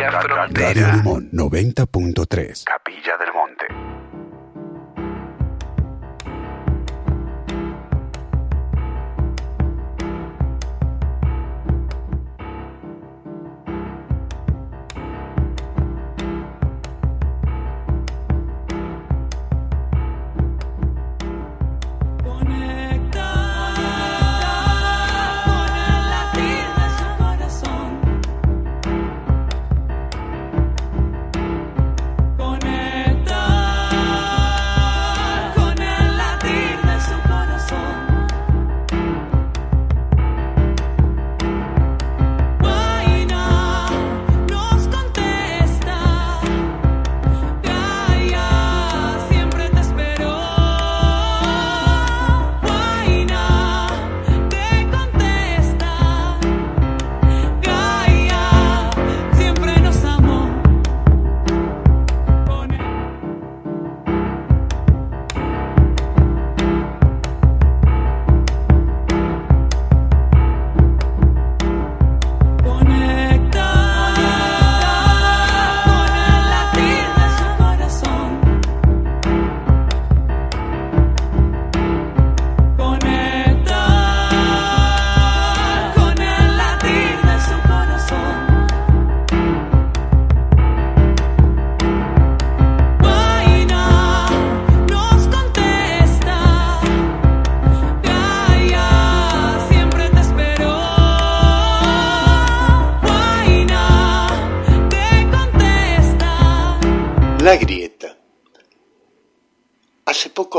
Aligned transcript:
Radio 0.00 0.86
Limón 0.92 1.30
90.3. 1.30 2.64
Capilla 2.64 3.16
del 3.16 3.30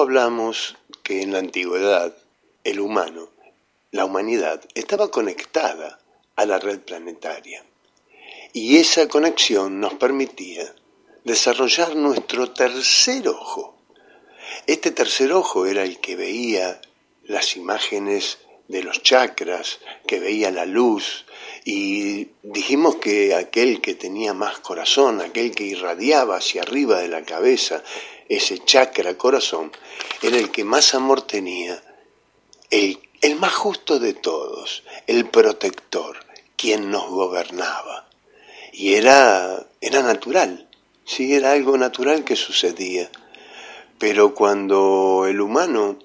hablamos 0.06 0.78
que 1.02 1.24
en 1.24 1.32
la 1.32 1.40
antigüedad 1.40 2.16
el 2.64 2.80
humano, 2.80 3.30
la 3.92 4.06
humanidad, 4.06 4.64
estaba 4.76 5.10
conectada 5.10 6.00
a 6.36 6.46
la 6.46 6.60
red 6.60 6.80
planetaria. 6.80 7.66
Y 8.54 8.78
esa 8.78 9.08
conexión 9.08 9.80
nos 9.80 9.96
permitía 9.96 10.74
desarrollar 11.24 11.96
nuestro 11.96 12.52
tercer 12.52 13.28
ojo. 13.28 13.76
Este 14.68 14.92
tercer 14.92 15.34
ojo 15.34 15.66
era 15.66 15.82
el 15.82 16.00
que 16.00 16.16
veía 16.16 16.80
las 17.24 17.56
imágenes 17.58 18.38
de 18.68 18.84
los 18.84 19.02
chakras, 19.02 19.80
que 20.06 20.20
veía 20.20 20.52
la 20.52 20.66
luz, 20.66 21.26
y 21.64 22.30
dijimos 22.44 22.98
que 22.98 23.34
aquel 23.34 23.82
que 23.82 23.96
tenía 23.96 24.36
más 24.36 24.60
corazón, 24.60 25.22
aquel 25.22 25.52
que 25.56 25.64
irradiaba 25.64 26.38
hacia 26.38 26.62
arriba 26.62 27.00
de 27.00 27.08
la 27.08 27.24
cabeza, 27.24 27.84
ese 28.30 28.60
chakra 28.60 29.18
corazón, 29.18 29.72
era 30.22 30.38
el 30.38 30.52
que 30.52 30.64
más 30.64 30.94
amor 30.96 31.22
tenía, 31.22 31.82
el, 32.70 33.00
el 33.22 33.36
más 33.36 33.54
justo 33.54 34.00
de 34.00 34.14
todos, 34.14 34.84
el 35.08 35.30
protector, 35.30 36.18
quien 36.56 36.92
nos 36.92 37.08
gobernaba. 37.10 38.08
Y 38.74 38.94
era, 38.94 39.66
era 39.82 40.02
natural, 40.02 40.68
sí, 41.06 41.34
era 41.34 41.52
algo 41.54 41.78
natural 41.78 42.24
que 42.24 42.36
sucedía. 42.36 43.10
Pero 43.98 44.34
cuando 44.36 45.26
el 45.28 45.40
humano 45.40 45.98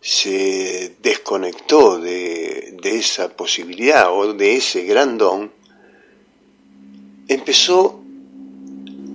se 0.00 0.94
desconectó 1.00 1.98
de, 1.98 2.76
de 2.80 2.98
esa 2.98 3.30
posibilidad 3.30 4.12
o 4.12 4.32
de 4.34 4.56
ese 4.56 4.84
gran 4.84 5.18
don, 5.18 5.52
empezó 7.26 8.00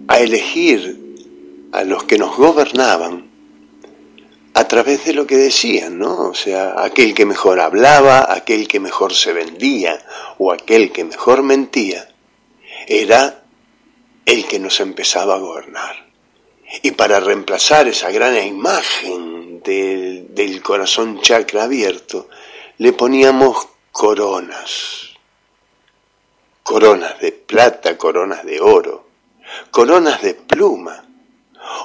a 0.07 0.19
elegir 0.19 1.02
a 1.73 1.83
los 1.83 2.03
que 2.03 2.19
nos 2.19 2.37
gobernaban 2.37 3.31
a 4.53 4.67
través 4.67 5.05
de 5.05 5.13
lo 5.13 5.25
que 5.25 5.37
decían, 5.37 5.97
¿no? 5.97 6.29
O 6.29 6.35
sea, 6.35 6.83
aquel 6.83 7.15
que 7.15 7.25
mejor 7.25 7.59
hablaba, 7.59 8.31
aquel 8.31 8.67
que 8.67 8.79
mejor 8.79 9.15
se 9.15 9.33
vendía 9.33 9.99
o 10.37 10.53
aquel 10.53 10.91
que 10.91 11.03
mejor 11.03 11.41
mentía, 11.41 12.07
era 12.85 13.43
el 14.27 14.45
que 14.45 14.59
nos 14.59 14.79
empezaba 14.81 15.33
a 15.33 15.39
gobernar. 15.39 16.05
Y 16.83 16.91
para 16.91 17.19
reemplazar 17.19 17.87
esa 17.87 18.11
gran 18.11 18.37
imagen 18.37 19.63
del, 19.63 20.27
del 20.35 20.61
corazón 20.61 21.21
chakra 21.21 21.63
abierto, 21.63 22.29
le 22.77 22.93
poníamos 22.93 23.67
coronas. 23.91 25.09
Coronas 26.61 27.19
de 27.19 27.31
plata, 27.31 27.97
coronas 27.97 28.45
de 28.45 28.61
oro, 28.61 29.07
coronas 29.71 30.21
de 30.21 30.35
pluma 30.35 31.07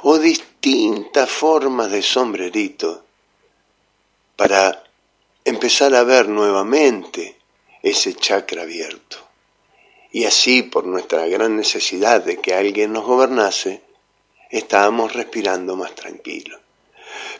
o 0.03 0.17
distintas 0.17 1.29
formas 1.29 1.91
de 1.91 2.01
sombrerito 2.01 3.03
para 4.35 4.83
empezar 5.43 5.95
a 5.95 6.03
ver 6.03 6.29
nuevamente 6.29 7.37
ese 7.81 8.13
chakra 8.13 8.63
abierto. 8.63 9.17
Y 10.11 10.25
así, 10.25 10.63
por 10.63 10.85
nuestra 10.85 11.27
gran 11.27 11.55
necesidad 11.55 12.23
de 12.23 12.37
que 12.37 12.53
alguien 12.53 12.93
nos 12.93 13.05
gobernase, 13.05 13.81
estábamos 14.49 15.13
respirando 15.13 15.75
más 15.75 15.93
tranquilos. 15.93 16.59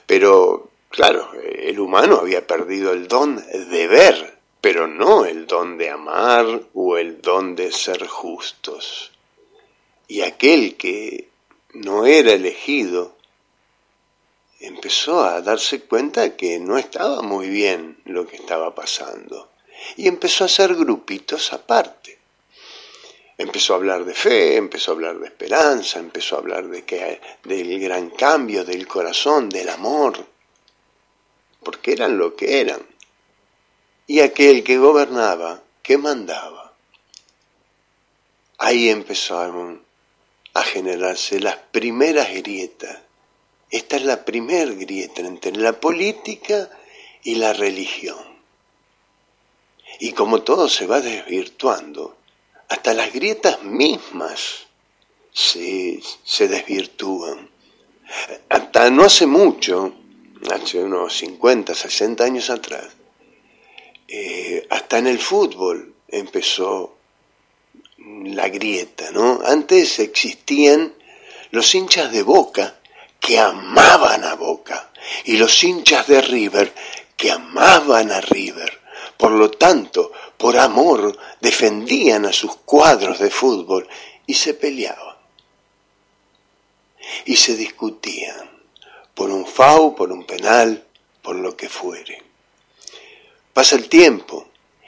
Pero, 0.06 0.70
claro, 0.90 1.32
el 1.34 1.80
humano 1.80 2.18
había 2.18 2.46
perdido 2.46 2.94
el 2.94 3.08
don 3.08 3.38
de 3.38 3.88
ver, 3.88 4.38
pero 4.62 4.88
no 4.88 5.26
el 5.26 5.48
don 5.48 5.78
de 5.78 5.90
amar 5.90 6.62
o 6.74 6.98
el 6.98 7.22
don 7.22 7.56
de 7.56 7.72
ser 7.72 8.06
justos. 8.08 9.12
Y 10.08 10.22
aquel 10.22 10.76
que 10.76 11.29
no 11.74 12.06
era 12.06 12.34
elegido 12.34 13.18
empezó 14.60 15.24
a 15.24 15.42
darse 15.42 15.82
cuenta 15.82 16.36
que 16.36 16.60
no 16.60 16.78
estaba 16.78 17.22
muy 17.22 17.50
bien 17.50 18.00
lo 18.06 18.28
que 18.28 18.36
estaba 18.36 18.76
pasando 18.76 19.50
y 19.96 20.08
empezó 20.08 20.44
a 20.44 20.48
hacer 20.48 20.76
grupitos 20.76 21.54
aparte. 21.54 22.20
Empezó 23.38 23.74
a 23.74 23.78
hablar 23.78 24.04
de 24.04 24.14
fe, 24.14 24.58
empezó 24.58 24.92
a 24.92 24.96
hablar 24.96 25.18
de 25.18 25.28
esperanza, 25.28 26.00
empezó 26.00 26.36
a 26.36 26.40
hablar 26.40 26.68
de 26.68 26.84
que 26.84 27.22
del 27.44 27.80
gran 27.80 28.10
cambio 28.10 28.66
del 28.66 28.86
corazón, 28.86 29.48
del 29.48 29.70
amor, 29.70 30.26
porque 31.64 31.94
eran 31.94 32.18
lo 32.18 32.36
que 32.36 32.60
eran. 32.60 32.86
Y 34.08 34.20
aquel 34.20 34.62
que 34.62 34.78
gobernaba, 34.78 35.64
que 35.82 35.98
mandaba. 35.98 36.74
Ahí 38.58 38.90
empezaron 38.90 39.86
a 40.54 40.64
generarse 40.64 41.40
las 41.40 41.58
primeras 41.58 42.34
grietas. 42.34 43.00
Esta 43.70 43.98
es 43.98 44.04
la 44.04 44.26
primer 44.26 44.76
grieta 44.76 45.22
entre 45.22 45.52
la 45.52 45.80
política 45.80 46.70
y 47.24 47.36
la 47.36 47.54
religión. 47.54 48.18
Y 50.00 50.14
como 50.14 50.42
todo 50.42 50.70
se 50.70 50.88
va 50.88 51.02
desvirtuando, 51.02 52.18
hasta 52.68 52.94
las 52.94 53.12
grietas 53.14 53.64
mismas 53.64 54.68
se, 55.34 56.02
se 56.24 56.48
desvirtúan. 56.48 57.50
Hasta 58.50 58.90
no 58.90 59.04
hace 59.04 59.28
mucho, 59.28 59.94
hace 60.52 60.84
unos 60.84 61.16
50, 61.18 61.76
60 61.76 62.24
años 62.24 62.50
atrás, 62.50 62.88
eh, 64.08 64.66
hasta 64.70 64.98
en 64.98 65.08
el 65.08 65.20
fútbol 65.20 65.94
empezó 66.08 66.96
la 68.10 68.50
grieta, 68.50 69.12
¿no? 69.12 69.42
Antes 69.46 70.00
existían 70.00 70.94
los 71.52 71.74
hinchas 71.76 72.12
de 72.12 72.24
Boca 72.24 72.80
que 73.20 73.40
amaban 73.40 74.24
a 74.24 74.36
Boca 74.36 74.92
y 75.26 75.38
los 75.38 75.64
hinchas 75.64 76.08
de 76.08 76.22
River 76.22 76.74
que 77.16 77.32
amaban 77.32 78.12
a 78.12 78.22
River. 78.22 78.80
Por 79.18 79.32
lo 79.32 79.52
tanto, 79.52 80.12
por 80.38 80.58
amor, 80.58 81.18
defendían 81.42 82.26
a 82.26 82.34
sus 82.34 82.56
cuadros 82.58 83.20
de 83.20 83.30
fútbol 83.30 83.88
y 84.26 84.34
se 84.34 84.54
peleaban. 84.54 85.18
Y 87.26 87.36
se 87.36 87.56
discutían 87.56 88.50
por 89.14 89.30
un 89.30 89.46
FAU, 89.46 89.96
por 89.96 90.12
un 90.12 90.26
penal, 90.26 90.86
por 91.22 91.36
lo 91.36 91.58
que 91.58 91.68
fuere. 91.68 92.24
Pasa 93.54 93.76
el 93.76 93.90
tiempo 93.90 94.48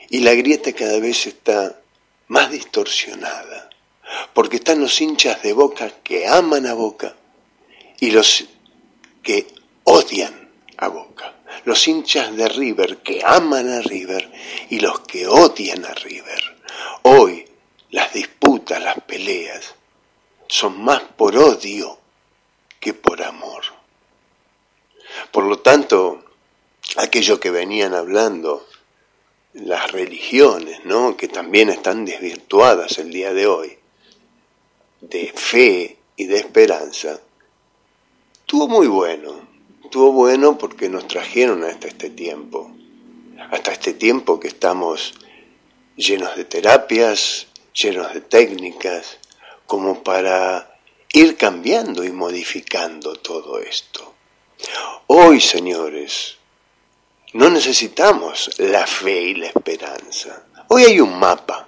y 0.10 0.20
la 0.20 0.34
grieta 0.34 0.72
cada 0.74 1.00
vez 1.00 1.28
está 1.28 1.81
más 2.32 2.50
distorsionada, 2.50 3.70
porque 4.34 4.56
están 4.56 4.80
los 4.80 5.02
hinchas 5.02 5.44
de 5.44 5.52
Boca 5.52 5.92
que 6.02 6.30
aman 6.30 6.66
a 6.66 6.74
Boca 6.74 7.14
y 8.00 8.12
los 8.12 8.46
que 9.22 9.54
odian 9.84 10.50
a 10.78 10.88
Boca, 10.88 11.36
los 11.66 11.86
hinchas 11.90 12.34
de 12.38 12.48
River 12.48 13.00
que 13.00 13.22
aman 13.26 13.68
a 13.70 13.82
River 13.82 14.32
y 14.70 14.80
los 14.80 15.02
que 15.02 15.28
odian 15.28 15.84
a 15.84 15.94
River. 15.94 16.42
Hoy 17.02 17.46
las 17.90 18.14
disputas, 18.14 18.82
las 18.82 19.02
peleas, 19.02 19.76
son 20.48 20.82
más 20.82 21.02
por 21.02 21.36
odio 21.36 22.00
que 22.80 22.94
por 22.94 23.22
amor. 23.24 23.64
Por 25.34 25.44
lo 25.44 25.60
tanto, 25.60 26.24
aquello 26.96 27.42
que 27.42 27.52
venían 27.52 27.94
hablando, 27.94 28.66
las 29.54 29.92
religiones, 29.92 30.86
¿no? 30.86 31.18
que 31.18 31.28
también 31.28 31.70
están 31.70 32.06
desvirtuadas 32.06 32.98
el 32.98 33.12
día 33.12 33.34
de 33.34 33.48
hoy, 33.48 33.78
de 35.02 35.32
fe 35.36 35.98
y 36.16 36.26
de 36.26 36.38
esperanza, 36.38 37.20
estuvo 38.40 38.68
muy 38.68 38.88
bueno, 38.88 39.48
estuvo 39.84 40.12
bueno 40.12 40.58
porque 40.58 40.90
nos 40.90 41.08
trajeron 41.08 41.64
hasta 41.64 41.88
este 41.88 42.10
tiempo, 42.10 42.72
hasta 43.52 43.72
este 43.72 43.94
tiempo 43.94 44.40
que 44.40 44.48
estamos 44.48 45.14
llenos 45.96 46.36
de 46.36 46.46
terapias, 46.46 47.48
llenos 47.74 48.14
de 48.14 48.22
técnicas, 48.22 49.18
como 49.66 50.04
para 50.04 50.80
ir 51.14 51.38
cambiando 51.38 52.04
y 52.04 52.12
modificando 52.12 53.16
todo 53.16 53.60
esto. 53.60 54.14
Hoy, 55.08 55.42
señores, 55.42 56.38
no 57.34 57.50
necesitamos 57.50 58.52
la 58.58 58.86
fe 58.86 59.22
y 59.22 59.36
la 59.36 59.48
esperanza. 59.48 60.46
Hoy 60.68 60.84
hay 60.84 61.00
un 61.00 61.18
mapa 61.18 61.68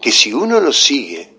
que 0.00 0.12
si 0.12 0.32
uno 0.32 0.60
lo 0.60 0.72
sigue, 0.72 1.32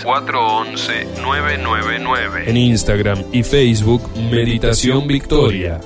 3436-411-999. 0.04 2.44
En 2.46 2.56
Instagram 2.56 3.25
y 3.32 3.43
Facebook, 3.43 4.08
Meditación 4.31 5.08
Victoria. 5.08 5.81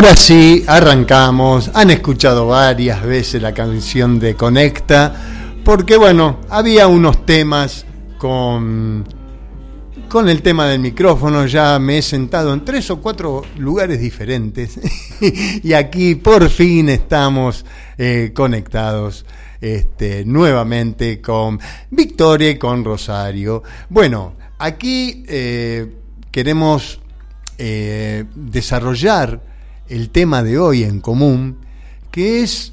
Ahora 0.00 0.16
sí, 0.16 0.64
arrancamos. 0.66 1.70
Han 1.74 1.90
escuchado 1.90 2.46
varias 2.46 3.02
veces 3.02 3.42
la 3.42 3.52
canción 3.52 4.18
de 4.18 4.34
Conecta, 4.34 5.14
porque 5.62 5.98
bueno, 5.98 6.40
había 6.48 6.86
unos 6.86 7.26
temas 7.26 7.84
con, 8.16 9.06
con 10.08 10.30
el 10.30 10.40
tema 10.40 10.64
del 10.68 10.80
micrófono, 10.80 11.44
ya 11.44 11.78
me 11.78 11.98
he 11.98 12.02
sentado 12.02 12.54
en 12.54 12.64
tres 12.64 12.90
o 12.90 13.02
cuatro 13.02 13.42
lugares 13.58 14.00
diferentes 14.00 14.80
y 15.62 15.74
aquí 15.74 16.14
por 16.14 16.48
fin 16.48 16.88
estamos 16.88 17.66
eh, 17.98 18.32
conectados. 18.34 19.26
Este, 19.60 20.24
nuevamente 20.24 21.20
con 21.20 21.60
Victoria 21.90 22.48
y 22.48 22.56
con 22.56 22.82
Rosario. 22.82 23.62
Bueno, 23.90 24.32
aquí 24.56 25.22
eh, 25.28 25.86
queremos 26.32 26.98
eh, 27.58 28.24
desarrollar 28.34 29.49
el 29.90 30.10
tema 30.10 30.42
de 30.42 30.58
hoy 30.58 30.84
en 30.84 31.00
común, 31.00 31.58
que 32.10 32.42
es 32.42 32.72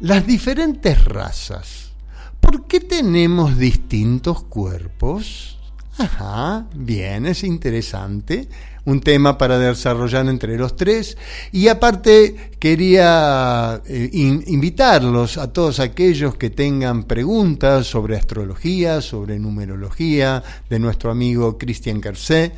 las 0.00 0.26
diferentes 0.26 1.04
razas. 1.04 1.92
¿Por 2.40 2.66
qué 2.66 2.80
tenemos 2.80 3.56
distintos 3.58 4.42
cuerpos? 4.44 5.58
Ajá, 5.98 6.66
bien, 6.74 7.26
es 7.26 7.42
interesante. 7.42 8.48
Un 8.84 9.00
tema 9.00 9.36
para 9.36 9.58
desarrollar 9.58 10.28
entre 10.28 10.56
los 10.56 10.76
tres. 10.76 11.18
Y 11.52 11.68
aparte, 11.68 12.52
quería 12.58 13.82
eh, 13.86 14.08
in- 14.12 14.44
invitarlos 14.46 15.36
a 15.36 15.52
todos 15.52 15.80
aquellos 15.80 16.36
que 16.36 16.50
tengan 16.50 17.04
preguntas 17.04 17.86
sobre 17.86 18.16
astrología, 18.16 19.00
sobre 19.02 19.38
numerología, 19.38 20.42
de 20.70 20.78
nuestro 20.78 21.10
amigo 21.10 21.58
Cristian 21.58 22.00
Carcé, 22.00 22.52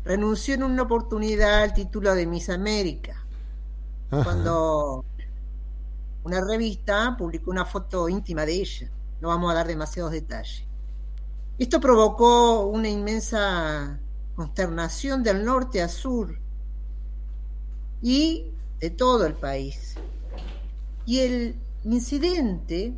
renunció 0.05 0.55
en 0.55 0.63
una 0.63 0.83
oportunidad 0.83 1.63
al 1.63 1.75
título 1.75 2.15
de 2.15 2.27
Miss 2.27 2.51
América, 2.51 3.25
Ajá. 4.11 4.25
cuando 4.25 5.05
una 6.25 6.41
revista 6.41 7.17
publicó 7.17 7.51
una 7.51 7.65
foto 7.65 8.09
íntima 8.09 8.47
de 8.47 8.55
ella. 8.55 8.91
No 9.21 9.29
vamos 9.29 9.51
a 9.51 9.55
dar 9.55 9.67
demasiados 9.67 10.13
detalles. 10.13 10.65
Esto 11.59 11.81
provocó 11.81 12.67
una 12.67 12.89
inmensa 12.89 14.01
consternación 14.35 15.23
del 15.23 15.45
norte 15.45 15.81
a 15.81 15.89
sur 15.89 16.39
y 18.03 18.51
de 18.81 18.91
todo 18.91 19.25
el 19.27 19.35
país. 19.35 19.95
Y 21.07 21.21
el 21.21 21.57
incidente 21.85 22.95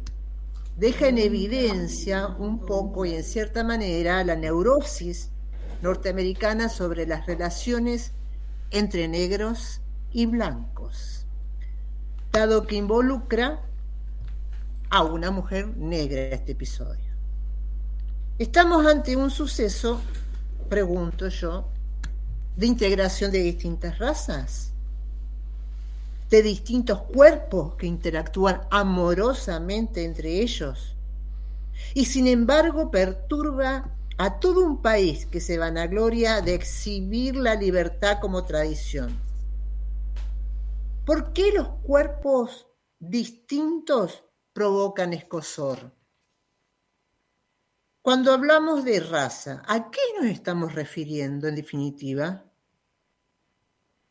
deja 0.77 1.09
en 1.09 1.19
evidencia 1.19 2.29
un 2.29 2.61
poco 2.61 3.05
y 3.05 3.15
en 3.15 3.25
cierta 3.25 3.63
manera 3.63 4.25
la 4.25 4.37
neurosis 4.37 5.31
norteamericana 5.83 6.69
sobre 6.69 7.07
las 7.07 7.27
relaciones 7.27 8.13
entre 8.71 9.09
negros 9.09 9.81
y 10.13 10.27
blancos, 10.27 11.27
dado 12.33 12.67
que 12.67 12.77
involucra 12.77 13.63
a 14.91 15.03
una 15.03 15.31
mujer 15.31 15.77
negra 15.77 16.23
este 16.23 16.53
episodio. 16.53 17.05
Estamos 18.39 18.87
ante 18.87 19.17
un 19.17 19.31
suceso, 19.31 20.01
pregunto 20.69 21.29
yo, 21.29 21.69
de 22.57 22.67
integración 22.67 23.31
de 23.31 23.43
distintas 23.43 23.99
razas, 23.99 24.73
de 26.31 26.43
distintos 26.43 27.03
cuerpos 27.03 27.75
que 27.77 27.87
interactúan 27.87 28.63
amorosamente 28.71 30.05
entre 30.05 30.41
ellos, 30.41 30.97
y 31.95 32.07
sin 32.07 32.27
embargo 32.27 32.91
perturba 32.91 33.91
a 34.19 34.41
todo 34.41 34.65
un 34.65 34.81
país 34.81 35.27
que 35.27 35.41
se 35.41 35.59
vanagloria 35.59 36.41
de 36.41 36.55
exhibir 36.55 37.37
la 37.37 37.55
libertad 37.55 38.19
como 38.21 38.45
tradición. 38.45 39.19
¿Por 41.05 41.33
qué 41.33 41.53
los 41.53 41.69
cuerpos 41.83 42.67
distintos 42.99 44.25
provocan 44.53 45.13
escosor? 45.13 45.95
Cuando 48.01 48.33
hablamos 48.33 48.85
de 48.85 49.01
raza, 49.01 49.63
¿a 49.67 49.91
qué 49.91 50.01
nos 50.19 50.27
estamos 50.27 50.75
refiriendo 50.75 51.49
en 51.49 51.57
definitiva? 51.57 52.45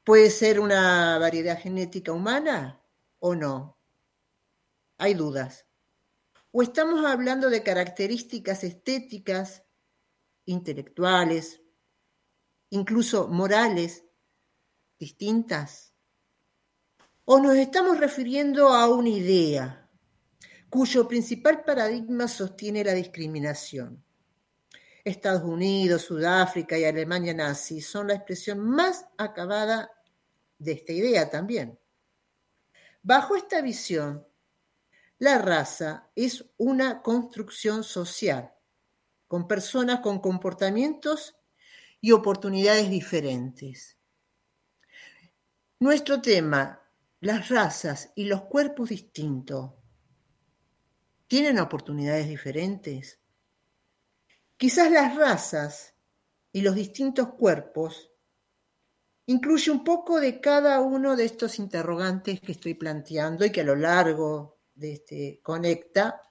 ¿Puede 0.03 0.29
ser 0.29 0.59
una 0.59 1.17
variedad 1.17 1.59
genética 1.59 2.11
humana 2.11 2.81
o 3.19 3.33
no? 3.35 3.79
Hay 4.97 5.15
dudas. 5.15 5.65
¿O 6.51 6.61
estamos 6.61 7.03
hablando 7.05 7.49
de 7.49 7.63
características 7.63 8.63
estéticas, 8.63 9.64
intelectuales, 10.45 11.61
incluso 12.69 13.27
morales, 13.27 14.05
distintas? 14.97 15.93
¿O 17.25 17.39
nos 17.39 17.55
estamos 17.55 17.99
refiriendo 17.99 18.69
a 18.69 18.89
una 18.89 19.09
idea, 19.09 19.85
cuyo 20.69 21.07
principal 21.07 21.63
paradigma 21.63 22.27
sostiene 22.27 22.83
la 22.83 22.93
discriminación. 22.93 24.03
Estados 25.03 25.43
Unidos, 25.43 26.01
Sudáfrica 26.01 26.77
y 26.77 26.83
Alemania 26.83 27.33
nazi 27.33 27.79
son 27.79 28.07
la 28.07 28.15
expresión 28.15 28.59
más 28.59 29.05
acabada 29.17 29.91
de 30.57 30.73
esta 30.73 30.91
idea 30.91 31.29
también. 31.29 31.79
Bajo 33.03 33.35
esta 33.35 33.61
visión, 33.61 34.27
la 35.19 35.37
raza 35.37 36.09
es 36.15 36.43
una 36.57 37.01
construcción 37.01 37.83
social, 37.83 38.54
con 39.27 39.47
personas 39.47 39.99
con 40.01 40.19
comportamientos 40.19 41.35
y 42.01 42.11
oportunidades 42.11 42.89
diferentes. 42.89 43.97
Nuestro 45.79 46.21
tema, 46.21 46.81
las 47.19 47.49
razas 47.49 48.11
y 48.15 48.25
los 48.25 48.43
cuerpos 48.43 48.89
distintos, 48.89 49.73
tienen 51.27 51.59
oportunidades 51.59 52.29
diferentes. 52.29 53.19
Quizás 54.57 54.91
las 54.91 55.15
razas 55.15 55.95
y 56.51 56.61
los 56.61 56.75
distintos 56.75 57.33
cuerpos 57.33 58.11
incluye 59.25 59.71
un 59.71 59.83
poco 59.83 60.19
de 60.19 60.39
cada 60.39 60.79
uno 60.81 61.15
de 61.15 61.25
estos 61.25 61.59
interrogantes 61.59 62.39
que 62.39 62.53
estoy 62.53 62.75
planteando 62.75 63.43
y 63.43 63.51
que 63.51 63.61
a 63.61 63.65
lo 63.65 63.75
largo 63.75 64.59
de 64.73 64.93
este 64.93 65.39
Conecta 65.41 66.21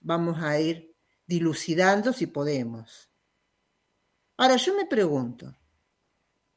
vamos 0.00 0.42
a 0.42 0.58
ir 0.58 0.89
dilucidando 1.30 2.12
si 2.12 2.26
podemos. 2.26 3.08
Ahora 4.36 4.56
yo 4.56 4.74
me 4.74 4.84
pregunto, 4.84 5.56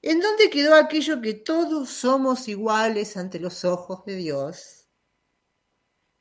¿en 0.02 0.20
dónde 0.20 0.50
quedó 0.50 0.74
aquello 0.74 1.22
que 1.22 1.36
todos 1.36 1.90
somos 1.90 2.48
iguales 2.48 3.16
ante 3.16 3.40
los 3.40 3.66
ojos 3.66 4.04
de 4.06 4.16
Dios? 4.16 4.88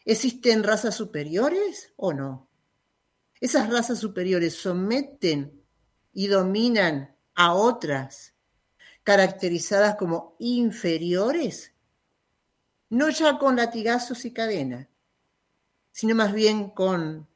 ¿Existen 0.05 0.64
razas 0.64 0.94
superiores 0.94 1.94
o 1.96 2.12
no? 2.12 2.50
¿Esas 3.40 3.70
razas 3.70 3.98
superiores 3.98 4.55
someten 4.55 5.64
y 6.12 6.26
dominan 6.26 7.16
a 7.35 7.55
otras 7.55 8.35
caracterizadas 9.03 9.96
como 9.96 10.37
inferiores? 10.40 11.72
No 12.90 13.09
ya 13.09 13.38
con 13.38 13.57
latigazos 13.57 14.26
y 14.26 14.33
cadenas, 14.35 14.88
sino 15.90 16.14
más 16.14 16.35
bien 16.35 16.68
con 16.68 17.32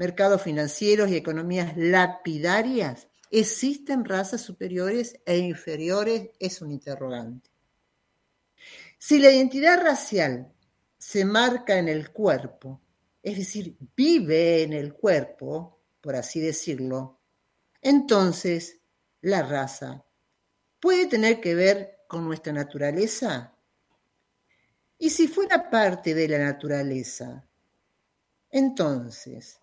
mercados 0.00 0.40
financieros 0.40 1.10
y 1.10 1.16
economías 1.16 1.76
lapidarias. 1.76 3.06
¿Existen 3.30 4.06
razas 4.06 4.40
superiores 4.40 5.20
e 5.26 5.36
inferiores? 5.36 6.30
Es 6.38 6.62
un 6.62 6.72
interrogante. 6.72 7.50
Si 8.96 9.18
la 9.18 9.30
identidad 9.30 9.78
racial 9.82 10.50
se 10.96 11.26
marca 11.26 11.76
en 11.76 11.88
el 11.88 12.12
cuerpo, 12.12 12.80
es 13.22 13.36
decir, 13.36 13.76
vive 13.94 14.62
en 14.62 14.72
el 14.72 14.94
cuerpo, 14.94 15.82
por 16.00 16.16
así 16.16 16.40
decirlo, 16.40 17.20
entonces 17.82 18.80
la 19.20 19.42
raza 19.42 20.02
puede 20.80 21.08
tener 21.08 21.42
que 21.42 21.54
ver 21.54 21.98
con 22.08 22.24
nuestra 22.24 22.54
naturaleza. 22.54 23.54
Y 24.96 25.10
si 25.10 25.28
fuera 25.28 25.68
parte 25.68 26.14
de 26.14 26.26
la 26.26 26.38
naturaleza, 26.38 27.46
entonces, 28.48 29.59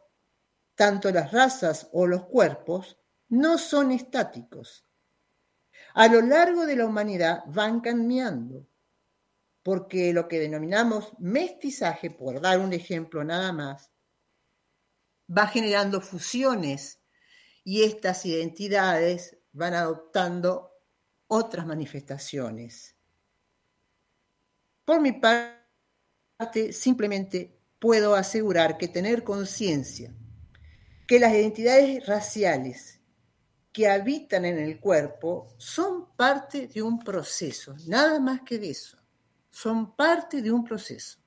tanto 0.78 1.12
las 1.12 1.32
razas 1.32 1.90
o 1.92 2.06
los 2.06 2.26
cuerpos 2.28 3.00
no 3.30 3.58
son 3.58 3.92
estáticos. 3.92 4.86
A 5.96 6.08
lo 6.08 6.22
largo 6.22 6.68
de 6.68 6.76
la 6.76 6.86
humanidad 6.86 7.44
van 7.48 7.82
cambiando 7.82 8.68
porque 9.64 10.14
lo 10.14 10.28
que 10.28 10.40
denominamos 10.40 11.14
mestizaje, 11.18 12.12
por 12.12 12.40
dar 12.40 12.60
un 12.60 12.72
ejemplo 12.74 13.24
nada 13.24 13.52
más, 13.52 13.92
va 15.36 15.48
generando 15.48 16.00
fusiones 16.00 17.02
y 17.64 17.82
estas 17.84 18.26
identidades 18.26 19.36
van 19.52 19.74
adoptando 19.74 20.72
otras 21.26 21.66
manifestaciones. 21.66 22.96
Por 24.86 25.02
mi 25.02 25.14
parte, 25.14 26.72
simplemente 26.72 27.60
puedo 27.80 28.14
asegurar 28.14 28.78
que 28.78 28.88
tener 28.88 29.24
conciencia 29.24 30.14
que 31.08 31.20
las 31.20 31.34
identidades 31.34 32.06
raciales 32.06 33.00
que 33.72 33.88
habitan 33.88 34.46
en 34.46 34.60
el 34.60 34.80
cuerpo 34.80 35.48
son 35.58 36.08
parte 36.16 36.68
de 36.68 36.82
un 36.82 37.00
proceso, 37.00 37.76
nada 37.88 38.20
más 38.20 38.42
que 38.42 38.60
de 38.60 38.72
eso 38.72 38.98
son 39.58 39.96
parte 39.96 40.44
de 40.44 40.52
un 40.52 40.64
proceso, 40.64 41.18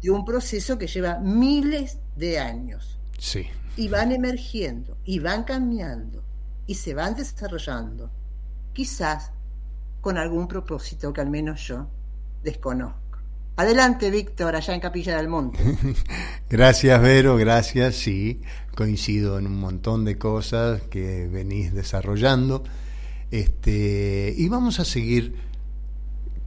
de 0.00 0.08
un 0.08 0.24
proceso 0.24 0.78
que 0.78 0.86
lleva 0.86 1.18
miles 1.18 1.98
de 2.16 2.38
años. 2.38 3.00
Sí. 3.18 3.48
Y 3.76 3.88
van 3.88 4.12
emergiendo, 4.12 4.96
y 5.04 5.18
van 5.18 5.42
cambiando, 5.42 6.22
y 6.66 6.76
se 6.76 6.94
van 6.94 7.16
desarrollando, 7.16 8.08
quizás 8.72 9.32
con 10.00 10.16
algún 10.16 10.46
propósito 10.46 11.12
que 11.12 11.22
al 11.22 11.30
menos 11.30 11.66
yo 11.66 11.88
desconozco. 12.44 13.00
Adelante, 13.56 14.10
Víctor, 14.10 14.56
allá 14.56 14.74
en 14.74 14.80
Capilla 14.80 15.16
del 15.16 15.28
Monte. 15.28 15.58
gracias, 16.50 17.00
Vero, 17.00 17.36
gracias. 17.36 17.94
Sí, 17.94 18.40
coincido 18.74 19.38
en 19.38 19.46
un 19.46 19.60
montón 19.60 20.04
de 20.04 20.18
cosas 20.18 20.82
que 20.82 21.28
venís 21.28 21.72
desarrollando. 21.72 22.64
Este, 23.30 24.34
y 24.36 24.48
vamos 24.48 24.80
a 24.80 24.84
seguir 24.84 25.36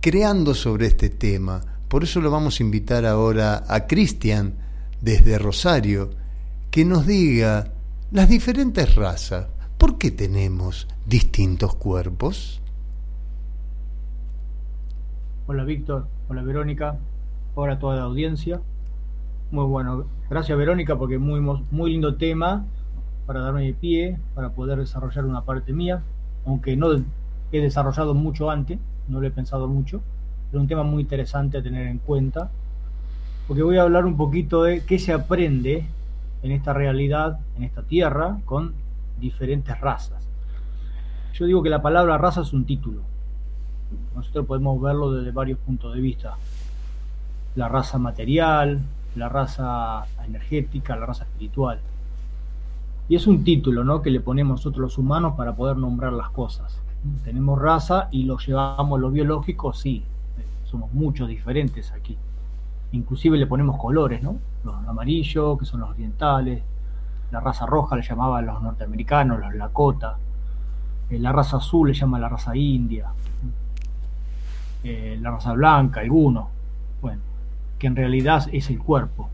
creando 0.02 0.54
sobre 0.54 0.88
este 0.88 1.10
tema. 1.10 1.64
Por 1.88 2.04
eso 2.04 2.20
lo 2.20 2.30
vamos 2.30 2.60
a 2.60 2.64
invitar 2.64 3.06
ahora 3.06 3.64
a 3.70 3.88
Cristian 3.88 4.56
desde 5.00 5.40
Rosario, 5.40 6.10
que 6.70 6.84
nos 6.84 7.08
diga 7.08 7.72
las 8.12 8.28
diferentes 8.28 8.96
razas. 8.96 9.48
¿Por 9.78 9.98
qué 9.98 10.12
tenemos 10.12 10.88
distintos 11.06 11.76
cuerpos? 11.76 12.62
Hola 15.50 15.64
Víctor, 15.64 16.08
hola 16.28 16.42
Verónica, 16.42 16.98
hola 17.56 17.76
a 17.76 17.80
toda 17.80 17.96
la 17.96 18.02
audiencia. 18.02 18.60
Muy 19.50 19.64
bueno, 19.64 20.06
gracias 20.30 20.58
Verónica 20.58 20.98
porque 20.98 21.20
muy, 21.20 21.40
muy 21.40 21.92
lindo 21.92 22.16
tema 22.16 22.66
para 23.26 23.40
darme 23.40 23.64
de 23.64 23.74
pie, 23.74 24.20
para 24.36 24.50
poder 24.50 24.78
desarrollar 24.78 25.24
una 25.24 25.46
parte 25.46 25.72
mía, 25.72 26.04
aunque 26.46 26.76
no 26.76 26.92
he 27.54 27.62
desarrollado 27.62 28.14
mucho 28.14 28.50
antes, 28.50 28.78
no 29.08 29.22
lo 29.22 29.28
he 29.28 29.32
pensado 29.32 29.70
mucho, 29.70 30.02
pero 30.52 30.60
un 30.60 30.68
tema 30.68 30.84
muy 30.84 31.04
interesante 31.04 31.58
a 31.58 31.64
tener 31.64 31.88
en 31.88 32.00
cuenta, 32.00 32.52
porque 33.48 33.64
voy 33.64 33.78
a 33.78 33.84
hablar 33.84 34.06
un 34.06 34.18
poquito 34.18 34.64
de 34.64 34.84
qué 34.84 35.00
se 35.00 35.14
aprende 35.14 35.86
en 36.44 36.52
esta 36.52 36.74
realidad, 36.74 37.40
en 37.56 37.64
esta 37.64 37.84
tierra, 37.84 38.38
con 38.44 38.74
diferentes 39.18 39.80
razas. 39.80 40.28
Yo 41.36 41.46
digo 41.46 41.64
que 41.64 41.70
la 41.70 41.82
palabra 41.82 42.18
raza 42.18 42.42
es 42.42 42.52
un 42.52 42.66
título. 42.66 43.04
Nosotros 44.16 44.46
podemos 44.46 44.82
verlo 44.82 45.12
desde 45.12 45.32
varios 45.32 45.60
puntos 45.60 45.94
de 45.94 46.02
vista. 46.02 46.38
La 47.56 47.68
raza 47.68 47.98
material, 47.98 48.80
la 49.16 49.30
raza 49.30 50.06
energética, 50.26 50.96
la 50.96 51.06
raza 51.06 51.24
espiritual. 51.24 51.80
Y 53.10 53.16
es 53.16 53.26
un 53.28 53.44
título 53.44 53.84
¿no? 53.84 54.02
que 54.02 54.12
le 54.12 54.20
ponemos 54.20 54.60
nosotros 54.60 54.82
los 54.82 54.98
humanos 54.98 55.36
para 55.36 55.56
poder 55.56 55.78
nombrar 55.78 56.14
las 56.14 56.30
cosas 56.30 56.82
tenemos 57.24 57.60
raza 57.60 58.08
y 58.12 58.24
lo 58.24 58.38
llevamos 58.38 59.00
lo 59.00 59.12
biológico, 59.12 59.74
sí, 59.74 60.04
somos 60.66 60.92
muchos 60.94 61.28
diferentes 61.28 61.92
aquí. 61.92 62.18
Inclusive 62.92 63.38
le 63.38 63.48
ponemos 63.48 63.78
colores, 63.78 64.22
¿no? 64.24 64.38
Los 64.64 64.76
amarillos, 64.88 65.58
que 65.60 65.66
son 65.66 65.82
los 65.82 65.90
orientales, 65.90 66.62
la 67.32 67.40
raza 67.40 67.66
roja 67.66 67.96
le 67.96 68.02
llamaban 68.02 68.46
los 68.46 68.62
norteamericanos, 68.62 69.40
los 69.40 69.56
Lakota, 69.56 70.18
eh, 71.10 71.20
la 71.20 71.32
raza 71.32 71.58
azul 71.58 71.90
le 71.90 71.94
llama 71.94 72.20
la 72.20 72.30
raza 72.30 72.56
india, 72.56 73.08
eh, 74.90 75.18
la 75.22 75.32
raza 75.32 75.54
blanca, 75.54 76.02
algunos, 76.02 76.48
bueno, 77.02 77.22
que 77.80 77.88
en 77.88 77.96
realidad 77.96 78.48
es 78.52 78.70
el 78.70 78.80
cuerpo, 78.80 79.30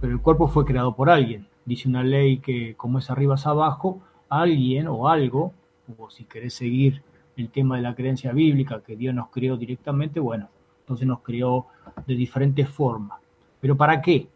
pero 0.00 0.12
el 0.12 0.20
cuerpo 0.20 0.48
fue 0.48 0.64
creado 0.64 0.94
por 0.94 1.10
alguien. 1.10 1.46
Dice 1.64 1.88
una 1.88 2.02
ley 2.02 2.38
que 2.38 2.74
como 2.76 2.98
es 2.98 3.10
arriba 3.10 3.34
es 3.34 3.46
abajo, 3.46 4.00
alguien 4.28 4.88
o 4.88 5.08
algo 5.08 5.52
o 5.98 6.10
si 6.10 6.24
querés 6.24 6.54
seguir 6.54 7.02
el 7.36 7.50
tema 7.50 7.76
de 7.76 7.82
la 7.82 7.94
creencia 7.94 8.32
bíblica, 8.32 8.80
que 8.80 8.96
Dios 8.96 9.14
nos 9.14 9.28
creó 9.30 9.56
directamente, 9.56 10.20
bueno, 10.20 10.48
entonces 10.80 11.06
nos 11.06 11.20
creó 11.20 11.66
de 12.06 12.14
diferentes 12.14 12.68
formas. 12.68 13.18
Pero 13.60 13.76
¿para 13.76 14.00
qué? 14.00 14.28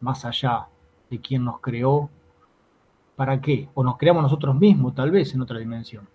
Más 0.00 0.24
allá 0.24 0.66
de 1.10 1.20
quién 1.20 1.44
nos 1.44 1.60
creó, 1.60 2.08
¿Para 3.16 3.40
qué? 3.40 3.68
O 3.74 3.82
nos 3.82 3.96
creamos 3.96 4.22
nosotros 4.22 4.54
mismos, 4.54 4.94
tal 4.94 5.10
vez, 5.10 5.34
en 5.34 5.40
otra 5.40 5.58
dimensión. 5.58 6.06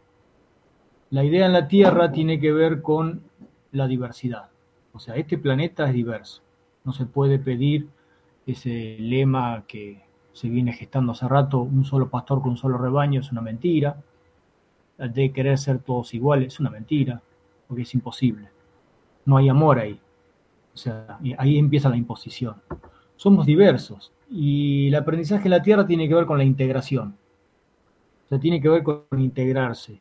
La 1.12 1.26
idea 1.26 1.46
en 1.46 1.52
la 1.52 1.68
Tierra 1.68 2.14
tiene 2.14 2.40
que 2.40 2.54
ver 2.54 2.82
con 2.82 3.22
la 3.74 3.86
diversidad. 3.86 4.50
O 4.94 5.00
sea, 5.00 5.16
este 5.18 5.38
planeta 5.38 5.86
es 5.90 5.94
diverso. 5.94 6.42
No 6.86 6.94
se 6.94 7.06
puede 7.06 7.38
pedir 7.38 7.90
ese 8.48 8.96
lema 8.98 9.66
que 9.68 10.02
se 10.32 10.48
viene 10.48 10.72
gestando 10.72 11.12
hace 11.12 11.28
rato, 11.28 11.60
un 11.60 11.84
solo 11.84 12.10
pastor 12.10 12.42
con 12.42 12.52
un 12.52 12.58
solo 12.58 12.78
rebaño, 12.78 13.20
es 13.20 13.30
una 13.30 13.42
mentira. 13.42 13.98
De 14.98 15.34
querer 15.34 15.58
ser 15.58 15.80
todos 15.80 16.14
iguales, 16.14 16.54
es 16.54 16.60
una 16.62 16.70
mentira, 16.70 17.22
porque 17.68 17.84
es 17.84 17.94
imposible. 17.94 18.48
No 19.26 19.36
hay 19.36 19.50
amor 19.50 19.80
ahí. 19.80 20.00
O 20.74 20.78
sea, 20.78 21.20
ahí 21.38 21.58
empieza 21.58 21.90
la 21.90 21.98
imposición. 21.98 22.56
Somos 23.18 23.46
diversos 23.46 24.14
y 24.30 24.88
el 24.88 24.96
aprendizaje 24.96 25.44
en 25.44 25.52
la 25.52 25.62
Tierra 25.62 25.86
tiene 25.86 26.08
que 26.08 26.16
ver 26.16 26.26
con 26.26 26.38
la 26.38 26.46
integración. 26.46 27.18
O 28.26 28.30
sea, 28.30 28.40
tiene 28.40 28.62
que 28.62 28.70
ver 28.70 28.84
con 28.84 29.04
integrarse. 29.20 30.00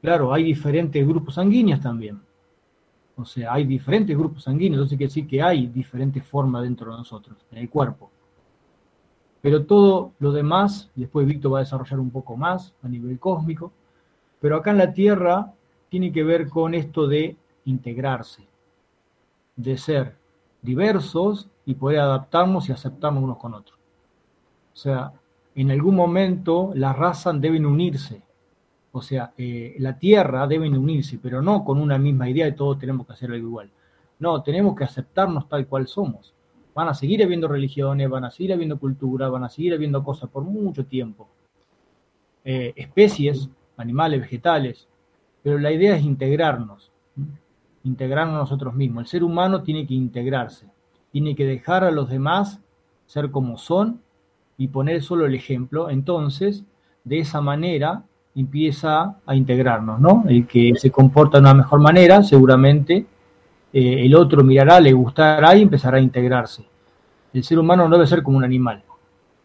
Claro, 0.00 0.32
hay 0.32 0.44
diferentes 0.44 1.06
grupos 1.06 1.34
sanguíneos 1.34 1.80
también. 1.80 2.20
O 3.16 3.24
sea, 3.24 3.54
hay 3.54 3.64
diferentes 3.64 4.16
grupos 4.16 4.42
sanguíneos, 4.42 4.78
entonces 4.78 4.98
quiere 4.98 5.08
decir 5.08 5.26
que 5.26 5.42
hay 5.42 5.66
diferentes 5.68 6.24
formas 6.26 6.62
dentro 6.62 6.90
de 6.90 6.98
nosotros, 6.98 7.36
en 7.52 7.58
el 7.58 7.70
cuerpo. 7.70 8.10
Pero 9.40 9.64
todo 9.64 10.12
lo 10.18 10.32
demás, 10.32 10.90
después 10.94 11.26
Víctor 11.26 11.54
va 11.54 11.58
a 11.58 11.60
desarrollar 11.60 12.00
un 12.00 12.10
poco 12.10 12.36
más 12.36 12.74
a 12.82 12.88
nivel 12.88 13.18
cósmico, 13.18 13.72
pero 14.40 14.56
acá 14.56 14.70
en 14.72 14.78
la 14.78 14.92
Tierra 14.92 15.52
tiene 15.88 16.10
que 16.12 16.24
ver 16.24 16.48
con 16.48 16.74
esto 16.74 17.06
de 17.06 17.36
integrarse, 17.66 18.46
de 19.56 19.76
ser 19.78 20.16
diversos 20.60 21.48
y 21.66 21.74
poder 21.74 22.00
adaptarnos 22.00 22.68
y 22.68 22.72
aceptarnos 22.72 23.22
unos 23.22 23.38
con 23.38 23.54
otros. 23.54 23.78
O 24.72 24.76
sea, 24.76 25.12
en 25.54 25.70
algún 25.70 25.94
momento 25.94 26.72
las 26.74 26.96
razas 26.96 27.40
deben 27.40 27.66
unirse. 27.66 28.22
O 28.92 29.02
sea, 29.02 29.32
eh, 29.36 29.74
la 29.78 29.98
tierra 29.98 30.46
deben 30.46 30.76
unirse, 30.76 31.18
pero 31.20 31.42
no 31.42 31.64
con 31.64 31.80
una 31.80 31.98
misma 31.98 32.28
idea 32.28 32.44
de 32.44 32.52
todos 32.52 32.78
tenemos 32.78 33.06
que 33.06 33.12
hacer 33.12 33.30
algo 33.30 33.48
igual. 33.48 33.70
No, 34.18 34.42
tenemos 34.42 34.76
que 34.76 34.84
aceptarnos 34.84 35.48
tal 35.48 35.66
cual 35.66 35.86
somos. 35.86 36.32
Van 36.74 36.88
a 36.88 36.94
seguir 36.94 37.22
habiendo 37.22 37.48
religiones, 37.48 38.08
van 38.08 38.24
a 38.24 38.30
seguir 38.30 38.52
habiendo 38.52 38.78
cultura, 38.78 39.28
van 39.28 39.44
a 39.44 39.48
seguir 39.48 39.74
habiendo 39.74 40.02
cosas 40.02 40.30
por 40.30 40.44
mucho 40.44 40.86
tiempo. 40.86 41.28
Eh, 42.44 42.72
especies, 42.76 43.48
animales, 43.76 44.20
vegetales, 44.20 44.86
pero 45.42 45.58
la 45.58 45.72
idea 45.72 45.96
es 45.96 46.04
integrarnos, 46.04 46.92
integrarnos 47.82 48.38
nosotros 48.38 48.74
mismos. 48.74 49.02
El 49.02 49.08
ser 49.08 49.24
humano 49.24 49.62
tiene 49.62 49.86
que 49.86 49.94
integrarse, 49.94 50.66
tiene 51.10 51.34
que 51.34 51.44
dejar 51.44 51.84
a 51.84 51.90
los 51.90 52.08
demás 52.08 52.60
ser 53.06 53.30
como 53.30 53.58
son 53.58 54.03
y 54.56 54.68
poner 54.68 55.02
solo 55.02 55.26
el 55.26 55.34
ejemplo. 55.34 55.90
Entonces, 55.90 56.64
de 57.04 57.18
esa 57.18 57.40
manera 57.40 58.02
empieza 58.34 59.16
a 59.24 59.34
integrarnos, 59.34 60.00
¿no? 60.00 60.24
El 60.28 60.46
que 60.46 60.72
se 60.76 60.90
comporta 60.90 61.38
de 61.38 61.42
una 61.42 61.54
mejor 61.54 61.80
manera, 61.80 62.22
seguramente 62.22 63.06
eh, 63.72 64.04
el 64.04 64.14
otro 64.14 64.42
mirará, 64.42 64.80
le 64.80 64.92
gustará 64.92 65.54
y 65.56 65.62
empezará 65.62 65.98
a 65.98 66.00
integrarse. 66.00 66.64
El 67.32 67.44
ser 67.44 67.58
humano 67.58 67.88
no 67.88 67.96
debe 67.96 68.06
ser 68.06 68.22
como 68.22 68.38
un 68.38 68.44
animal, 68.44 68.82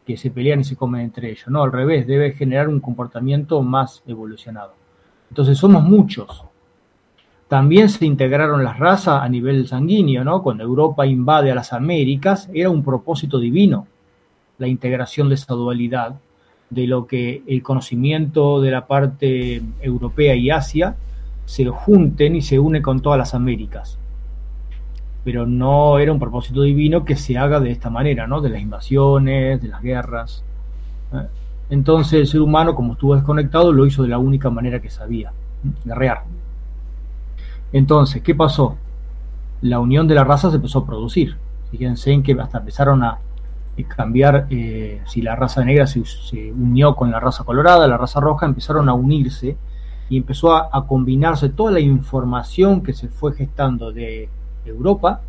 que 0.05 0.17
se 0.17 0.31
pelean 0.31 0.61
y 0.61 0.63
se 0.63 0.75
comen 0.75 1.01
entre 1.01 1.29
ellos, 1.29 1.47
no, 1.49 1.63
al 1.63 1.71
revés, 1.71 2.07
debe 2.07 2.31
generar 2.33 2.67
un 2.67 2.79
comportamiento 2.79 3.61
más 3.61 4.03
evolucionado. 4.07 4.73
Entonces 5.29 5.57
somos 5.57 5.83
muchos. 5.83 6.43
También 7.47 7.89
se 7.89 8.05
integraron 8.05 8.63
las 8.63 8.77
razas 8.77 9.21
a 9.21 9.29
nivel 9.29 9.67
sanguíneo, 9.67 10.23
¿no? 10.23 10.41
Cuando 10.43 10.63
Europa 10.63 11.05
invade 11.05 11.51
a 11.51 11.55
las 11.55 11.73
Américas, 11.73 12.49
era 12.53 12.69
un 12.69 12.83
propósito 12.83 13.39
divino 13.39 13.87
la 14.59 14.67
integración 14.67 15.29
de 15.29 15.35
esa 15.35 15.55
dualidad, 15.55 16.19
de 16.69 16.85
lo 16.85 17.07
que 17.07 17.41
el 17.47 17.63
conocimiento 17.63 18.61
de 18.61 18.71
la 18.71 18.85
parte 18.85 19.63
europea 19.81 20.35
y 20.35 20.51
Asia 20.51 20.95
se 21.45 21.65
junten 21.65 22.35
y 22.35 22.43
se 22.43 22.59
une 22.59 22.81
con 22.81 22.99
todas 22.99 23.17
las 23.17 23.33
Américas. 23.33 23.97
Pero 25.23 25.47
no 25.47 25.97
era 25.97 26.13
un 26.13 26.19
propósito 26.19 26.61
divino 26.61 27.03
que 27.03 27.15
se 27.15 27.37
haga 27.37 27.59
de 27.59 27.71
esta 27.71 27.89
manera, 27.89 28.27
¿no? 28.27 28.39
De 28.39 28.49
las 28.49 28.61
invasiones, 28.61 29.61
de 29.61 29.67
las 29.67 29.81
guerras. 29.81 30.43
¿eh? 31.13 31.25
Entonces 31.71 32.19
el 32.19 32.27
ser 32.27 32.41
humano, 32.41 32.75
como 32.75 32.93
estuvo 32.93 33.15
desconectado, 33.15 33.71
lo 33.73 33.85
hizo 33.85 34.03
de 34.03 34.09
la 34.09 34.19
única 34.19 34.49
manera 34.49 34.79
que 34.79 34.89
sabía, 34.89 35.31
guerrear. 35.83 36.23
Entonces, 37.71 38.21
¿qué 38.21 38.33
pasó? 38.35 38.77
La 39.61 39.79
unión 39.79 40.07
de 40.07 40.15
la 40.15 40.23
raza 40.23 40.49
se 40.49 40.55
empezó 40.57 40.79
a 40.79 40.85
producir. 40.85 41.35
Fíjense 41.71 42.11
en 42.11 42.23
que 42.23 42.33
hasta 42.33 42.59
empezaron 42.59 43.03
a 43.03 43.19
cambiar, 43.87 44.47
eh, 44.49 45.01
si 45.05 45.21
la 45.21 45.35
raza 45.35 45.63
negra 45.63 45.87
se, 45.87 46.01
unió 46.51 46.95
con 46.95 47.11
la 47.11 47.19
raza 47.19 47.43
colorada, 47.43 47.87
la 47.87 47.97
raza 47.97 48.19
roja, 48.19 48.45
empezaron 48.45 48.89
a 48.89 48.93
unirse 48.93 49.57
y 50.09 50.17
empezó 50.17 50.53
a, 50.53 50.69
a, 50.71 50.85
combinarse 50.85 51.49
toda 51.49 51.71
la 51.71 51.79
información 51.79 52.81
que 52.81 52.93
se 52.93 53.09
fue 53.09 53.33
gestando 53.33 53.91
de 53.91 54.29
Europa, 54.65 55.21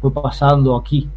fue 0.00 0.12
pasando 0.12 0.76
aquí. 0.76 1.08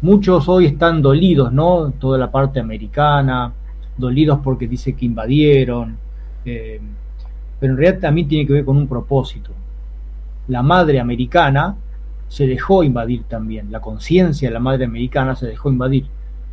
Muchos 0.00 0.48
hoy 0.48 0.66
están 0.66 1.02
dolidos, 1.02 1.52
¿no? 1.52 1.90
Toda 1.98 2.18
la 2.18 2.30
parte 2.30 2.60
americana, 2.60 3.52
dolidos 3.96 4.38
porque 4.42 4.68
dice 4.68 4.94
que 4.94 5.04
invadieron, 5.04 5.96
eh, 6.44 6.80
pero 7.58 7.72
en 7.72 7.78
realidad 7.78 8.00
también 8.00 8.28
tiene 8.28 8.46
que 8.46 8.52
ver 8.52 8.64
con 8.64 8.76
un 8.76 8.86
propósito. 8.86 9.50
La 10.46 10.62
madre 10.62 11.00
americana 11.00 11.74
se 12.28 12.46
dejó 12.46 12.84
invadir 12.84 13.24
también, 13.24 13.72
la 13.72 13.80
conciencia 13.80 14.48
de 14.48 14.54
la 14.54 14.60
madre 14.60 14.84
americana 14.84 15.34
se 15.34 15.46
dejó 15.46 15.70
invadir. 15.70 16.06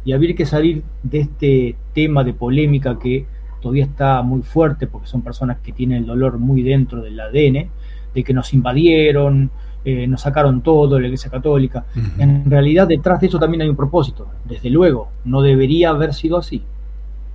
Y 0.05 0.13
había 0.13 0.35
que 0.35 0.45
salir 0.45 0.83
de 1.03 1.19
este 1.19 1.75
tema 1.93 2.23
de 2.23 2.33
polémica 2.33 2.97
que 2.99 3.25
todavía 3.61 3.85
está 3.85 4.21
muy 4.21 4.41
fuerte 4.41 4.87
porque 4.87 5.07
son 5.07 5.21
personas 5.21 5.57
que 5.63 5.71
tienen 5.71 5.97
el 5.97 6.05
dolor 6.05 6.37
muy 6.37 6.61
dentro 6.61 7.01
del 7.01 7.19
ADN, 7.19 7.69
de 8.13 8.23
que 8.23 8.33
nos 8.33 8.53
invadieron, 8.53 9.49
eh, 9.83 10.07
nos 10.07 10.21
sacaron 10.21 10.61
todo, 10.61 10.99
la 10.99 11.07
Iglesia 11.07 11.29
Católica. 11.29 11.85
Uh 11.95 11.99
-huh. 11.99 12.21
En 12.21 12.49
realidad 12.49 12.87
detrás 12.87 13.19
de 13.19 13.27
eso 13.27 13.39
también 13.39 13.61
hay 13.63 13.69
un 13.69 13.75
propósito. 13.75 14.27
Desde 14.45 14.69
luego, 14.69 15.09
no 15.25 15.41
debería 15.41 15.89
haber 15.89 16.13
sido 16.13 16.37
así. 16.37 16.63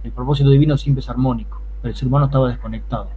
El 0.03 0.12
propósito 0.12 0.48
divino 0.50 0.79
siempre 0.79 1.00
es 1.00 1.11
armónico, 1.11 1.61
pero 1.83 1.90
el 1.90 1.96
ser 1.96 2.09
humano 2.09 2.26
estaba 2.26 2.48
desconectado. 2.48 3.09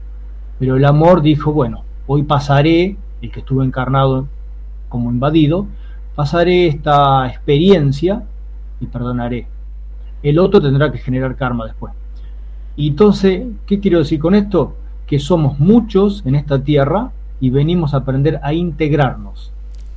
Pero 0.60 0.76
el 0.76 0.84
amor 0.84 1.22
dijo, 1.22 1.54
bueno, 1.54 1.84
hoy 2.08 2.24
pasaré, 2.24 2.98
el 3.22 3.32
que 3.32 3.40
estuvo 3.40 3.64
encarnado 3.64 4.28
como 4.94 5.10
invadido, 5.10 5.66
pasaré 6.14 6.68
esta 6.68 7.28
experiencia 7.28 8.22
y 8.80 8.86
perdonaré. 8.86 9.48
El 10.22 10.38
otro 10.38 10.62
tendrá 10.62 10.92
que 10.92 11.00
generar 11.00 11.36
karma 11.36 11.66
después. 11.66 11.94
Y 12.76 12.90
entonces, 12.90 13.42
¿qué 13.66 13.80
quiero 13.80 13.98
decir 13.98 14.20
con 14.20 14.36
esto? 14.36 14.78
Que 15.08 15.18
somos 15.18 15.60
muchos 15.60 16.22
en 16.28 16.36
esta 16.36 16.64
tierra 16.64 17.10
y 17.42 17.50
venimos 17.50 17.96
a 17.96 17.98
aprender 17.98 18.40
a 18.44 18.54
integrarnos. 18.54 19.52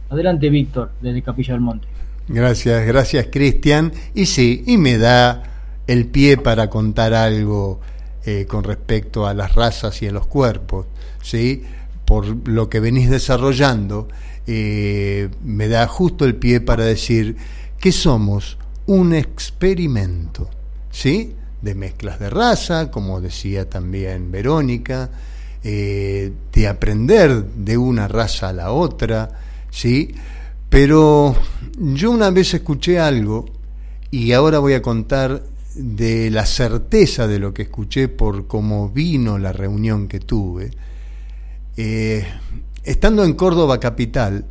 Adelante, 0.08 0.48
Víctor, 0.48 0.92
desde 1.02 1.20
Capilla 1.20 1.52
del 1.52 1.60
Monte. 1.60 1.86
Gracias, 2.26 2.86
gracias, 2.86 3.26
Cristian. 3.30 3.92
Y 4.14 4.24
sí, 4.24 4.64
y 4.66 4.78
me 4.78 4.96
da 4.96 5.42
el 5.86 6.06
pie 6.06 6.38
para 6.38 6.70
contar 6.70 7.12
algo 7.12 7.80
eh, 8.24 8.46
con 8.48 8.64
respecto 8.64 9.26
a 9.26 9.34
las 9.34 9.54
razas 9.54 10.00
y 10.00 10.06
a 10.06 10.10
los 10.12 10.26
cuerpos, 10.26 10.86
¿sí? 11.20 11.64
Por 12.06 12.48
lo 12.48 12.70
que 12.70 12.80
venís 12.80 13.10
desarrollando, 13.10 14.08
eh, 14.46 15.28
me 15.44 15.68
da 15.68 15.86
justo 15.88 16.24
el 16.24 16.36
pie 16.36 16.60
para 16.60 16.84
decir 16.84 17.36
que 17.78 17.92
somos 17.92 18.58
un 18.86 19.14
experimento, 19.14 20.48
¿sí? 20.90 21.34
De 21.62 21.74
mezclas 21.74 22.18
de 22.20 22.30
raza, 22.30 22.90
como 22.90 23.20
decía 23.20 23.68
también 23.68 24.30
Verónica, 24.30 25.10
eh, 25.64 26.32
de 26.52 26.68
aprender 26.68 27.44
de 27.44 27.76
una 27.76 28.06
raza 28.06 28.50
a 28.50 28.52
la 28.52 28.70
otra, 28.70 29.28
¿sí? 29.70 30.14
Pero 30.68 31.36
yo 31.76 32.10
una 32.10 32.30
vez 32.30 32.54
escuché 32.54 32.98
algo 33.00 33.46
y 34.10 34.32
ahora 34.32 34.60
voy 34.60 34.74
a 34.74 34.82
contar 34.82 35.42
de 35.74 36.30
la 36.30 36.46
certeza 36.46 37.26
de 37.26 37.38
lo 37.38 37.52
que 37.52 37.62
escuché 37.62 38.08
por 38.08 38.46
cómo 38.46 38.88
vino 38.88 39.38
la 39.38 39.52
reunión 39.52 40.08
que 40.08 40.20
tuve. 40.20 40.70
Eh, 41.76 42.24
estando 42.86 43.24
en 43.24 43.34
Córdoba 43.34 43.78
capital, 43.80 44.46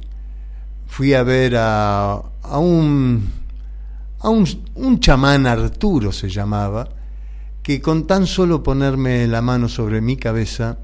fui 0.86 1.13
a 1.13 1.24
ver 1.24 1.56
a, 1.58 2.21
un 2.60 3.28
a 4.19 4.30
un, 4.30 4.48
un, 4.76 5.00
chamán 5.00 5.48
Arturo 5.48 6.12
se 6.12 6.30
llamaba, 6.30 6.89
que 7.63 7.82
con 7.82 8.06
tan 8.06 8.28
solo 8.28 8.62
ponerme 8.62 9.28
la 9.28 9.41
mano 9.41 9.67
sobre 9.69 10.02
mi 10.02 10.17
cabeza 10.17 10.78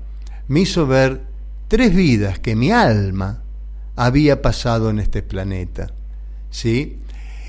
me 0.47 0.61
hizo 0.61 0.87
ver 0.87 1.21
tres 1.67 1.93
vidas 1.93 2.39
que 2.39 2.55
mi 2.55 2.71
alma 2.71 3.43
había 3.95 4.41
pasado 4.41 4.89
en 4.89 4.99
este 4.99 5.21
planeta. 5.21 5.91
¿Sí? 6.49 6.99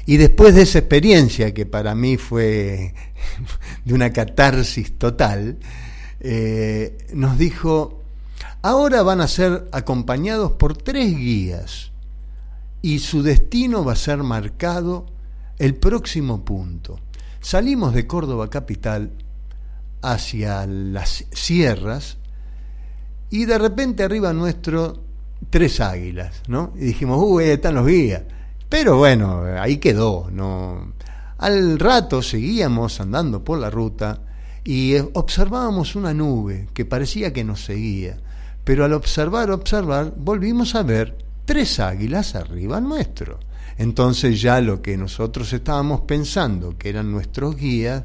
Y 0.06 0.16
después 0.16 0.54
de 0.54 0.62
esa 0.62 0.78
experiencia, 0.78 1.54
que 1.54 1.66
para 1.66 1.94
mí 1.94 2.16
fue 2.16 2.94
de 3.84 3.94
una 3.94 4.12
catarsis 4.12 4.98
total, 4.98 5.58
eh, 6.20 6.98
nos 7.14 7.38
dijo, 7.38 8.01
ahora 8.62 9.02
van 9.02 9.20
a 9.20 9.28
ser 9.28 9.68
acompañados 9.72 10.52
por 10.52 10.76
tres 10.76 11.16
guías 11.16 11.92
y 12.80 13.00
su 13.00 13.22
destino 13.22 13.84
va 13.84 13.92
a 13.92 13.96
ser 13.96 14.22
marcado 14.22 15.06
el 15.58 15.74
próximo 15.74 16.44
punto. 16.44 16.98
Salimos 17.40 17.94
de 17.94 18.06
Córdoba 18.06 18.48
capital 18.50 19.12
hacia 20.00 20.66
las 20.66 21.24
sierras 21.30 22.18
y 23.30 23.44
de 23.44 23.58
repente 23.58 24.02
arriba 24.02 24.32
nuestro 24.32 25.04
tres 25.50 25.80
águilas, 25.80 26.42
¿no? 26.48 26.72
Y 26.76 26.86
dijimos, 26.86 27.18
uy, 27.20 27.44
ahí 27.44 27.50
están 27.50 27.74
los 27.74 27.86
guías. 27.86 28.22
Pero 28.68 28.96
bueno, 28.96 29.42
ahí 29.58 29.78
quedó, 29.78 30.28
¿no? 30.30 30.94
Al 31.38 31.78
rato 31.78 32.22
seguíamos 32.22 33.00
andando 33.00 33.42
por 33.42 33.58
la 33.58 33.70
ruta 33.70 34.20
y 34.64 34.94
observábamos 35.14 35.96
una 35.96 36.14
nube 36.14 36.68
que 36.72 36.84
parecía 36.84 37.32
que 37.32 37.44
nos 37.44 37.64
seguía. 37.64 38.18
Pero 38.64 38.84
al 38.84 38.92
observar, 38.92 39.50
observar, 39.50 40.14
volvimos 40.16 40.74
a 40.74 40.82
ver 40.82 41.18
tres 41.44 41.80
águilas 41.80 42.34
arriba 42.34 42.80
nuestro. 42.80 43.40
Entonces 43.78 44.40
ya 44.40 44.60
lo 44.60 44.82
que 44.82 44.96
nosotros 44.96 45.52
estábamos 45.52 46.02
pensando 46.02 46.76
que 46.78 46.88
eran 46.88 47.10
nuestros 47.10 47.56
guías, 47.56 48.04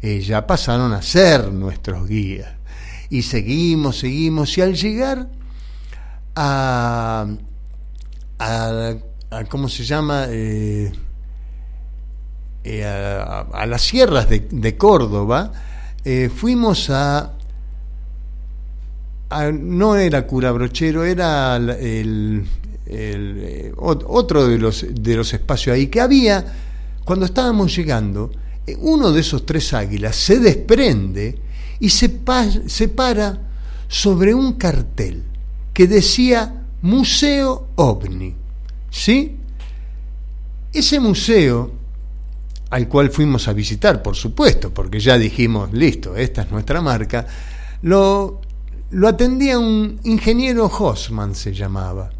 eh, 0.00 0.20
ya 0.20 0.46
pasaron 0.46 0.92
a 0.92 1.02
ser 1.02 1.52
nuestros 1.52 2.08
guías. 2.08 2.50
Y 3.10 3.22
seguimos, 3.22 3.98
seguimos, 3.98 4.56
y 4.56 4.62
al 4.62 4.74
llegar 4.74 5.28
a, 6.34 7.26
a, 8.38 8.94
a 9.30 9.44
¿cómo 9.44 9.68
se 9.68 9.84
llama? 9.84 10.26
Eh, 10.28 10.90
eh, 12.64 12.84
a, 12.84 13.40
a 13.52 13.66
las 13.66 13.82
sierras 13.82 14.28
de, 14.28 14.76
Córdoba, 14.76 15.52
fuimos 16.34 16.90
a, 16.90 17.32
a- 19.38 19.52
no 19.52 19.96
era 19.96 20.26
cura 20.26 20.52
brochero, 20.52 21.04
era 21.04 21.56
el, 21.56 22.44
eh, 22.86 23.72
ot- 23.76 24.04
otro 24.06 24.46
de 24.46 24.58
los, 24.58 24.86
de 24.90 25.16
los 25.16 25.32
espacios 25.32 25.74
ahí 25.74 25.86
que 25.88 26.00
había, 26.00 26.44
cuando 27.04 27.26
estábamos 27.26 27.74
llegando, 27.74 28.30
eh, 28.66 28.76
uno 28.80 29.10
de 29.12 29.20
esos 29.20 29.44
tres 29.46 29.72
águilas 29.74 30.16
se 30.16 30.38
desprende 30.38 31.38
y 31.80 31.88
se, 31.90 32.20
se 32.66 32.88
para 32.88 33.38
sobre 33.88 34.34
un 34.34 34.54
cartel 34.54 35.22
que 35.72 35.86
decía 35.86 36.62
Museo 36.82 37.68
OVNI. 37.76 38.34
¿Sí? 38.90 39.36
Ese 40.72 41.00
museo 41.00 41.72
al 42.70 42.88
cual 42.88 43.10
fuimos 43.10 43.48
a 43.48 43.52
visitar, 43.52 44.02
por 44.02 44.16
supuesto, 44.16 44.72
porque 44.72 44.98
ya 45.00 45.18
dijimos, 45.18 45.72
listo, 45.72 46.16
esta 46.16 46.42
es 46.42 46.50
nuestra 46.50 46.80
marca, 46.80 47.26
lo, 47.82 48.40
lo 48.92 49.08
atendía 49.08 49.58
un 49.58 49.98
ingeniero 50.04 50.66
Hossman, 50.66 51.34
se 51.34 51.52
llamaba. 51.52 52.10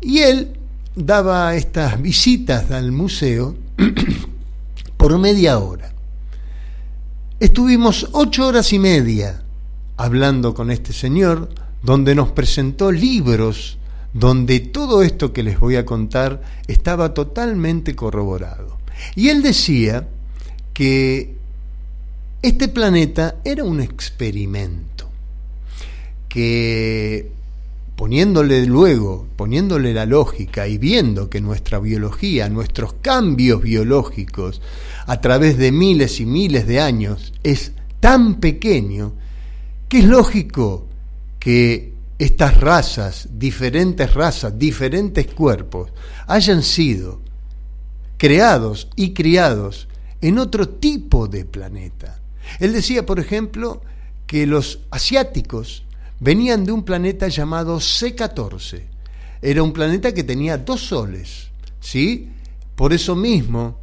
Y 0.00 0.18
él 0.18 0.56
daba 0.94 1.54
estas 1.54 2.00
visitas 2.00 2.70
al 2.70 2.92
museo 2.92 3.56
por 4.96 5.18
media 5.18 5.58
hora. 5.58 5.92
Estuvimos 7.38 8.08
ocho 8.12 8.46
horas 8.46 8.72
y 8.72 8.78
media 8.78 9.42
hablando 9.96 10.54
con 10.54 10.70
este 10.70 10.92
señor, 10.92 11.48
donde 11.82 12.14
nos 12.14 12.32
presentó 12.32 12.92
libros, 12.92 13.78
donde 14.12 14.60
todo 14.60 15.02
esto 15.02 15.32
que 15.32 15.42
les 15.42 15.58
voy 15.58 15.76
a 15.76 15.86
contar 15.86 16.42
estaba 16.66 17.14
totalmente 17.14 17.96
corroborado. 17.96 18.78
Y 19.14 19.28
él 19.28 19.42
decía 19.42 20.08
que 20.74 21.36
este 22.42 22.68
planeta 22.68 23.36
era 23.44 23.64
un 23.64 23.80
experimento, 23.80 24.89
que 26.30 27.32
poniéndole 27.96 28.64
luego, 28.64 29.26
poniéndole 29.36 29.92
la 29.92 30.06
lógica 30.06 30.66
y 30.66 30.78
viendo 30.78 31.28
que 31.28 31.42
nuestra 31.42 31.78
biología, 31.78 32.48
nuestros 32.48 32.94
cambios 32.94 33.60
biológicos 33.60 34.62
a 35.06 35.20
través 35.20 35.58
de 35.58 35.70
miles 35.70 36.18
y 36.20 36.24
miles 36.24 36.66
de 36.66 36.80
años 36.80 37.34
es 37.42 37.72
tan 38.00 38.36
pequeño, 38.36 39.12
que 39.90 39.98
es 39.98 40.04
lógico 40.06 40.86
que 41.38 41.92
estas 42.18 42.58
razas, 42.58 43.28
diferentes 43.32 44.14
razas, 44.14 44.58
diferentes 44.58 45.26
cuerpos, 45.26 45.90
hayan 46.26 46.62
sido 46.62 47.20
creados 48.16 48.88
y 48.96 49.12
criados 49.12 49.88
en 50.22 50.38
otro 50.38 50.68
tipo 50.68 51.28
de 51.28 51.44
planeta. 51.44 52.20
Él 52.60 52.72
decía, 52.72 53.04
por 53.04 53.20
ejemplo, 53.20 53.82
que 54.26 54.46
los 54.46 54.80
asiáticos 54.90 55.84
venían 56.20 56.64
de 56.64 56.72
un 56.72 56.84
planeta 56.84 57.28
llamado 57.28 57.78
C14. 57.78 58.82
Era 59.42 59.62
un 59.62 59.72
planeta 59.72 60.12
que 60.12 60.22
tenía 60.22 60.58
dos 60.58 60.82
soles, 60.82 61.50
¿sí? 61.80 62.30
Por 62.76 62.92
eso 62.92 63.16
mismo 63.16 63.80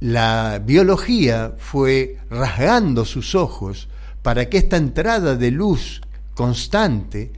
la 0.00 0.62
biología 0.64 1.54
fue 1.58 2.18
rasgando 2.30 3.04
sus 3.04 3.34
ojos 3.34 3.88
para 4.22 4.48
que 4.48 4.58
esta 4.58 4.76
entrada 4.76 5.36
de 5.36 5.50
luz 5.50 6.00
constante 6.34 7.32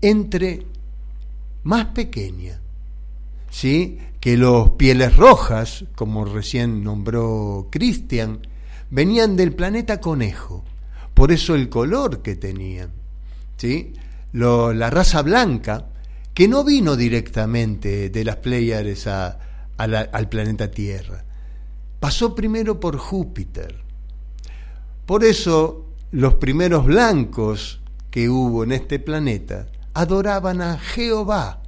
entre 0.00 0.64
más 1.64 1.86
pequeña, 1.86 2.60
¿sí? 3.50 3.98
que 4.20 4.36
los 4.36 4.70
pieles 4.70 5.16
rojas, 5.16 5.84
como 5.96 6.24
recién 6.24 6.84
nombró 6.84 7.68
Cristian, 7.70 8.46
venían 8.88 9.36
del 9.36 9.52
planeta 9.52 10.00
conejo, 10.00 10.64
por 11.12 11.32
eso 11.32 11.56
el 11.56 11.68
color 11.68 12.22
que 12.22 12.36
tenían. 12.36 13.01
Lo- 14.32 14.72
la 14.72 14.88
raza 14.90 15.22
blanca, 15.22 15.86
que 16.34 16.48
no 16.48 16.64
vino 16.64 16.96
directamente 16.96 18.08
de 18.10 18.24
las 18.24 18.36
Pléyades 18.36 19.06
a- 19.06 19.38
al 19.76 20.28
planeta 20.28 20.70
Tierra, 20.70 21.24
pasó 22.00 22.34
primero 22.34 22.78
por 22.80 22.96
Júpiter. 22.96 23.76
Por 25.06 25.24
eso 25.24 25.86
los 26.12 26.34
primeros 26.34 26.84
blancos 26.86 27.80
que 28.10 28.28
hubo 28.28 28.64
en 28.64 28.72
este 28.72 28.98
planeta 28.98 29.66
adoraban 29.94 30.60
a 30.62 30.78
Jehová. 30.78 31.62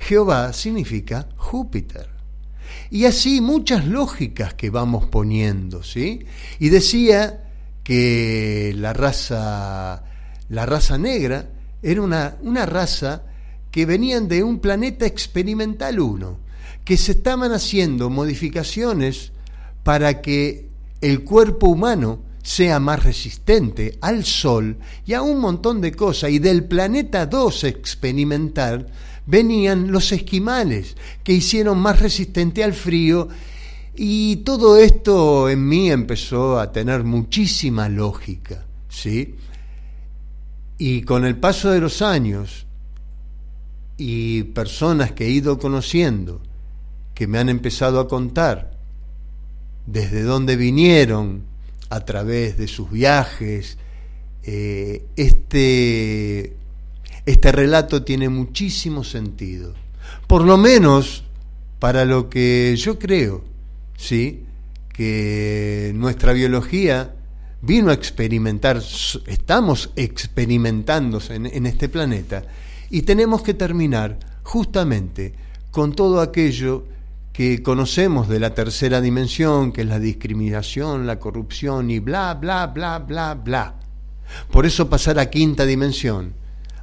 Jehová 0.00 0.52
significa 0.52 1.28
Júpiter. 1.36 2.08
Y 2.90 3.04
así 3.06 3.40
muchas 3.40 3.86
lógicas 3.86 4.54
que 4.54 4.70
vamos 4.70 5.06
poniendo, 5.06 5.82
¿sí? 5.82 6.26
Y 6.58 6.68
decía 6.68 7.44
que 7.82 8.74
la 8.76 8.92
raza, 8.92 10.02
la 10.48 10.66
raza 10.66 10.98
negra 10.98 11.48
era 11.82 12.02
una, 12.02 12.36
una 12.42 12.66
raza 12.66 13.22
que 13.70 13.86
venían 13.86 14.28
de 14.28 14.42
un 14.42 14.58
planeta 14.58 15.06
experimental 15.06 16.00
uno, 16.00 16.38
que 16.84 16.96
se 16.96 17.12
estaban 17.12 17.52
haciendo 17.52 18.10
modificaciones 18.10 19.32
para 19.82 20.22
que 20.22 20.68
el 21.00 21.24
cuerpo 21.24 21.68
humano 21.68 22.20
sea 22.42 22.78
más 22.78 23.02
resistente 23.02 23.98
al 24.00 24.24
sol 24.24 24.78
y 25.04 25.14
a 25.14 25.22
un 25.22 25.40
montón 25.40 25.80
de 25.80 25.92
cosas. 25.92 26.30
Y 26.30 26.38
del 26.38 26.64
planeta 26.64 27.26
2 27.26 27.64
experimental 27.64 28.86
venían 29.26 29.90
los 29.90 30.12
esquimales, 30.12 30.96
que 31.24 31.32
hicieron 31.32 31.78
más 31.78 31.98
resistente 31.98 32.62
al 32.62 32.72
frío. 32.72 33.28
Y 33.96 34.36
todo 34.36 34.78
esto 34.78 35.48
en 35.48 35.66
mí 35.66 35.90
empezó 35.90 36.60
a 36.60 36.70
tener 36.70 37.02
muchísima 37.02 37.88
lógica, 37.88 38.64
¿sí? 38.88 39.34
Y 40.78 41.02
con 41.02 41.24
el 41.24 41.36
paso 41.36 41.70
de 41.70 41.80
los 41.80 42.02
años 42.02 42.66
y 43.96 44.42
personas 44.44 45.12
que 45.12 45.26
he 45.26 45.30
ido 45.30 45.58
conociendo, 45.58 46.42
que 47.14 47.26
me 47.26 47.38
han 47.38 47.48
empezado 47.48 47.98
a 48.00 48.08
contar 48.08 48.78
desde 49.86 50.22
dónde 50.22 50.56
vinieron 50.56 51.44
a 51.88 52.00
través 52.00 52.58
de 52.58 52.68
sus 52.68 52.90
viajes, 52.90 53.78
eh, 54.42 55.06
este, 55.16 56.56
este 57.24 57.52
relato 57.52 58.02
tiene 58.02 58.28
muchísimo 58.28 59.02
sentido. 59.02 59.74
Por 60.26 60.42
lo 60.42 60.56
menos 60.56 61.24
para 61.78 62.04
lo 62.04 62.28
que 62.28 62.74
yo 62.76 62.98
creo, 62.98 63.44
¿sí? 63.96 64.44
que 64.92 65.92
nuestra 65.94 66.32
biología 66.32 67.14
vino 67.62 67.90
a 67.90 67.94
experimentar, 67.94 68.82
estamos 69.26 69.90
experimentando 69.96 71.20
en, 71.30 71.46
en 71.46 71.66
este 71.66 71.88
planeta 71.88 72.44
y 72.90 73.02
tenemos 73.02 73.42
que 73.42 73.54
terminar 73.54 74.18
justamente 74.42 75.34
con 75.70 75.94
todo 75.94 76.20
aquello 76.20 76.84
que 77.32 77.62
conocemos 77.62 78.28
de 78.28 78.40
la 78.40 78.54
tercera 78.54 79.00
dimensión, 79.00 79.72
que 79.72 79.82
es 79.82 79.86
la 79.86 79.98
discriminación, 79.98 81.06
la 81.06 81.18
corrupción 81.18 81.90
y 81.90 81.98
bla, 81.98 82.32
bla, 82.34 82.66
bla, 82.68 82.98
bla, 82.98 83.34
bla. 83.34 83.74
Por 84.50 84.64
eso 84.64 84.88
pasar 84.88 85.18
a 85.18 85.28
quinta 85.28 85.66
dimensión, 85.66 86.32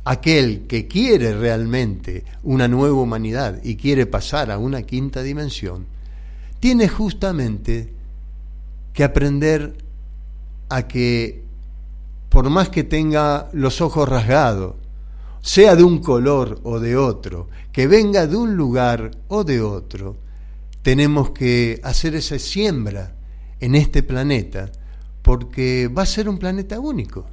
aquel 0.04 0.68
que 0.68 0.88
quiere 0.88 1.34
realmente 1.34 2.24
una 2.44 2.68
nueva 2.68 3.02
humanidad 3.02 3.60
y 3.64 3.78
quiere 3.78 4.06
pasar 4.06 4.52
a 4.52 4.58
una 4.58 4.84
quinta 4.84 5.24
dimensión, 5.24 5.86
tiene 6.60 6.88
justamente 6.88 7.92
que 8.94 9.04
aprender 9.04 9.83
a 10.74 10.88
que 10.88 11.44
por 12.30 12.50
más 12.50 12.70
que 12.70 12.84
tenga 12.84 13.48
los 13.54 13.80
ojos 13.80 14.10
rasgados, 14.10 14.74
sea 15.40 15.76
de 15.76 15.84
un 15.84 16.00
color 16.00 16.62
o 16.64 16.80
de 16.80 16.98
otro, 16.98 17.48
que 17.72 17.86
venga 17.86 18.26
de 18.26 18.36
un 18.36 18.56
lugar 18.56 19.12
o 19.28 19.44
de 19.44 19.62
otro, 19.62 20.18
tenemos 20.82 21.30
que 21.30 21.80
hacer 21.84 22.16
esa 22.16 22.40
siembra 22.40 23.14
en 23.60 23.76
este 23.76 24.02
planeta, 24.02 24.72
porque 25.22 25.88
va 25.96 26.02
a 26.02 26.08
ser 26.08 26.28
un 26.28 26.40
planeta 26.40 26.80
único, 26.80 27.28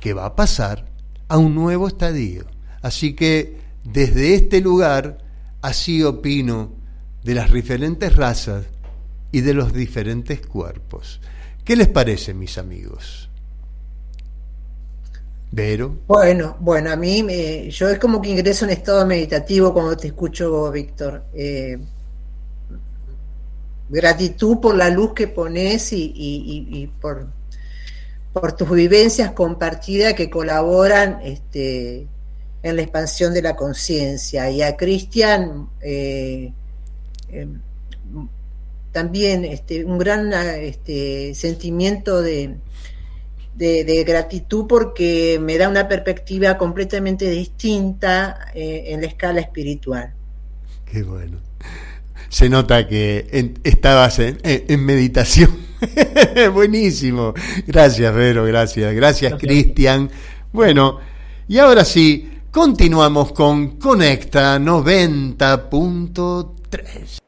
que 0.00 0.12
va 0.12 0.26
a 0.26 0.34
pasar 0.34 0.84
a 1.28 1.38
un 1.38 1.54
nuevo 1.54 1.86
estadio. 1.86 2.44
Así 2.82 3.14
que 3.14 3.60
desde 3.84 4.34
este 4.34 4.60
lugar, 4.60 5.18
así 5.62 6.02
opino 6.02 6.72
de 7.22 7.34
las 7.34 7.52
diferentes 7.52 8.16
razas 8.16 8.64
y 9.30 9.42
de 9.42 9.54
los 9.54 9.72
diferentes 9.72 10.44
cuerpos. 10.44 11.20
¿Qué 11.68 11.76
les 11.76 11.88
parece, 11.88 12.32
mis 12.32 12.56
amigos? 12.56 13.28
Vero. 15.52 15.98
Bueno, 16.06 16.56
bueno, 16.60 16.90
a 16.90 16.96
mí 16.96 17.22
me, 17.22 17.68
yo 17.70 17.90
es 17.90 17.98
como 17.98 18.22
que 18.22 18.30
ingreso 18.30 18.64
en 18.64 18.70
estado 18.70 19.04
meditativo 19.04 19.74
cuando 19.74 19.94
te 19.94 20.06
escucho, 20.06 20.72
Víctor. 20.72 21.24
Eh, 21.34 21.78
gratitud 23.90 24.60
por 24.60 24.76
la 24.76 24.88
luz 24.88 25.12
que 25.12 25.28
pones 25.28 25.90
y, 25.92 26.90
por, 27.02 27.26
por 28.32 28.52
tus 28.54 28.70
vivencias 28.70 29.32
compartidas 29.32 30.14
que 30.14 30.30
colaboran 30.30 31.20
este, 31.22 32.06
en 32.62 32.76
la 32.76 32.80
expansión 32.80 33.34
de 33.34 33.42
la 33.42 33.54
conciencia. 33.54 34.50
Y 34.50 34.62
a 34.62 34.74
Cristian, 34.74 35.68
eh, 35.82 36.50
eh, 37.28 37.48
también 38.92 39.44
este, 39.44 39.84
un 39.84 39.98
gran 39.98 40.32
este, 40.32 41.34
sentimiento 41.34 42.22
de, 42.22 42.56
de, 43.54 43.84
de 43.84 44.04
gratitud 44.04 44.66
porque 44.68 45.38
me 45.42 45.58
da 45.58 45.68
una 45.68 45.88
perspectiva 45.88 46.56
completamente 46.58 47.28
distinta 47.30 48.38
eh, 48.54 48.84
en 48.88 49.00
la 49.02 49.06
escala 49.08 49.40
espiritual. 49.40 50.14
Qué 50.90 51.02
bueno. 51.02 51.38
Se 52.28 52.48
nota 52.48 52.86
que 52.88 53.26
en- 53.32 53.58
estabas 53.64 54.18
en, 54.18 54.38
en- 54.42 54.64
en 54.68 54.84
meditación. 54.84 55.50
Buenísimo. 56.52 57.32
Gracias, 57.66 58.14
Vero, 58.14 58.44
gracias. 58.44 58.94
Gracias, 58.94 59.30
Gracias. 59.32 59.40
Cristian. 59.40 60.10
Bueno, 60.52 60.98
y 61.46 61.58
ahora 61.58 61.84
sí, 61.84 62.28
continuamos 62.50 63.32
con 63.32 63.78
Conecta 63.78 64.58
90.3. 64.58 67.18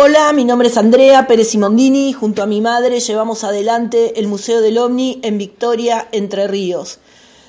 Hola, 0.00 0.32
mi 0.32 0.44
nombre 0.44 0.68
es 0.68 0.76
Andrea 0.76 1.26
Pérez 1.26 1.48
Simondini. 1.48 2.12
Junto 2.12 2.44
a 2.44 2.46
mi 2.46 2.60
madre 2.60 3.00
llevamos 3.00 3.42
adelante 3.42 4.20
el 4.20 4.28
Museo 4.28 4.60
del 4.60 4.78
OVNI 4.78 5.18
en 5.24 5.38
Victoria, 5.38 6.06
Entre 6.12 6.46
Ríos. 6.46 7.00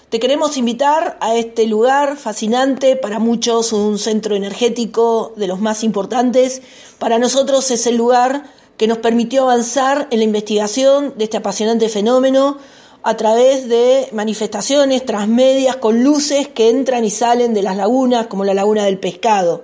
Te 0.09 0.19
queremos 0.19 0.57
invitar 0.57 1.19
a 1.21 1.35
este 1.35 1.67
lugar 1.67 2.17
fascinante, 2.17 2.95
para 2.95 3.19
muchos 3.19 3.71
un 3.71 3.99
centro 3.99 4.35
energético 4.35 5.31
de 5.35 5.45
los 5.45 5.59
más 5.59 5.83
importantes. 5.83 6.63
Para 6.97 7.19
nosotros 7.19 7.69
es 7.69 7.85
el 7.85 7.97
lugar 7.97 8.45
que 8.77 8.87
nos 8.87 8.97
permitió 8.97 9.43
avanzar 9.43 10.07
en 10.09 10.17
la 10.17 10.25
investigación 10.25 11.13
de 11.19 11.25
este 11.25 11.37
apasionante 11.37 11.87
fenómeno 11.87 12.57
a 13.03 13.15
través 13.15 13.69
de 13.69 14.09
manifestaciones 14.11 15.05
transmedias 15.05 15.75
con 15.75 16.03
luces 16.03 16.47
que 16.47 16.71
entran 16.71 17.05
y 17.05 17.11
salen 17.11 17.53
de 17.53 17.61
las 17.61 17.77
lagunas, 17.77 18.25
como 18.25 18.43
la 18.43 18.55
laguna 18.55 18.85
del 18.85 18.97
pescado. 18.97 19.61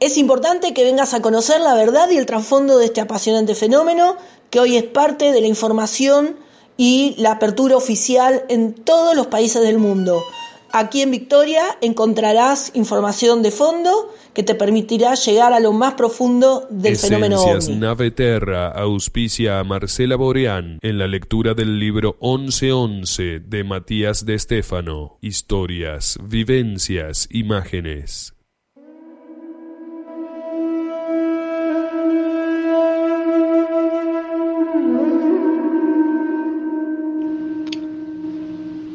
Es 0.00 0.16
importante 0.16 0.74
que 0.74 0.84
vengas 0.84 1.12
a 1.12 1.22
conocer 1.22 1.60
la 1.60 1.74
verdad 1.74 2.08
y 2.10 2.18
el 2.18 2.26
trasfondo 2.26 2.78
de 2.78 2.84
este 2.84 3.00
apasionante 3.00 3.56
fenómeno, 3.56 4.16
que 4.48 4.60
hoy 4.60 4.76
es 4.76 4.84
parte 4.84 5.32
de 5.32 5.40
la 5.40 5.48
información 5.48 6.36
y 6.76 7.16
la 7.18 7.32
apertura 7.32 7.76
oficial 7.76 8.44
en 8.48 8.74
todos 8.74 9.16
los 9.16 9.26
países 9.26 9.60
del 9.60 9.78
mundo. 9.78 10.22
Aquí 10.70 11.00
en 11.00 11.10
Victoria 11.10 11.64
encontrarás 11.80 12.70
información 12.74 13.42
de 13.42 13.50
fondo 13.50 14.14
que 14.34 14.44
te 14.44 14.54
permitirá 14.54 15.14
llegar 15.14 15.52
a 15.52 15.58
lo 15.58 15.72
más 15.72 15.94
profundo 15.94 16.68
del 16.70 16.96
fenómeno 16.96 17.36
Esencias 17.36 17.68
ovni. 17.68 17.80
Nave 17.80 18.10
Terra 18.12 18.68
auspicia 18.68 19.58
a 19.58 19.64
Marcela 19.64 20.14
Boreán 20.14 20.78
en 20.82 20.98
la 20.98 21.08
lectura 21.08 21.54
del 21.54 21.80
libro 21.80 22.16
1111 22.20 23.40
de 23.40 23.64
Matías 23.64 24.26
de 24.26 24.34
Estéfano. 24.34 25.18
Historias, 25.22 26.18
vivencias, 26.22 27.26
imágenes. 27.32 28.37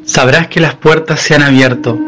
Sabrás 0.06 0.48
que 0.48 0.60
las 0.60 0.74
puertas 0.74 1.20
se 1.20 1.34
han 1.34 1.42
abierto 1.42 1.98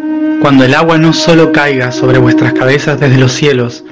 cuando 0.42 0.64
el 0.64 0.74
agua 0.74 0.98
no 0.98 1.14
solo 1.14 1.50
caiga 1.50 1.92
sobre 1.92 2.18
vuestras 2.18 2.52
cabezas 2.52 3.00
desde 3.00 3.16
los 3.16 3.32
cielos, 3.32 3.84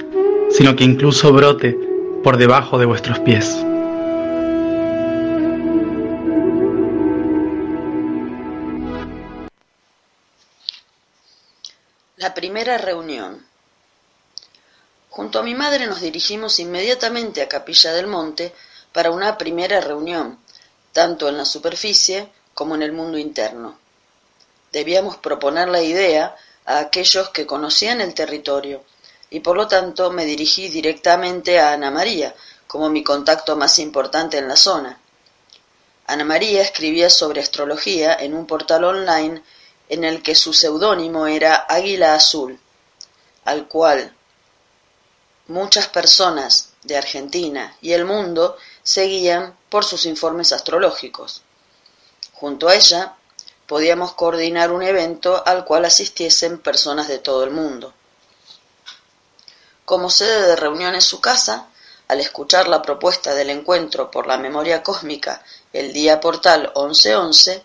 sino 0.51 0.77
que 0.77 0.85
incluso 0.85 1.33
brote 1.33 1.77
por 2.23 2.37
debajo 2.37 2.79
de 2.79 2.85
vuestros 2.85 3.19
pies. 3.21 3.57
La 12.19 12.35
primera 12.35 12.77
reunión. 12.77 13.43
Junto 15.09 15.39
a 15.39 15.43
mi 15.43 15.55
madre 15.55 15.87
nos 15.87 16.03
dirigimos 16.03 16.59
inmediatamente 16.59 17.41
a 17.41 17.49
Capilla 17.49 17.95
del 17.95 18.07
Monte 18.07 18.53
para 18.93 19.11
una 19.11 19.39
primera 19.39 19.81
reunión, 19.81 20.39
tanto 20.93 21.29
en 21.31 21.39
la 21.39 21.47
superficie 21.47 22.29
como 22.53 22.75
en 22.75 22.83
el 22.83 22.93
mundo 22.93 23.17
interno. 23.17 23.84
Debíamos 24.75 25.19
proponer 25.19 25.69
la 25.69 25.83
idea 25.83 26.35
a 26.65 26.81
aquellos 26.81 27.31
que 27.31 27.47
conocían 27.47 28.01
el 28.01 28.13
territorio, 28.13 28.83
y 29.31 29.39
por 29.39 29.57
lo 29.57 29.69
tanto 29.69 30.11
me 30.11 30.25
dirigí 30.25 30.69
directamente 30.69 31.61
a 31.61 31.75
Ana 31.75 31.93
María, 31.93 32.35
como 32.67 32.91
mi 32.91 33.05
contacto 33.05 33.55
más 33.55 33.79
importante 33.79 34.37
en 34.37 34.49
la 34.49 34.57
zona. 34.57 34.99
Ana 36.09 36.25
María 36.25 36.61
escribía 36.61 37.09
sobre 37.09 37.41
astrología 37.41 38.15
en 38.15 38.35
un 38.35 38.49
portal 38.49 38.83
online 38.83 39.45
en 39.89 40.03
el 40.03 40.25
que 40.25 40.35
su 40.35 40.53
seudónimo 40.53 41.29
era 41.29 41.67
Águila 41.69 42.17
Azul, 42.17 42.59
al 43.45 43.69
cual 43.69 44.13
muchas 45.47 45.87
personas 45.87 46.71
de 46.83 46.97
Argentina 46.97 47.77
y 47.81 47.93
el 47.93 48.05
mundo 48.05 48.57
seguían 48.83 49.57
por 49.69 49.85
sus 49.85 50.05
informes 50.05 50.53
astrológicos. 50.53 51.43
Junto 52.33 52.67
a 52.67 52.75
ella 52.75 53.15
podíamos 53.67 54.15
coordinar 54.15 54.73
un 54.73 54.83
evento 54.83 55.43
al 55.47 55.65
cual 55.65 55.85
asistiesen 55.85 56.59
personas 56.59 57.09
de 57.09 57.19
todo 57.19 57.45
el 57.45 57.51
mundo. 57.51 57.95
Como 59.85 60.11
sede 60.11 60.49
de 60.49 60.57
reunión 60.57 60.95
en 60.95 61.03
su 61.03 61.21
casa, 61.21 61.69
al 62.09 62.21
escuchar 62.21 62.69
la 62.69 62.83
propuesta 62.83 63.35
del 63.35 63.51
encuentro 63.51 64.11
por 64.11 64.27
la 64.27 64.37
memoria 64.37 64.83
cósmica 64.83 65.43
el 65.73 65.93
día 65.93 66.21
portal 66.21 66.73
1111, 66.77 67.65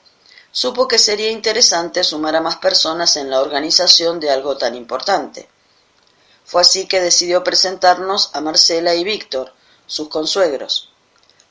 supo 0.51 0.87
que 0.87 0.97
sería 0.97 1.29
interesante 1.29 2.03
sumar 2.03 2.35
a 2.35 2.41
más 2.41 2.57
personas 2.57 3.17
en 3.17 3.29
la 3.29 3.41
organización 3.41 4.19
de 4.19 4.31
algo 4.31 4.57
tan 4.57 4.75
importante. 4.75 5.49
Fue 6.45 6.61
así 6.61 6.87
que 6.87 7.01
decidió 7.01 7.43
presentarnos 7.43 8.31
a 8.33 8.41
Marcela 8.41 8.95
y 8.95 9.03
Víctor, 9.03 9.53
sus 9.85 10.09
consuegros. 10.09 10.89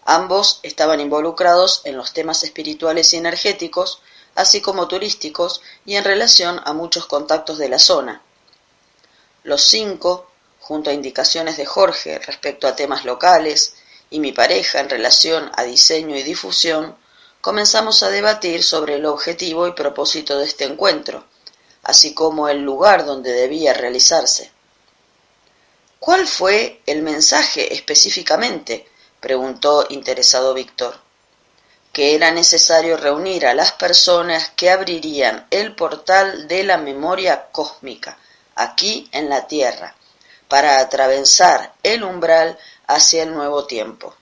Ambos 0.05 0.61
estaban 0.63 1.01
involucrados 1.01 1.83
en 1.85 1.97
los 1.97 2.13
temas 2.13 2.43
espirituales 2.43 3.13
y 3.13 3.19
energéticos, 3.19 4.01
así 4.39 4.61
como 4.61 4.87
turísticos 4.87 5.63
y 5.85 5.97
en 5.97 6.05
relación 6.05 6.61
a 6.65 6.73
muchos 6.73 7.07
contactos 7.07 7.59
de 7.59 7.69
la 7.69 7.81
zona. 7.81 8.23
Los 9.43 9.63
cinco, 9.65 10.31
junto 10.61 10.91
a 10.91 10.93
indicaciones 10.93 11.57
de 11.57 11.67
Jorge 11.67 12.21
respecto 12.21 12.69
a 12.69 12.77
temas 12.77 13.05
locales 13.05 13.75
y 14.11 14.21
mi 14.21 14.31
pareja 14.31 14.79
en 14.79 14.91
relación 14.91 15.51
a 15.57 15.65
diseño 15.65 16.17
y 16.17 16.23
difusión, 16.23 16.97
comenzamos 17.41 18.05
a 18.05 18.11
debatir 18.11 18.63
sobre 18.63 18.95
el 18.95 19.07
objetivo 19.07 19.67
y 19.67 19.73
propósito 19.73 20.39
de 20.39 20.45
este 20.45 20.65
encuentro, 20.65 21.25
así 21.83 22.15
como 22.15 22.49
el 22.49 22.63
lugar 22.63 23.05
donde 23.05 23.33
debía 23.33 23.75
realizarse. 23.75 24.53
¿Cuál 25.99 26.29
fue 26.29 26.81
el 26.87 27.03
mensaje 27.03 27.75
específicamente? 27.75 28.87
preguntó 29.19 29.85
interesado 29.89 30.55
Víctor. 30.55 31.08
Que 31.99 32.15
era 32.15 32.31
necesario 32.31 32.97
reunir 32.97 33.45
a 33.45 33.55
las 33.55 33.73
personas 33.73 34.53
que 34.55 34.71
abrirían 34.71 35.49
el 35.51 35.75
portal 35.75 36.47
de 36.47 36.63
la 36.63 36.79
memoria 36.79 37.49
cósmica, 37.51 38.17
aquí 38.55 39.09
en 39.11 39.29
la 39.29 39.49
Tierra, 39.49 39.97
para 40.47 40.79
atravesar 40.79 41.73
el 41.83 42.05
umbral 42.05 42.57
hacia 42.87 43.25
el 43.25 43.35
nuevo 43.35 43.67
tiempo. 43.67 44.15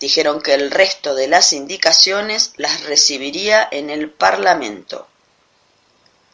Dijeron 0.00 0.42
que 0.42 0.54
el 0.54 0.72
resto 0.72 1.14
de 1.14 1.28
las 1.28 1.52
indicaciones 1.52 2.52
las 2.56 2.82
recibiría 2.82 3.68
en 3.70 3.88
el 3.88 4.10
Parlamento. 4.10 5.06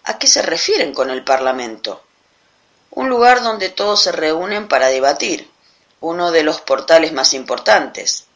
¿A 0.04 0.18
qué 0.18 0.26
se 0.26 0.40
refieren 0.40 0.94
con 0.94 1.10
el 1.10 1.24
Parlamento? 1.24 2.02
Un 2.92 3.10
lugar 3.10 3.42
donde 3.42 3.68
todos 3.68 4.02
se 4.02 4.12
reúnen 4.12 4.66
para 4.66 4.86
debatir, 4.86 5.50
uno 6.00 6.30
de 6.30 6.42
los 6.42 6.62
portales 6.62 7.12
más 7.12 7.34
importantes. 7.34 8.27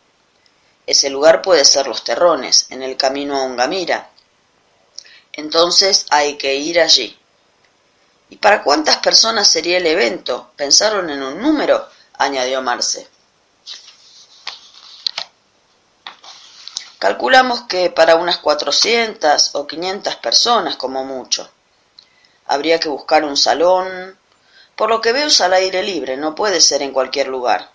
Ese 0.86 1.10
lugar 1.10 1.42
puede 1.42 1.64
ser 1.64 1.86
Los 1.86 2.02
Terrones, 2.02 2.66
en 2.70 2.82
el 2.82 2.96
camino 2.96 3.36
a 3.36 3.44
Ungamira. 3.44 4.10
Entonces 5.32 6.06
hay 6.10 6.36
que 6.36 6.54
ir 6.56 6.80
allí. 6.80 7.18
¿Y 8.30 8.36
para 8.36 8.62
cuántas 8.62 8.96
personas 8.98 9.48
sería 9.48 9.78
el 9.78 9.86
evento? 9.86 10.52
¿Pensaron 10.56 11.10
en 11.10 11.22
un 11.22 11.40
número? 11.40 11.88
añadió 12.18 12.62
Marce. 12.62 13.08
Calculamos 16.98 17.62
que 17.62 17.90
para 17.90 18.16
unas 18.16 18.38
400 18.38 19.54
o 19.54 19.66
500 19.66 20.16
personas 20.16 20.76
como 20.76 21.04
mucho. 21.04 21.50
Habría 22.46 22.80
que 22.80 22.88
buscar 22.88 23.24
un 23.24 23.36
salón. 23.36 24.18
Por 24.76 24.88
lo 24.88 25.00
que 25.00 25.12
veo 25.12 25.26
es 25.26 25.40
al 25.40 25.52
aire 25.52 25.82
libre, 25.82 26.16
no 26.16 26.34
puede 26.34 26.60
ser 26.60 26.82
en 26.82 26.92
cualquier 26.92 27.28
lugar. 27.28 27.70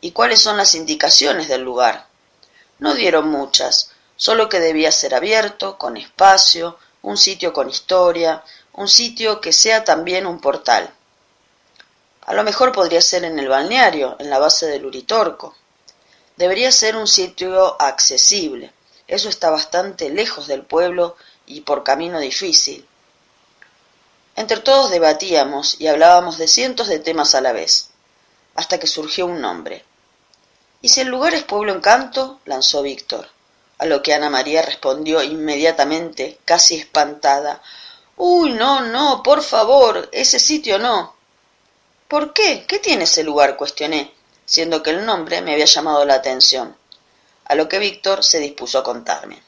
¿Y 0.00 0.12
cuáles 0.12 0.40
son 0.40 0.56
las 0.56 0.74
indicaciones 0.74 1.48
del 1.48 1.62
lugar? 1.62 2.07
No 2.78 2.94
dieron 2.94 3.28
muchas, 3.28 3.90
solo 4.16 4.48
que 4.48 4.60
debía 4.60 4.92
ser 4.92 5.14
abierto, 5.14 5.78
con 5.78 5.96
espacio, 5.96 6.78
un 7.02 7.16
sitio 7.16 7.52
con 7.52 7.68
historia, 7.68 8.44
un 8.72 8.88
sitio 8.88 9.40
que 9.40 9.52
sea 9.52 9.84
también 9.84 10.26
un 10.26 10.40
portal. 10.40 10.92
A 12.22 12.34
lo 12.34 12.44
mejor 12.44 12.72
podría 12.72 13.00
ser 13.00 13.24
en 13.24 13.38
el 13.38 13.48
balneario, 13.48 14.16
en 14.18 14.30
la 14.30 14.38
base 14.38 14.66
del 14.66 14.84
Uritorco. 14.84 15.56
Debería 16.36 16.70
ser 16.70 16.94
un 16.94 17.08
sitio 17.08 17.80
accesible. 17.80 18.72
Eso 19.06 19.28
está 19.28 19.50
bastante 19.50 20.10
lejos 20.10 20.46
del 20.46 20.62
pueblo 20.62 21.16
y 21.46 21.62
por 21.62 21.82
camino 21.82 22.20
difícil. 22.20 22.86
Entre 24.36 24.58
todos 24.58 24.90
debatíamos 24.90 25.80
y 25.80 25.88
hablábamos 25.88 26.38
de 26.38 26.46
cientos 26.46 26.86
de 26.86 27.00
temas 27.00 27.34
a 27.34 27.40
la 27.40 27.52
vez, 27.52 27.88
hasta 28.54 28.78
que 28.78 28.86
surgió 28.86 29.26
un 29.26 29.40
nombre. 29.40 29.84
¿Y 30.80 30.90
si 30.90 31.00
el 31.00 31.08
lugar 31.08 31.34
es 31.34 31.42
Pueblo 31.42 31.74
Encanto? 31.74 32.38
lanzó 32.44 32.82
Víctor, 32.82 33.28
a 33.78 33.86
lo 33.86 34.00
que 34.00 34.14
Ana 34.14 34.30
María 34.30 34.62
respondió 34.62 35.20
inmediatamente, 35.24 36.38
casi 36.44 36.76
espantada. 36.76 37.60
Uy, 38.16 38.52
no, 38.52 38.82
no, 38.82 39.22
por 39.24 39.42
favor, 39.42 40.08
ese 40.12 40.38
sitio 40.38 40.78
no. 40.78 41.16
¿Por 42.06 42.32
qué? 42.32 42.64
¿Qué 42.68 42.78
tiene 42.78 43.04
ese 43.04 43.24
lugar? 43.24 43.56
cuestioné, 43.56 44.14
siendo 44.46 44.80
que 44.80 44.90
el 44.90 45.04
nombre 45.04 45.42
me 45.42 45.52
había 45.52 45.64
llamado 45.64 46.04
la 46.04 46.14
atención, 46.14 46.76
a 47.46 47.56
lo 47.56 47.68
que 47.68 47.80
Víctor 47.80 48.22
se 48.22 48.38
dispuso 48.38 48.78
a 48.78 48.84
contarme. 48.84 49.42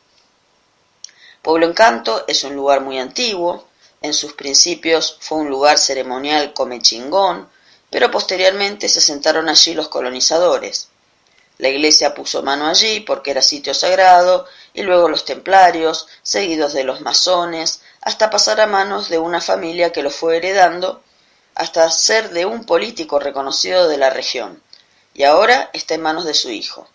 Pueblo 1.43 1.67
Encanto 1.67 2.25
es 2.27 2.43
un 2.43 2.57
lugar 2.57 2.81
muy 2.81 2.99
antiguo, 2.99 3.69
en 4.03 4.15
sus 4.15 4.33
principios 4.33 5.17
fue 5.21 5.39
un 5.39 5.49
lugar 5.49 5.79
ceremonial 5.79 6.53
come 6.53 6.83
chingón, 6.83 7.49
pero 7.89 8.11
posteriormente 8.11 8.89
se 8.89 9.01
sentaron 9.01 9.49
allí 9.49 9.75
los 9.75 9.89
colonizadores. 9.89 10.90
La 11.61 11.69
iglesia 11.69 12.15
puso 12.15 12.43
mano 12.43 12.69
allí 12.69 13.01
porque 13.01 13.33
era 13.33 13.43
sitio 13.43 13.75
sagrado, 13.75 14.47
y 14.73 14.81
luego 14.81 15.11
los 15.11 15.27
templarios, 15.27 16.09
seguidos 16.23 16.73
de 16.73 16.85
los 16.85 17.03
masones, 17.03 17.83
hasta 18.01 18.31
pasar 18.31 18.63
a 18.63 18.67
manos 18.67 19.11
de 19.11 19.19
una 19.19 19.43
familia 19.43 19.93
que 19.93 20.03
lo 20.03 20.11
fue 20.11 20.39
heredando, 20.39 21.03
hasta 21.55 21.91
ser 21.91 22.31
de 22.31 22.47
un 22.47 22.65
político 22.65 23.19
reconocido 23.19 23.89
de 23.89 23.99
la 23.99 24.09
región, 24.09 24.63
y 25.13 25.25
ahora 25.25 25.69
está 25.75 25.93
en 25.93 26.01
manos 26.01 26.25
de 26.25 26.33
su 26.33 26.49
hijo. 26.49 26.89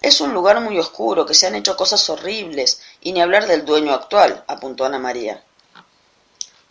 Es 0.00 0.22
un 0.22 0.32
lugar 0.32 0.60
muy 0.60 0.78
oscuro, 0.78 1.26
que 1.26 1.34
se 1.34 1.46
han 1.46 1.54
hecho 1.54 1.76
cosas 1.76 2.08
horribles, 2.08 2.80
y 3.02 3.12
ni 3.12 3.20
hablar 3.20 3.46
del 3.46 3.66
dueño 3.66 3.92
actual, 3.92 4.42
apuntó 4.46 4.86
Ana 4.86 4.98
María. 4.98 5.44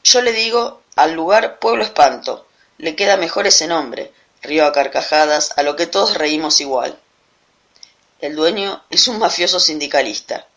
Yo 0.03 0.23
le 0.23 0.31
digo 0.31 0.81
al 0.95 1.13
lugar 1.13 1.59
Pueblo 1.59 1.83
Espanto, 1.83 2.47
le 2.79 2.95
queda 2.95 3.15
mejor 3.15 3.45
ese 3.45 3.67
nombre, 3.67 4.11
rió 4.43 4.65
a 4.65 4.71
carcajadas, 4.71 5.53
a 5.57 5.63
lo 5.63 5.75
que 5.75 5.87
todos 5.87 6.15
reímos 6.15 6.61
igual. 6.61 6.99
El 8.19 8.35
dueño 8.35 8.83
es 8.89 9.07
un 9.07 9.19
mafioso 9.19 9.59
sindicalista. 9.59 10.47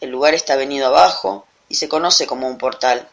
El 0.00 0.10
lugar 0.10 0.34
está 0.34 0.56
venido 0.56 0.86
abajo 0.86 1.46
y 1.68 1.74
se 1.74 1.88
conoce 1.88 2.26
como 2.26 2.48
un 2.48 2.58
portal. 2.58 3.08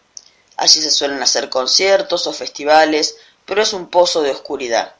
Allí 0.55 0.81
se 0.81 0.91
suelen 0.91 1.21
hacer 1.21 1.49
conciertos 1.49 2.25
o 2.27 2.33
festivales, 2.33 3.17
pero 3.45 3.61
es 3.61 3.73
un 3.73 3.87
pozo 3.87 4.21
de 4.21 4.31
oscuridad. 4.31 4.95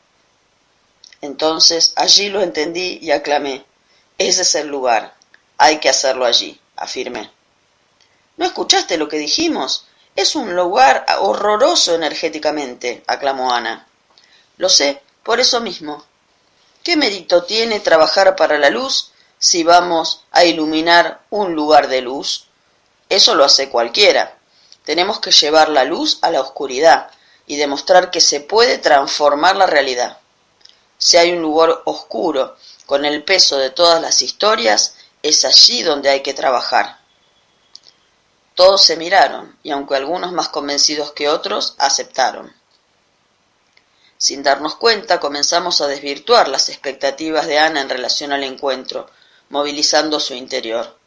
Entonces 1.22 1.94
allí 1.96 2.30
lo 2.30 2.42
entendí 2.42 3.00
y 3.02 3.12
aclamé. 3.12 3.66
Ese 4.18 4.44
es 4.44 4.56
el 4.56 4.68
lugar. 4.68 5.16
Hay 5.58 5.80
que 5.80 5.90
hacerlo 5.90 6.26
allí, 6.26 6.60
afirmé. 6.76 7.32
¿No 8.38 8.46
escuchaste 8.46 8.98
lo 8.98 9.10
que 9.10 9.18
dijimos? 9.18 9.86
Es 10.16 10.36
un 10.36 10.56
lugar 10.56 11.06
horroroso 11.20 11.96
energéticamente, 11.96 13.04
aclamó 13.08 13.54
Ana. 13.54 13.88
Lo 14.58 14.70
sé, 14.70 15.02
por 15.24 15.40
eso 15.40 15.60
mismo. 15.62 16.04
¿Qué 16.84 16.96
mérito 16.96 17.44
tiene 17.44 17.80
trabajar 17.80 18.36
para 18.36 18.58
la 18.58 18.70
luz 18.70 19.12
si 19.38 19.64
vamos 19.64 20.24
a 20.32 20.46
iluminar 20.46 21.22
un 21.30 21.54
lugar 21.54 21.88
de 21.88 22.02
luz? 22.02 22.48
Eso 23.10 23.36
lo 23.36 23.44
hace 23.44 23.70
cualquiera. 23.70 24.38
Tenemos 24.84 25.20
que 25.20 25.32
llevar 25.32 25.70
la 25.70 25.84
luz 25.84 26.20
a 26.22 26.32
la 26.32 26.42
oscuridad 26.42 27.12
y 27.46 27.58
demostrar 27.58 28.12
que 28.12 28.22
se 28.22 28.40
puede 28.40 28.78
transformar 28.78 29.56
la 29.56 29.66
realidad. 29.66 30.20
Si 30.98 31.18
hay 31.18 31.32
un 31.32 31.42
lugar 31.42 31.82
oscuro 31.86 32.56
con 32.86 33.06
el 33.06 33.24
peso 33.24 33.58
de 33.58 33.70
todas 33.70 34.02
las 34.02 34.22
historias, 34.22 34.96
es 35.24 35.46
allí 35.46 35.82
donde 35.82 36.10
hay 36.10 36.22
que 36.22 36.34
trabajar. 36.34 37.00
Todos 38.56 38.84
se 38.84 38.98
miraron, 38.98 39.58
y 39.64 39.72
aunque 39.72 39.96
algunos 39.96 40.32
más 40.32 40.50
convencidos 40.50 41.12
que 41.14 41.30
otros, 41.30 41.76
aceptaron. 41.78 42.54
Sin 44.22 44.44
darnos 44.44 44.76
cuenta, 44.76 45.22
comenzamos 45.22 45.80
a 45.80 45.88
desvirtuar 45.88 46.50
las 46.50 46.68
expectativas 46.68 47.48
de 47.48 47.58
Ana 47.58 47.80
en 47.80 47.88
relación 47.88 48.34
al 48.34 48.44
encuentro, 48.44 49.10
movilizando 49.48 50.20
su 50.20 50.34
interior. 50.34 50.98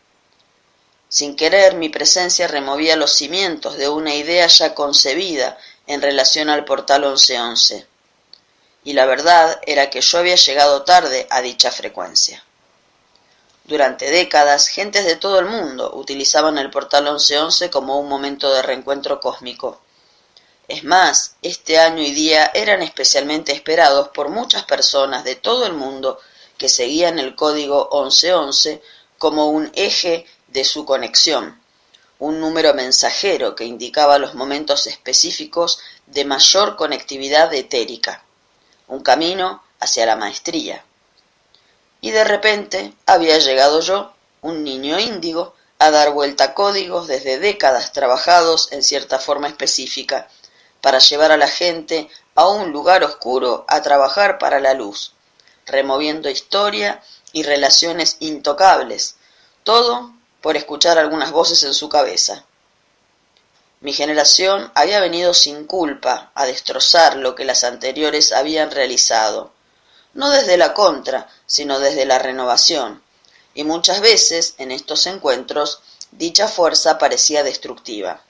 Sin 1.11 1.37
querer, 1.37 1.75
mi 1.75 1.91
presencia 1.91 2.49
removía 2.49 2.97
los 2.97 3.13
cimientos 3.13 3.77
de 3.77 3.91
una 3.91 4.15
idea 4.15 4.47
ya 4.47 4.75
concebida 4.75 5.59
en 5.87 6.01
relación 6.01 6.49
al 6.49 6.65
portal 6.65 7.03
1111. 7.03 7.87
Y 8.85 8.95
la 8.95 9.05
verdad 9.05 9.61
era 9.67 9.91
que 9.91 10.01
yo 10.01 10.17
había 10.17 10.37
llegado 10.37 10.83
tarde 10.85 11.27
a 11.29 11.43
dicha 11.43 11.71
frecuencia. 11.71 12.43
Durante 13.65 14.11
décadas, 14.11 14.69
gentes 14.69 15.05
de 15.05 15.17
todo 15.17 15.39
el 15.39 15.45
mundo 15.45 15.93
utilizaban 15.97 16.57
el 16.57 16.71
portal 16.71 17.05
1111 17.05 17.69
como 17.69 18.01
un 18.01 18.09
momento 18.09 18.51
de 18.55 18.63
reencuentro 18.63 19.21
cósmico. 19.21 19.82
Es 20.69 20.85
más, 20.85 21.37
este 21.43 21.79
año 21.79 22.03
y 22.03 22.13
día 22.13 22.51
eran 22.55 22.83
especialmente 22.83 23.53
esperados 23.53 24.09
por 24.09 24.29
muchas 24.29 24.65
personas 24.65 25.25
de 25.25 25.35
todo 25.35 25.67
el 25.67 25.75
mundo 25.75 26.19
que 26.57 26.69
seguían 26.69 27.19
el 27.19 27.35
código 27.35 27.89
1111 27.93 28.81
como 29.19 29.49
un 29.49 29.71
eje 29.75 30.27
de 30.49 30.65
su 30.65 30.85
conexión, 30.85 31.61
un 32.19 32.41
número 32.41 32.75
mensajero 32.75 33.57
que 33.57 33.65
indicaba 33.65 34.19
los 34.19 34.35
momentos 34.35 34.87
específicos 34.87 35.81
de 36.07 36.25
mayor 36.25 36.77
conectividad 36.77 37.53
etérica, 37.53 38.23
un 38.87 39.03
camino 39.03 39.63
hacia 39.81 40.07
la 40.07 40.17
maestría. 40.17 40.85
Y 42.01 42.13
de 42.13 42.25
repente 42.25 42.93
había 43.07 43.39
llegado 43.39 43.81
yo, 43.81 44.13
un 44.41 44.63
niño 44.63 45.01
índigo, 45.01 45.55
a 45.79 45.91
dar 45.91 46.13
vuelta 46.13 46.45
a 46.45 46.55
códigos 46.55 47.09
desde 47.09 47.41
décadas 47.41 47.93
trabajados 47.93 48.71
en 48.71 48.85
cierta 48.85 49.19
forma 49.19 49.49
específica, 49.49 50.29
para 50.83 50.99
llevar 50.99 51.33
a 51.33 51.39
la 51.39 51.49
gente 51.49 52.11
a 52.35 52.49
un 52.49 52.73
lugar 52.73 53.05
oscuro 53.05 53.65
a 53.69 53.81
trabajar 53.81 54.39
para 54.39 54.61
la 54.61 54.75
luz, 54.75 55.15
removiendo 55.65 56.29
historia 56.29 57.01
y 57.33 57.45
relaciones 57.45 58.17
intocables, 58.21 59.15
todo 59.65 60.13
por 60.43 60.57
escuchar 60.57 60.99
algunas 60.99 61.31
voces 61.31 61.63
en 61.63 61.73
su 61.73 61.89
cabeza. 61.89 62.45
Mi 63.81 63.93
generación 63.93 64.71
había 64.75 65.01
venido 65.01 65.35
sin 65.35 65.67
culpa 65.67 66.31
a 66.35 66.47
destrozar 66.47 67.17
lo 67.17 67.35
que 67.35 67.45
las 67.45 67.65
anteriores 67.65 68.33
habían 68.33 68.71
realizado, 68.71 69.53
no 70.15 70.31
desde 70.31 70.57
la 70.57 70.75
contra, 70.75 71.29
sino 71.47 71.79
desde 71.79 72.05
la 72.05 72.19
renovación, 72.19 73.03
y 73.55 73.65
muchas 73.65 74.01
veces 74.01 74.55
en 74.59 74.73
estos 74.73 75.07
encuentros 75.07 75.81
dicha 76.11 76.49
fuerza 76.49 76.99
parecía 76.99 77.43
destructiva. 77.45 78.21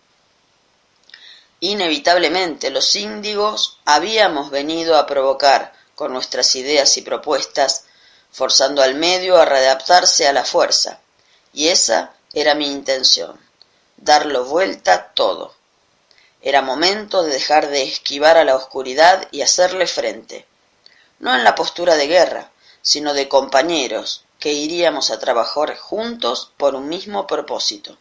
Inevitablemente 1.63 2.69
los 2.69 2.95
índigos 2.95 3.79
habíamos 3.87 4.51
venido 4.51 4.99
a 4.99 5.07
provocar 5.07 5.73
con 5.95 6.13
nuestras 6.13 6.55
ideas 6.55 6.97
y 6.99 7.01
propuestas, 7.03 7.87
forzando 8.31 8.83
al 8.83 8.95
medio 8.95 9.39
a 9.39 9.47
readaptarse 9.47 10.29
a 10.29 10.35
la 10.35 10.45
fuerza, 10.45 11.01
y 11.55 11.69
esa 11.69 12.13
era 12.35 12.55
mi 12.55 12.67
intención, 12.71 13.41
darlo 13.97 14.45
vuelta 14.45 15.13
todo. 15.15 15.55
Era 16.43 16.61
momento 16.61 17.23
de 17.23 17.33
dejar 17.33 17.71
de 17.71 17.85
esquivar 17.85 18.37
a 18.37 18.45
la 18.45 18.57
oscuridad 18.57 19.27
y 19.31 19.41
hacerle 19.41 19.87
frente 19.87 20.47
no 21.23 21.33
en 21.37 21.45
la 21.45 21.55
postura 21.55 21.95
de 21.95 22.09
guerra, 22.09 22.51
sino 22.83 23.15
de 23.15 23.29
compañeros 23.29 24.25
que 24.41 24.53
iríamos 24.53 25.11
a 25.11 25.21
trabajar 25.21 25.79
juntos 25.79 26.51
por 26.57 26.75
un 26.75 26.89
mismo 26.89 27.29
propósito. 27.29 27.97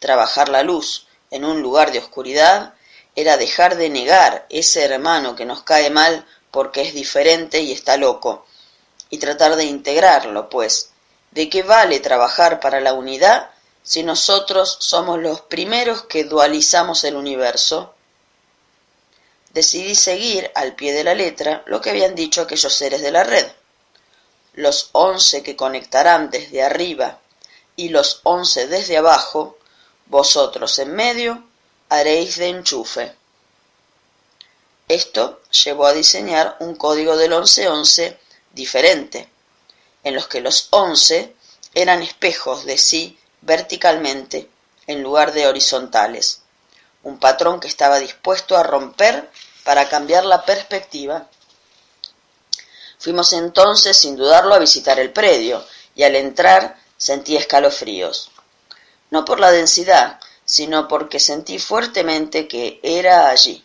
Trabajar 0.00 0.48
la 0.48 0.64
luz 0.64 1.05
en 1.30 1.44
un 1.44 1.62
lugar 1.62 1.92
de 1.92 1.98
oscuridad 1.98 2.74
era 3.14 3.36
dejar 3.36 3.76
de 3.76 3.88
negar 3.88 4.46
ese 4.50 4.84
hermano 4.84 5.36
que 5.36 5.44
nos 5.44 5.62
cae 5.62 5.90
mal 5.90 6.26
porque 6.50 6.82
es 6.82 6.94
diferente 6.94 7.60
y 7.60 7.72
está 7.72 7.96
loco, 7.96 8.46
y 9.10 9.18
tratar 9.18 9.56
de 9.56 9.64
integrarlo, 9.64 10.48
pues, 10.48 10.90
¿de 11.30 11.48
qué 11.48 11.62
vale 11.62 12.00
trabajar 12.00 12.60
para 12.60 12.80
la 12.80 12.94
unidad 12.94 13.50
si 13.82 14.02
nosotros 14.02 14.76
somos 14.80 15.20
los 15.20 15.40
primeros 15.42 16.02
que 16.02 16.24
dualizamos 16.24 17.04
el 17.04 17.16
universo? 17.16 17.94
decidí 19.56 19.94
seguir 19.94 20.50
al 20.54 20.74
pie 20.74 20.92
de 20.92 21.02
la 21.02 21.14
letra 21.14 21.62
lo 21.64 21.80
que 21.80 21.88
habían 21.88 22.14
dicho 22.14 22.42
aquellos 22.42 22.74
seres 22.74 23.00
de 23.00 23.10
la 23.10 23.24
red. 23.24 23.46
Los 24.52 24.90
once 24.92 25.42
que 25.42 25.56
conectarán 25.56 26.28
desde 26.28 26.62
arriba 26.62 27.20
y 27.74 27.88
los 27.88 28.20
once 28.24 28.66
desde 28.66 28.98
abajo, 28.98 29.56
vosotros 30.06 30.78
en 30.78 30.94
medio 30.94 31.44
haréis 31.88 32.36
de 32.36 32.48
enchufe. 32.48 33.14
Esto 34.88 35.42
llevó 35.50 35.86
a 35.86 35.92
diseñar 35.92 36.56
un 36.60 36.76
código 36.76 37.16
del 37.16 37.30
1111 37.30 38.18
diferente, 38.52 39.28
en 40.04 40.14
los 40.14 40.28
que 40.28 40.40
los 40.40 40.68
once 40.70 41.34
eran 41.74 42.02
espejos 42.02 42.64
de 42.64 42.78
sí 42.78 43.18
verticalmente 43.40 44.48
en 44.86 45.02
lugar 45.02 45.32
de 45.32 45.46
horizontales, 45.46 46.42
un 47.02 47.18
patrón 47.18 47.60
que 47.60 47.68
estaba 47.68 47.98
dispuesto 47.98 48.56
a 48.56 48.62
romper 48.62 49.30
para 49.64 49.88
cambiar 49.88 50.24
la 50.24 50.44
perspectiva. 50.44 51.28
Fuimos 52.98 53.32
entonces, 53.32 53.96
sin 53.96 54.16
dudarlo, 54.16 54.54
a 54.54 54.60
visitar 54.60 54.98
el 55.00 55.12
predio, 55.12 55.64
y 55.94 56.04
al 56.04 56.14
entrar 56.14 56.78
sentí 56.96 57.36
escalofríos. 57.36 58.30
No 59.10 59.24
por 59.24 59.40
la 59.40 59.50
densidad, 59.50 60.18
sino 60.44 60.88
porque 60.88 61.20
sentí 61.20 61.58
fuertemente 61.58 62.48
que 62.48 62.80
era 62.82 63.28
allí. 63.28 63.64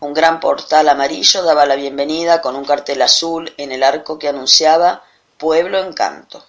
Un 0.00 0.14
gran 0.14 0.40
portal 0.40 0.88
amarillo 0.88 1.42
daba 1.42 1.66
la 1.66 1.76
bienvenida 1.76 2.40
con 2.40 2.56
un 2.56 2.64
cartel 2.64 3.02
azul 3.02 3.52
en 3.58 3.70
el 3.70 3.82
arco 3.82 4.18
que 4.18 4.28
anunciaba 4.28 5.04
Pueblo 5.36 5.78
Encanto. 5.78 6.46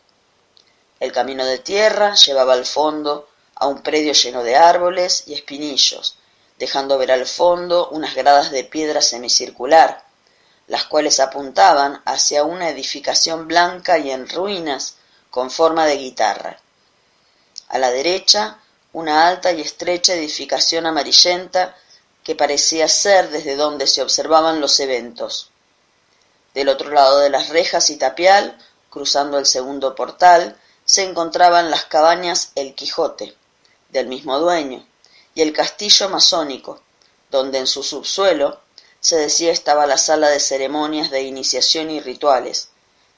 El 1.01 1.11
camino 1.11 1.45
de 1.45 1.59
tierra 1.59 2.15
llevaba 2.15 2.53
al 2.53 2.65
fondo 2.65 3.27
a 3.55 3.67
un 3.67 3.81
predio 3.81 4.13
lleno 4.13 4.43
de 4.43 4.55
árboles 4.55 5.23
y 5.27 5.33
espinillos, 5.33 6.15
dejando 6.59 6.97
ver 6.97 7.11
al 7.11 7.25
fondo 7.25 7.89
unas 7.89 8.15
gradas 8.15 8.51
de 8.51 8.63
piedra 8.63 9.01
semicircular, 9.01 10.03
las 10.67 10.85
cuales 10.85 11.19
apuntaban 11.19 12.01
hacia 12.05 12.43
una 12.43 12.69
edificación 12.69 13.47
blanca 13.47 13.97
y 13.97 14.11
en 14.11 14.29
ruinas 14.29 14.95
con 15.29 15.51
forma 15.51 15.85
de 15.85 15.97
guitarra. 15.97 16.59
A 17.71 17.77
la 17.77 17.89
derecha, 17.89 18.59
una 18.91 19.29
alta 19.29 19.53
y 19.53 19.61
estrecha 19.61 20.13
edificación 20.13 20.85
amarillenta 20.85 21.73
que 22.21 22.35
parecía 22.35 22.89
ser 22.89 23.29
desde 23.29 23.55
donde 23.55 23.87
se 23.87 24.01
observaban 24.01 24.59
los 24.59 24.77
eventos. 24.81 25.51
Del 26.53 26.67
otro 26.67 26.89
lado 26.89 27.19
de 27.19 27.29
las 27.29 27.47
rejas 27.47 27.89
y 27.89 27.95
tapial, 27.95 28.57
cruzando 28.89 29.39
el 29.39 29.45
segundo 29.45 29.95
portal, 29.95 30.59
se 30.83 31.03
encontraban 31.05 31.71
las 31.71 31.85
cabañas 31.85 32.51
El 32.55 32.75
Quijote, 32.75 33.37
del 33.87 34.07
mismo 34.07 34.37
dueño, 34.37 34.85
y 35.33 35.41
el 35.41 35.53
castillo 35.53 36.09
masónico, 36.09 36.81
donde 37.29 37.59
en 37.59 37.67
su 37.67 37.83
subsuelo 37.83 38.59
se 38.99 39.15
decía 39.15 39.53
estaba 39.53 39.87
la 39.87 39.97
sala 39.97 40.27
de 40.27 40.41
ceremonias 40.41 41.09
de 41.09 41.21
iniciación 41.21 41.89
y 41.89 42.01
rituales, 42.01 42.67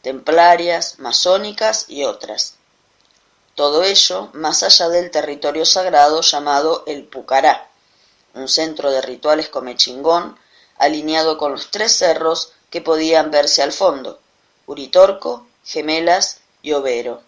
templarias, 0.03 0.99
masónicas 0.99 1.85
y 1.87 2.03
otras. 2.03 2.53
Todo 3.55 3.83
ello 3.83 4.29
más 4.33 4.63
allá 4.63 4.89
del 4.89 5.11
territorio 5.11 5.65
sagrado 5.65 6.21
llamado 6.21 6.83
el 6.87 7.03
Pucará, 7.03 7.69
un 8.33 8.47
centro 8.47 8.89
de 8.89 9.01
rituales 9.01 9.49
comechingón 9.49 10.39
alineado 10.77 11.37
con 11.37 11.51
los 11.51 11.69
tres 11.69 11.95
cerros 11.95 12.53
que 12.71 12.81
podían 12.81 13.29
verse 13.29 13.61
al 13.61 13.71
fondo, 13.71 14.19
Uritorco, 14.65 15.45
Gemelas 15.63 16.39
y 16.63 16.71
Overo. 16.71 17.21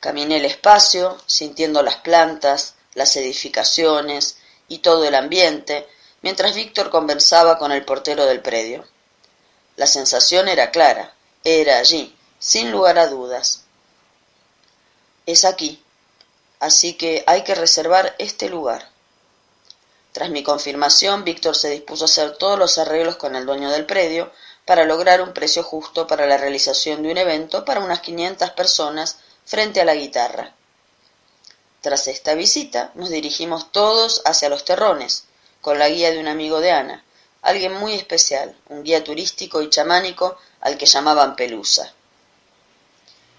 Caminé 0.00 0.38
el 0.38 0.44
espacio, 0.44 1.16
sintiendo 1.26 1.80
las 1.84 1.96
plantas, 1.96 2.74
las 2.94 3.14
edificaciones 3.16 4.38
y 4.66 4.78
todo 4.78 5.04
el 5.04 5.14
ambiente, 5.14 5.86
mientras 6.22 6.56
Víctor 6.56 6.90
conversaba 6.90 7.58
con 7.58 7.70
el 7.70 7.84
portero 7.84 8.26
del 8.26 8.42
predio. 8.42 8.84
La 9.76 9.86
sensación 9.86 10.48
era 10.48 10.72
clara, 10.72 11.14
era 11.44 11.78
allí, 11.78 12.16
sin 12.40 12.72
lugar 12.72 12.98
a 12.98 13.06
dudas. 13.06 13.62
Es 15.24 15.44
aquí, 15.44 15.80
así 16.58 16.94
que 16.94 17.22
hay 17.28 17.44
que 17.44 17.54
reservar 17.54 18.16
este 18.18 18.48
lugar. 18.48 18.90
Tras 20.10 20.30
mi 20.30 20.42
confirmación, 20.42 21.22
Víctor 21.22 21.54
se 21.54 21.70
dispuso 21.70 22.04
a 22.04 22.06
hacer 22.06 22.36
todos 22.36 22.58
los 22.58 22.76
arreglos 22.78 23.16
con 23.16 23.36
el 23.36 23.46
dueño 23.46 23.70
del 23.70 23.86
predio 23.86 24.32
para 24.66 24.84
lograr 24.84 25.22
un 25.22 25.32
precio 25.32 25.62
justo 25.62 26.08
para 26.08 26.26
la 26.26 26.38
realización 26.38 27.02
de 27.02 27.12
un 27.12 27.18
evento 27.18 27.64
para 27.64 27.80
unas 27.80 28.00
500 28.00 28.50
personas 28.50 29.18
frente 29.44 29.80
a 29.80 29.84
la 29.84 29.94
guitarra. 29.94 30.54
Tras 31.80 32.08
esta 32.08 32.34
visita, 32.34 32.90
nos 32.94 33.10
dirigimos 33.10 33.70
todos 33.70 34.22
hacia 34.24 34.48
los 34.48 34.64
terrones, 34.64 35.24
con 35.60 35.78
la 35.78 35.88
guía 35.88 36.10
de 36.10 36.18
un 36.18 36.26
amigo 36.26 36.60
de 36.60 36.72
Ana, 36.72 37.04
alguien 37.42 37.74
muy 37.74 37.94
especial, 37.94 38.56
un 38.68 38.82
guía 38.82 39.04
turístico 39.04 39.62
y 39.62 39.70
chamánico 39.70 40.36
al 40.60 40.76
que 40.76 40.86
llamaban 40.86 41.36
Pelusa. 41.36 41.94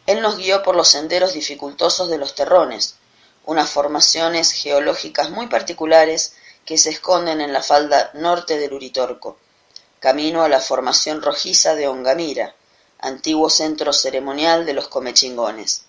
Él 0.06 0.22
nos 0.22 0.36
guió 0.38 0.64
por 0.64 0.76
los 0.76 0.90
senderos 0.90 1.34
dificultosos 1.34 2.10
de 2.10 2.18
los 2.18 2.36
terrones, 2.36 2.96
unas 3.46 3.70
formaciones 3.70 4.52
geológicas 4.52 5.30
muy 5.30 5.48
particulares 5.48 6.34
que 6.66 6.78
se 6.78 6.90
esconden 6.90 7.40
en 7.40 7.54
la 7.54 7.64
falda 7.64 8.12
norte 8.14 8.58
del 8.58 8.74
Uritorco, 8.74 9.38
camino 10.02 10.44
a 10.44 10.50
la 10.50 10.60
formación 10.60 11.22
rojiza 11.22 11.76
de 11.76 11.88
Ongamira, 11.88 12.54
antiguo 13.00 13.50
centro 13.50 13.94
ceremonial 13.94 14.66
de 14.66 14.74
los 14.74 14.90
comechingones. 14.90 15.84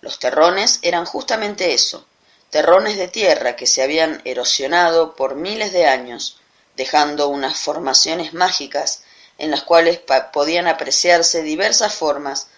Los 0.00 0.20
terrones 0.20 0.78
eran 0.82 1.06
justamente 1.06 1.74
eso, 1.74 2.06
terrones 2.50 2.96
de 2.96 3.08
tierra 3.08 3.56
que 3.56 3.66
se 3.66 3.82
habían 3.82 4.22
erosionado 4.24 5.16
por 5.16 5.34
miles 5.34 5.72
de 5.72 5.86
años, 5.86 6.38
dejando 6.76 7.28
unas 7.28 7.58
formaciones 7.58 8.32
mágicas 8.32 9.02
en 9.38 9.50
las 9.50 9.62
cuales 9.62 10.00
podían 10.32 10.68
apreciarse 10.68 11.42
diversas 11.42 11.94
formas 11.94 12.48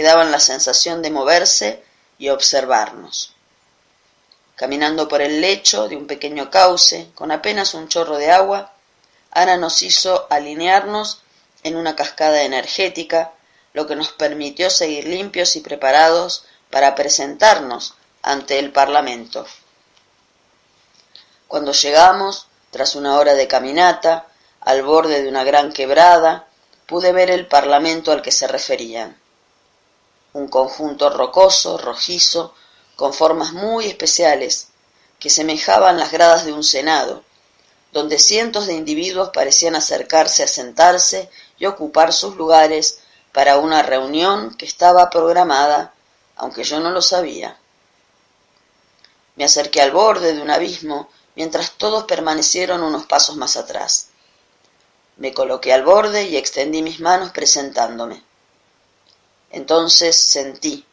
que 0.00 0.06
daban 0.06 0.32
la 0.32 0.40
sensación 0.40 1.02
de 1.02 1.10
moverse 1.10 1.84
y 2.16 2.30
observarnos. 2.30 3.34
Caminando 4.56 5.08
por 5.08 5.20
el 5.20 5.42
lecho 5.42 5.88
de 5.88 5.96
un 5.96 6.06
pequeño 6.06 6.50
cauce, 6.50 7.10
con 7.14 7.30
apenas 7.30 7.74
un 7.74 7.86
chorro 7.86 8.16
de 8.16 8.30
agua, 8.30 8.72
Ana 9.30 9.58
nos 9.58 9.82
hizo 9.82 10.26
alinearnos 10.30 11.20
en 11.64 11.76
una 11.76 11.96
cascada 11.96 12.44
energética, 12.44 13.32
lo 13.74 13.86
que 13.86 13.94
nos 13.94 14.08
permitió 14.12 14.70
seguir 14.70 15.06
limpios 15.06 15.54
y 15.56 15.60
preparados 15.60 16.46
para 16.70 16.94
presentarnos 16.94 17.92
ante 18.22 18.58
el 18.58 18.72
Parlamento. 18.72 19.44
Cuando 21.46 21.72
llegamos, 21.72 22.46
tras 22.70 22.94
una 22.94 23.18
hora 23.18 23.34
de 23.34 23.46
caminata, 23.46 24.28
al 24.62 24.82
borde 24.82 25.22
de 25.22 25.28
una 25.28 25.44
gran 25.44 25.74
quebrada, 25.74 26.48
pude 26.86 27.12
ver 27.12 27.30
el 27.30 27.46
Parlamento 27.46 28.12
al 28.12 28.22
que 28.22 28.32
se 28.32 28.46
referían. 28.46 29.19
Un 30.32 30.48
conjunto 30.48 31.10
rocoso, 31.10 31.78
rojizo, 31.78 32.54
con 32.96 33.12
formas 33.12 33.52
muy 33.52 33.86
especiales, 33.86 34.68
que 35.18 35.30
semejaban 35.30 35.98
las 35.98 36.12
gradas 36.12 36.44
de 36.44 36.52
un 36.52 36.64
senado, 36.64 37.24
donde 37.92 38.18
cientos 38.18 38.66
de 38.66 38.74
individuos 38.74 39.30
parecían 39.30 39.74
acercarse 39.74 40.42
a 40.42 40.48
sentarse 40.48 41.30
y 41.58 41.66
ocupar 41.66 42.12
sus 42.12 42.36
lugares 42.36 43.00
para 43.32 43.58
una 43.58 43.82
reunión 43.82 44.54
que 44.56 44.66
estaba 44.66 45.10
programada 45.10 45.92
aunque 46.40 46.64
yo 46.64 46.80
no 46.80 46.90
lo 46.90 47.02
sabía. 47.02 47.58
Me 49.36 49.44
acerqué 49.44 49.82
al 49.82 49.90
borde 49.90 50.32
de 50.32 50.40
un 50.40 50.50
abismo 50.50 51.10
mientras 51.36 51.72
todos 51.72 52.04
permanecieron 52.04 52.82
unos 52.82 53.04
pasos 53.04 53.36
más 53.36 53.56
atrás. 53.56 54.08
Me 55.18 55.34
coloqué 55.34 55.72
al 55.74 55.84
borde 55.84 56.24
y 56.24 56.38
extendí 56.38 56.80
mis 56.80 56.98
manos 56.98 57.30
presentándome. 57.30 58.22
Entonces 59.50 60.16
sentí 60.16 60.86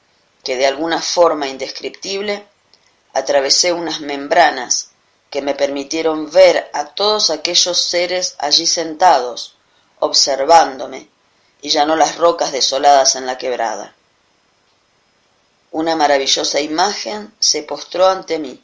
que 0.43 0.55
de 0.55 0.66
alguna 0.66 1.01
forma 1.01 1.47
indescriptible 1.47 2.47
atravesé 3.14 3.74
unas 3.74 4.01
membranas 4.01 4.89
que 5.30 5.41
me 5.41 5.55
permitieron 5.55 6.32
ver 6.32 6.70
a 6.74 6.86
todos 6.86 7.30
aquellos 7.30 7.82
seres 7.82 8.36
allí 8.39 8.66
sentados, 8.66 9.55
observándome, 9.99 11.10
y 11.62 11.70
ya 11.70 11.86
no 11.86 11.95
las 11.95 12.18
rocas 12.18 12.51
desoladas 12.51 13.16
en 13.16 13.26
la 13.26 13.38
quebrada. 13.38 13.95
Una 15.72 15.95
maravillosa 15.95 16.62
imagen 16.62 17.34
se 17.39 17.64
postró 17.64 18.08
ante 18.08 18.39
mí, 18.39 18.64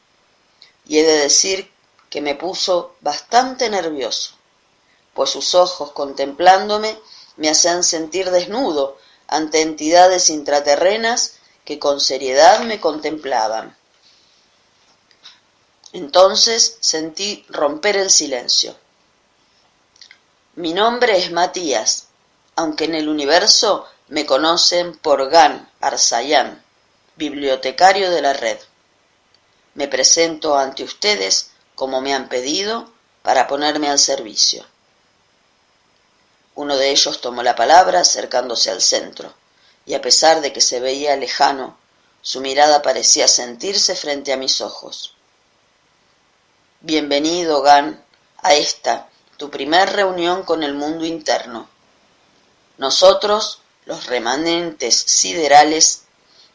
y 0.86 0.98
he 0.98 1.02
de 1.02 1.18
decir 1.18 1.70
que 2.08 2.20
me 2.20 2.34
puso 2.34 2.94
bastante 3.00 3.68
nervioso, 3.68 4.34
pues 5.12 5.30
sus 5.30 5.54
ojos 5.54 5.92
contemplándome 5.92 6.98
me 7.36 7.50
hacían 7.50 7.84
sentir 7.84 8.30
desnudo 8.30 8.96
ante 9.34 9.60
entidades 9.60 10.30
intraterrenas 10.30 11.38
que 11.64 11.78
con 11.78 12.00
seriedad 12.00 12.60
me 12.60 12.80
contemplaban. 12.80 13.76
Entonces 15.92 16.76
sentí 16.80 17.44
romper 17.48 17.96
el 17.96 18.10
silencio. 18.10 18.76
Mi 20.56 20.72
nombre 20.72 21.18
es 21.18 21.32
Matías, 21.32 22.08
aunque 22.56 22.84
en 22.84 22.94
el 22.94 23.08
universo 23.08 23.86
me 24.08 24.26
conocen 24.26 24.96
por 24.98 25.30
Gan 25.30 25.70
Arsayán 25.80 26.62
bibliotecario 27.16 28.10
de 28.10 28.22
la 28.22 28.32
red. 28.32 28.58
Me 29.74 29.88
presento 29.88 30.56
ante 30.56 30.82
ustedes 30.82 31.50
como 31.74 32.00
me 32.00 32.14
han 32.14 32.28
pedido, 32.28 32.92
para 33.22 33.46
ponerme 33.46 33.88
al 33.88 33.98
servicio. 33.98 34.64
Uno 36.56 36.76
de 36.76 36.90
ellos 36.90 37.20
tomó 37.20 37.42
la 37.42 37.56
palabra 37.56 38.00
acercándose 38.00 38.70
al 38.70 38.80
centro, 38.80 39.34
y 39.86 39.94
a 39.94 40.00
pesar 40.00 40.40
de 40.40 40.52
que 40.52 40.60
se 40.60 40.78
veía 40.78 41.16
lejano, 41.16 41.76
su 42.22 42.40
mirada 42.40 42.80
parecía 42.80 43.26
sentirse 43.26 43.96
frente 43.96 44.32
a 44.32 44.36
mis 44.36 44.60
ojos. 44.60 45.14
Bienvenido, 46.80 47.60
Gan, 47.62 48.04
a 48.38 48.54
esta, 48.54 49.08
tu 49.36 49.50
primer 49.50 49.92
reunión 49.94 50.44
con 50.44 50.62
el 50.62 50.74
mundo 50.74 51.04
interno. 51.04 51.68
Nosotros, 52.78 53.60
los 53.84 54.06
remanentes 54.06 54.94
siderales, 54.94 56.04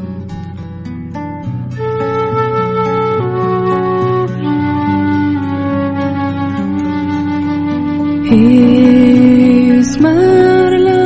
Es 8.31 9.60
mar 9.99 11.00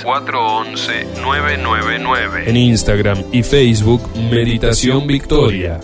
3436-411-999. 0.00 2.44
En 2.46 2.56
Instagram 2.56 3.18
y 3.30 3.42
Facebook, 3.42 4.00
Meditación 4.30 5.06
Victoria. 5.06 5.80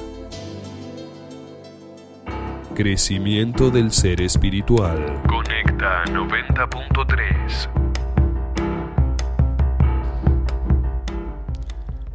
Crecimiento 2.75 3.71
del 3.71 3.93
ser 3.93 4.23
espiritual. 4.23 5.23
Conecta 5.29 6.05
90.3. 6.07 7.69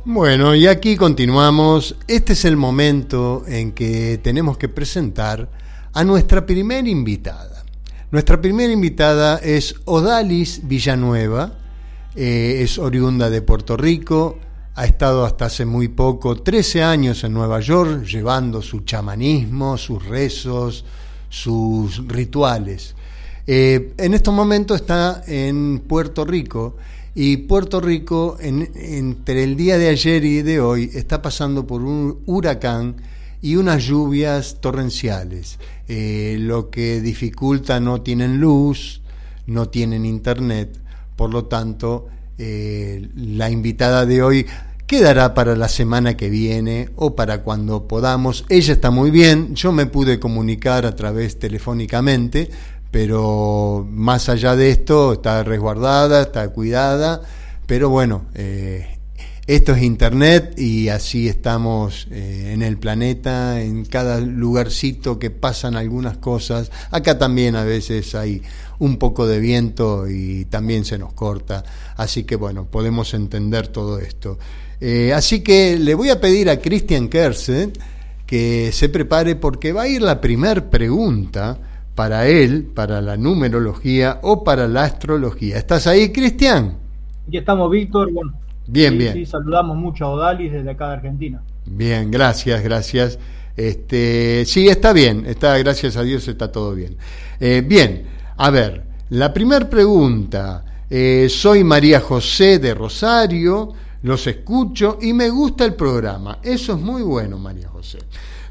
Bueno, 0.03 0.55
y 0.55 0.65
aquí 0.65 0.97
continuamos. 0.97 1.95
Este 2.07 2.33
es 2.33 2.43
el 2.43 2.57
momento 2.57 3.43
en 3.47 3.71
que 3.71 4.19
tenemos 4.23 4.57
que 4.57 4.67
presentar 4.67 5.47
a 5.93 6.03
nuestra 6.03 6.47
primera 6.47 6.89
invitada. 6.89 7.63
Nuestra 8.09 8.41
primera 8.41 8.73
invitada 8.73 9.37
es 9.37 9.75
Odalis 9.85 10.67
Villanueva, 10.67 11.53
eh, 12.15 12.61
es 12.63 12.79
oriunda 12.79 13.29
de 13.29 13.43
Puerto 13.43 13.77
Rico, 13.77 14.39
ha 14.77 14.85
estado 14.85 15.25
hasta 15.25 15.45
hace 15.45 15.65
muy 15.65 15.87
poco, 15.87 16.35
13 16.35 16.83
años 16.83 17.23
en 17.23 17.33
Nueva 17.33 17.59
York, 17.61 18.03
llevando 18.05 18.61
su 18.61 18.81
chamanismo, 18.81 19.75
sus 19.75 20.05
rezos, 20.05 20.85
sus 21.29 22.07
rituales. 22.07 22.93
Eh, 23.47 23.93
en 23.97 24.13
estos 24.13 24.33
momentos 24.35 24.81
está 24.81 25.23
en 25.25 25.79
Puerto 25.87 26.25
Rico 26.25 26.75
y 27.15 27.37
Puerto 27.37 27.81
Rico 27.81 28.37
en- 28.39 28.69
entre 28.75 29.43
el 29.43 29.55
día 29.55 29.79
de 29.79 29.89
ayer 29.89 30.23
y 30.23 30.43
de 30.43 30.59
hoy 30.59 30.91
está 30.93 31.23
pasando 31.23 31.65
por 31.65 31.81
un 31.81 32.19
huracán 32.27 32.97
y 33.41 33.55
unas 33.55 33.83
lluvias 33.83 34.57
torrenciales, 34.61 35.57
eh, 35.87 36.37
lo 36.39 36.69
que 36.69 37.01
dificulta 37.01 37.79
no 37.79 38.01
tienen 38.01 38.39
luz, 38.39 39.01
no 39.47 39.69
tienen 39.69 40.05
internet, 40.05 40.77
por 41.15 41.31
lo 41.33 41.45
tanto 41.45 42.09
eh, 42.39 43.09
la 43.15 43.49
invitada 43.49 44.05
de 44.05 44.21
hoy 44.21 44.45
quedará 44.87 45.33
para 45.33 45.55
la 45.55 45.67
semana 45.67 46.15
que 46.15 46.29
viene 46.29 46.89
o 46.95 47.15
para 47.15 47.43
cuando 47.43 47.87
podamos. 47.87 48.45
Ella 48.47 48.73
está 48.73 48.89
muy 48.89 49.11
bien, 49.11 49.53
yo 49.53 49.73
me 49.73 49.85
pude 49.85 50.19
comunicar 50.19 50.85
a 50.85 50.95
través 50.95 51.37
telefónicamente, 51.37 52.49
pero 52.89 53.85
más 53.91 54.29
allá 54.29 54.55
de 54.55 54.71
esto 54.71 55.13
está 55.13 55.43
resguardada, 55.43 56.21
está 56.21 56.47
cuidada, 56.49 57.21
pero 57.65 57.89
bueno, 57.89 58.27
eh, 58.33 58.97
esto 59.45 59.73
es 59.73 59.83
Internet 59.83 60.57
y 60.57 60.87
así 60.87 61.27
estamos 61.27 62.07
eh, 62.09 62.51
en 62.53 62.61
el 62.61 62.77
planeta, 62.77 63.61
en 63.61 63.83
cada 63.83 64.21
lugarcito 64.21 65.19
que 65.19 65.31
pasan 65.31 65.75
algunas 65.75 66.17
cosas. 66.17 66.71
Acá 66.91 67.17
también 67.17 67.57
a 67.57 67.65
veces 67.65 68.15
hay 68.15 68.41
un 68.79 68.97
poco 68.97 69.27
de 69.27 69.39
viento 69.39 70.07
y 70.07 70.45
también 70.45 70.85
se 70.85 70.97
nos 70.97 71.11
corta. 71.11 71.63
Así 71.97 72.23
que 72.23 72.37
bueno, 72.37 72.65
podemos 72.65 73.13
entender 73.13 73.67
todo 73.67 73.99
esto. 73.99 74.37
Eh, 74.79 75.13
así 75.13 75.41
que 75.41 75.77
le 75.79 75.95
voy 75.95 76.09
a 76.09 76.19
pedir 76.21 76.49
a 76.49 76.59
Christian 76.59 77.07
Kersen 77.09 77.73
que 78.25 78.71
se 78.71 78.89
prepare 78.89 79.35
porque 79.35 79.71
va 79.73 79.83
a 79.83 79.87
ir 79.87 80.01
la 80.01 80.21
primer 80.21 80.69
pregunta 80.69 81.57
para 81.95 82.27
él, 82.27 82.65
para 82.75 83.01
la 83.01 83.17
numerología 83.17 84.19
o 84.21 84.43
para 84.43 84.67
la 84.67 84.83
astrología. 84.83 85.57
¿Estás 85.57 85.87
ahí, 85.87 86.11
Cristian? 86.11 86.77
Aquí 87.27 87.37
estamos, 87.37 87.69
Víctor. 87.71 88.11
Bueno, 88.11 88.33
Bien, 88.67 88.93
sí, 88.93 88.97
bien. 88.97 89.13
sí, 89.13 89.25
saludamos 89.25 89.77
mucho 89.77 90.05
a 90.05 90.09
Odalis 90.09 90.51
desde 90.51 90.69
acá 90.71 90.87
de 90.89 90.93
Argentina. 90.95 91.41
Bien, 91.65 92.11
gracias, 92.11 92.63
gracias. 92.63 93.19
Este, 93.55 94.43
sí, 94.45 94.67
está 94.67 94.93
bien, 94.93 95.25
está, 95.25 95.57
gracias 95.57 95.97
a 95.97 96.03
Dios 96.03 96.27
está 96.27 96.51
todo 96.51 96.75
bien. 96.75 96.95
Eh, 97.39 97.63
bien, 97.65 98.03
a 98.37 98.49
ver, 98.51 98.83
la 99.09 99.33
primera 99.33 99.69
pregunta. 99.69 100.63
eh, 100.89 101.27
soy 101.29 101.63
María 101.63 101.99
José 101.99 102.59
de 102.59 102.73
Rosario, 102.73 103.73
los 104.03 104.27
escucho 104.27 104.97
y 105.01 105.13
me 105.13 105.29
gusta 105.29 105.65
el 105.65 105.75
programa. 105.75 106.39
Eso 106.43 106.73
es 106.73 106.79
muy 106.79 107.01
bueno, 107.01 107.37
María 107.37 107.69
José. 107.69 107.99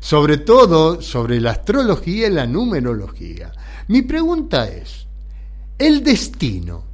Sobre 0.01 0.38
todo 0.38 1.01
sobre 1.01 1.40
la 1.40 1.53
astrología 1.53 2.28
y 2.28 2.32
la 2.32 2.47
numerología. 2.47 3.53
Mi 3.88 4.03
pregunta 4.03 4.68
es, 4.68 5.07
¿el 5.78 6.03
destino? 6.03 6.84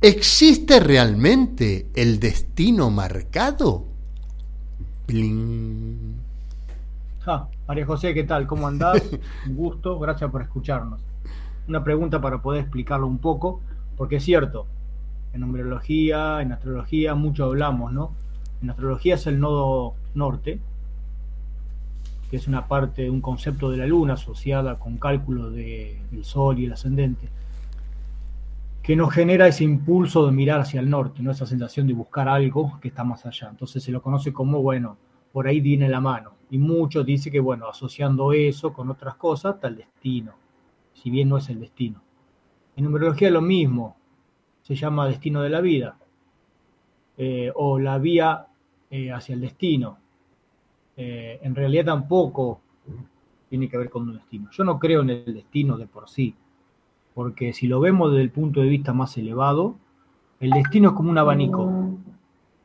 ¿Existe 0.00 0.80
realmente 0.80 1.88
el 1.94 2.18
destino 2.18 2.90
marcado? 2.90 3.84
Bling. 5.06 6.16
Ah, 7.26 7.46
María 7.68 7.86
José, 7.86 8.12
¿qué 8.12 8.24
tal? 8.24 8.46
¿Cómo 8.46 8.66
andás? 8.66 9.02
Un 9.46 9.56
gusto, 9.56 9.98
gracias 9.98 10.30
por 10.30 10.42
escucharnos. 10.42 11.00
Una 11.68 11.84
pregunta 11.84 12.20
para 12.20 12.42
poder 12.42 12.62
explicarlo 12.62 13.06
un 13.06 13.18
poco, 13.18 13.60
porque 13.96 14.16
es 14.16 14.24
cierto, 14.24 14.66
en 15.32 15.40
numerología, 15.40 16.42
en 16.42 16.52
astrología, 16.52 17.14
mucho 17.14 17.44
hablamos, 17.44 17.92
¿no? 17.92 18.12
En 18.62 18.70
astrología 18.70 19.14
es 19.16 19.26
el 19.26 19.40
nodo 19.40 19.94
norte, 20.14 20.60
que 22.30 22.36
es 22.36 22.48
una 22.48 22.66
parte, 22.68 23.10
un 23.10 23.20
concepto 23.20 23.70
de 23.70 23.76
la 23.78 23.86
luna 23.86 24.14
asociada 24.14 24.78
con 24.78 24.96
cálculo 24.98 25.50
de- 25.50 25.98
del 26.10 26.24
sol 26.24 26.58
y 26.58 26.64
el 26.66 26.72
ascendente. 26.72 27.28
que 28.82 28.96
nos 28.96 29.12
genera 29.14 29.46
ese 29.46 29.62
impulso 29.62 30.26
de 30.26 30.32
mirar 30.32 30.58
hacia 30.58 30.80
el 30.80 30.90
norte, 30.90 31.22
¿no? 31.22 31.30
esa 31.30 31.46
sensación 31.46 31.86
de 31.86 31.92
buscar 31.92 32.28
algo 32.28 32.80
que 32.80 32.88
está 32.88 33.04
más 33.04 33.24
allá. 33.24 33.48
Entonces 33.48 33.80
se 33.80 33.92
lo 33.92 34.02
conoce 34.02 34.32
como, 34.32 34.60
bueno, 34.60 34.96
por 35.32 35.46
ahí 35.46 35.60
viene 35.60 35.88
la 35.88 36.00
mano. 36.00 36.32
Y 36.50 36.58
muchos 36.58 37.06
dicen 37.06 37.30
que, 37.32 37.38
bueno, 37.38 37.68
asociando 37.68 38.32
eso 38.32 38.72
con 38.72 38.90
otras 38.90 39.14
cosas, 39.14 39.54
el 39.62 39.76
destino, 39.76 40.32
si 40.94 41.10
bien 41.10 41.28
no 41.28 41.36
es 41.38 41.48
el 41.48 41.60
destino. 41.60 42.02
En 42.74 42.82
numerología 42.82 43.30
lo 43.30 43.40
mismo, 43.40 43.94
se 44.62 44.74
llama 44.74 45.06
destino 45.06 45.42
de 45.42 45.50
la 45.50 45.60
vida, 45.60 45.96
eh, 47.18 47.52
o 47.54 47.78
la 47.78 47.98
vía 47.98 48.46
eh, 48.90 49.12
hacia 49.12 49.34
el 49.34 49.40
destino. 49.40 49.98
Eh, 50.96 51.40
en 51.42 51.54
realidad 51.54 51.86
tampoco 51.86 52.60
tiene 53.48 53.68
que 53.68 53.76
ver 53.76 53.90
con 53.90 54.08
un 54.08 54.14
destino. 54.14 54.48
Yo 54.50 54.64
no 54.64 54.78
creo 54.78 55.02
en 55.02 55.10
el 55.10 55.34
destino 55.34 55.76
de 55.76 55.86
por 55.86 56.08
sí, 56.08 56.34
porque 57.14 57.52
si 57.52 57.66
lo 57.66 57.80
vemos 57.80 58.10
desde 58.10 58.22
el 58.22 58.30
punto 58.30 58.60
de 58.60 58.68
vista 58.68 58.92
más 58.92 59.16
elevado, 59.18 59.76
el 60.40 60.50
destino 60.50 60.90
es 60.90 60.94
como 60.94 61.10
un 61.10 61.18
abanico. 61.18 61.70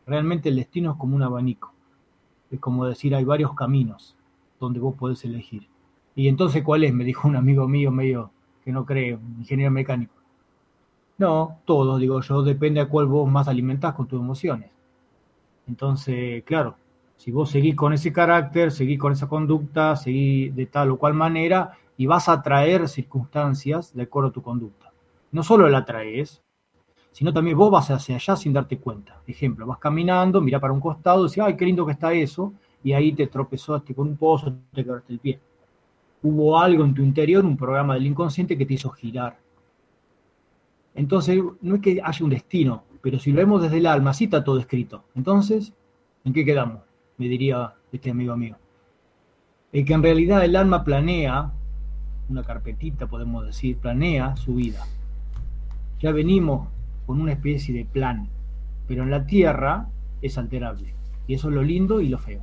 Realmente 0.06 0.50
el 0.50 0.56
destino 0.56 0.92
es 0.92 0.98
como 0.98 1.16
un 1.16 1.24
abanico. 1.24 1.74
Es 2.50 2.60
como 2.60 2.86
decir, 2.86 3.14
hay 3.14 3.26
varios 3.26 3.54
caminos 3.54 4.16
donde 4.60 4.80
vos 4.80 4.96
podés 4.96 5.24
elegir. 5.26 5.68
Y 6.16 6.28
entonces, 6.28 6.64
¿cuál 6.64 6.84
es? 6.84 6.94
Me 6.94 7.04
dijo 7.04 7.28
un 7.28 7.36
amigo 7.36 7.68
mío 7.68 7.92
medio 7.92 8.32
que 8.64 8.72
no 8.72 8.86
cree, 8.86 9.20
ingeniero 9.38 9.72
mecánico. 9.72 10.17
No, 11.18 11.60
todo, 11.66 11.98
digo 11.98 12.22
yo, 12.22 12.44
depende 12.44 12.80
a 12.80 12.88
cuál 12.88 13.08
vos 13.08 13.30
más 13.30 13.48
alimentás 13.48 13.94
con 13.96 14.08
tus 14.08 14.20
emociones. 14.20 14.70
Entonces, 15.68 16.44
claro, 16.44 16.76
si 17.16 17.32
vos 17.32 17.50
seguís 17.50 17.76
con 17.76 17.92
ese 17.94 18.14
carácter, 18.14 18.72
seguís 18.72 19.00
con 19.00 19.12
esa 19.12 19.28
conducta, 19.28 19.96
seguís 19.96 20.56
de 20.56 20.68
tal 20.68 20.92
o 20.92 20.98
cual 20.98 21.16
manera, 21.16 21.74
y 21.98 22.06
vas 22.06 22.30
a 22.30 22.34
atraer 22.34 22.88
circunstancias 22.88 23.94
de 23.96 24.04
acuerdo 24.04 24.30
a 24.30 24.32
tu 24.34 24.44
conducta. 24.44 24.92
No 25.32 25.42
solo 25.42 25.68
la 25.68 25.80
atraes, 25.80 26.44
sino 27.12 27.34
también 27.34 27.58
vos 27.58 27.72
vas 27.72 27.90
hacia 27.90 28.16
allá 28.16 28.36
sin 28.36 28.54
darte 28.54 28.78
cuenta. 28.78 29.20
Ejemplo, 29.26 29.66
vas 29.66 29.80
caminando, 29.80 30.40
mira 30.40 30.60
para 30.60 30.74
un 30.74 30.80
costado, 30.80 31.24
decís, 31.24 31.40
ay, 31.40 31.58
qué 31.58 31.66
lindo 31.66 31.84
que 31.84 31.94
está 31.94 32.14
eso, 32.14 32.54
y 32.84 32.94
ahí 32.94 33.12
te 33.14 33.26
tropezaste 33.26 33.96
con 33.96 34.10
un 34.10 34.18
pozo, 34.18 34.54
te 34.72 34.84
quebraste 34.84 35.14
el 35.14 35.20
pie. 35.20 35.40
Hubo 36.22 36.60
algo 36.60 36.86
en 36.86 36.94
tu 36.94 37.02
interior, 37.02 37.44
un 37.44 37.58
programa 37.58 37.96
del 37.96 38.06
inconsciente 38.06 38.56
que 38.56 38.68
te 38.68 38.76
hizo 38.76 38.92
girar. 38.92 39.47
Entonces, 40.98 41.40
no 41.62 41.76
es 41.76 41.82
que 41.82 42.02
haya 42.04 42.26
un 42.26 42.32
destino, 42.32 42.84
pero 43.04 43.20
si 43.20 43.32
lo 43.32 43.38
vemos 43.38 43.62
desde 43.62 43.78
el 43.78 43.86
alma, 43.86 44.16
sí 44.16 44.24
está 44.24 44.44
todo 44.44 44.60
escrito. 44.60 45.04
Entonces, 45.14 45.72
¿en 46.26 46.34
qué 46.34 46.44
quedamos? 46.44 46.82
Me 47.20 47.28
diría 47.30 47.76
este 47.92 48.10
amigo 48.10 48.36
mío. 48.36 48.56
Es 49.72 49.86
que 49.86 49.94
en 49.94 50.02
realidad 50.02 50.44
el 50.44 50.56
alma 50.56 50.84
planea, 50.84 51.52
una 52.30 52.44
carpetita 52.44 53.06
podemos 53.06 53.46
decir, 53.46 53.78
planea 53.78 54.36
su 54.38 54.56
vida. 54.56 54.84
Ya 56.00 56.12
venimos 56.12 56.68
con 57.06 57.22
una 57.22 57.34
especie 57.34 57.76
de 57.76 57.86
plan, 57.86 58.28
pero 58.88 59.04
en 59.04 59.12
la 59.12 59.28
Tierra 59.28 59.90
es 60.24 60.40
alterable. 60.40 60.96
Y 61.28 61.36
eso 61.36 61.50
es 61.50 61.54
lo 61.54 61.62
lindo 61.62 62.02
y 62.02 62.10
lo 62.10 62.18
feo. 62.18 62.42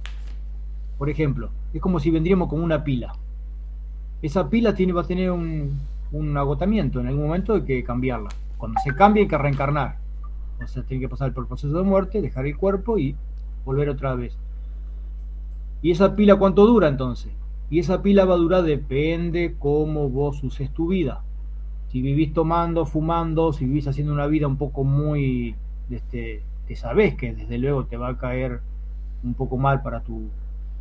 Por 0.97 1.11
ejemplo, 1.11 1.51
es 1.73 1.81
como 1.81 1.99
si 1.99 2.13
vendríamos 2.13 2.49
con 2.49 2.63
una 2.63 2.85
pila. 2.85 3.17
Esa 4.23 4.49
pila 4.49 4.77
tiene, 4.77 4.93
va 4.93 5.01
a 5.01 5.07
tener 5.07 5.33
un, 5.33 5.77
un 6.13 6.37
agotamiento, 6.37 7.01
en 7.01 7.09
algún 7.09 7.25
momento 7.27 7.55
hay 7.55 7.63
que 7.63 7.83
cambiarla. 7.83 8.29
Cuando 8.65 8.81
se 8.81 8.95
cambia 8.95 9.21
hay 9.23 9.29
que 9.29 9.37
reencarnar. 9.37 9.99
O 10.59 10.67
sea, 10.67 10.83
tiene 10.85 11.03
que 11.03 11.09
pasar 11.11 11.35
por 11.35 11.45
el 11.45 11.49
proceso 11.49 11.77
de 11.77 11.83
muerte, 11.83 12.23
dejar 12.23 12.47
el 12.47 12.57
cuerpo 12.57 12.97
y 12.97 13.15
volver 13.63 13.91
otra 13.91 14.15
vez. 14.15 14.39
¿Y 15.83 15.91
esa 15.91 16.17
pila 16.17 16.37
cuánto 16.37 16.65
dura 16.65 16.89
entonces? 16.89 17.31
Y 17.69 17.81
esa 17.81 18.01
pila 18.01 18.25
va 18.25 18.33
a 18.33 18.39
durar 18.39 18.63
depende 18.63 19.55
cómo 19.59 20.09
vos 20.09 20.43
uses 20.43 20.73
tu 20.73 20.89
vida. 20.89 21.23
Si 21.89 22.01
vivís 22.01 22.33
tomando, 22.33 22.87
fumando, 22.87 23.53
si 23.53 23.67
vivís 23.67 23.87
haciendo 23.87 24.15
una 24.15 24.29
vida 24.29 24.47
un 24.47 24.57
poco 24.57 24.83
muy, 24.83 25.55
este, 25.91 26.41
que 26.67 26.75
sabés 26.75 27.17
que 27.17 27.35
desde 27.35 27.59
luego 27.59 27.85
te 27.85 27.99
va 27.99 28.09
a 28.09 28.17
caer 28.17 28.63
un 29.23 29.35
poco 29.35 29.59
mal 29.59 29.83
para 29.83 30.01
tu 30.01 30.31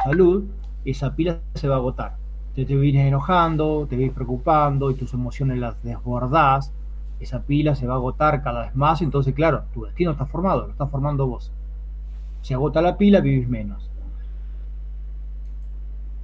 salud, 0.02 0.46
esa 0.86 1.18
pila 1.18 1.42
se 1.56 1.68
va 1.68 1.76
a 1.76 1.80
agotar. 1.80 2.16
Te, 2.56 2.64
te 2.64 2.78
vienes 2.78 3.06
enojando, 3.06 3.88
te 3.90 3.98
vienes 3.98 4.16
preocupando 4.16 4.90
y 4.90 4.94
tus 4.94 5.14
emociones 5.14 5.60
las 5.60 5.84
desbordás, 5.84 6.72
esa 7.24 7.44
pila 7.44 7.76
se 7.76 7.88
va 7.88 7.94
a 7.94 7.98
agotar 7.98 8.44
cada 8.44 8.66
vez 8.66 8.76
más, 8.76 9.02
entonces 9.02 9.34
claro, 9.34 9.64
tu 9.74 9.86
destino 9.86 10.12
está 10.12 10.26
formado, 10.26 10.68
lo 10.68 10.72
está 10.72 10.88
formando 10.88 11.28
vos. 11.28 11.52
Se 12.42 12.54
agota 12.54 12.82
la 12.82 12.98
pila, 12.98 13.22
vivís 13.22 13.48
menos. 13.48 13.90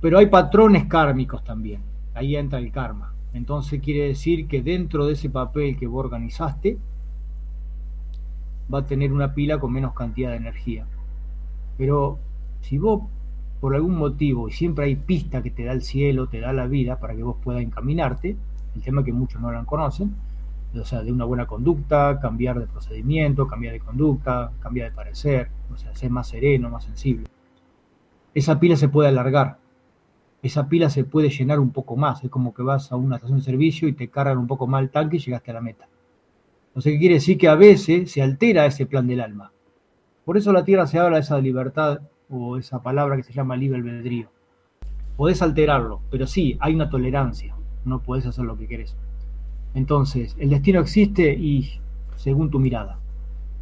Pero 0.01 0.17
hay 0.17 0.27
patrones 0.27 0.85
kármicos 0.85 1.43
también, 1.43 1.81
ahí 2.13 2.35
entra 2.35 2.59
el 2.59 2.71
karma. 2.71 3.13
Entonces 3.33 3.81
quiere 3.81 4.07
decir 4.07 4.47
que 4.47 4.61
dentro 4.61 5.05
de 5.05 5.13
ese 5.13 5.29
papel 5.29 5.77
que 5.77 5.87
vos 5.87 6.05
organizaste, 6.05 6.77
va 8.73 8.79
a 8.79 8.85
tener 8.85 9.11
una 9.11 9.33
pila 9.33 9.59
con 9.59 9.73
menos 9.73 9.93
cantidad 9.93 10.31
de 10.31 10.37
energía. 10.37 10.85
Pero 11.77 12.19
si 12.61 12.77
vos, 12.77 13.03
por 13.59 13.75
algún 13.75 13.97
motivo, 13.97 14.47
y 14.47 14.51
siempre 14.51 14.85
hay 14.85 14.95
pista 14.95 15.41
que 15.41 15.51
te 15.51 15.65
da 15.65 15.73
el 15.73 15.81
cielo, 15.81 16.27
te 16.27 16.39
da 16.39 16.53
la 16.53 16.67
vida 16.67 16.99
para 16.99 17.15
que 17.15 17.23
vos 17.23 17.37
puedas 17.43 17.61
encaminarte, 17.61 18.35
el 18.75 18.81
tema 18.81 19.03
que 19.03 19.13
muchos 19.13 19.41
no 19.41 19.51
lo 19.51 19.65
conocen, 19.65 20.15
o 20.74 20.86
sea, 20.86 21.01
de 21.01 21.11
una 21.11 21.26
buena 21.26 21.47
conducta, 21.47 22.20
cambiar 22.20 22.59
de 22.59 22.67
procedimiento, 22.67 23.47
cambiar 23.47 23.74
de 23.74 23.80
conducta, 23.80 24.51
cambiar 24.59 24.89
de 24.89 24.95
parecer, 24.95 25.49
o 25.74 25.78
sea, 25.78 25.93
ser 25.95 26.11
más 26.11 26.28
sereno, 26.28 26.70
más 26.70 26.84
sensible. 26.84 27.28
Esa 28.34 28.59
pila 28.59 28.76
se 28.76 28.89
puede 28.89 29.09
alargar, 29.09 29.57
esa 30.41 30.70
pila 30.70 30.89
se 30.89 31.03
puede 31.03 31.30
llenar 31.30 31.59
un 31.59 31.72
poco 31.72 31.95
más, 31.95 32.24
es 32.24 32.30
como 32.30 32.53
que 32.53 32.61
vas 32.61 32.91
a 32.91 32.95
una 32.95 33.15
estación 33.15 33.39
de 33.39 33.45
servicio 33.45 33.88
y 33.88 33.93
te 33.93 34.09
cargan 34.09 34.38
un 34.38 34.47
poco 34.47 34.67
más 34.67 34.82
el 34.82 34.89
tanque 34.89 35.17
y 35.17 35.20
llegaste 35.20 35.51
a 35.51 35.55
la 35.55 35.61
meta. 35.61 35.88
Sea, 36.78 36.93
¿qué 36.93 36.99
quiere 36.99 37.15
decir 37.15 37.38
que 37.38 37.47
a 37.47 37.55
veces 37.55 38.11
se 38.11 38.22
altera 38.22 38.65
ese 38.65 38.86
plan 38.86 39.05
del 39.05 39.20
alma. 39.20 39.51
Por 40.24 40.38
eso 40.38 40.53
la 40.53 40.63
Tierra 40.63 40.88
se 40.88 40.99
habla 40.99 41.17
de 41.17 41.24
esa 41.24 41.39
libertad 41.39 42.01
o 42.30 42.57
esa 42.57 42.82
palabra 42.82 43.17
que 43.17 43.24
se 43.24 43.34
llama 43.34 43.57
libre 43.57 43.80
albedrío. 43.80 44.30
Podés 45.17 45.41
alterarlo, 45.41 46.01
pero 46.09 46.28
sí, 46.28 46.57
hay 46.61 46.76
una 46.76 46.89
tolerancia, 46.89 47.55
no 47.84 48.01
podés 48.01 48.26
hacer 48.28 48.45
lo 48.45 48.57
que 48.57 48.67
querés. 48.67 48.95
Entonces, 49.74 50.36
el 50.39 50.49
destino 50.49 50.80
existe 50.80 51.34
y 51.34 51.80
según 52.15 52.49
tu 52.49 52.59
mirada. 52.59 52.99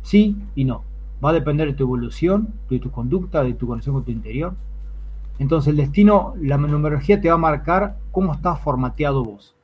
Sí 0.02 0.38
y 0.56 0.66
no. 0.66 0.84
Va 1.24 1.32
a 1.32 1.34
depender 1.34 1.68
de 1.68 1.74
tu 1.74 1.84
evolución, 1.84 2.54
de 2.70 2.80
tu 2.80 2.92
conducta, 2.92 3.44
de 3.44 3.54
tu 3.54 3.68
conexión 3.68 3.96
con 3.96 4.06
tu 4.06 4.12
interior. 4.12 4.56
Entonces, 5.40 5.72
el 5.72 5.78
destino, 5.78 6.34
la 6.42 6.58
numerología 6.58 7.20
te 7.20 7.30
va 7.30 7.36
a 7.36 7.40
marcar 7.40 7.98
cómo 8.12 8.34
estás 8.34 8.60
formateado 8.62 9.24
vos. 9.24 9.56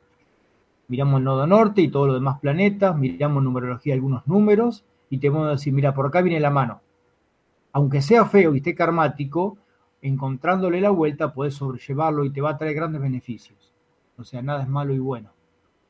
Miramos 0.88 1.20
el 1.20 1.24
nodo 1.24 1.48
norte 1.48 1.82
y 1.82 1.88
todos 1.88 2.08
los 2.08 2.16
demás 2.18 2.40
planetas, 2.40 2.96
miramos 2.98 3.44
numerología 3.44 3.94
algunos 3.94 4.28
números 4.28 4.84
y 5.10 5.20
te 5.20 5.30
vamos 5.30 5.48
a 5.48 5.52
decir, 5.52 5.74
mira, 5.74 5.94
por 5.94 6.06
acá 6.06 6.22
viene 6.22 6.40
la 6.40 6.50
mano. 6.50 6.82
Aunque 7.72 8.02
sea 8.02 8.26
feo 8.26 8.54
y 8.54 8.58
esté 8.58 8.76
karmático, 8.76 9.58
encontrándole 10.02 10.82
la 10.82 10.92
vuelta 10.92 11.34
puedes 11.34 11.56
sobrellevarlo 11.56 12.26
y 12.26 12.30
te 12.30 12.42
va 12.42 12.52
a 12.52 12.58
traer 12.58 12.76
grandes 12.76 13.02
beneficios. 13.02 13.74
O 14.18 14.24
sea, 14.24 14.42
nada 14.42 14.62
es 14.64 14.70
malo 14.70 14.94
y 14.94 15.00
bueno 15.00 15.33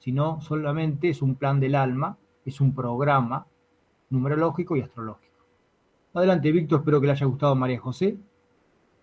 sino 0.04 0.42
solamente 0.42 1.08
es 1.08 1.22
un 1.22 1.36
plan 1.36 1.62
del 1.62 1.76
alma, 1.76 2.18
es 2.46 2.60
un 2.60 2.76
programa 2.76 3.48
numerológico 4.10 4.76
y 4.76 4.82
astrológico. 4.82 5.46
Adelante, 6.14 6.52
Víctor, 6.52 6.80
espero 6.80 7.00
que 7.00 7.08
le 7.08 7.14
haya 7.14 7.26
gustado 7.26 7.56
María 7.56 7.80
José 7.80 8.18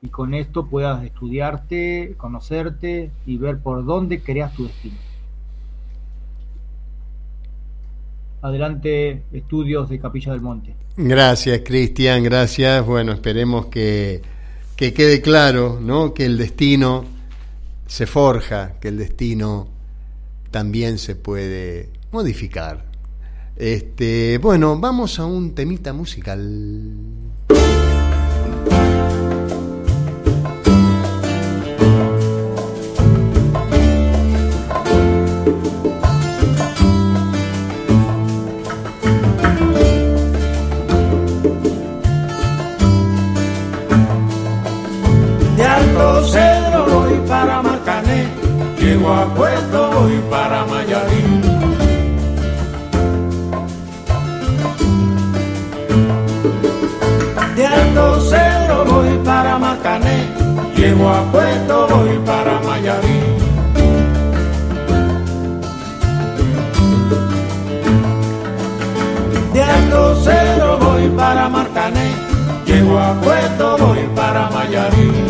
y 0.03 0.09
con 0.11 0.35
esto 0.35 0.67
puedas 0.67 1.03
estudiarte, 1.03 2.15
conocerte 2.19 3.11
y 3.25 3.39
ver 3.39 3.61
por 3.61 3.83
dónde 3.87 4.23
creas 4.23 4.53
tu 4.55 4.67
destino. 4.67 4.99
Adelante, 8.43 9.23
estudios 9.33 9.89
de 9.89 9.99
Capilla 9.99 10.33
del 10.33 10.43
Monte. 10.43 10.75
Gracias, 10.99 11.63
Cristian, 11.65 12.23
gracias. 12.23 12.85
Bueno, 12.85 13.13
esperemos 13.13 13.67
que, 13.67 14.21
que 14.77 14.93
quede 14.93 15.23
claro, 15.23 15.79
¿no? 15.81 16.13
Que 16.13 16.27
el 16.27 16.37
destino 16.37 17.07
se 17.87 18.07
forja, 18.07 18.79
que 18.81 18.89
el 18.89 18.99
destino 18.99 19.80
también 20.51 20.99
se 20.99 21.17
puede 21.17 21.91
modificar. 22.13 22.85
Este, 23.57 24.39
bueno, 24.39 24.79
vamos 24.79 25.19
a 25.19 25.27
un 25.27 25.55
temita 25.55 25.93
musical. 25.93 26.89
voy 50.01 50.19
para 50.31 50.65
Mayarín. 50.65 51.43
De 57.57 57.67
Alto 57.67 58.21
Cedro 58.21 58.85
voy 58.87 59.19
para 59.25 59.59
Macané, 59.59 60.19
llego 60.77 61.09
a 61.09 61.23
Puerto 61.33 61.87
voy 61.89 62.19
para 62.25 62.61
Mayarín. 62.61 63.37
De 69.53 69.63
Alto 69.63 70.17
Cedro 70.25 70.79
voy 70.79 71.09
para 71.11 71.49
Marcané, 71.49 72.09
llego 72.65 72.99
a 72.99 73.13
Puerto 73.21 73.77
voy 73.79 74.09
para 74.17 74.49
Mayarín. 74.51 75.30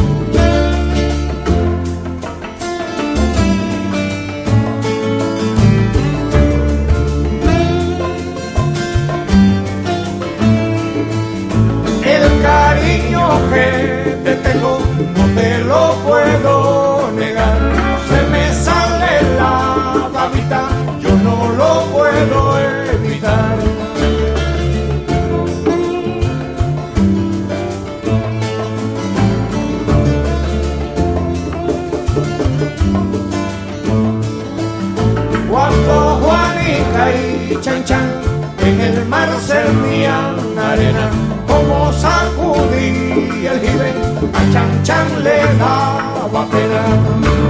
El 38.80 39.06
mar 39.06 39.28
servían 39.46 40.58
arena, 40.58 41.10
como 41.46 41.92
sacudí 41.92 43.46
el 43.46 43.60
jibe, 43.60 43.90
a 44.32 44.52
Chan 44.52 44.82
Chan 44.82 45.24
le 45.24 45.38
daba 45.58 46.46
pena. 46.50 47.49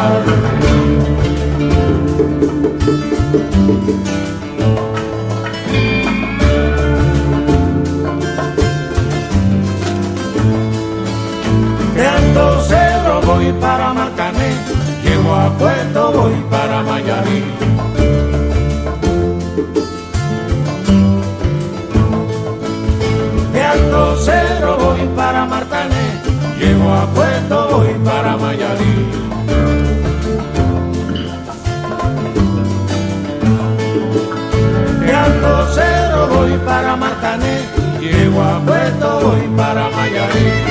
Puedo 0.00 0.40
llego 38.10 38.42
a 38.42 38.60
Puerto, 38.60 39.20
voy 39.20 39.56
para 39.56 39.88
Mayarí. 39.90 40.69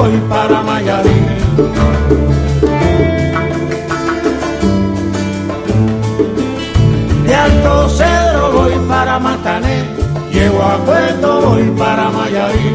Voy 0.00 0.16
para 0.30 0.62
Mayarí. 0.62 1.18
De 7.26 7.34
Alto 7.34 7.88
Cerro 7.90 8.52
voy 8.52 8.76
para 8.88 9.18
Marcané, 9.18 9.76
llego 10.32 10.62
a 10.62 10.76
Puerto, 10.86 11.28
voy 11.46 11.64
para 11.80 12.04
Mayarí. 12.16 12.70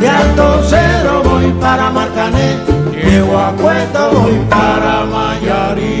De 0.00 0.08
Alto 0.08 0.62
Cerro 0.70 1.22
voy 1.24 1.48
para 1.60 1.90
Marcané, 1.90 2.48
llego 2.92 3.36
a 3.38 3.50
Puerto, 3.52 4.00
voy 4.12 4.38
para 4.48 4.94
Mayarí. 5.14 5.95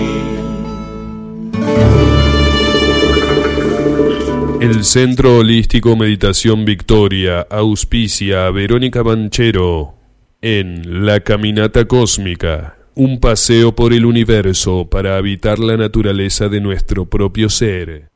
El 4.66 4.84
Centro 4.84 5.38
Holístico 5.38 5.94
Meditación 5.94 6.64
Victoria 6.64 7.46
auspicia 7.48 8.48
a 8.48 8.50
Verónica 8.50 9.00
Banchero 9.00 9.94
en 10.42 11.06
La 11.06 11.20
Caminata 11.20 11.84
Cósmica, 11.84 12.76
un 12.96 13.20
paseo 13.20 13.76
por 13.76 13.92
el 13.92 14.04
universo 14.04 14.90
para 14.90 15.18
habitar 15.18 15.60
la 15.60 15.76
naturaleza 15.76 16.48
de 16.48 16.60
nuestro 16.60 17.08
propio 17.08 17.48
ser. 17.48 18.10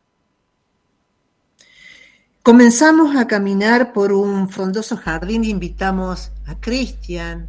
Comenzamos 2.42 3.14
a 3.14 3.28
caminar 3.28 3.92
por 3.92 4.12
un 4.12 4.48
frondoso 4.48 4.96
jardín 4.96 5.44
y 5.44 5.50
invitamos 5.50 6.32
a 6.46 6.58
Cristian, 6.58 7.48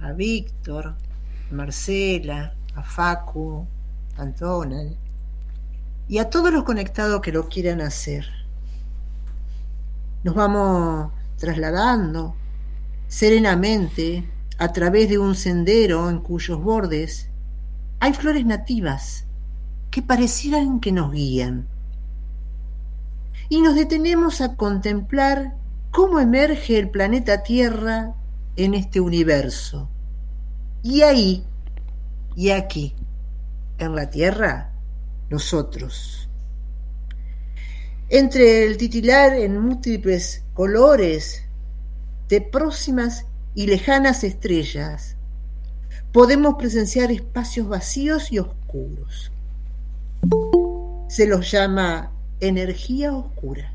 a 0.00 0.12
Víctor, 0.12 0.86
a 0.86 0.96
Marcela, 1.50 2.54
a 2.76 2.84
Facu, 2.84 3.66
a 4.16 4.26
Donald 4.26 5.01
y 6.12 6.18
a 6.18 6.28
todos 6.28 6.52
los 6.52 6.64
conectados 6.64 7.22
que 7.22 7.32
lo 7.32 7.48
quieran 7.48 7.80
hacer. 7.80 8.26
Nos 10.24 10.34
vamos 10.34 11.10
trasladando 11.38 12.36
serenamente 13.08 14.28
a 14.58 14.74
través 14.74 15.08
de 15.08 15.16
un 15.16 15.34
sendero 15.34 16.10
en 16.10 16.18
cuyos 16.18 16.62
bordes 16.62 17.30
hay 17.98 18.12
flores 18.12 18.44
nativas 18.44 19.24
que 19.90 20.02
parecieran 20.02 20.80
que 20.80 20.92
nos 20.92 21.12
guían. 21.12 21.66
Y 23.48 23.62
nos 23.62 23.74
detenemos 23.74 24.42
a 24.42 24.54
contemplar 24.56 25.56
cómo 25.90 26.20
emerge 26.20 26.78
el 26.78 26.90
planeta 26.90 27.42
Tierra 27.42 28.12
en 28.56 28.74
este 28.74 29.00
universo. 29.00 29.88
Y 30.82 31.00
ahí, 31.00 31.42
y 32.36 32.50
aquí, 32.50 32.94
en 33.78 33.96
la 33.96 34.10
Tierra, 34.10 34.71
nosotros. 35.32 36.28
Entre 38.08 38.66
el 38.66 38.76
titilar 38.76 39.32
en 39.32 39.58
múltiples 39.58 40.44
colores 40.54 41.44
de 42.28 42.40
próximas 42.40 43.26
y 43.54 43.66
lejanas 43.66 44.22
estrellas, 44.22 45.16
podemos 46.12 46.56
presenciar 46.58 47.10
espacios 47.10 47.68
vacíos 47.68 48.30
y 48.30 48.38
oscuros. 48.38 49.32
Se 51.08 51.26
los 51.26 51.50
llama 51.50 52.12
energía 52.40 53.12
oscura, 53.12 53.72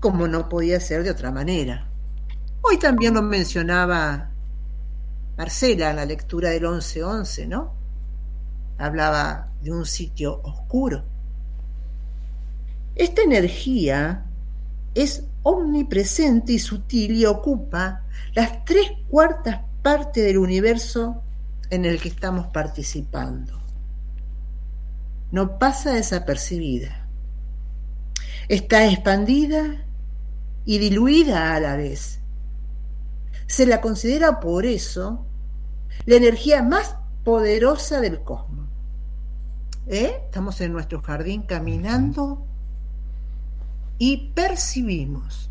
como 0.00 0.26
no 0.26 0.48
podía 0.48 0.80
ser 0.80 1.04
de 1.04 1.10
otra 1.10 1.30
manera. 1.30 1.86
Hoy 2.62 2.78
también 2.78 3.14
lo 3.14 3.22
mencionaba 3.22 4.30
Marcela 5.36 5.90
en 5.90 5.96
la 5.96 6.06
lectura 6.06 6.50
del 6.50 6.62
1111, 6.62 7.46
¿no? 7.46 7.77
Hablaba 8.78 9.52
de 9.60 9.72
un 9.72 9.84
sitio 9.84 10.40
oscuro. 10.42 11.04
Esta 12.94 13.22
energía 13.22 14.24
es 14.94 15.24
omnipresente 15.42 16.52
y 16.52 16.58
sutil 16.58 17.16
y 17.16 17.26
ocupa 17.26 18.04
las 18.34 18.64
tres 18.64 18.90
cuartas 19.08 19.60
partes 19.82 20.24
del 20.24 20.38
universo 20.38 21.22
en 21.70 21.84
el 21.84 22.00
que 22.00 22.08
estamos 22.08 22.46
participando. 22.48 23.60
No 25.30 25.58
pasa 25.58 25.92
desapercibida. 25.92 27.06
Está 28.48 28.86
expandida 28.86 29.84
y 30.64 30.78
diluida 30.78 31.54
a 31.54 31.60
la 31.60 31.76
vez. 31.76 32.20
Se 33.46 33.66
la 33.66 33.80
considera 33.80 34.40
por 34.40 34.66
eso 34.66 35.26
la 36.06 36.16
energía 36.16 36.62
más 36.62 36.96
poderosa 37.24 38.00
del 38.00 38.22
cosmos. 38.22 38.47
¿Eh? 39.88 40.20
Estamos 40.26 40.60
en 40.60 40.72
nuestro 40.72 41.00
jardín 41.00 41.42
caminando 41.42 42.44
y 43.96 44.32
percibimos 44.34 45.50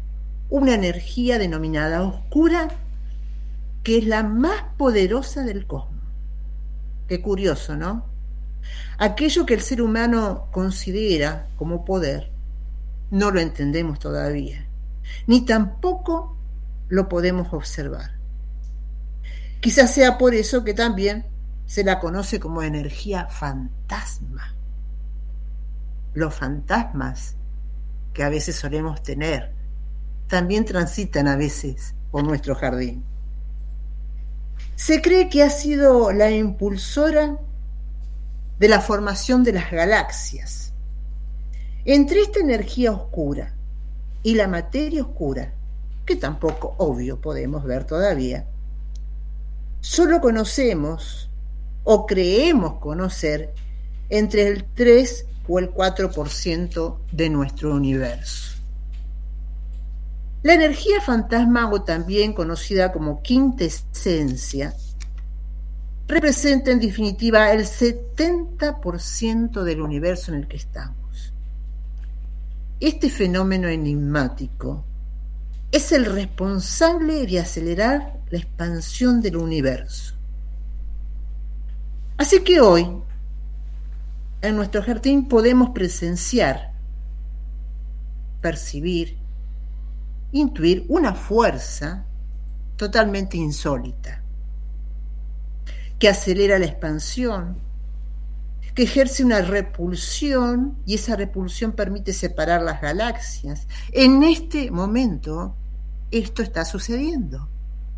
una 0.49 0.75
energía 0.75 1.39
denominada 1.39 2.03
oscura 2.03 2.69
que 3.83 3.97
es 3.97 4.05
la 4.05 4.21
más 4.21 4.63
poderosa 4.77 5.43
del 5.43 5.65
cosmos. 5.65 6.03
Qué 7.07 7.19
curioso, 7.19 7.75
¿no? 7.75 8.05
Aquello 8.99 9.45
que 9.45 9.55
el 9.55 9.61
ser 9.61 9.81
humano 9.81 10.49
considera 10.51 11.47
como 11.57 11.83
poder, 11.83 12.31
no 13.09 13.31
lo 13.31 13.39
entendemos 13.39 13.97
todavía, 13.97 14.67
ni 15.25 15.45
tampoco 15.45 16.37
lo 16.89 17.09
podemos 17.09 17.51
observar. 17.53 18.11
Quizás 19.61 19.91
sea 19.93 20.19
por 20.19 20.35
eso 20.35 20.63
que 20.63 20.75
también 20.75 21.25
se 21.67 21.83
la 21.83 21.99
conoce 21.99 22.39
como 22.39 22.63
energía 22.63 23.27
fantasma. 23.27 24.55
Los 26.13 26.33
fantasmas 26.33 27.35
que 28.13 28.23
a 28.23 28.29
veces 28.29 28.55
solemos 28.55 29.03
tener 29.03 29.53
también 30.27 30.65
transitan 30.65 31.27
a 31.27 31.35
veces 31.35 31.93
por 32.09 32.23
nuestro 32.23 32.55
jardín. 32.55 33.05
Se 34.75 35.01
cree 35.01 35.29
que 35.29 35.43
ha 35.43 35.49
sido 35.49 36.11
la 36.11 36.31
impulsora 36.31 37.37
de 38.59 38.67
la 38.67 38.81
formación 38.81 39.43
de 39.43 39.53
las 39.53 39.69
galaxias. 39.69 40.73
Entre 41.85 42.21
esta 42.21 42.39
energía 42.39 42.91
oscura 42.91 43.53
y 44.23 44.35
la 44.35 44.47
materia 44.47 45.03
oscura, 45.03 45.53
que 46.05 46.15
tampoco 46.15 46.75
obvio 46.77 47.19
podemos 47.21 47.63
ver 47.65 47.83
todavía, 47.83 48.47
solo 49.79 50.21
conocemos 50.21 51.29
o 51.89 52.05
creemos 52.05 52.79
conocer 52.79 53.53
entre 54.09 54.45
el 54.45 54.65
3 54.65 55.25
o 55.47 55.57
el 55.57 55.73
4% 55.73 56.97
de 57.13 57.29
nuestro 57.29 57.73
universo. 57.73 58.57
La 60.43 60.53
energía 60.53 60.99
fantasma, 60.99 61.71
o 61.71 61.83
también 61.83 62.33
conocida 62.33 62.91
como 62.91 63.21
quintesencia, 63.21 64.73
representa 66.09 66.71
en 66.71 66.81
definitiva 66.81 67.53
el 67.53 67.61
70% 67.61 69.63
del 69.63 69.79
universo 69.79 70.33
en 70.33 70.39
el 70.39 70.47
que 70.49 70.57
estamos. 70.57 71.31
Este 72.81 73.09
fenómeno 73.09 73.69
enigmático 73.69 74.83
es 75.71 75.93
el 75.93 76.05
responsable 76.05 77.25
de 77.25 77.39
acelerar 77.39 78.19
la 78.29 78.39
expansión 78.39 79.21
del 79.21 79.37
universo. 79.37 80.16
Así 82.17 82.39
que 82.39 82.59
hoy, 82.59 82.87
en 84.41 84.55
nuestro 84.55 84.81
jardín 84.81 85.27
podemos 85.27 85.69
presenciar, 85.69 86.73
percibir, 88.41 89.17
intuir 90.31 90.85
una 90.89 91.13
fuerza 91.13 92.05
totalmente 92.75 93.37
insólita, 93.37 94.23
que 95.99 96.09
acelera 96.09 96.57
la 96.57 96.65
expansión, 96.65 97.57
que 98.73 98.83
ejerce 98.83 99.23
una 99.23 99.41
repulsión 99.41 100.77
y 100.85 100.95
esa 100.95 101.15
repulsión 101.15 101.71
permite 101.71 102.13
separar 102.13 102.61
las 102.61 102.81
galaxias. 102.81 103.67
En 103.91 104.23
este 104.23 104.69
momento 104.69 105.55
esto 106.11 106.41
está 106.41 106.63
sucediendo. 106.63 107.49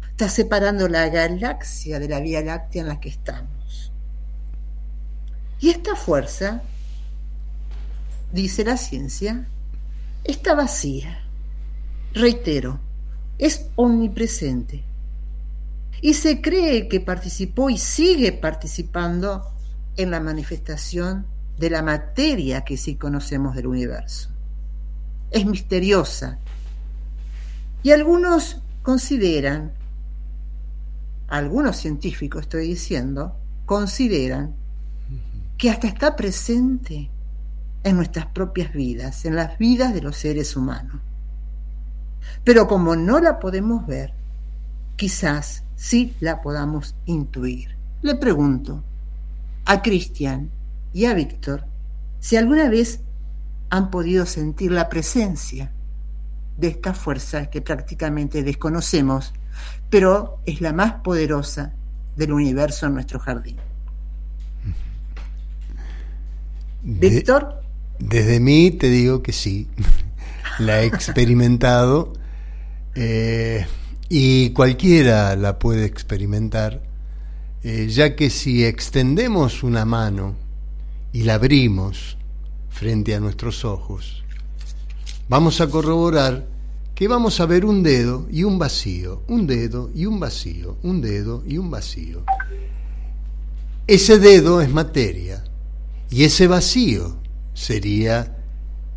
Está 0.09 0.29
separando 0.29 0.87
la 0.87 1.09
galaxia 1.09 1.99
de 1.99 2.09
la 2.09 2.19
Vía 2.19 2.41
Láctea 2.41 2.81
en 2.81 2.87
la 2.87 2.99
que 2.99 3.09
estamos. 3.09 3.88
Y 5.59 5.69
esta 5.69 5.95
fuerza, 5.95 6.63
dice 8.31 8.63
la 8.63 8.77
ciencia, 8.77 9.47
está 10.23 10.55
vacía. 10.55 11.21
Reitero, 12.13 12.79
es 13.37 13.67
omnipresente. 13.75 14.83
Y 16.01 16.13
se 16.13 16.41
cree 16.41 16.87
que 16.87 17.01
participó 17.01 17.69
y 17.69 17.77
sigue 17.77 18.31
participando 18.31 19.51
en 19.97 20.11
la 20.11 20.21
manifestación 20.21 21.25
de 21.57 21.69
la 21.69 21.81
materia 21.81 22.63
que 22.63 22.77
sí 22.77 22.95
conocemos 22.95 23.53
del 23.55 23.67
universo. 23.67 24.29
Es 25.29 25.45
misteriosa. 25.45 26.39
Y 27.83 27.91
algunos 27.91 28.61
consideran, 28.81 29.73
algunos 31.27 31.75
científicos 31.75 32.43
estoy 32.43 32.67
diciendo, 32.67 33.35
consideran 33.65 34.55
que 35.59 35.69
hasta 35.69 35.87
está 35.87 36.15
presente 36.15 37.11
en 37.83 37.97
nuestras 37.97 38.27
propias 38.27 38.71
vidas, 38.71 39.25
en 39.25 39.35
las 39.35 39.57
vidas 39.57 39.93
de 39.93 40.01
los 40.01 40.15
seres 40.15 40.55
humanos. 40.55 41.01
Pero 42.45 42.65
como 42.69 42.95
no 42.95 43.19
la 43.19 43.39
podemos 43.39 43.85
ver, 43.85 44.13
quizás 44.95 45.65
sí 45.75 46.15
la 46.21 46.41
podamos 46.41 46.95
intuir. 47.05 47.75
Le 48.01 48.15
pregunto 48.15 48.81
a 49.65 49.81
Cristian 49.81 50.49
y 50.93 51.05
a 51.05 51.13
Víctor 51.13 51.65
si 52.21 52.37
alguna 52.37 52.69
vez 52.69 53.01
han 53.69 53.91
podido 53.91 54.25
sentir 54.25 54.71
la 54.71 54.87
presencia 54.87 55.73
de 56.57 56.69
esta 56.69 56.93
fuerza 56.93 57.49
que 57.49 57.61
prácticamente 57.61 58.43
desconocemos, 58.43 59.33
pero 59.89 60.39
es 60.45 60.61
la 60.61 60.71
más 60.71 61.01
poderosa 61.01 61.73
del 62.15 62.31
universo 62.31 62.85
en 62.85 62.93
nuestro 62.93 63.19
jardín. 63.19 63.57
De- 66.83 67.09
Víctor, 67.09 67.61
desde 67.99 68.39
mí 68.39 68.71
te 68.71 68.89
digo 68.89 69.21
que 69.21 69.33
sí, 69.33 69.67
la 70.59 70.81
he 70.81 70.85
experimentado 70.85 72.13
eh, 72.95 73.65
y 74.09 74.49
cualquiera 74.51 75.35
la 75.35 75.59
puede 75.59 75.85
experimentar, 75.85 76.81
eh, 77.63 77.87
ya 77.89 78.15
que 78.15 78.29
si 78.29 78.63
extendemos 78.65 79.63
una 79.63 79.85
mano 79.85 80.35
y 81.11 81.23
la 81.23 81.35
abrimos 81.35 82.17
frente 82.69 83.13
a 83.15 83.19
nuestros 83.19 83.65
ojos, 83.65 84.23
vamos 85.27 85.59
a 85.61 85.67
corroborar 85.67 86.47
que 86.95 87.07
vamos 87.07 87.39
a 87.39 87.45
ver 87.45 87.65
un 87.65 87.81
dedo 87.83 88.27
y 88.31 88.43
un 88.43 88.57
vacío, 88.59 89.23
un 89.27 89.47
dedo 89.47 89.89
y 89.95 90.05
un 90.05 90.19
vacío, 90.19 90.77
un 90.83 91.01
dedo 91.01 91.43
y 91.47 91.57
un 91.57 91.69
vacío. 91.71 92.23
Ese 93.87 94.19
dedo 94.19 94.61
es 94.61 94.69
materia 94.69 95.43
y 96.09 96.23
ese 96.23 96.47
vacío 96.47 97.17
sería 97.53 98.35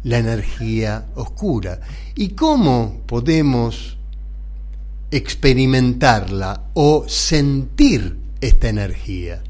la 0.03 0.19
energía 0.19 1.07
oscura. 1.15 1.81
¿Y 2.15 2.31
cómo 2.31 3.03
podemos 3.07 3.99
experimentarla 5.11 6.65
o 6.75 7.05
sentir 7.09 8.19
esta 8.41 8.69
energía? 8.69 9.43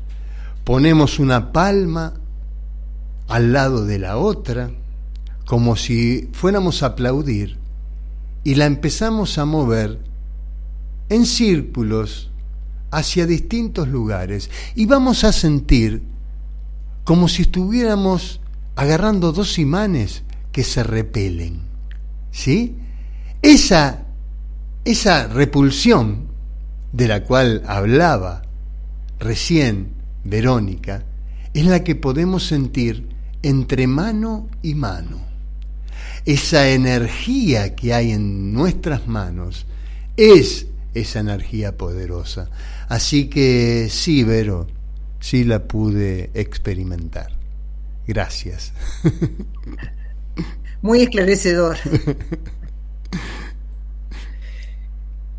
Ponemos 0.64 1.18
una 1.18 1.52
palma 1.52 2.14
al 3.28 3.52
lado 3.52 3.86
de 3.86 3.98
la 3.98 4.18
otra, 4.18 4.70
como 5.46 5.76
si 5.76 6.28
fuéramos 6.32 6.82
a 6.82 6.86
aplaudir, 6.86 7.58
y 8.44 8.56
la 8.56 8.66
empezamos 8.66 9.38
a 9.38 9.44
mover 9.44 10.00
en 11.08 11.26
círculos 11.26 12.30
hacia 12.90 13.26
distintos 13.26 13.88
lugares, 13.88 14.50
y 14.74 14.86
vamos 14.86 15.24
a 15.24 15.32
sentir 15.32 16.11
como 17.04 17.28
si 17.28 17.42
estuviéramos 17.42 18.40
agarrando 18.76 19.32
dos 19.32 19.58
imanes 19.58 20.22
que 20.52 20.64
se 20.64 20.82
repelen. 20.82 21.60
¿Sí? 22.30 22.76
Esa, 23.42 24.06
esa 24.84 25.26
repulsión 25.28 26.28
de 26.92 27.08
la 27.08 27.24
cual 27.24 27.62
hablaba 27.66 28.42
recién 29.18 29.92
Verónica 30.24 31.04
es 31.54 31.66
la 31.66 31.84
que 31.84 31.94
podemos 31.94 32.46
sentir 32.46 33.08
entre 33.42 33.86
mano 33.86 34.48
y 34.62 34.74
mano. 34.74 35.20
Esa 36.24 36.68
energía 36.68 37.74
que 37.74 37.92
hay 37.92 38.12
en 38.12 38.52
nuestras 38.52 39.08
manos 39.08 39.66
es 40.16 40.66
esa 40.94 41.20
energía 41.20 41.76
poderosa. 41.76 42.48
Así 42.88 43.26
que 43.26 43.88
sí, 43.90 44.22
Vero, 44.22 44.68
sí 45.22 45.44
la 45.44 45.60
pude 45.60 46.30
experimentar. 46.34 47.28
Gracias. 48.06 48.74
muy 50.82 51.02
esclarecedor. 51.02 51.76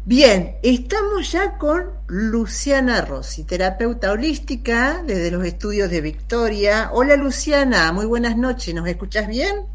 Bien, 0.06 0.56
estamos 0.64 1.32
ya 1.32 1.58
con 1.58 1.92
Luciana 2.08 3.02
Rossi, 3.02 3.44
terapeuta 3.44 4.12
holística 4.12 5.02
desde 5.06 5.32
los 5.32 5.46
estudios 5.46 5.90
de 5.90 6.02
Victoria. 6.02 6.90
Hola 6.92 7.16
Luciana, 7.16 7.92
muy 7.92 8.06
buenas 8.06 8.36
noches, 8.38 8.74
¿nos 8.74 8.88
escuchas 8.88 9.28
bien? 9.28 9.66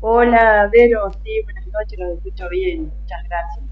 Hola, 0.00 0.70
Vero, 0.72 1.10
sí, 1.22 1.30
buenas 1.44 1.66
noches, 1.66 1.98
los 1.98 2.16
escucho 2.18 2.48
bien, 2.48 2.84
muchas 2.84 3.22
gracias. 3.28 3.64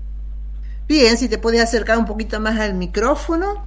Bien, 0.86 1.16
si 1.16 1.28
te 1.28 1.38
puedes 1.38 1.60
acercar 1.62 1.98
un 1.98 2.06
poquito 2.06 2.40
más 2.40 2.58
al 2.60 2.74
micrófono. 2.74 3.64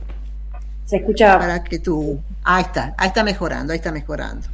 Se 0.86 0.98
escucha. 0.98 1.40
Para 1.40 1.64
que 1.64 1.80
tú. 1.80 2.20
Ahí 2.44 2.64
está, 2.64 2.94
ahí 2.98 3.08
está 3.08 3.24
mejorando, 3.24 3.74
ahí 3.74 3.78
está 3.78 3.92
mejorando. 3.92 4.48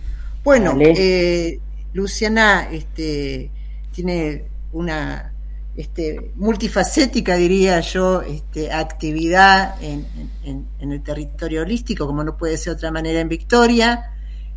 Bueno, 0.43 0.76
eh, 0.80 1.60
Luciana 1.93 2.68
este, 2.72 3.49
tiene 3.91 4.45
una 4.72 5.34
este, 5.76 6.31
multifacética, 6.35 7.35
diría 7.35 7.80
yo, 7.80 8.22
este, 8.22 8.72
actividad 8.72 9.76
en, 9.81 10.06
en- 10.43 10.68
en 10.80 10.91
el 10.91 11.01
territorio 11.01 11.61
holístico, 11.64 12.06
como 12.06 12.23
no 12.23 12.38
puede 12.38 12.57
ser 12.57 12.73
de 12.73 12.77
otra 12.77 12.91
manera 12.91 13.19
en 13.19 13.30
Victoria. 13.30 14.11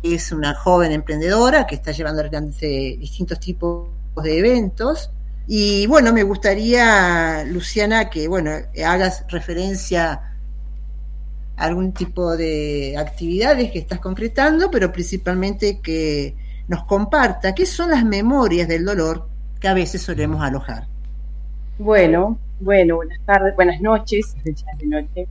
Es 0.01 0.31
una 0.31 0.56
joven 0.56 0.93
emprendedora 0.93 1.68
que 1.68 1.76
está 1.76 1.91
llevando 1.91 2.22
adelante 2.22 2.95
distintos 2.97 3.38
tipos 3.38 3.89
de 4.23 4.39
eventos. 4.39 5.11
Y 5.45 5.88
bueno, 5.88 6.14
me 6.14 6.23
gustaría, 6.23 7.43
Luciana, 7.45 8.10
que 8.10 8.30
bueno, 8.30 8.49
hagas 8.85 9.26
referencia 9.27 10.28
algún 11.60 11.94
tipo 11.94 12.36
de 12.38 12.95
actividades 12.98 13.72
que 13.72 13.80
estás 13.80 13.99
concretando, 13.99 14.72
pero 14.72 14.91
principalmente 14.91 15.81
que 15.81 16.36
nos 16.68 16.86
comparta 16.86 17.56
qué 17.56 17.65
son 17.65 17.91
las 17.91 18.06
memorias 18.06 18.68
del 18.68 18.86
dolor 18.86 19.30
que 19.60 19.68
a 19.68 19.73
veces 19.73 20.02
solemos 20.03 20.41
alojar. 20.44 20.90
Bueno, 21.77 22.41
bueno, 22.60 22.98
buenas 22.98 23.19
tardes, 23.26 23.56
buenas 23.56 23.81
noches, 23.81 24.38
de 24.44 24.86
noche. 24.88 25.30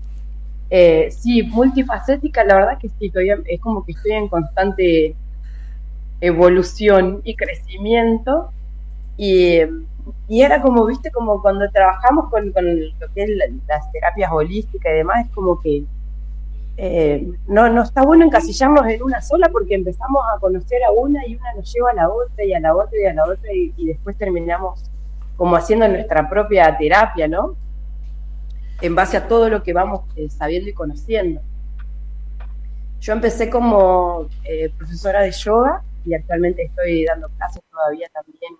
Eh, 0.70 1.10
sí, 1.12 1.42
multifacética, 1.44 2.44
la 2.44 2.56
verdad 2.56 2.78
que 2.80 2.90
sí, 2.90 3.10
todavía 3.10 3.38
es 3.46 3.60
como 3.60 3.84
que 3.84 3.92
estoy 3.92 4.12
en 4.12 4.28
constante 4.28 5.18
evolución 6.20 7.20
y 7.24 7.36
crecimiento. 7.36 8.52
Y, 9.16 9.60
y 10.28 10.42
era 10.42 10.62
como, 10.62 10.86
viste, 10.86 11.10
como 11.12 11.42
cuando 11.42 11.70
trabajamos 11.70 12.30
con, 12.30 12.52
con 12.52 12.64
lo 12.80 13.08
que 13.14 13.24
es 13.24 13.30
la- 13.30 13.46
las 13.68 13.90
terapias 13.92 14.30
holísticas 14.32 14.92
y 14.92 14.96
demás, 14.98 15.26
es 15.26 15.32
como 15.32 15.60
que 15.60 15.86
eh, 16.80 17.26
no, 17.48 17.68
no 17.68 17.82
está 17.82 18.02
bueno 18.02 18.24
encasillarnos 18.24 18.86
en 18.86 19.02
una 19.02 19.20
sola 19.20 19.48
porque 19.48 19.74
empezamos 19.74 20.22
a 20.32 20.38
conocer 20.38 20.84
a 20.84 20.92
una 20.92 21.26
y 21.26 21.34
una 21.34 21.52
nos 21.54 21.74
lleva 21.74 21.90
a 21.90 21.94
la 21.94 22.08
otra 22.08 22.44
y 22.44 22.54
a 22.54 22.60
la 22.60 22.72
otra 22.72 22.96
y 23.02 23.04
a 23.04 23.14
la 23.14 23.24
otra 23.24 23.52
y, 23.52 23.84
después 23.84 24.16
terminamos 24.16 24.84
como 25.36 25.56
haciendo 25.56 25.88
nuestra 25.88 26.30
propia 26.30 26.78
terapia, 26.78 27.26
¿no? 27.26 27.56
En 28.80 28.94
base 28.94 29.16
a 29.16 29.26
todo 29.26 29.48
lo 29.48 29.64
que 29.64 29.72
vamos 29.72 30.02
eh, 30.14 30.30
sabiendo 30.30 30.70
y 30.70 30.72
conociendo. 30.72 31.40
Yo 33.00 33.12
empecé 33.12 33.50
como 33.50 34.28
eh, 34.44 34.70
profesora 34.78 35.22
de 35.22 35.32
yoga 35.32 35.82
y 36.04 36.14
actualmente 36.14 36.62
estoy 36.62 37.04
dando 37.04 37.28
clases 37.30 37.62
todavía 37.68 38.08
también 38.14 38.54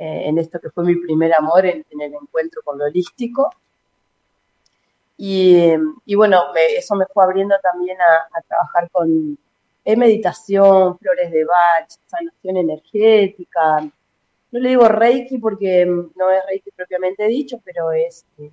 en 0.00 0.38
esto 0.38 0.60
que 0.60 0.70
fue 0.70 0.84
mi 0.84 0.94
primer 0.94 1.34
amor 1.34 1.66
en, 1.66 1.84
en 1.90 2.00
el 2.00 2.14
encuentro 2.14 2.62
con 2.64 2.78
lo 2.78 2.84
holístico. 2.84 3.50
Y, 5.20 5.74
y 6.06 6.14
bueno, 6.14 6.44
eso 6.76 6.94
me 6.94 7.04
fue 7.12 7.24
abriendo 7.24 7.56
también 7.60 7.98
a, 8.00 8.40
trabajar 8.46 8.88
con 8.90 9.36
meditación, 9.84 10.96
flores 10.98 11.32
de 11.32 11.44
Bach, 11.44 11.88
sanación 12.06 12.56
energética. 12.56 13.80
No 14.50 14.60
le 14.60 14.68
digo 14.68 14.86
Reiki 14.86 15.38
porque 15.38 15.84
no 15.84 16.30
es 16.30 16.46
Reiki 16.46 16.70
propiamente 16.70 17.26
dicho, 17.26 17.60
pero 17.64 17.90
es, 17.90 18.24
eh, 18.38 18.50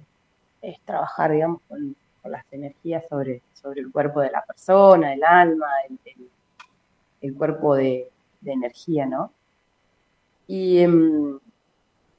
es 0.62 0.80
trabajar, 0.82 1.32
digamos, 1.32 1.62
con, 1.68 1.96
las 2.24 2.52
energías 2.52 3.08
sobre, 3.08 3.44
sobre 3.54 3.82
el 3.82 3.92
cuerpo 3.92 4.20
de 4.20 4.32
la 4.32 4.44
persona, 4.44 5.14
el 5.14 5.24
alma, 5.24 5.68
el 7.22 7.36
cuerpo 7.36 7.76
de, 7.76 8.10
de 8.42 8.52
energía, 8.52 9.06
¿no? 9.06 9.32
Y 10.48 10.80
em, 10.80 11.40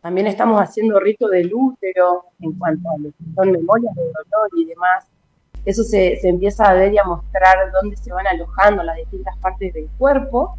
también 0.06 0.28
estamos 0.28 0.60
haciendo 0.60 1.00
rito 1.00 1.26
del 1.28 1.52
útero 1.52 2.26
en 2.38 2.52
cuanto 2.52 2.88
a 2.90 2.96
lo 2.96 3.08
que 3.08 3.24
son 3.34 3.50
memorias 3.50 3.92
de 3.96 4.02
dolor 4.02 4.50
y 4.56 4.64
demás. 4.66 5.04
Eso 5.64 5.82
se, 5.82 6.16
se 6.20 6.28
empieza 6.28 6.64
a 6.70 6.74
ver 6.74 6.92
y 6.94 6.98
a 6.98 7.02
mostrar 7.02 7.72
dónde 7.72 7.96
se 7.96 8.12
van 8.12 8.24
alojando 8.24 8.84
las 8.84 8.96
distintas 8.98 9.36
partes 9.38 9.74
del 9.74 9.88
cuerpo, 9.98 10.56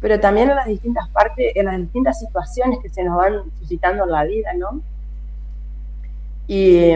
pero 0.00 0.18
también 0.18 0.50
en 0.50 0.56
las 0.56 0.66
distintas 0.66 1.08
partes, 1.10 1.52
en 1.54 1.66
las 1.66 1.76
distintas 1.78 2.18
situaciones 2.18 2.80
que 2.82 2.88
se 2.88 3.04
nos 3.04 3.16
van 3.16 3.34
suscitando 3.60 4.02
en 4.02 4.10
la 4.10 4.24
vida, 4.24 4.52
¿no? 4.54 4.80
Y, 6.48 6.90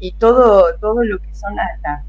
y 0.00 0.12
todo, 0.14 0.74
todo 0.80 1.04
lo 1.04 1.18
que 1.20 1.32
son 1.32 1.54
las, 1.54 1.80
las- 1.82 2.04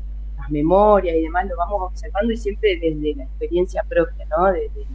memorias 0.50 1.16
y 1.16 1.22
demás 1.24 1.46
lo 1.48 1.58
vamos 1.58 1.82
observando 1.92 2.32
y 2.32 2.38
siempre 2.38 2.80
desde 2.80 3.16
la 3.16 3.24
experiencia 3.24 3.84
propia, 3.84 4.26
¿no? 4.36 4.46
Desde, 4.52 4.86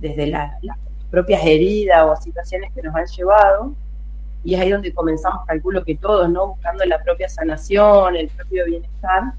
desde 0.00 0.26
la- 0.28 0.56
las 0.62 0.78
propias 1.10 1.44
heridas 1.44 2.04
o 2.04 2.16
situaciones 2.16 2.72
que 2.74 2.82
nos 2.82 2.94
han 2.94 3.06
llevado. 3.06 3.74
Y 4.44 4.54
es 4.54 4.60
ahí 4.60 4.70
donde 4.70 4.92
comenzamos, 4.94 5.44
calculo 5.46 5.84
que 5.84 5.96
todos, 5.96 6.30
¿no? 6.30 6.48
Buscando 6.48 6.84
la 6.84 7.02
propia 7.02 7.28
sanación, 7.28 8.16
el 8.16 8.28
propio 8.28 8.64
bienestar. 8.66 9.32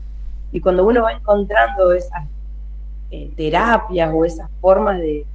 Y 0.52 0.60
cuando 0.60 0.86
uno 0.86 1.04
va 1.04 1.14
encontrando 1.14 1.92
esas 1.94 2.28
eh, 3.12 3.32
terapias 3.36 4.12
o 4.14 4.26
esas 4.26 4.50
formas 4.60 5.00
de, 5.00 5.26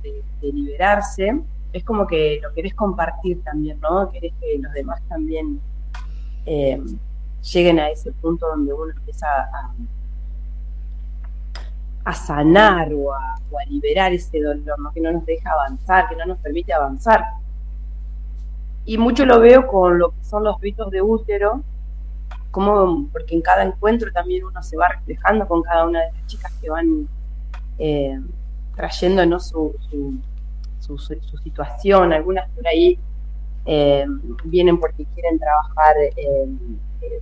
liberarse, 0.42 1.40
es 1.72 1.82
como 1.84 2.06
que 2.06 2.38
lo 2.42 2.52
querés 2.52 2.74
compartir 2.74 3.42
también, 3.42 3.80
¿no? 3.80 4.10
Querés 4.10 4.34
que 4.38 4.58
los 4.58 4.70
demás 4.74 5.00
también 5.08 5.58
eh, 6.44 6.78
lleguen 7.52 7.78
a 7.78 7.88
ese 7.88 8.12
punto 8.12 8.46
donde 8.46 8.74
uno 8.74 8.92
empieza 8.92 9.26
a, 9.26 9.72
a 12.04 12.12
sanar 12.12 12.92
o 12.92 13.12
a, 13.12 13.34
liberar 13.68 14.12
ese 14.12 14.40
dolor, 14.40 14.76
que 14.92 15.00
no 15.00 15.12
nos 15.12 15.24
deja 15.24 15.50
avanzar, 15.52 16.08
que 16.08 16.16
no 16.16 16.26
nos 16.26 16.38
permite 16.38 16.72
avanzar. 16.72 17.24
Y 18.84 18.98
mucho 18.98 19.24
lo 19.24 19.40
veo 19.40 19.66
con 19.66 19.98
lo 19.98 20.10
que 20.10 20.24
son 20.24 20.44
los 20.44 20.60
ritos 20.60 20.90
de 20.90 21.00
útero, 21.00 21.62
como, 22.50 23.08
porque 23.12 23.34
en 23.34 23.40
cada 23.42 23.62
encuentro 23.62 24.12
también 24.12 24.44
uno 24.44 24.62
se 24.62 24.76
va 24.76 24.88
reflejando 24.88 25.46
con 25.46 25.62
cada 25.62 25.86
una 25.86 26.00
de 26.00 26.12
las 26.12 26.26
chicas 26.26 26.52
que 26.60 26.68
van 26.68 27.08
eh, 27.78 28.20
trayéndonos 28.76 29.48
su, 29.48 29.74
situación, 31.42 32.12
algunas 32.12 32.48
por 32.50 32.66
ahí 32.66 32.98
eh, 33.64 34.04
vienen 34.44 34.78
porque 34.78 35.06
quieren 35.14 35.38
trabajar 35.38 35.96
eh, 36.16 36.48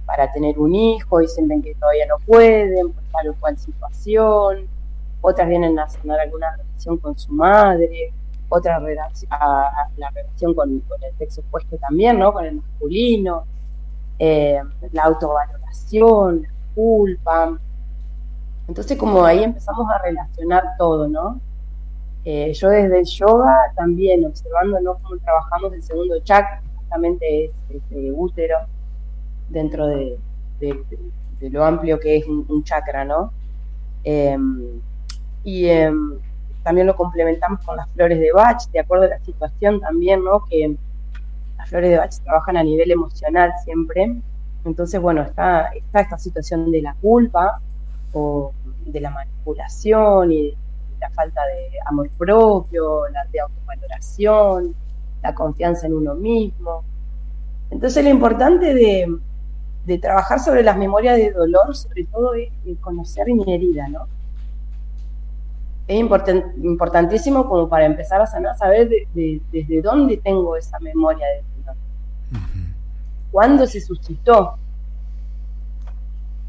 para 0.06 0.30
tener 0.32 0.58
un 0.58 0.74
hijo 0.74 1.20
y 1.20 1.28
sienten 1.28 1.62
que 1.62 1.74
todavía 1.74 2.06
no 2.06 2.16
pueden 2.26 2.92
por 2.92 3.02
tal 3.12 3.28
o 3.28 3.34
cual 3.34 3.56
situación, 3.58 4.66
otras 5.20 5.48
vienen 5.48 5.78
a 5.78 5.88
sanar 5.88 6.20
alguna 6.20 6.56
relación 6.56 6.96
con 6.98 7.16
su 7.18 7.32
madre, 7.32 8.12
otra 8.48 8.78
relac- 8.80 9.26
a- 9.30 9.68
a 9.68 9.90
la 9.96 10.10
relación 10.10 10.54
con, 10.54 10.70
el 11.02 11.16
sexo 11.18 11.40
opuesto 11.42 11.76
también, 11.78 12.18
¿no? 12.18 12.32
Con 12.32 12.44
el 12.44 12.56
masculino, 12.56 13.44
eh, 14.18 14.60
la 14.92 15.04
autovaloración, 15.04 16.42
la 16.42 16.48
culpa. 16.74 17.58
Entonces 18.68 18.96
como 18.98 19.24
ahí 19.24 19.42
empezamos 19.44 19.86
a 19.90 19.98
relacionar 20.02 20.62
todo, 20.78 21.08
¿no? 21.08 21.40
Eh, 22.24 22.52
yo 22.54 22.68
desde 22.68 23.00
el 23.00 23.04
yoga 23.06 23.56
también 23.74 24.24
observando 24.24 24.80
¿no? 24.80 24.94
cómo 24.94 25.18
trabajamos 25.18 25.72
el 25.72 25.82
segundo 25.82 26.20
chakra, 26.20 26.62
justamente 26.76 27.46
es 27.46 27.52
útero, 28.14 28.58
dentro 29.52 29.86
de, 29.86 30.18
lo 31.40 31.64
amplio 31.64 31.98
que 31.98 32.16
es 32.18 32.26
un, 32.26 32.64
chakra, 32.64 33.04
¿no? 33.04 33.32
Em, 34.04 34.80
y 35.44 35.66
em, 35.66 36.18
también 36.62 36.86
lo 36.86 36.96
complementamos 36.96 37.64
con 37.64 37.76
las 37.76 37.90
flores 37.90 38.20
de 38.20 38.32
Bach, 38.32 38.68
de 38.72 38.80
acuerdo 38.80 39.04
a 39.04 39.08
la 39.08 39.18
situación 39.20 39.80
también, 39.80 40.24
¿no? 40.24 40.44
Que 40.44 40.76
las 41.58 41.68
flores 41.68 41.90
de 41.90 41.98
Bach 41.98 42.12
trabajan 42.22 42.56
a 42.56 42.62
nivel 42.62 42.90
emocional 42.90 43.52
siempre. 43.64 44.16
Entonces, 44.64 45.00
bueno, 45.00 45.22
está, 45.22 45.72
está 45.74 46.00
esta 46.00 46.18
situación 46.18 46.70
de 46.70 46.82
la 46.82 46.94
culpa 46.94 47.60
o 48.12 48.52
de 48.86 49.00
la 49.00 49.10
manipulación 49.10 50.32
y 50.32 50.54
la 51.00 51.10
falta 51.10 51.40
de 51.46 51.70
amor 51.86 52.08
propio, 52.16 53.08
la 53.08 53.24
de 53.26 53.40
autovaloración, 53.40 54.74
la 55.22 55.34
confianza 55.34 55.88
en 55.88 55.94
uno 55.94 56.14
mismo. 56.14 56.84
Entonces, 57.70 58.04
lo 58.04 58.10
importante 58.10 58.74
de, 58.74 59.18
de 59.86 59.98
trabajar 59.98 60.38
sobre 60.40 60.62
las 60.62 60.76
memorias 60.76 61.16
de 61.16 61.32
dolor, 61.32 61.74
sobre 61.76 62.04
todo, 62.04 62.34
es 62.34 62.50
es 62.66 62.78
conocer 62.78 63.26
mi 63.26 63.52
herida, 63.52 63.88
¿no? 63.88 64.06
Es 65.88 65.98
importan- 66.00 66.52
importantísimo 66.62 67.48
como 67.48 67.68
para 67.68 67.86
empezar 67.86 68.20
a 68.20 68.26
sanar, 68.26 68.56
saber 68.56 68.88
de- 68.88 69.08
de- 69.14 69.40
desde 69.50 69.82
dónde 69.82 70.16
tengo 70.18 70.56
esa 70.56 70.78
memoria 70.80 71.26
de 71.26 71.42
dolor. 71.64 71.76
¿Cuándo 73.32 73.66
se 73.66 73.80
suscitó? 73.80 74.54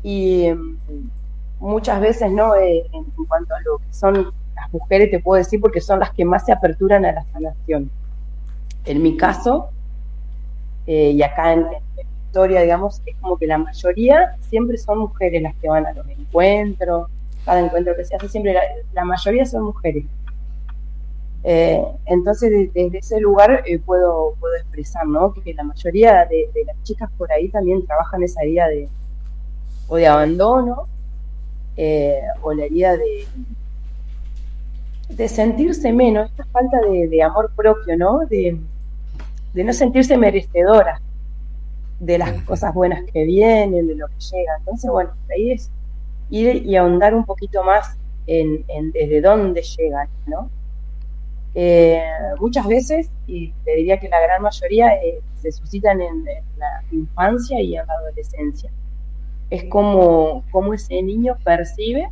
Y 0.03 0.43
em, 0.45 0.77
muchas 1.59 1.99
veces, 2.01 2.31
¿no? 2.31 2.55
Eh, 2.55 2.85
en, 2.93 3.05
en 3.17 3.25
cuanto 3.25 3.55
a 3.55 3.61
lo 3.61 3.77
que 3.79 3.91
son 3.93 4.31
las 4.55 4.71
mujeres, 4.71 5.09
te 5.09 5.19
puedo 5.19 5.37
decir 5.39 5.59
porque 5.59 5.81
son 5.81 5.99
las 5.99 6.11
que 6.11 6.25
más 6.25 6.45
se 6.45 6.51
aperturan 6.51 7.05
a 7.05 7.13
la 7.13 7.23
sanación. 7.31 7.89
En 8.85 9.01
mi 9.01 9.15
caso, 9.17 9.69
eh, 10.85 11.11
y 11.11 11.23
acá 11.23 11.53
en, 11.53 11.65
en 12.33 12.41
Victoria, 12.41 12.61
digamos, 12.61 12.99
es 13.05 13.15
como 13.21 13.37
que 13.37 13.45
la 13.45 13.59
mayoría 13.59 14.35
siempre 14.49 14.75
son 14.77 14.97
mujeres 14.97 15.39
las 15.43 15.53
que 15.55 15.69
van 15.69 15.85
a 15.85 15.93
los 15.93 16.07
encuentros, 16.09 17.07
cada 17.45 17.59
encuentro 17.59 17.95
que 17.95 18.05
se 18.05 18.15
hace, 18.15 18.27
siempre 18.27 18.55
la, 18.93 19.05
mayoría 19.05 19.45
son 19.45 19.65
mujeres. 19.65 20.03
Eh, 21.43 21.83
entonces, 22.05 22.49
de- 22.49 22.71
desde 22.73 22.97
ese 22.97 23.19
lugar 23.19 23.61
eh, 23.67 23.77
puedo, 23.77 24.33
puedo 24.39 24.55
expresar, 24.55 25.05
¿no? 25.05 25.31
Que 25.31 25.53
la 25.53 25.63
mayoría 25.63 26.25
de, 26.25 26.49
las 26.65 26.81
chicas 26.81 27.07
por 27.17 27.31
ahí 27.31 27.49
también 27.49 27.85
trabajan 27.85 28.23
esa 28.23 28.41
herida 28.41 28.67
de, 28.67 28.89
o 29.87 29.97
de 29.97 30.07
abandono, 30.07 30.87
eh, 31.77 32.19
o 32.41 32.51
la 32.53 32.65
herida 32.65 32.97
de, 32.97 33.27
de 35.09 35.27
sentirse 35.27 35.93
menos, 35.93 36.31
esta 36.31 36.45
falta 36.45 36.79
de, 36.81 37.07
de 37.09 37.21
amor 37.21 37.51
propio, 37.55 37.95
¿no? 37.95 38.21
De, 38.25 38.57
de 39.53 39.63
no 39.63 39.71
sentirse 39.73 40.17
merecedora 40.17 40.99
de 42.05 42.17
las 42.17 42.41
cosas 42.43 42.73
buenas 42.73 43.03
que 43.11 43.23
vienen, 43.23 43.87
de 43.87 43.95
lo 43.95 44.07
que 44.07 44.19
llega. 44.19 44.57
Entonces, 44.59 44.89
bueno, 44.91 45.11
ahí 45.31 45.51
es 45.51 45.71
ir 46.29 46.65
y 46.65 46.75
ahondar 46.75 47.13
un 47.15 47.25
poquito 47.25 47.63
más 47.63 47.97
en, 48.27 48.65
en 48.67 48.91
desde 48.91 49.21
dónde 49.21 49.61
llegan, 49.61 50.07
¿no? 50.25 50.49
Eh, 51.55 52.01
muchas 52.39 52.65
veces, 52.67 53.09
y 53.27 53.51
te 53.63 53.75
diría 53.75 53.99
que 53.99 54.09
la 54.09 54.19
gran 54.21 54.41
mayoría, 54.41 54.95
eh, 54.95 55.21
se 55.35 55.51
suscitan 55.51 56.01
en, 56.01 56.27
en 56.27 56.43
la 56.57 56.83
infancia 56.91 57.61
y 57.61 57.75
en 57.75 57.85
la 57.85 57.93
adolescencia. 57.93 58.71
Es 59.49 59.65
como, 59.65 60.43
como 60.51 60.73
ese 60.73 61.01
niño 61.03 61.37
percibe 61.43 62.09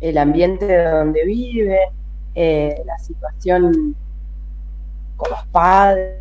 el 0.00 0.18
ambiente 0.18 0.84
donde 0.84 1.24
vive, 1.24 1.80
eh, 2.34 2.82
la 2.84 2.98
situación 2.98 3.96
con 5.16 5.30
los 5.30 5.46
padres. 5.46 6.18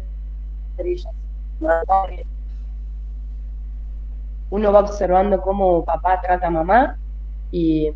Uno 4.49 4.71
va 4.71 4.79
observando 4.79 5.41
cómo 5.41 5.83
papá 5.83 6.21
trata 6.21 6.47
a 6.47 6.51
mamá 6.51 6.97
y 7.51 7.91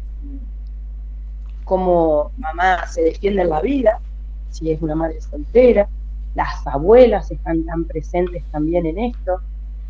cómo 1.63 2.31
mamá 2.37 2.87
se 2.87 3.01
defiende 3.01 3.43
en 3.43 3.49
la 3.49 3.61
vida, 3.61 3.99
si 4.49 4.71
es 4.71 4.81
una 4.81 4.95
madre 4.95 5.21
soltera, 5.21 5.87
las 6.35 6.65
abuelas 6.67 7.31
están 7.31 7.63
tan 7.65 7.85
presentes 7.85 8.43
también 8.51 8.85
en 8.85 8.99
esto. 8.99 9.39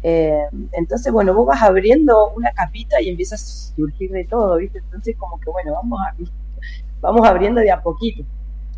Eh, 0.03 0.45
entonces, 0.73 1.11
bueno, 1.11 1.33
vos 1.33 1.47
vas 1.47 1.61
abriendo 1.61 2.29
una 2.35 2.51
capita 2.51 3.01
y 3.01 3.09
empiezas 3.09 3.41
a 3.41 3.75
surgir 3.75 4.11
de 4.11 4.25
todo, 4.25 4.57
¿viste? 4.57 4.79
Entonces, 4.79 5.15
como 5.17 5.39
que, 5.39 5.49
bueno, 5.49 5.73
vamos, 5.73 5.99
a, 6.01 6.15
vamos 7.01 7.27
abriendo 7.27 7.61
de 7.61 7.71
a 7.71 7.81
poquito, 7.81 8.23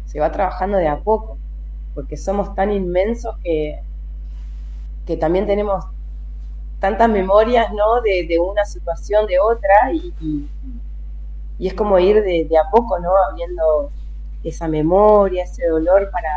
se 0.06 0.20
va 0.20 0.32
trabajando 0.32 0.78
de 0.78 0.88
a 0.88 1.00
poco, 1.00 1.38
porque 1.96 2.18
somos 2.18 2.54
tan 2.56 2.72
inmensos 2.72 3.38
que, 3.44 3.80
que 5.06 5.18
también 5.18 5.46
tenemos 5.46 5.86
tantas 6.84 7.10
memorias, 7.10 7.72
¿no? 7.72 8.02
De, 8.02 8.26
de 8.28 8.38
una 8.40 8.66
situación, 8.66 9.26
de 9.26 9.40
otra, 9.40 9.94
y, 9.94 10.14
y, 10.20 10.48
y 11.60 11.68
es 11.70 11.74
como 11.74 11.98
ir 11.98 12.16
de, 12.22 12.46
de 12.50 12.58
a 12.58 12.70
poco, 12.70 13.00
¿no? 13.00 13.12
Abriendo 13.30 13.90
esa 14.44 14.68
memoria, 14.68 15.46
ese 15.46 15.66
dolor 15.68 16.10
para, 16.12 16.34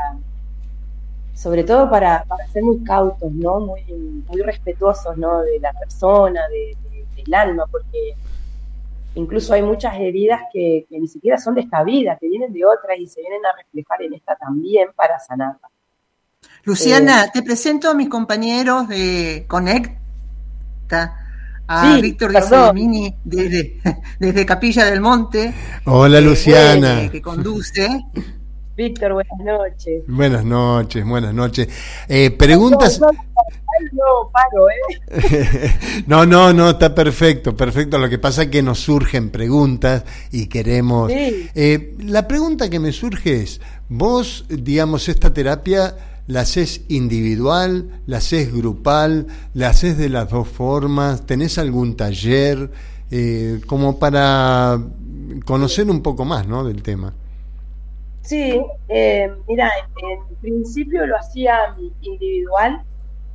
sobre 1.34 1.64
todo 1.64 1.90
para, 1.90 2.22
para 2.28 2.46
ser 2.46 2.62
muy 2.62 2.78
cautos, 2.84 3.32
¿no? 3.32 3.58
Muy, 3.58 3.82
muy 4.28 4.40
respetuosos, 4.42 5.16
¿no? 5.16 5.42
De 5.42 5.58
la 5.58 5.72
persona, 5.72 6.42
de, 6.48 6.76
de- 6.90 7.22
del 7.24 7.34
alma, 7.34 7.64
porque 7.66 8.14
incluso 9.16 9.52
hay 9.52 9.62
muchas 9.62 9.94
heridas 9.98 10.42
que, 10.52 10.86
que 10.88 11.00
ni 11.00 11.08
siquiera 11.08 11.38
son 11.38 11.54
de 11.56 11.62
esta 11.62 11.82
vida, 11.82 12.16
que 12.20 12.28
vienen 12.28 12.52
de 12.52 12.64
otras 12.64 12.96
y 13.00 13.08
se 13.08 13.20
vienen 13.20 13.44
a 13.44 13.56
reflejar 13.56 14.00
en 14.02 14.14
esta 14.14 14.36
también 14.36 14.90
para 14.94 15.18
sanarla. 15.18 15.68
Luciana, 16.62 17.32
te 17.32 17.42
presento 17.42 17.90
a 17.90 17.94
mis 17.94 18.08
compañeros 18.08 18.86
de 18.86 19.44
A 21.68 21.96
Sí, 21.96 22.00
Víctor 22.02 22.32
perdón. 22.32 22.74
Mini 22.74 23.14
desde, 23.24 23.80
desde 24.20 24.46
Capilla 24.46 24.84
del 24.84 25.00
Monte. 25.00 25.52
Hola 25.84 26.20
Luciana. 26.20 27.02
que- 27.02 27.10
que 27.10 27.22
conduce. 27.22 27.88
Víctor, 28.76 29.14
buenas 29.14 29.38
noches. 29.42 30.02
Buenas 30.06 30.44
noches, 30.44 31.04
buenas 31.04 31.32
noches. 31.32 31.66
Eh, 32.08 32.30
preguntas. 32.30 33.00
No, 33.00 33.06
no, 33.10 33.18
no, 33.92 34.30
paro, 34.30 34.68
¿eh? 34.68 35.72
No, 36.06 36.26
no, 36.26 36.52
no, 36.52 36.70
está 36.70 36.94
perfecto, 36.94 37.56
perfecto. 37.56 37.96
Lo 37.98 38.08
que 38.10 38.18
pasa 38.18 38.42
es 38.44 38.48
que 38.48 38.62
nos 38.62 38.78
surgen 38.80 39.30
preguntas 39.30 40.04
y 40.30 40.46
queremos... 40.48 41.10
Sí. 41.10 41.48
Eh, 41.54 41.94
la 42.00 42.28
pregunta 42.28 42.68
que 42.68 42.78
me 42.78 42.92
surge 42.92 43.42
es, 43.42 43.62
vos, 43.88 44.44
digamos, 44.50 45.08
esta 45.08 45.32
terapia 45.32 45.96
la 46.26 46.40
haces 46.40 46.84
individual, 46.88 48.00
la 48.06 48.18
haces 48.18 48.52
grupal, 48.52 49.26
la 49.54 49.68
haces 49.68 49.96
de 49.96 50.08
las 50.08 50.30
dos 50.30 50.48
formas, 50.48 51.26
tenés 51.26 51.58
algún 51.58 51.96
taller, 51.96 52.70
eh, 53.10 53.60
como 53.66 53.98
para 53.98 54.78
conocer 55.44 55.88
un 55.90 56.02
poco 56.02 56.24
más, 56.24 56.46
¿no? 56.46 56.64
Del 56.64 56.82
tema. 56.82 57.14
Sí, 58.22 58.60
eh, 58.88 59.30
mira, 59.46 59.70
en, 60.02 60.18
en 60.28 60.36
principio 60.40 61.06
lo 61.06 61.16
hacía 61.16 61.76
individual 62.00 62.82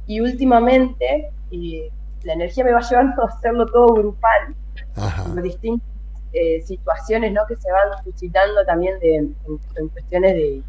y 0.05 0.19
últimamente 0.19 1.31
eh, 1.51 1.89
la 2.23 2.34
energía 2.34 2.65
me 2.65 2.73
va 2.73 2.81
llevando 2.89 3.23
a 3.23 3.27
hacerlo 3.27 3.65
todo 3.68 3.93
grupal 3.93 4.55
por 4.95 5.41
distintas 5.41 5.88
eh, 6.34 6.61
situaciones 6.61 7.31
¿no? 7.34 7.41
que 7.47 7.55
se 7.55 7.72
van 7.72 8.03
suscitando 8.03 8.63
también 8.65 8.99
de, 8.99 9.15
en, 9.15 9.35
en 9.76 9.88
cuestiones 9.89 10.34
de... 10.34 10.63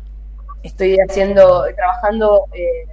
Estoy 0.62 0.96
haciendo, 0.96 1.64
trabajando 1.74 2.46
eh, 2.52 2.86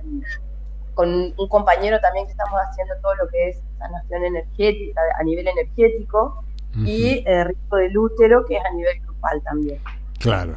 con 0.93 1.33
un 1.37 1.47
compañero 1.47 1.99
también 1.99 2.25
que 2.25 2.31
estamos 2.31 2.59
haciendo 2.69 2.95
todo 3.01 3.15
lo 3.15 3.27
que 3.29 3.49
es 3.49 3.63
sanación 3.77 4.25
energética 4.25 5.01
a 5.17 5.23
nivel 5.23 5.47
energético 5.47 6.43
y 6.85 7.23
eh, 7.25 7.43
rico 7.45 7.77
del 7.77 7.97
útero 7.97 8.45
que 8.45 8.57
es 8.57 8.65
a 8.65 8.71
nivel 8.71 8.99
grupal 9.01 9.41
también. 9.43 9.79
Claro. 10.19 10.55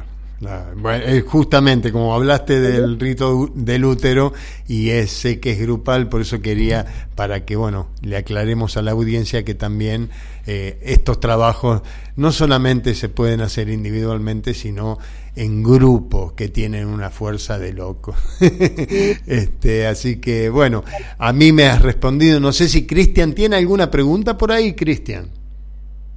Bueno, 0.75 1.05
justamente 1.27 1.91
como 1.91 2.13
hablaste 2.13 2.59
del 2.59 2.99
rito 2.99 3.49
del 3.53 3.85
útero 3.85 4.33
y 4.67 4.89
es, 4.89 5.11
sé 5.11 5.39
que 5.39 5.51
es 5.51 5.59
grupal, 5.59 6.09
por 6.09 6.21
eso 6.21 6.41
quería 6.41 6.85
para 7.15 7.45
que 7.45 7.55
bueno 7.55 7.87
le 8.01 8.17
aclaremos 8.17 8.77
a 8.77 8.81
la 8.81 8.91
audiencia 8.91 9.43
que 9.45 9.55
también 9.55 10.09
eh, 10.45 10.79
estos 10.83 11.19
trabajos 11.19 11.81
no 12.15 12.31
solamente 12.31 12.95
se 12.95 13.09
pueden 13.09 13.41
hacer 13.41 13.69
individualmente, 13.69 14.53
sino 14.53 14.97
en 15.35 15.63
grupo 15.63 16.35
que 16.35 16.49
tienen 16.49 16.87
una 16.87 17.09
fuerza 17.09 17.57
de 17.57 17.73
loco. 17.73 18.13
este, 18.39 19.87
así 19.87 20.19
que 20.19 20.49
bueno, 20.49 20.83
a 21.17 21.33
mí 21.33 21.51
me 21.51 21.65
has 21.65 21.81
respondido. 21.81 22.39
No 22.39 22.51
sé 22.51 22.67
si 22.67 22.85
Cristian 22.85 23.33
tiene 23.33 23.55
alguna 23.55 23.89
pregunta 23.89 24.37
por 24.37 24.51
ahí, 24.51 24.73
Cristian. 24.73 25.29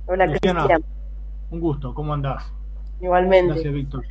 Hola, 0.06 0.26
Cristian. 0.26 0.58
un 1.50 1.60
gusto, 1.60 1.94
¿cómo 1.94 2.14
andás? 2.14 2.44
Igualmente. 3.00 3.54
Gracias, 3.54 3.74
Víctor. 3.74 4.04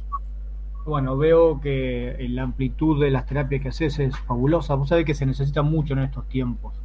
Bueno, 0.86 1.18
veo 1.18 1.60
que 1.62 2.16
la 2.30 2.44
amplitud 2.44 3.02
de 3.03 3.10
las 3.10 3.26
terapias 3.26 3.62
que 3.62 3.70
haces 3.70 3.98
es 3.99 4.16
fabulosa. 4.20 4.76
Vos 4.76 4.90
sabés 4.90 5.06
que 5.06 5.16
se 5.16 5.26
necesita 5.26 5.64
mucho 5.64 5.94
en 5.94 5.99
estos 5.99 6.28
tiempos 6.30 6.76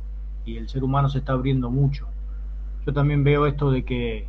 y 0.46 0.56
el 0.56 0.68
ser 0.70 0.82
humano 0.84 1.08
se 1.10 1.18
está 1.18 1.32
abriendo 1.34 1.70
mucho. 1.70 2.06
Yo 2.86 2.94
también 2.94 3.22
veo 3.24 3.46
esto 3.46 3.70
de 3.70 3.84
que 3.84 4.26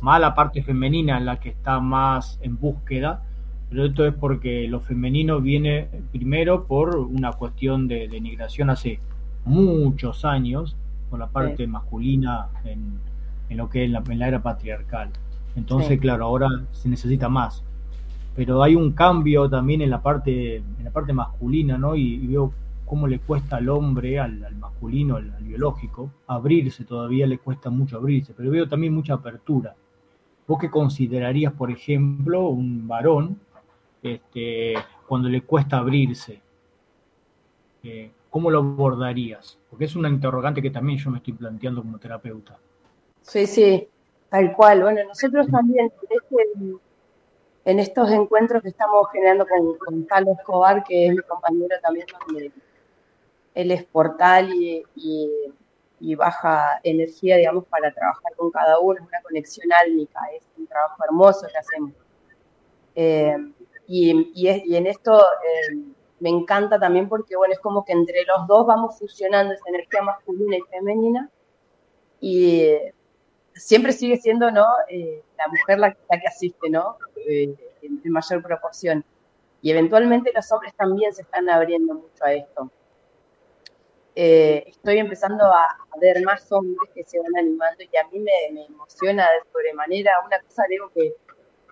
más 0.00 0.20
la 0.20 0.34
parte 0.34 0.62
femenina 0.62 1.18
es 1.18 1.24
la 1.24 1.38
que 1.38 1.50
está 1.50 1.80
más 1.80 2.38
en 2.42 2.58
búsqueda, 2.58 3.22
pero 3.68 3.84
esto 3.84 4.06
es 4.06 4.14
porque 4.14 4.68
lo 4.68 4.80
femenino 4.80 5.40
viene 5.40 5.88
primero 6.10 6.64
por 6.64 6.96
una 6.96 7.32
cuestión 7.32 7.88
de 7.88 8.08
denigración 8.08 8.70
hace 8.70 9.00
muchos 9.44 10.24
años 10.24 10.76
por 11.10 11.18
la 11.18 11.26
parte 11.28 11.64
Sí. 11.64 11.66
masculina 11.66 12.46
en, 12.64 12.98
en 13.50 13.56
lo 13.58 13.68
que 13.68 13.84
es 13.84 13.90
la, 13.90 14.02
en 14.08 14.18
la 14.18 14.28
era 14.28 14.42
patriarcal. 14.42 15.10
Entonces, 15.56 15.88
Sí. 15.90 15.98
claro, 15.98 16.24
ahora 16.24 16.48
se 16.72 16.88
necesita 16.88 17.28
más. 17.28 17.62
Pero 18.34 18.62
hay 18.62 18.74
un 18.74 18.92
cambio 18.92 19.48
también 19.48 19.82
en 19.82 19.90
la 19.90 20.02
parte, 20.02 20.56
en 20.56 20.84
la 20.84 20.90
parte 20.90 21.12
masculina, 21.12 21.78
¿no? 21.78 21.94
Y, 21.94 22.26
veo 22.26 22.52
cómo 22.84 23.06
le 23.06 23.20
cuesta 23.20 23.56
al 23.56 23.68
hombre, 23.68 24.18
al, 24.18 24.54
masculino, 24.56 25.16
al, 25.16 25.30
biológico, 25.40 26.10
abrirse 26.26 26.84
todavía, 26.84 27.26
le 27.26 27.38
cuesta 27.38 27.70
mucho 27.70 27.96
abrirse, 27.96 28.34
pero 28.36 28.50
veo 28.50 28.68
también 28.68 28.92
mucha 28.92 29.14
apertura. 29.14 29.74
¿Vos 30.46 30.58
qué 30.60 30.68
considerarías, 30.68 31.52
por 31.52 31.70
ejemplo, 31.70 32.48
un 32.48 32.86
varón 32.86 33.38
este, 34.02 34.74
cuando 35.06 35.28
le 35.28 35.42
cuesta 35.42 35.78
abrirse? 35.78 36.40
Eh, 37.82 38.10
¿Cómo 38.28 38.50
lo 38.50 38.58
abordarías? 38.58 39.58
Porque 39.70 39.84
es 39.84 39.94
una 39.94 40.08
interrogante 40.08 40.60
que 40.60 40.70
también 40.70 40.98
yo 40.98 41.10
me 41.10 41.18
estoy 41.18 41.34
planteando 41.34 41.82
como 41.82 41.98
terapeuta. 41.98 42.58
Sí, 43.22 43.46
sí, 43.46 43.88
tal 44.28 44.52
cual. 44.52 44.82
Bueno, 44.82 45.00
nosotros 45.06 45.46
también 45.48 45.86
este- 45.86 46.76
en 47.64 47.78
estos 47.78 48.10
encuentros 48.10 48.62
que 48.62 48.68
estamos 48.68 49.08
generando 49.10 49.46
con, 49.46 49.78
con 49.78 50.06
Talo 50.06 50.32
Escobar, 50.32 50.84
que 50.84 51.06
es 51.06 51.14
mi 51.14 51.22
compañero 51.22 51.76
también, 51.82 52.06
donde 52.26 52.52
él 53.54 53.70
es 53.70 53.84
portal 53.84 54.50
y, 54.52 54.84
baja 56.16 56.80
energía, 56.82 57.36
digamos, 57.36 57.64
para 57.66 57.92
trabajar 57.92 58.34
con 58.36 58.50
cada 58.50 58.78
uno, 58.78 59.00
es 59.00 59.08
una 59.08 59.22
conexión 59.22 59.72
álmica, 59.72 60.20
es 60.36 60.44
un 60.58 60.66
trabajo 60.66 61.02
hermoso 61.04 61.46
que 61.50 61.58
hacemos. 61.58 61.92
Eh, 62.94 63.36
y, 63.86 64.76
en 64.76 64.86
esto 64.86 65.18
eh, 65.18 65.76
me 66.20 66.28
encanta 66.28 66.78
también 66.78 67.08
porque, 67.08 67.36
bueno, 67.36 67.54
es 67.54 67.60
como 67.60 67.84
que 67.84 67.92
entre 67.92 68.24
los 68.24 68.46
dos 68.46 68.66
vamos 68.66 68.98
fusionando 68.98 69.54
esa 69.54 69.68
energía 69.68 70.02
masculina 70.02 70.56
y 70.56 70.62
femenina 70.70 71.30
y 72.20 72.76
siempre 73.54 73.92
sigue 73.92 74.18
siendo, 74.18 74.50
¿no? 74.50 74.66
Eh, 74.88 75.22
la 75.36 75.48
mujer 75.48 75.78
la, 75.78 75.96
la 76.10 76.20
que 76.20 76.26
asiste, 76.26 76.70
¿no? 76.70 76.98
Eh, 77.16 77.54
en, 77.82 78.00
en 78.04 78.12
mayor 78.12 78.42
proporción. 78.42 79.04
Y 79.62 79.70
eventualmente 79.70 80.30
los 80.34 80.50
hombres 80.52 80.74
también 80.74 81.14
se 81.14 81.22
están 81.22 81.48
abriendo 81.48 81.94
mucho 81.94 82.24
a 82.24 82.32
esto. 82.34 82.70
Eh, 84.16 84.64
estoy 84.68 84.98
empezando 84.98 85.44
a, 85.44 85.64
a 85.64 85.98
ver 86.00 86.22
más 86.22 86.50
hombres 86.52 86.88
que 86.94 87.02
se 87.02 87.18
van 87.18 87.36
animando 87.36 87.82
y 87.82 87.96
a 87.96 88.06
mí 88.12 88.20
me, 88.20 88.32
me 88.52 88.66
emociona 88.66 89.24
de 89.24 89.50
sobremanera. 89.50 90.12
Una 90.24 90.38
cosa, 90.40 90.64
digo, 90.68 90.90
que, 90.94 91.14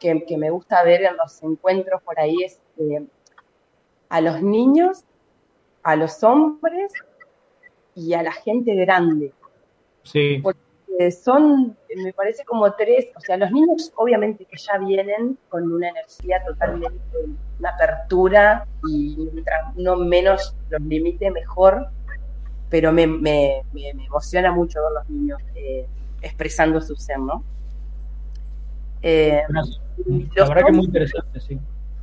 que, 0.01 0.25
que 0.25 0.37
me 0.37 0.51
gusta 0.51 0.83
ver 0.83 1.05
en 1.05 1.17
los 1.17 1.41
encuentros 1.43 2.03
por 2.03 2.19
ahí 2.19 2.37
es 2.43 2.61
eh, 2.79 3.07
a 4.09 4.21
los 4.21 4.43
niños, 4.43 5.05
a 5.85 5.95
los 5.95 6.25
hombres 6.25 6.93
y 7.95 8.15
a 8.15 8.23
la 8.23 8.33
gente 8.33 8.75
grande. 8.75 9.33
Sí. 10.03 10.41
Porque 10.43 10.62
son, 11.11 11.77
me 11.97 12.13
parece 12.13 12.45
como 12.45 12.73
tres, 12.75 13.07
o 13.17 13.21
sea, 13.21 13.37
los 13.37 13.51
niños 13.51 13.93
obviamente 13.97 14.45
que 14.45 14.57
ya 14.57 14.79
vienen 14.79 15.39
con 15.49 15.73
una 15.73 15.89
energía 15.89 16.43
totalmente, 16.45 17.01
una 17.59 17.71
apertura 17.71 18.67
y 18.89 19.17
mientras 19.33 19.75
uno 19.77 19.97
menos 19.97 20.55
los 20.71 20.81
limite 20.83 21.31
mejor, 21.31 21.89
pero 22.69 22.93
me, 22.93 23.07
me, 23.07 23.63
me, 23.73 23.93
me 23.95 24.05
emociona 24.07 24.53
mucho 24.53 24.81
ver 24.83 24.93
los 24.93 25.09
niños 25.11 25.39
eh, 25.55 25.87
expresando 26.23 26.81
su 26.81 26.95
ser, 26.97 27.19
¿no? 27.19 27.43
Eh, 29.03 29.43
La 30.37 30.49
verdad 30.49 30.63
que 30.65 30.71
es 30.71 30.77
muy 30.77 30.87
hombres- 30.87 31.11
interesante, 31.11 31.41
sí. 31.41 31.59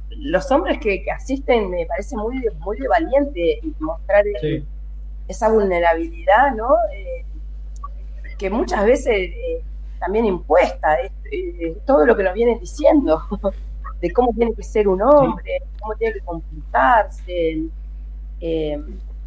los 0.09 0.51
hombres 0.51 0.79
que, 0.79 1.01
que 1.03 1.11
asisten 1.11 1.69
me 1.69 1.85
parece 1.85 2.15
muy, 2.17 2.43
muy 2.59 2.77
valiente 2.87 3.59
mostrar 3.79 4.27
eh, 4.27 4.33
Sí. 4.41 4.65
esa 5.27 5.49
vulnerabilidad, 5.49 6.53
¿no? 6.55 6.75
Eh, 6.93 7.25
que 8.39 8.49
muchas 8.49 8.85
veces 8.85 9.07
eh, 9.15 9.61
también 9.99 10.25
impuesta, 10.25 10.95
es, 10.95 11.11
eh, 11.31 11.77
todo 11.85 12.05
lo 12.07 12.15
que 12.17 12.23
nos 12.23 12.33
vienen 12.33 12.59
diciendo, 12.59 13.21
de 14.01 14.11
cómo 14.13 14.33
tiene 14.33 14.53
que 14.55 14.63
ser 14.63 14.87
un 14.87 15.01
hombre, 15.01 15.61
cómo 15.79 15.93
tiene 15.95 16.13
que 16.15 16.21
comportarse. 16.21 17.63
eh, 18.41 18.81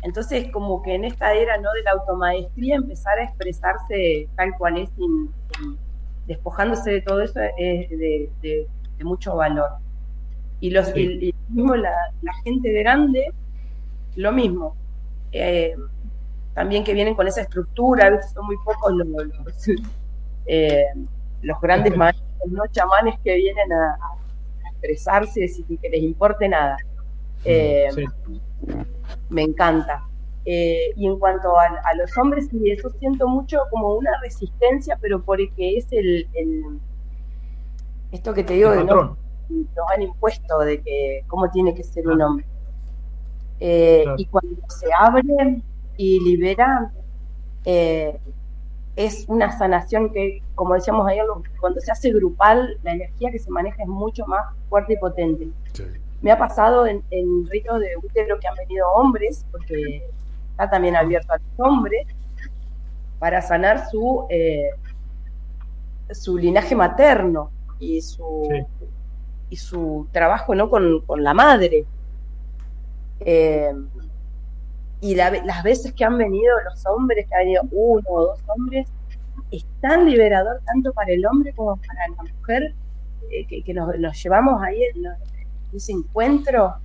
entonces, 0.04 0.50
como 0.50 0.82
que 0.82 0.94
en 0.96 1.04
esta 1.04 1.32
era 1.34 1.58
¿no? 1.58 1.70
de 1.74 1.82
la 1.84 1.92
automaestría, 1.92 2.74
empezar 2.74 3.16
a 3.20 3.24
expresarse 3.24 4.26
tal 4.34 4.56
cual 4.58 4.78
es, 4.78 4.90
sin, 4.96 5.30
sin- 5.56 5.78
despojándose 6.26 6.90
de 6.90 7.02
todo 7.02 7.20
eso, 7.20 7.38
es 7.56 7.88
de, 7.90 8.28
de- 8.42 8.66
de 8.98 9.04
mucho 9.04 9.36
valor. 9.36 9.70
Y, 10.60 10.70
los, 10.70 10.86
Sí. 10.88 11.18
y, 11.20 11.28
y 11.28 11.34
mismo 11.50 11.76
la, 11.76 11.92
la 12.22 12.32
gente 12.42 12.72
grande, 12.72 13.32
lo 14.16 14.32
mismo. 14.32 14.74
Eh, 15.32 15.76
también 16.54 16.84
que 16.84 16.92
vienen 16.94 17.14
con 17.14 17.26
esa 17.26 17.42
estructura, 17.42 18.06
a 18.06 18.10
veces 18.10 18.32
son 18.32 18.46
muy 18.46 18.56
pocos 18.64 18.92
los, 18.92 19.06
los, 19.08 19.68
eh, 20.46 20.84
los 21.42 21.60
grandes 21.60 21.96
maestros, 21.96 22.28
¿no? 22.50 22.62
chamanes 22.70 23.18
que 23.24 23.34
vienen 23.36 23.72
a, 23.72 23.92
a 23.94 24.70
expresarse 24.72 25.48
sin 25.48 25.64
que 25.78 25.88
les 25.88 26.02
importe 26.02 26.48
nada. 26.48 26.76
Eh, 27.44 27.88
Sí. 27.94 28.04
Me 29.30 29.42
encanta. 29.42 30.04
Eh, 30.44 30.92
y 30.96 31.06
en 31.06 31.18
cuanto 31.18 31.56
a, 31.58 31.64
a 31.64 31.94
los 31.96 32.16
hombres, 32.18 32.48
sí, 32.50 32.70
eso 32.70 32.90
siento 32.98 33.28
mucho 33.28 33.58
como 33.70 33.94
una 33.94 34.10
resistencia, 34.20 34.98
pero 35.00 35.22
porque 35.22 35.76
es 35.78 35.86
el, 35.92 36.28
el- 36.34 36.78
esto 38.10 38.34
que 38.34 38.44
te 38.44 38.54
digo 38.54 38.70
de 38.70 38.84
no, 38.84 39.16
nos 39.48 39.90
han 39.94 40.02
impuesto 40.02 40.58
de 40.60 40.82
que 40.82 41.22
cómo 41.28 41.50
tiene 41.50 41.74
que 41.74 41.82
ser 41.82 42.06
un 42.08 42.20
hombre. 42.20 42.46
Eh, 43.60 44.00
Claro. 44.02 44.16
Y 44.18 44.26
cuando 44.26 44.56
se 44.68 44.86
abre 44.98 45.62
y 45.96 46.20
libera, 46.20 46.92
eh, 47.64 48.18
es 48.96 49.24
una 49.28 49.56
sanación 49.56 50.12
que, 50.12 50.42
como 50.54 50.74
decíamos 50.74 51.06
ayer, 51.08 51.24
cuando 51.60 51.80
se 51.80 51.90
hace 51.90 52.12
grupal, 52.12 52.78
la 52.82 52.92
energía 52.92 53.30
que 53.30 53.38
se 53.38 53.50
maneja 53.50 53.82
es 53.82 53.88
mucho 53.88 54.26
más 54.26 54.54
fuerte 54.68 54.94
y 54.94 54.96
potente. 54.98 55.48
Me 56.20 56.30
ha 56.30 56.38
pasado 56.38 56.86
en, 56.86 57.02
en 57.10 57.46
ritos 57.48 57.80
de 57.80 57.96
útero 57.96 58.38
que 58.38 58.46
han 58.46 58.54
venido 58.54 58.86
hombres, 58.92 59.44
porque 59.50 60.02
está 60.50 60.68
también 60.68 60.94
abierto 60.96 61.32
a 61.32 61.38
los 61.38 61.68
hombres, 61.68 62.06
para 63.18 63.40
sanar 63.40 63.88
su, 63.88 64.26
eh, 64.28 64.70
su 66.10 66.36
linaje 66.36 66.74
materno 66.74 67.50
y 67.78 68.00
su, 68.02 68.48
y 69.48 69.56
su 69.56 70.06
trabajo 70.12 70.54
¿no? 70.54 70.68
con, 70.68 71.00
con 71.06 71.24
la 71.24 71.32
madre. 71.32 71.86
Eh, 73.20 73.72
y 75.02 75.16
la 75.16 75.30
las 75.44 75.64
veces 75.64 75.92
que 75.92 76.04
han 76.04 76.16
venido 76.16 76.54
los 76.64 76.86
hombres, 76.86 77.26
que 77.28 77.34
ha 77.34 77.38
venido 77.38 77.62
uno 77.72 78.08
o 78.08 78.26
dos 78.28 78.40
hombres, 78.46 78.86
es 79.50 79.66
tan 79.80 80.08
liberador 80.08 80.60
tanto 80.64 80.92
para 80.92 81.12
el 81.12 81.26
hombre 81.26 81.52
como 81.52 81.76
para 81.76 82.08
la 82.08 82.22
mujer, 82.22 82.72
eh, 83.30 83.44
que, 83.48 83.64
que 83.64 83.74
nos, 83.74 83.98
nos 83.98 84.22
llevamos 84.22 84.62
ahí 84.62 84.80
en, 84.94 85.06
ese 85.74 85.90
encuentro. 85.90 86.76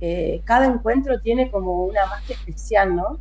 Eh, 0.00 0.42
cada 0.44 0.66
encuentro 0.66 1.20
tiene 1.20 1.50
como 1.50 1.86
una 1.86 2.04
magia 2.04 2.36
especial, 2.36 2.94
¿no? 2.94 3.18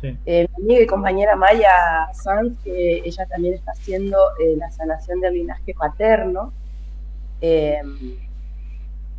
Sí. 0.00 0.16
Eh, 0.24 0.46
mi 0.58 0.64
amiga 0.64 0.82
y 0.82 0.86
compañera 0.86 1.34
Maya 1.34 2.08
Sanz, 2.12 2.56
que 2.62 3.02
ella 3.04 3.26
también 3.26 3.54
está 3.54 3.72
haciendo 3.72 4.18
la 4.56 4.70
sanación 4.70 5.20
del 5.20 5.34
linaje 5.34 5.74
paterno, 5.74 6.52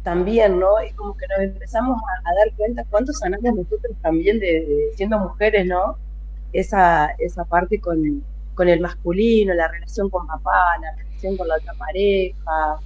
también, 0.05 0.59
¿no? 0.59 0.77
Es 0.79 0.93
como 0.93 1.17
que 1.17 1.25
nos 1.27 1.39
empezamos 1.39 1.97
a, 2.23 2.33
dar 2.35 2.55
cuenta 2.55 2.85
cuánto 2.91 3.11
sanamos 3.11 3.55
nosotros 3.55 3.97
también 4.03 4.39
de, 4.39 4.47
de 4.47 4.91
siendo 4.95 5.17
mujeres, 5.17 5.65
¿no? 5.65 5.97
Esa, 6.53 7.07
esa 7.17 7.43
parte 7.43 7.81
con, 7.81 8.23
con 8.53 8.69
el 8.69 8.79
masculino, 8.79 9.53
la 9.55 9.67
relación 9.67 10.09
con 10.11 10.27
papá, 10.27 10.77
la 10.79 10.95
relación 10.95 11.35
con 11.35 11.47
la 11.47 11.55
otra 11.55 11.73
pareja. 11.73 12.77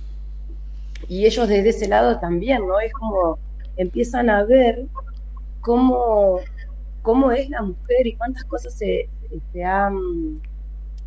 Y 1.10 1.26
ellos 1.26 1.48
desde 1.50 1.70
ese 1.70 1.90
lado 1.90 2.20
también, 2.20 2.66
¿no? 2.66 2.80
Es 2.80 2.94
como 2.94 3.38
empiezan 3.76 4.30
a 4.30 4.46
ver 4.46 4.86
cómo, 5.60 6.40
cómo 7.02 7.32
es 7.34 7.50
la 7.50 7.62
mujer 7.62 8.08
y 8.08 8.16
cuántas 8.16 8.46
cosas 8.46 8.74
se, 8.78 9.10
se 9.52 9.64
han 9.64 10.42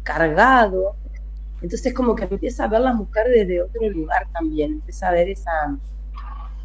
cargado. 0.02 0.94
Entonces 1.62 1.94
como 1.94 2.14
que 2.14 2.24
empieza 2.24 2.64
a 2.64 2.68
ver 2.68 2.80
la 2.80 2.92
mujer 2.92 3.28
desde 3.28 3.62
otro 3.62 3.88
lugar 3.88 4.28
también, 4.30 4.72
empieza 4.72 5.08
a 5.08 5.12
ver 5.12 5.30
esa, 5.30 5.78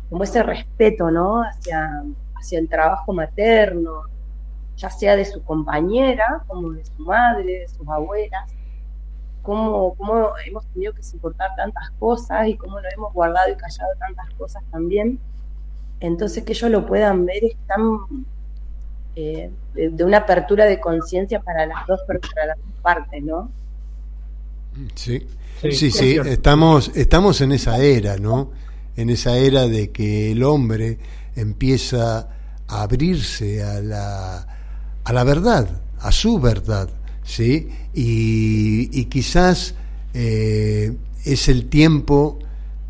como 0.10 0.24
ese 0.24 0.44
respeto, 0.44 1.12
¿no? 1.12 1.42
Hacia, 1.42 2.04
hacia 2.36 2.60
el 2.60 2.70
trabajo 2.70 3.14
materno, 3.14 4.04
ya 4.76 4.90
sea 4.90 5.16
de 5.16 5.26
su 5.26 5.44
compañera, 5.44 6.44
como 6.48 6.72
de 6.72 6.86
su 6.86 7.02
madre, 7.04 7.60
de 7.60 7.68
sus 7.68 7.88
abuelas, 7.88 8.50
cómo, 9.42 9.96
cómo 9.96 10.30
hemos 10.46 10.66
tenido 10.68 10.94
que 10.94 11.04
soportar 11.04 11.56
tantas 11.56 11.90
cosas 12.00 12.48
y 12.48 12.56
cómo 12.56 12.80
lo 12.80 12.88
hemos 12.90 13.14
guardado 13.14 13.52
y 13.52 13.56
callado 13.56 13.92
tantas 14.00 14.30
cosas 14.36 14.64
también. 14.72 15.20
Entonces 16.00 16.44
que 16.44 16.54
ellos 16.54 16.70
lo 16.70 16.86
puedan 16.86 17.26
ver 17.26 17.44
es 17.44 17.58
tan 17.66 18.26
eh, 19.16 19.50
de, 19.74 19.90
de 19.90 20.04
una 20.04 20.18
apertura 20.18 20.66
de 20.66 20.80
conciencia 20.80 21.40
para 21.42 21.66
las 21.66 21.88
dos 21.88 22.02
para 22.06 22.46
las 22.48 22.58
dos 22.58 22.82
partes, 22.82 23.24
¿no? 23.24 23.50
Sí, 24.94 25.28
Sí, 25.62 25.72
sí, 25.72 25.92
sí, 25.92 26.18
estamos, 26.24 26.92
estamos 26.96 27.42
en 27.42 27.52
esa 27.52 27.80
era, 27.80 28.18
¿no? 28.18 28.52
En 28.98 29.10
esa 29.10 29.38
era 29.38 29.68
de 29.68 29.92
que 29.92 30.32
el 30.32 30.44
hombre 30.44 30.98
empieza 31.36 32.28
a 32.68 32.82
abrirse 32.82 33.64
a 33.64 33.80
la, 33.80 34.48
a 35.04 35.14
la 35.14 35.24
verdad, 35.24 35.82
a 36.00 36.12
su 36.12 36.40
verdad, 36.40 36.90
¿sí? 37.24 37.70
Y, 37.94 38.90
y 38.92 39.06
quizás 39.06 39.76
eh, 40.14 40.96
es 41.26 41.48
el 41.48 41.68
tiempo, 41.68 42.40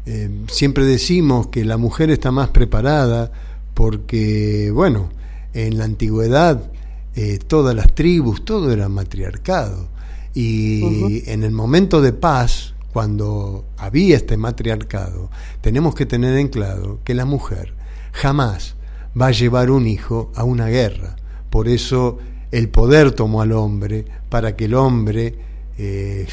eh, 0.05 0.29
siempre 0.49 0.85
decimos 0.85 1.47
que 1.47 1.65
la 1.65 1.77
mujer 1.77 2.09
está 2.09 2.31
más 2.31 2.49
preparada 2.49 3.31
porque, 3.73 4.71
bueno, 4.73 5.09
en 5.53 5.77
la 5.77 5.85
antigüedad 5.85 6.71
eh, 7.15 7.39
todas 7.45 7.75
las 7.75 7.93
tribus, 7.93 8.45
todo 8.45 8.71
era 8.71 8.89
matriarcado. 8.89 9.89
Y 10.33 11.23
en 11.29 11.43
el 11.43 11.51
momento 11.51 11.99
de 11.99 12.13
paz, 12.13 12.75
cuando 12.97 13.63
había 13.77 14.15
este 14.15 14.37
matriarcado, 14.37 15.29
tenemos 15.61 15.93
que 15.93 16.07
tener 16.07 16.35
en 16.35 16.47
claro 16.47 16.99
que 17.03 17.13
la 17.13 17.25
mujer 17.25 17.75
jamás 18.11 18.73
va 19.15 19.27
a 19.27 19.31
llevar 19.31 19.69
un 19.69 19.85
hijo 19.85 20.31
a 20.33 20.43
una 20.43 20.65
guerra. 20.65 21.15
Por 21.51 21.67
eso 21.67 22.17
el 22.51 22.69
poder 22.69 23.11
tomó 23.11 23.43
al 23.43 23.51
hombre 23.51 24.03
para 24.29 24.55
que 24.55 24.65
el 24.65 24.73
hombre 24.73 25.35
eh, 25.77 26.25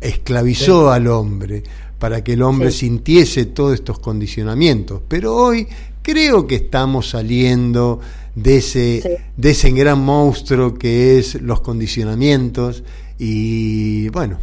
esclavizó 0.00 0.88
Sí. 0.88 0.94
al 0.96 1.08
hombre, 1.08 1.62
para 1.98 2.24
que 2.24 2.32
el 2.32 2.40
hombre 2.42 2.70
Sí. 2.70 2.86
sintiese 2.86 3.44
todos 3.44 3.74
estos 3.74 3.98
condicionamientos. 3.98 5.02
Pero 5.08 5.36
hoy 5.36 5.68
creo 6.00 6.46
que 6.46 6.54
estamos 6.54 7.10
saliendo 7.10 8.00
de 8.34 8.56
ese, 8.56 9.20
de 9.36 9.50
ese 9.50 9.70
gran 9.72 10.00
monstruo 10.00 10.72
que 10.72 11.18
es 11.18 11.34
los 11.42 11.60
condicionamientos 11.60 12.82
y 13.18 14.08
bueno, 14.08 14.38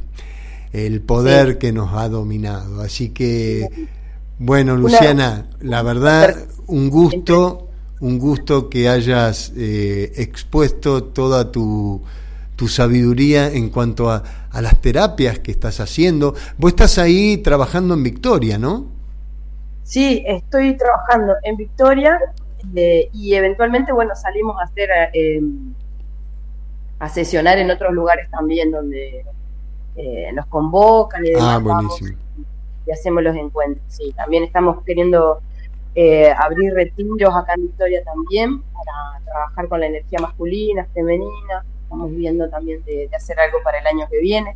el 0.75 1.01
poder 1.01 1.57
que 1.57 1.71
nos 1.71 1.93
ha 1.93 2.09
dominado. 2.09 2.81
Así 2.81 3.09
que 3.09 3.67
Bueno, 4.37 4.75
Luciana, 4.75 5.47
la 5.61 5.81
verdad, 5.81 6.35
un 6.67 6.89
gusto, 6.89 7.69
un 8.01 8.19
gusto 8.19 8.69
que 8.69 8.89
hayas 8.89 9.53
eh, 9.55 10.11
expuesto 10.17 11.05
toda 11.05 11.51
tu, 11.51 12.01
tu 12.57 12.67
sabiduría 12.67 13.47
en 13.47 13.69
cuanto 13.69 14.09
a, 14.11 14.23
a 14.51 14.61
las 14.61 14.81
terapias 14.81 15.39
que 15.39 15.51
estás 15.51 15.79
haciendo. 15.79 16.35
Vos 16.57 16.71
estás 16.71 16.97
ahí 16.97 17.37
trabajando 17.37 17.93
en 17.93 18.03
Victoria, 18.03 18.57
¿no? 18.57 18.87
Sí, 19.83 20.23
estoy 20.27 20.75
trabajando 20.75 21.33
en 21.43 21.55
Victoria 21.57 22.19
eh, 22.75 23.09
y 23.13 23.35
eventualmente, 23.35 23.93
bueno, 23.93 24.15
salimos 24.15 24.57
a 24.59 24.63
hacer, 24.65 24.89
eh, 25.13 25.41
a 26.99 27.07
sesionar 27.07 27.57
en 27.59 27.71
otros 27.71 27.93
lugares 27.93 28.29
también 28.31 28.71
donde 28.71 29.23
eh, 29.95 30.31
nos 30.33 30.45
convocan 30.47 31.25
y 31.25 31.29
demás, 31.29 31.43
Ah, 31.55 31.59
vamos 31.59 31.99
buenísimo. 31.99 32.19
y 32.87 32.91
hacemos 32.91 33.23
los 33.23 33.35
encuentros. 33.35 33.83
Sí, 33.87 34.13
también 34.15 34.43
estamos 34.43 34.83
queriendo 34.85 35.39
eh, 35.95 36.29
abrir 36.37 36.73
retiros 36.73 37.33
acá 37.33 37.53
en 37.55 37.63
Victoria 37.63 38.03
también 38.03 38.61
para 38.61 39.23
trabajar 39.23 39.67
con 39.69 39.79
la 39.79 39.87
energía 39.87 40.19
masculina, 40.19 40.85
femenina. 40.93 41.63
Estamos 41.83 42.11
viendo 42.11 42.49
también 42.49 42.83
de, 42.85 43.07
de 43.07 43.15
hacer 43.15 43.39
algo 43.39 43.59
para 43.63 43.79
el 43.79 43.87
año 43.87 44.05
que 44.09 44.19
viene. 44.19 44.55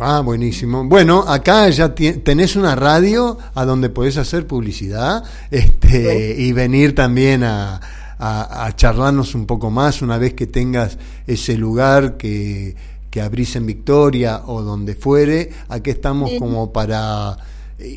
Ah, 0.00 0.20
buenísimo. 0.24 0.84
Bueno, 0.84 1.24
acá 1.26 1.68
ya 1.68 1.94
tenés 1.94 2.56
una 2.56 2.74
radio 2.76 3.36
a 3.54 3.64
donde 3.64 3.88
podés 3.90 4.16
hacer 4.18 4.46
publicidad 4.46 5.24
este, 5.50 6.34
y 6.38 6.52
venir 6.52 6.94
también 6.94 7.42
a, 7.44 7.80
a- 8.18 8.66
a 8.66 8.76
charlarnos 8.76 9.34
un 9.34 9.46
poco 9.46 9.70
más 9.70 10.00
una 10.02 10.16
vez 10.18 10.34
que 10.34 10.46
tengas 10.46 10.96
ese 11.26 11.56
lugar 11.56 12.16
que, 12.16 12.76
que 13.10 13.20
abrís 13.20 13.56
en 13.56 13.66
Victoria 13.66 14.42
o 14.46 14.62
donde 14.62 14.94
fuere. 14.94 15.50
Aquí 15.68 15.90
estamos 15.90 16.30
Sí. 16.30 16.38
como 16.38 16.72
para 16.72 17.36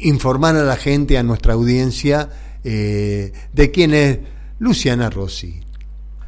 informar 0.02 0.56
a 0.56 0.64
la 0.64 0.76
gente, 0.76 1.18
a 1.18 1.24
nuestra 1.24 1.54
audiencia, 1.54 2.30
eh, 2.64 3.32
de 3.52 3.72
quién 3.72 3.94
es 3.94 4.20
Luciana 4.60 5.10
Rossi. 5.10 5.62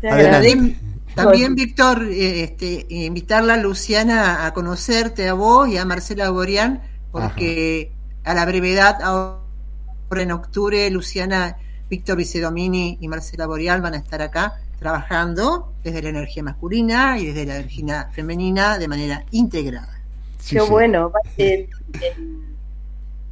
Adelante. 0.03 0.78
También, 1.16 1.56
Víctor, 1.56 2.03
eh, 2.03 2.44
este, 2.44 2.86
invitarla 2.90 3.53
a 3.53 3.57
Luciana 3.57 4.45
a 4.45 4.53
conocerte 4.53 5.30
a 5.30 5.34
vos 5.34 5.70
y 5.70 5.78
a 5.78 5.86
Marcela 5.86 6.30
Borián, 6.30 6.82
porque 7.12 7.94
a 8.26 8.34
la 8.34 8.45
brevedad, 8.45 9.02
ahora 9.02 9.40
en 10.18 10.34
octubre, 10.34 10.90
Luciana, 10.90 11.57
Víctor 11.90 12.18
Vicedomini 12.18 12.98
y 12.99 13.07
Marcela 13.07 13.48
Borián 13.48 13.82
van 13.82 13.94
a 13.94 13.98
estar 13.98 14.22
acá 14.22 14.56
trabajando 14.90 15.74
desde 15.84 15.99
la 16.03 16.10
energía 16.10 16.44
masculina 16.44 17.18
y 17.18 17.26
desde 17.26 17.44
la 17.48 17.56
energía 17.56 18.07
femenina 18.12 18.78
de 18.78 18.88
manera 18.88 19.26
integrada. 19.32 19.99
Qué 20.48 20.62
bueno. 20.62 21.12
En, 21.38 21.68
en- 22.02 22.45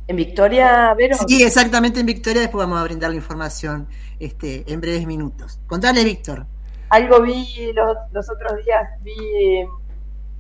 en 0.08 0.16
Victoria, 0.16 0.94
Vero. 0.96 1.16
Sí, 1.28 1.44
exactamente 1.44 2.00
en 2.00 2.08
Victoria, 2.08 2.42
después 2.42 2.66
vamos 2.66 2.80
a 2.82 2.84
brindar 2.84 3.12
la 3.12 3.16
información 3.18 3.88
este, 4.20 4.64
en 4.72 4.82
breves 4.82 5.06
minutos. 5.06 5.60
Contale, 5.68 6.04
Víctor. 6.04 6.48
Algo 6.90 7.22
vi 7.22 7.72
los, 7.74 7.98
los 8.12 8.28
otros 8.32 8.54
días, 8.66 8.90
vi 9.04 9.14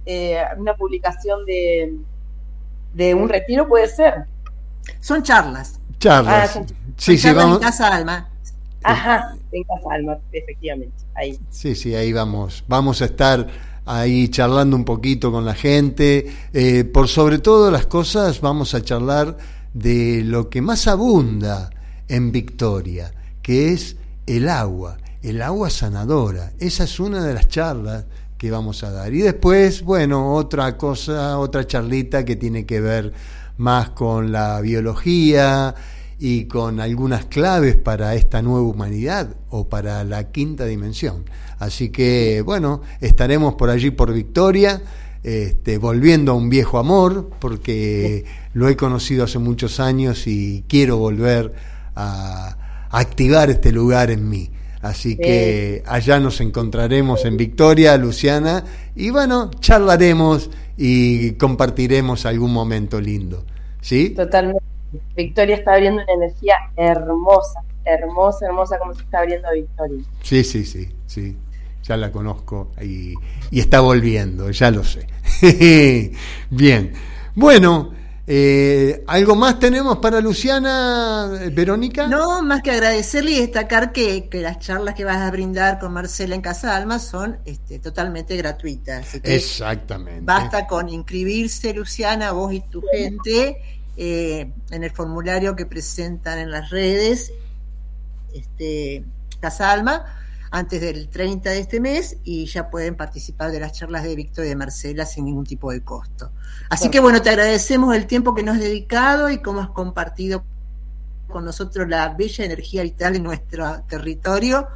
eh, 0.07 0.43
una 0.57 0.75
publicación 0.75 1.45
de, 1.45 1.95
de 2.95 3.13
un 3.13 3.29
retiro, 3.29 3.67
puede 3.67 3.87
ser. 3.87 4.25
Son 4.99 5.21
charlas. 5.21 5.79
Charlas. 5.99 6.49
Ah, 6.49 6.53
son- 6.53 6.67
sí, 6.97 7.17
sí, 7.17 7.19
charlas 7.19 7.43
vamos. 7.45 7.57
en 7.59 7.63
Casa 7.63 7.87
Alma. 7.95 8.29
Ajá, 8.83 9.35
en 9.51 9.63
Casa 9.63 9.89
Alma, 9.91 10.17
efectivamente. 10.31 10.95
Ahí. 11.15 11.39
Sí, 11.49 11.75
sí, 11.75 11.95
ahí 11.95 12.11
vamos. 12.11 12.63
Vamos 12.67 13.01
a 13.01 13.05
estar 13.05 13.47
ahí 13.85 14.29
charlando 14.29 14.75
un 14.75 14.85
poquito 14.85 15.31
con 15.31 15.45
la 15.45 15.53
gente. 15.53 16.27
Eh, 16.53 16.83
por 16.83 17.07
sobre 17.07 17.39
todo 17.39 17.71
las 17.71 17.85
cosas, 17.85 18.41
vamos 18.41 18.73
a 18.73 18.81
charlar 18.81 19.37
de 19.73 20.23
lo 20.23 20.49
que 20.49 20.61
más 20.61 20.87
abunda 20.87 21.69
en 22.07 22.31
Victoria, 22.31 23.13
que 23.41 23.73
es 23.73 23.95
el 24.25 24.49
agua, 24.49 24.97
el 25.21 25.41
agua 25.41 25.69
sanadora. 25.69 26.53
Esa 26.59 26.83
es 26.83 26.99
una 26.99 27.23
de 27.23 27.33
las 27.33 27.47
charlas 27.47 28.05
que 28.37 28.51
vamos 28.51 28.83
a 28.83 28.91
dar. 28.91 29.13
Y 29.13 29.21
después, 29.21 29.83
bueno, 29.83 30.33
otra 30.35 30.77
cosa, 30.77 31.37
otra 31.39 31.65
charlita 31.65 32.25
que 32.25 32.35
tiene 32.35 32.65
que 32.65 32.81
ver 32.81 33.13
más 33.57 33.91
con 33.91 34.31
la 34.31 34.59
biología 34.61 35.73
y 36.25 36.45
con 36.45 36.79
algunas 36.79 37.25
claves 37.25 37.75
para 37.75 38.15
esta 38.15 38.41
nueva 38.41 38.65
humanidad 38.65 39.35
o 39.49 39.67
para 39.67 40.05
la 40.05 40.31
quinta 40.31 40.63
dimensión. 40.63 41.25
Así 41.59 41.89
que, 41.89 42.41
bueno, 42.41 42.81
estaremos 43.01 43.55
por 43.55 43.69
allí 43.69 43.91
por 43.91 44.13
Victoria, 44.13 44.81
este, 45.21 45.77
volviendo 45.77 46.31
a 46.31 46.35
un 46.35 46.49
viejo 46.49 46.77
amor, 46.77 47.29
porque 47.41 48.23
lo 48.53 48.69
he 48.69 48.77
conocido 48.77 49.25
hace 49.25 49.37
muchos 49.37 49.81
años 49.81 50.25
y 50.25 50.63
quiero 50.69 50.95
volver 50.95 51.51
a, 51.93 52.87
a 52.89 52.99
activar 52.99 53.49
este 53.49 53.73
lugar 53.73 54.09
en 54.09 54.29
mí. 54.29 54.49
Así 54.81 55.17
que 55.17 55.83
allá 55.85 56.21
nos 56.21 56.39
encontraremos 56.39 57.25
en 57.25 57.35
Victoria, 57.35 57.97
Luciana, 57.97 58.63
y 58.95 59.09
bueno, 59.09 59.51
charlaremos 59.59 60.49
y 60.77 61.31
compartiremos 61.31 62.25
algún 62.25 62.53
momento 62.53 63.01
lindo. 63.01 63.43
¿Sí? 63.81 64.11
Totalmente. 64.11 64.72
Victoria 65.15 65.55
está 65.55 65.73
abriendo 65.73 66.03
una 66.03 66.13
energía 66.13 66.55
hermosa, 66.75 67.61
hermosa, 67.85 68.45
hermosa, 68.45 68.79
como 68.79 68.93
se 68.93 69.03
está 69.03 69.19
abriendo 69.19 69.47
Victoria. 69.53 70.03
Sí, 70.21 70.43
sí, 70.43 70.65
sí, 70.65 70.89
sí. 71.05 71.37
Ya 71.83 71.97
la 71.97 72.11
conozco 72.11 72.71
y, 72.81 73.13
y 73.51 73.59
está 73.59 73.81
volviendo, 73.81 74.49
ya 74.51 74.71
lo 74.71 74.83
sé. 74.83 75.05
Bien. 76.49 76.93
Bueno, 77.35 77.91
eh, 78.25 79.03
¿algo 79.07 79.35
más 79.35 79.59
tenemos 79.59 79.97
para 79.97 80.21
Luciana, 80.21 81.29
Verónica? 81.51 82.07
No, 82.07 82.41
más 82.41 82.61
que 82.61 82.71
agradecerle 82.71 83.31
y 83.31 83.39
destacar 83.41 83.91
que, 83.91 84.29
que 84.29 84.39
las 84.39 84.59
charlas 84.59 84.95
que 84.95 85.03
vas 85.03 85.17
a 85.17 85.29
brindar 85.29 85.77
con 85.77 85.91
Marcela 85.91 86.33
en 86.33 86.41
Casa 86.41 86.75
Alma 86.75 86.99
son 86.99 87.39
este, 87.43 87.79
totalmente 87.79 88.37
gratuitas. 88.37 89.05
Así 89.05 89.19
que 89.19 89.35
Exactamente. 89.35 90.21
basta 90.23 90.67
con 90.67 90.87
inscribirse, 90.87 91.73
Luciana, 91.73 92.31
vos 92.31 92.53
y 92.53 92.61
tu 92.61 92.81
gente, 92.93 93.61
eh, 93.95 94.51
en 94.71 94.83
el 94.83 94.91
formulario 94.91 95.55
que 95.55 95.65
presentan 95.65 96.39
en 96.39 96.51
las 96.51 96.69
redes, 96.69 97.31
este, 98.33 99.05
Casa 99.39 99.71
Alma, 99.71 100.05
antes 100.53 100.81
del 100.81 101.09
30 101.09 101.49
de 101.49 101.59
este 101.59 101.79
mes 101.79 102.17
y 102.23 102.45
ya 102.45 102.69
pueden 102.69 102.95
participar 102.95 103.51
de 103.51 103.59
las 103.59 103.73
charlas 103.73 104.03
de 104.03 104.15
Víctor 104.15 104.45
y 104.45 104.49
de 104.49 104.55
Marcela 104.55 105.05
sin 105.05 105.25
ningún 105.25 105.45
tipo 105.45 105.71
de 105.71 105.83
costo. 105.83 106.31
Así 106.69 106.89
que 106.89 106.99
bueno, 106.99 107.21
te 107.21 107.31
agradecemos 107.31 107.95
el 107.95 108.05
tiempo 108.05 108.35
que 108.35 108.43
nos 108.43 108.55
has 108.55 108.61
dedicado 108.61 109.29
y 109.29 109.39
cómo 109.41 109.61
has 109.61 109.69
compartido 109.69 110.43
con 111.27 111.43
nosotros 111.43 111.89
la 111.89 112.09
bella 112.09 112.45
energía 112.45 112.83
vital 112.83 113.15
en 113.15 113.23
nuestro 113.23 113.83
territorio, 113.89 114.67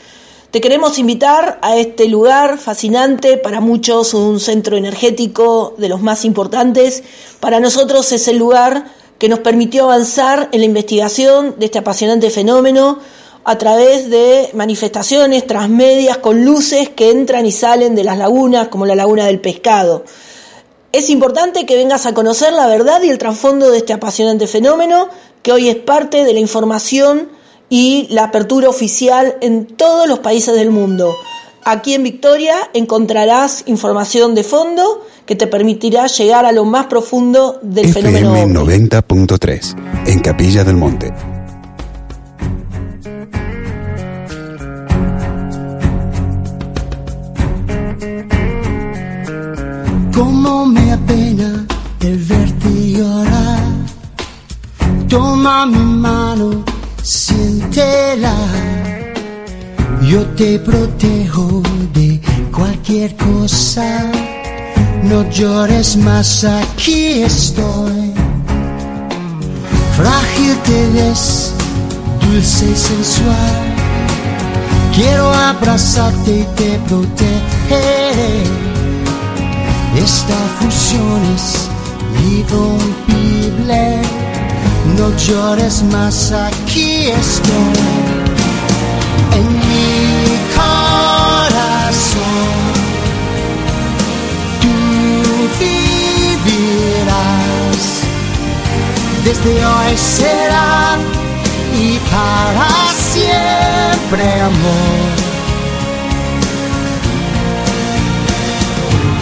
Te 0.50 0.60
queremos 0.60 0.98
invitar 0.98 1.58
a 1.62 1.76
este 1.76 2.08
lugar 2.08 2.58
fascinante, 2.58 3.38
para 3.38 3.62
muchos 3.62 4.12
un 4.12 4.38
centro 4.38 4.76
energético 4.76 5.74
de 5.78 5.88
los 5.88 6.02
más 6.02 6.26
importantes. 6.26 7.02
Para 7.40 7.58
nosotros 7.58 8.12
es 8.12 8.28
el 8.28 8.36
lugar 8.36 8.84
que 9.22 9.28
nos 9.28 9.38
permitió 9.38 9.84
avanzar 9.84 10.48
en 10.50 10.58
la 10.58 10.66
investigación 10.66 11.54
de 11.56 11.66
este 11.66 11.78
apasionante 11.78 12.28
fenómeno 12.28 12.98
a 13.44 13.56
través 13.56 14.10
de 14.10 14.50
manifestaciones 14.52 15.46
transmedias 15.46 16.18
con 16.18 16.44
luces 16.44 16.88
que 16.88 17.12
entran 17.12 17.46
y 17.46 17.52
salen 17.52 17.94
de 17.94 18.02
las 18.02 18.18
lagunas, 18.18 18.66
como 18.66 18.84
la 18.84 18.96
laguna 18.96 19.24
del 19.26 19.40
pescado. 19.40 20.02
Es 20.90 21.08
importante 21.08 21.66
que 21.66 21.76
vengas 21.76 22.04
a 22.06 22.14
conocer 22.14 22.52
la 22.52 22.66
verdad 22.66 23.00
y 23.04 23.10
el 23.10 23.18
trasfondo 23.18 23.70
de 23.70 23.78
este 23.78 23.92
apasionante 23.92 24.48
fenómeno, 24.48 25.08
que 25.44 25.52
hoy 25.52 25.68
es 25.68 25.76
parte 25.76 26.24
de 26.24 26.32
la 26.32 26.40
información 26.40 27.28
y 27.68 28.08
la 28.10 28.24
apertura 28.24 28.68
oficial 28.68 29.36
en 29.40 29.66
todos 29.66 30.08
los 30.08 30.18
países 30.18 30.56
del 30.56 30.70
mundo. 30.70 31.14
Aquí 31.64 31.94
en 31.94 32.02
Victoria 32.02 32.56
encontrarás 32.74 33.62
información 33.66 34.34
de 34.34 34.42
fondo 34.42 35.06
que 35.26 35.36
te 35.36 35.46
permitirá 35.46 36.08
llegar 36.08 36.44
a 36.44 36.50
lo 36.50 36.64
más 36.64 36.86
profundo 36.86 37.60
del 37.62 37.92
fenómeno. 37.92 38.34
FM 38.34 38.58
ovni. 38.58 38.88
90.3 38.88 40.06
en 40.06 40.18
Capilla 40.20 40.64
del 40.64 40.76
Monte. 40.76 41.14
Cómo 50.12 50.66
me 50.66 50.92
apena 50.92 51.66
el 52.00 52.18
verte 52.18 52.90
llorar. 52.90 53.62
Toma 55.08 55.66
mi 55.66 55.78
mano, 55.78 56.64
siéntela. 57.02 58.81
Yo 60.12 60.26
te 60.36 60.58
protejo 60.58 61.62
de 61.94 62.20
cualquier 62.54 63.16
cosa. 63.16 64.10
No 65.04 65.26
llores 65.30 65.96
más, 65.96 66.44
aquí 66.44 67.22
estoy. 67.22 68.12
Frágil 69.96 70.54
te 70.66 70.86
ves, 70.90 71.54
dulce 72.20 72.66
y 72.66 72.76
sensual. 72.76 73.54
Quiero 74.94 75.32
abrazarte 75.32 76.40
y 76.40 76.46
te 76.56 76.78
protegeré. 76.90 78.42
Esta 79.96 80.36
fusión 80.60 81.22
es 81.34 81.70
irrompible. 82.36 84.02
No 84.98 85.16
llores 85.16 85.82
más, 85.84 86.32
aquí 86.32 87.06
estoy. 87.06 88.21
Desde 99.24 99.64
hoy 99.64 99.96
será 99.96 100.98
y 101.78 101.98
para 102.10 102.68
siempre 102.92 104.40
amor. 104.40 105.12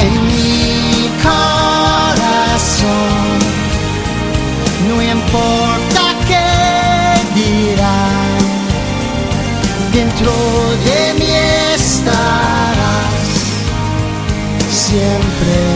En 0.01 0.27
mi 0.27 1.11
corazón 1.23 2.91
no 4.89 5.03
importa 5.03 6.03
qué 6.27 6.49
dirán, 7.35 8.41
dentro 9.93 10.33
de 10.87 11.15
mí 11.19 11.31
estarás 11.75 13.21
siempre. 14.71 15.70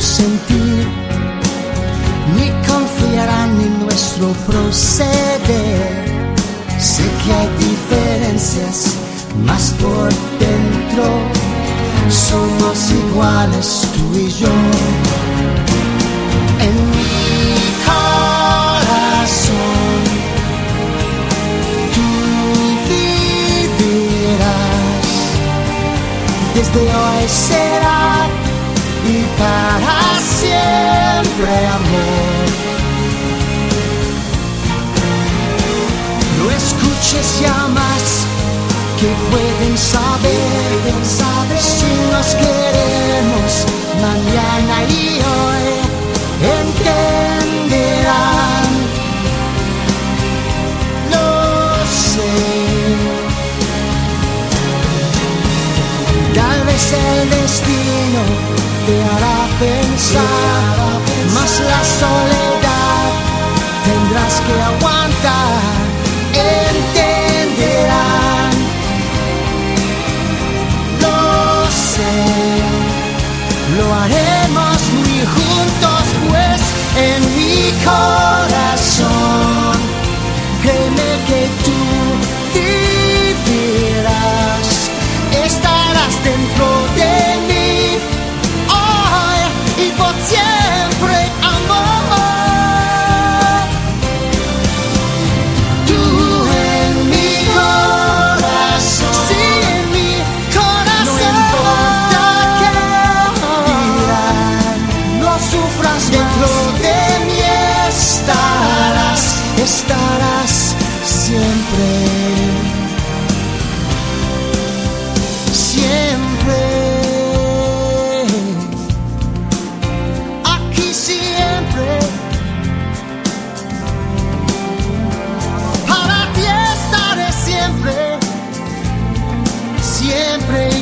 Sentir, 0.00 0.86
ni 2.36 2.48
confiarán 2.66 3.60
en 3.60 3.80
nuestro 3.84 4.28
proceder. 4.46 6.06
Sé 6.78 7.04
que 7.24 7.32
hay 7.32 7.48
diferencias, 7.58 8.96
más 9.44 9.74
por 9.80 10.08
dentro 10.38 11.36
somos 12.10 12.90
iguales 12.90 13.82
tú 13.94 14.18
y 14.18 14.28
yo. 14.30 14.48
En 16.60 16.74
mi 16.90 17.06
corazón 17.84 18.74
tú 21.94 22.08
vivirás. 23.78 24.46
Desde 26.54 26.80
hoy 26.80 27.24
será 27.28 27.95
para 29.38 30.20
siempre 30.20 31.52
amor. 31.78 32.46
No 36.38 36.50
escuches 36.50 37.40
ya 37.40 37.68
más 37.68 38.26
que 39.00 39.08
pueden 39.30 39.74
saber, 39.76 41.04
saber 41.04 41.60
si 41.60 41.92
nos 42.12 42.28
queremos 42.34 43.50
mañana 44.00 44.84
y 44.88 45.20
hoy 45.34 45.66
entenderán. 46.60 47.86
Lo 51.12 51.28
sé. 51.86 52.32
Tal 56.34 56.58
vez 56.64 56.92
el 56.92 57.30
destino 57.30 58.22
te 58.86 59.02
hará 59.02 59.38
pensar, 59.58 60.76
más 61.34 61.52
la 61.60 61.82
soledad 62.00 63.06
tendrás 63.84 64.34
que 64.46 64.54
aguantar. 64.70 65.60
Entenderán, 66.64 67.74
lo 71.02 71.18
sé, 71.70 72.16
lo 73.76 73.86
haremos 74.02 74.78
muy 74.98 75.20
juntos, 75.34 76.04
pues 76.28 76.60
en 77.08 77.20
mi 77.36 77.56
corazón, 77.84 78.35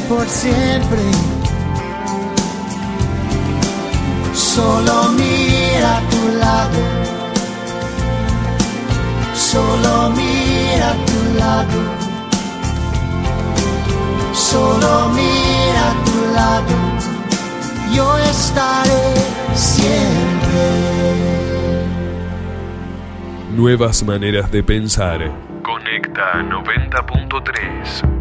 por 0.09 0.26
siempre. 0.26 1.02
Solo 4.32 5.10
mira 5.10 5.98
a 5.98 6.01
tu 6.10 6.39
lado. 6.39 6.78
Solo 9.35 10.10
mira 10.10 10.90
a 10.90 10.94
tu 11.06 11.39
lado 11.39 12.05
solo 14.55 15.09
mira 15.09 15.90
a 15.90 16.05
tu 16.05 16.35
lado, 16.35 16.74
yo 17.93 18.18
estaré 18.18 19.14
siempre. 19.55 20.64
Nuevas 23.56 24.05
maneras 24.05 24.51
de 24.51 24.62
pensar. 24.62 25.31
Conecta 25.62 26.43
90.3. 26.43 28.14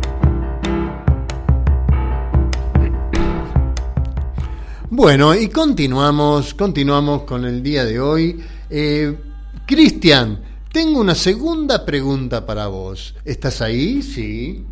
Bueno, 4.96 5.34
y 5.34 5.48
continuamos, 5.48 6.54
continuamos 6.54 7.24
con 7.24 7.46
el 7.46 7.64
día 7.64 7.84
de 7.84 8.00
hoy. 8.00 8.40
Eh, 8.70 9.18
Cristian, 9.66 10.40
tengo 10.72 11.02
una 11.02 11.16
segunda 11.16 11.84
pregunta 11.84 12.46
para 12.46 12.68
vos. 12.68 13.16
¿Estás 13.26 13.64
ahí? 13.64 14.04
Sí. 14.04 14.64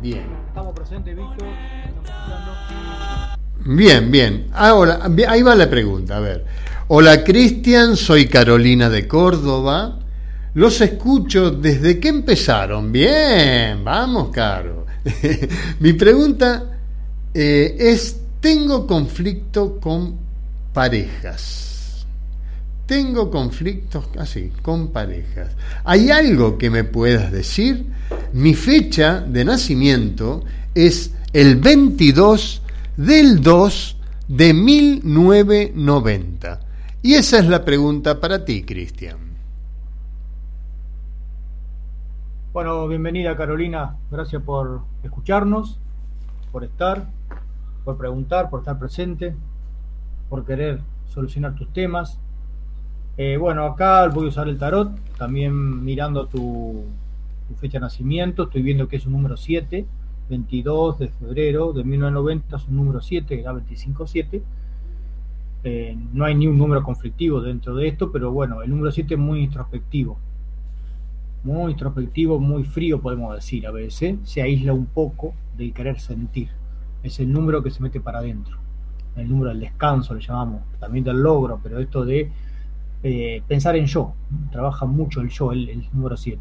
Bien. 0.00 0.28
Estamos 0.46 0.76
presentes, 0.76 1.16
Víctor. 1.16 1.48
Bien, 3.64 4.12
bien. 4.12 4.46
Ahora, 4.52 5.00
ahí 5.28 5.42
va 5.42 5.56
la 5.56 5.68
pregunta. 5.68 6.18
A 6.18 6.20
ver. 6.20 6.46
Hola 6.86 7.24
Cristian, 7.24 7.96
soy 7.96 8.28
Carolina 8.28 8.88
de 8.88 9.08
Córdoba. 9.08 9.98
Los 10.54 10.80
escucho 10.80 11.50
desde 11.50 11.98
que 11.98 12.10
empezaron. 12.10 12.92
Bien, 12.92 13.82
vamos, 13.82 14.28
Caro. 14.28 14.86
Mi 15.80 15.94
pregunta 15.94 16.78
eh, 17.34 17.76
es, 17.76 18.20
tengo 18.40 18.86
conflicto 18.86 19.78
con 19.80 20.16
parejas. 20.72 22.06
Tengo 22.86 23.30
conflictos 23.30 24.08
así, 24.18 24.50
con 24.62 24.88
parejas. 24.88 25.54
¿Hay 25.84 26.10
algo 26.10 26.56
que 26.56 26.70
me 26.70 26.84
puedas 26.84 27.30
decir? 27.32 27.84
Mi 28.32 28.54
fecha 28.54 29.20
de 29.20 29.44
nacimiento 29.44 30.42
es 30.74 31.12
el 31.32 31.56
22 31.56 32.62
del 32.96 33.42
2 33.42 33.96
de 34.28 34.54
1990. 34.54 36.60
Y 37.02 37.14
esa 37.14 37.38
es 37.38 37.46
la 37.46 37.64
pregunta 37.64 38.20
para 38.20 38.44
ti, 38.44 38.64
Cristian. 38.64 39.16
Bueno, 42.52 42.86
bienvenida 42.88 43.36
Carolina. 43.36 43.96
Gracias 44.10 44.42
por 44.42 44.80
escucharnos, 45.02 45.78
por 46.52 46.64
estar, 46.64 47.08
por 47.86 47.96
preguntar, 47.96 48.50
por 48.50 48.60
estar 48.60 48.80
presente, 48.80 49.32
por 50.28 50.44
querer 50.44 50.80
solucionar 51.06 51.54
tus 51.54 51.72
temas. 51.72 52.18
Eh, 53.16 53.36
bueno, 53.36 53.64
acá 53.64 54.08
voy 54.08 54.26
a 54.26 54.28
usar 54.28 54.48
el 54.48 54.58
tarot, 54.58 54.90
también 55.16 55.84
mirando 55.84 56.26
tu, 56.26 56.84
fecha 57.60 57.78
de 57.78 57.82
nacimiento, 57.82 58.42
estoy 58.42 58.62
viendo 58.62 58.88
que 58.88 58.96
es 58.96 59.06
un 59.06 59.12
número 59.12 59.36
7, 59.36 59.86
22 60.28 60.98
de 60.98 61.08
febrero 61.08 61.72
de 61.72 61.84
1990, 61.84 62.56
es 62.56 62.66
un 62.66 62.76
número 62.76 63.00
7, 63.00 63.36
que 63.36 63.42
da 63.44 63.52
25-7. 63.52 64.42
Eh, 65.62 65.96
no 66.12 66.24
hay 66.24 66.34
ni 66.34 66.48
un 66.48 66.58
número 66.58 66.82
conflictivo 66.82 67.40
dentro 67.40 67.76
de 67.76 67.86
esto, 67.86 68.10
pero 68.10 68.32
bueno, 68.32 68.62
el 68.62 68.70
número 68.70 68.90
7 68.90 69.14
es 69.14 69.20
muy 69.20 69.44
introspectivo. 69.44 70.18
Muy 71.44 71.70
introspectivo, 71.70 72.40
muy 72.40 72.64
frío, 72.64 73.00
podemos 73.00 73.32
decir 73.32 73.64
a 73.64 73.70
veces. 73.70 74.18
Se 74.24 74.42
aísla 74.42 74.72
un 74.72 74.86
poco 74.86 75.34
del 75.56 75.72
querer 75.72 76.00
sentir. 76.00 76.48
Es 77.06 77.20
el 77.20 77.32
número 77.32 77.62
que 77.62 77.70
se 77.70 77.80
mete 77.80 78.00
para 78.00 78.18
adentro. 78.18 78.58
El 79.14 79.28
número 79.28 79.50
del 79.50 79.60
descanso, 79.60 80.12
le 80.12 80.20
llamamos. 80.20 80.62
También 80.80 81.04
del 81.04 81.22
logro, 81.22 81.60
pero 81.62 81.78
esto 81.78 82.04
de 82.04 82.32
eh, 83.04 83.42
pensar 83.46 83.76
en 83.76 83.86
yo. 83.86 84.12
Trabaja 84.50 84.86
mucho 84.86 85.20
el 85.20 85.28
yo, 85.28 85.52
el, 85.52 85.88
número 85.92 86.16
7. 86.16 86.40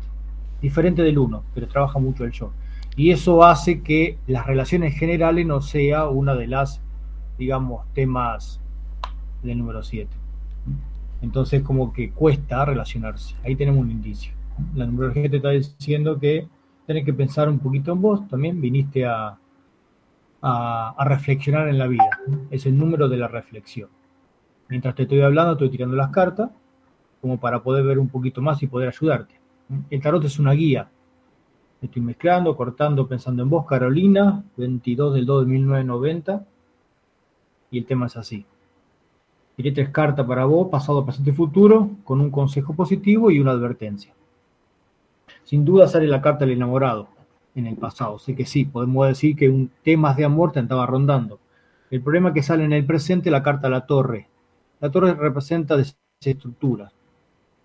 Diferente 0.64 1.04
del 1.04 1.20
1, 1.20 1.44
pero 1.54 1.68
trabaja 1.68 2.00
mucho 2.00 2.24
el 2.26 2.32
yo. 2.32 2.52
Y 2.96 3.12
eso 3.12 3.44
hace 3.44 3.84
que 3.84 4.18
las 4.26 4.48
relaciones 4.48 4.98
generales 4.98 5.46
no 5.46 5.62
sea 5.62 6.08
una 6.10 6.34
de 6.34 6.48
las, 6.48 6.82
digamos, 7.38 7.86
temas 7.94 8.60
del 9.44 9.60
número 9.60 9.84
7. 9.84 10.10
Entonces 11.22 11.62
como 11.62 11.94
que 11.94 12.10
cuesta 12.10 12.66
relacionarse. 12.66 13.36
Ahí 13.44 13.56
tenemos 13.56 13.82
un 13.82 13.92
indicio. 13.92 14.34
La 14.74 14.88
numerología 14.88 15.30
te 15.30 15.38
está 15.38 15.52
diciendo 15.52 16.18
que 16.20 16.48
tenés 16.88 17.06
que 17.06 17.14
pensar 17.14 17.50
un 17.50 17.60
poquito 17.60 17.92
en 17.92 18.02
vos 18.02 18.28
también. 18.28 18.60
Viniste 18.60 19.06
a, 19.06 19.38
a, 20.48 21.06
reflexionar 21.06 21.68
en 21.68 21.80
la 21.80 21.88
vida. 21.88 22.20
Es 22.52 22.66
el 22.68 22.78
número 22.78 23.10
de 23.10 23.18
la 23.18 23.28
reflexión. 23.28 23.90
Mientras 24.70 24.94
te 24.94 25.04
estoy 25.04 25.22
hablando, 25.22 25.54
estoy 25.54 25.70
tirando 25.70 25.96
las 25.96 26.12
cartas 26.12 26.52
como 27.20 27.40
para 27.40 27.64
poder 27.64 27.84
ver 27.84 27.98
un 27.98 28.10
poquito 28.10 28.42
más 28.42 28.62
y 28.62 28.68
poder 28.68 28.90
ayudarte. 28.90 29.40
El 29.90 30.02
tarot 30.02 30.24
es 30.24 30.38
una 30.38 30.52
guía. 30.52 30.88
Estoy 31.82 32.02
mezclando, 32.04 32.56
cortando, 32.56 33.08
pensando 33.08 33.42
en 33.42 33.50
vos, 33.50 33.66
Carolina, 33.66 34.44
22 34.58 35.16
del 35.16 35.26
2 35.26 35.46
de 35.46 35.52
1990. 35.52 36.46
Y 37.72 37.80
el 37.80 37.86
tema 37.86 38.06
es 38.06 38.16
así. 38.16 38.46
Tiré 39.56 39.72
tres 39.72 39.90
cartas 39.90 40.28
para 40.28 40.46
vos, 40.46 40.68
pasado, 40.70 41.04
presente 41.04 41.32
y 41.32 41.34
futuro, 41.34 41.90
con 42.04 42.22
un 42.22 42.30
consejo 42.30 42.76
positivo 42.76 43.32
y 43.32 43.40
una 43.40 43.52
advertencia. 43.52 44.14
Sin 45.44 45.66
duda 45.66 45.88
sale 45.88 46.08
la 46.08 46.22
carta 46.22 46.46
del 46.46 46.56
enamorado 46.56 47.15
en 47.56 47.68
el 47.68 47.76
pasado. 47.76 48.20
Sé 48.20 48.36
que 48.36 48.46
sí, 48.46 48.66
podemos 48.66 49.08
decir 49.08 49.36
que 49.36 49.50
un 49.50 49.72
temas 49.84 50.18
de 50.18 50.26
amor 50.26 50.52
te 50.52 50.60
andaba 50.60 50.86
rondando. 50.86 51.40
El 51.90 52.02
problema 52.02 52.34
que 52.34 52.44
sale 52.44 52.66
en 52.66 52.74
el 52.74 52.86
presente 52.86 53.32
la 53.32 53.44
carta 53.44 53.70
la 53.70 53.86
torre. 53.86 54.28
La 54.80 54.92
torre 54.92 55.14
representa 55.14 55.78
desestructuras. 55.78 56.94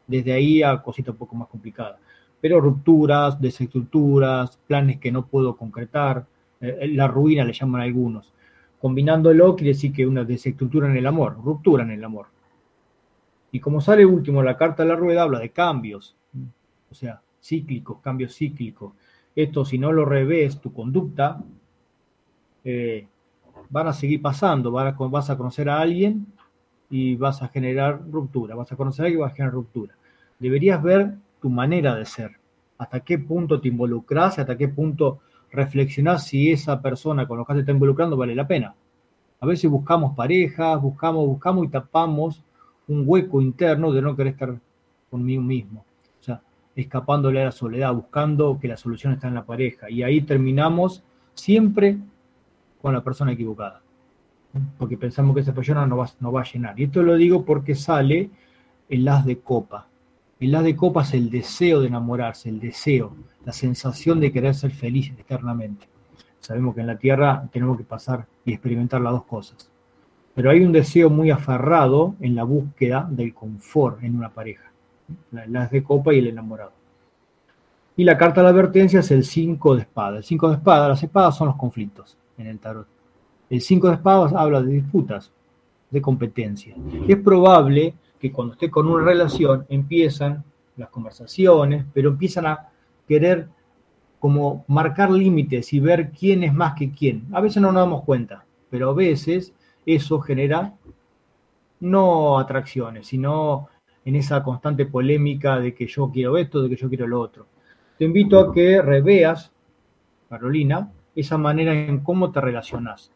Desde 0.07 0.33
ahí 0.33 0.63
a 0.63 0.81
cositas 0.83 1.13
un 1.13 1.19
poco 1.19 1.37
más 1.37 1.49
complicadas. 1.49 1.99
Pero 2.41 2.61
rupturas, 2.61 3.41
desestructuras, 3.41 4.59
planes 4.67 4.99
que 4.99 5.13
no 5.13 5.27
puedo 5.27 5.57
concretar, 5.57 6.27
eh, 6.61 6.89
la 6.95 7.09
ruina 7.09 7.45
le 7.45 7.53
llaman 7.53 7.83
algunos. 7.83 8.33
Combinándolo 8.81 9.57
quiere 9.57 9.73
decir 9.73 9.93
que 9.93 10.07
una 10.07 10.25
desestructura 10.25 10.89
en 10.89 10.97
el 10.97 11.07
amor, 11.07 11.37
ruptura 11.43 11.83
en 11.83 11.91
el 11.91 12.05
amor. 12.05 12.27
Y 13.53 13.61
como 13.61 13.81
sale 13.81 14.07
último 14.07 14.43
la 14.43 14.57
carta 14.57 14.83
de 14.83 14.89
la 14.89 14.97
rueda, 14.97 15.23
habla 15.23 15.41
de 15.41 15.51
cambios, 15.51 16.17
o 16.91 16.95
sea, 16.95 17.21
cíclicos, 17.43 17.99
cambios 18.01 18.35
cíclicos. 18.35 18.93
Esto, 19.35 19.65
si 19.65 19.79
no 19.79 19.93
lo 19.93 20.05
revés, 20.05 20.61
tu 20.61 20.73
conducta, 20.73 21.43
eh, 22.65 23.07
van 23.71 23.89
a 23.89 23.93
seguir 23.93 24.21
pasando, 24.23 24.79
a- 24.79 24.93
vas 24.93 25.31
a 25.31 25.37
conocer 25.37 25.69
a 25.69 25.81
alguien 25.81 26.27
y 26.91 27.17
vas 27.17 27.43
a 27.43 27.49
generar 27.49 28.01
ruptura, 28.11 28.55
vas 28.55 28.73
a 28.73 28.77
conocer 28.77 29.05
a 29.05 29.07
alguien 29.07 29.21
y 29.21 29.23
vas 29.23 29.33
a 29.33 29.37
generar 29.37 29.55
ruptura. 29.55 29.95
Deberías 30.39 30.83
ver 30.83 31.15
tu 31.41 31.51
manera 31.51 31.95
de 31.97 32.05
ser, 32.07 32.33
hasta 32.79 33.01
qué 33.01 33.19
punto 33.19 33.61
te 33.61 33.69
involucras, 33.69 34.39
hasta 34.39 34.57
qué 34.57 34.69
punto 34.69 35.21
reflexionás 35.53 36.27
si 36.27 36.51
esa 36.53 36.81
persona 36.83 37.27
con 37.27 37.39
la 37.39 37.45
que 37.45 37.55
te 37.55 37.61
está 37.61 37.73
involucrando 37.73 38.17
vale 38.17 38.35
la 38.35 38.47
pena. 38.47 38.75
A 39.41 39.47
veces 39.47 39.71
buscamos 39.71 40.15
parejas, 40.17 40.81
buscamos, 40.81 41.27
buscamos 41.27 41.67
y 41.67 41.69
tapamos 41.69 42.43
un 42.89 43.05
hueco 43.07 43.41
interno 43.41 43.93
de 43.93 44.03
no 44.03 44.17
querer 44.17 44.35
estar 44.35 44.55
conmigo 45.11 45.43
mismo. 45.43 45.85
Escapándole 46.77 47.43
a 47.43 47.47
la 47.47 47.53
soledad, 47.53 47.93
buscando 47.93 48.59
que 48.61 48.69
la 48.69 48.77
solución 48.77 49.13
está 49.13 49.29
en 49.29 49.35
la 49.35 49.45
pareja. 49.45 49.91
Y 49.91 50.03
ahí 50.03 50.23
terminamos 50.23 51.03
siempre 51.35 51.99
con 52.81 52.95
la 52.95 53.03
persona 53.03 53.33
equivocada. 53.33 53.83
Porque 54.79 54.97
pensamos 54.97 55.35
que 55.35 55.43
esa 55.43 55.55
persona 55.55 55.87
no 55.87 55.97
va, 55.97 56.11
no 56.21 56.33
va 56.33 56.43
a 56.43 56.45
llenar. 56.45 56.79
Y 56.79 56.85
esto 56.85 57.03
lo 57.03 57.17
digo 57.17 57.45
porque 57.45 57.75
sale 57.75 58.31
el 58.89 59.07
as 59.09 59.25
de 59.25 59.39
copa. 59.39 59.89
El 60.41 60.55
as 60.55 60.65
de 60.65 60.75
copa 60.75 61.03
es 61.03 61.15
el 61.15 61.31
deseo 61.31 61.81
de 61.81 61.89
enamorarse, 61.89 62.49
el 62.49 62.61
deseo, 62.61 63.15
la 63.45 63.53
sensación 63.53 64.21
de 64.21 64.33
querer 64.33 64.55
ser 64.55 64.71
feliz 64.71 65.13
eternamente. 65.19 65.89
Sabemos 66.39 66.75
que 66.75 66.81
en 66.81 66.87
la 66.87 66.97
tierra 66.97 67.47
tenemos 67.53 67.77
que 67.77 67.85
pasar 67.85 68.27
y 68.45 68.53
experimentar 68.53 69.01
las 69.01 69.13
dos 69.13 69.25
cosas. 69.25 69.71
Pero 70.35 70.51
hay 70.51 70.61
un 70.61 70.73
deseo 70.73 71.11
muy 71.11 71.31
aferrado 71.31 72.15
en 72.21 72.35
la 72.35 72.45
búsqueda 72.45 73.07
del 73.11 73.35
confort 73.35 74.03
en 74.03 74.17
una 74.17 74.31
pareja. 74.31 74.70
La- 75.33 75.45
El 75.45 75.57
as 75.57 75.71
de 75.71 75.83
copa 75.83 76.13
y 76.15 76.19
el 76.19 76.29
enamorado. 76.29 76.73
Y 77.97 78.05
la 78.05 78.17
carta 78.17 78.41
de 78.41 78.45
la 78.45 78.51
advertencia 78.51 79.01
es 79.01 79.11
el 79.11 79.25
5 79.25 79.75
de 79.77 79.83
espada. 79.83 80.19
El 80.19 80.25
5 80.25 80.49
de 80.49 80.55
espada, 80.57 80.89
las 80.89 81.03
espadas 81.03 81.37
son 81.37 81.49
los 81.49 81.57
conflictos 81.57 82.17
en 82.39 82.47
el 82.47 82.59
tarot. 82.59 82.87
El 83.51 83.61
5 83.61 83.89
de 83.89 83.95
espadas 83.95 84.33
habla 84.33 84.63
de 84.63 84.73
disputas, 84.73 85.33
de 85.91 86.01
competencia. 86.01 86.75
Es 87.09 87.17
probable 87.19 87.95
que 88.19 88.31
cuando 88.33 88.55
esté 88.55 88.71
con 88.71 88.87
una 88.87 89.05
relación 89.05 89.67
empiezan 89.69 90.45
las 90.77 90.89
conversaciones, 90.89 91.85
pero 91.93 92.11
empiezan 92.11 92.47
a 92.47 92.69
querer 93.09 93.49
como 94.19 94.65
marcar 94.69 95.11
límites 95.11 95.73
y 95.73 95.81
ver 95.81 96.11
quién 96.11 96.45
es 96.45 96.55
más 96.55 96.75
que 96.75 96.93
quién. 96.93 97.27
A 97.33 97.41
veces 97.41 97.61
no 97.61 97.73
nos 97.73 97.83
damos 97.83 98.05
cuenta, 98.05 98.45
pero 98.71 98.91
a 98.91 98.95
veces 98.95 99.53
eso 99.85 100.21
genera 100.21 100.75
no 101.81 102.39
atracciones, 102.39 103.07
sino 103.09 103.69
en 104.05 104.17
esa 104.17 104.43
constante 104.43 104.87
polémica 104.87 105.59
de 105.59 105.75
que 105.75 105.87
yo 105.87 106.11
quiero 106.11 106.37
esto, 106.37 106.63
de 106.63 106.71
que 106.71 106.77
yo 106.77 106.89
quiero 106.89 107.07
lo 107.07 107.21
otro. 107.21 107.47
Te 107.99 108.05
invito 108.05 108.39
a 108.39 108.53
que 108.53 108.81
reveas, 108.81 109.53
Carolina, 110.29 110.91
esa 111.15 111.37
manera 111.37 111.75
en 111.75 112.01
cómo 112.01 112.31
te 112.31 112.41
relacionas. 112.41 113.11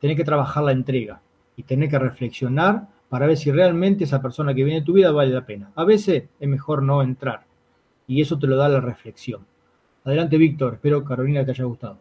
Tenés 0.00 0.16
que 0.16 0.24
trabajar 0.24 0.64
la 0.64 0.72
entrega 0.72 1.20
y 1.56 1.62
tenés 1.62 1.90
que 1.90 1.98
reflexionar 1.98 2.88
para 3.08 3.26
ver 3.26 3.36
si 3.36 3.50
realmente 3.50 4.04
esa 4.04 4.20
persona 4.20 4.54
que 4.54 4.64
viene 4.64 4.80
a 4.80 4.84
tu 4.84 4.92
vida 4.92 5.10
vale 5.10 5.32
la 5.32 5.46
pena. 5.46 5.70
A 5.74 5.84
veces 5.84 6.24
es 6.38 6.48
mejor 6.48 6.82
no 6.82 7.02
entrar 7.02 7.44
y 8.06 8.20
eso 8.20 8.38
te 8.38 8.46
lo 8.46 8.56
da 8.56 8.68
la 8.68 8.80
reflexión. 8.80 9.46
Adelante, 10.04 10.36
Víctor. 10.36 10.74
Espero, 10.74 11.04
Carolina, 11.04 11.44
te 11.44 11.52
haya 11.52 11.64
gustado. 11.64 11.98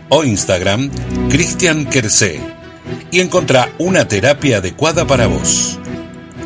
o 0.10 0.24
Instagram 0.24 0.90
Cristian 1.30 1.86
Kersé 1.86 2.40
y 3.12 3.20
encontrá 3.20 3.72
una 3.78 4.08
terapia 4.08 4.58
adecuada 4.58 5.06
para 5.08 5.28
vos. 5.28 5.78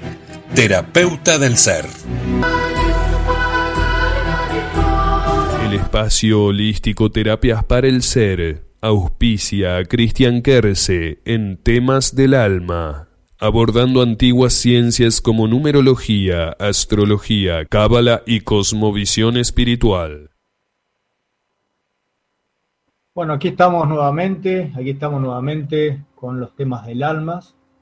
terapeuta 0.54 1.38
del 1.38 1.56
ser. 1.56 1.86
El 5.68 5.74
espacio 5.74 6.44
holístico 6.44 7.10
Terapias 7.10 7.62
para 7.62 7.88
el 7.88 8.00
Ser 8.00 8.64
auspicia 8.80 9.76
a 9.76 9.84
Cristian 9.84 10.40
Kerse 10.40 11.20
en 11.26 11.58
temas 11.58 12.16
del 12.16 12.32
alma, 12.32 13.08
abordando 13.38 14.00
antiguas 14.00 14.54
ciencias 14.54 15.20
como 15.20 15.46
numerología, 15.46 16.56
astrología, 16.58 17.66
cábala 17.66 18.22
y 18.24 18.40
cosmovisión 18.40 19.36
espiritual. 19.36 20.30
Bueno, 23.14 23.34
aquí 23.34 23.48
estamos 23.48 23.86
nuevamente, 23.90 24.72
aquí 24.74 24.88
estamos 24.88 25.20
nuevamente 25.20 26.02
con 26.14 26.40
los 26.40 26.56
temas 26.56 26.86
del 26.86 27.02
alma, 27.02 27.40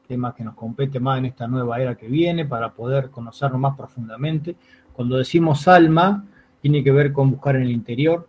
temas 0.08 0.34
que 0.34 0.42
nos 0.42 0.56
compete 0.56 0.98
más 0.98 1.18
en 1.20 1.26
esta 1.26 1.46
nueva 1.46 1.80
era 1.80 1.94
que 1.94 2.08
viene 2.08 2.46
para 2.46 2.72
poder 2.74 3.10
conocernos 3.10 3.60
más 3.60 3.76
profundamente. 3.76 4.56
Cuando 4.92 5.18
decimos 5.18 5.68
alma, 5.68 6.24
tiene 6.66 6.82
que 6.82 6.90
ver 6.90 7.12
con 7.12 7.30
buscar 7.30 7.54
en 7.54 7.62
el 7.62 7.70
interior. 7.70 8.26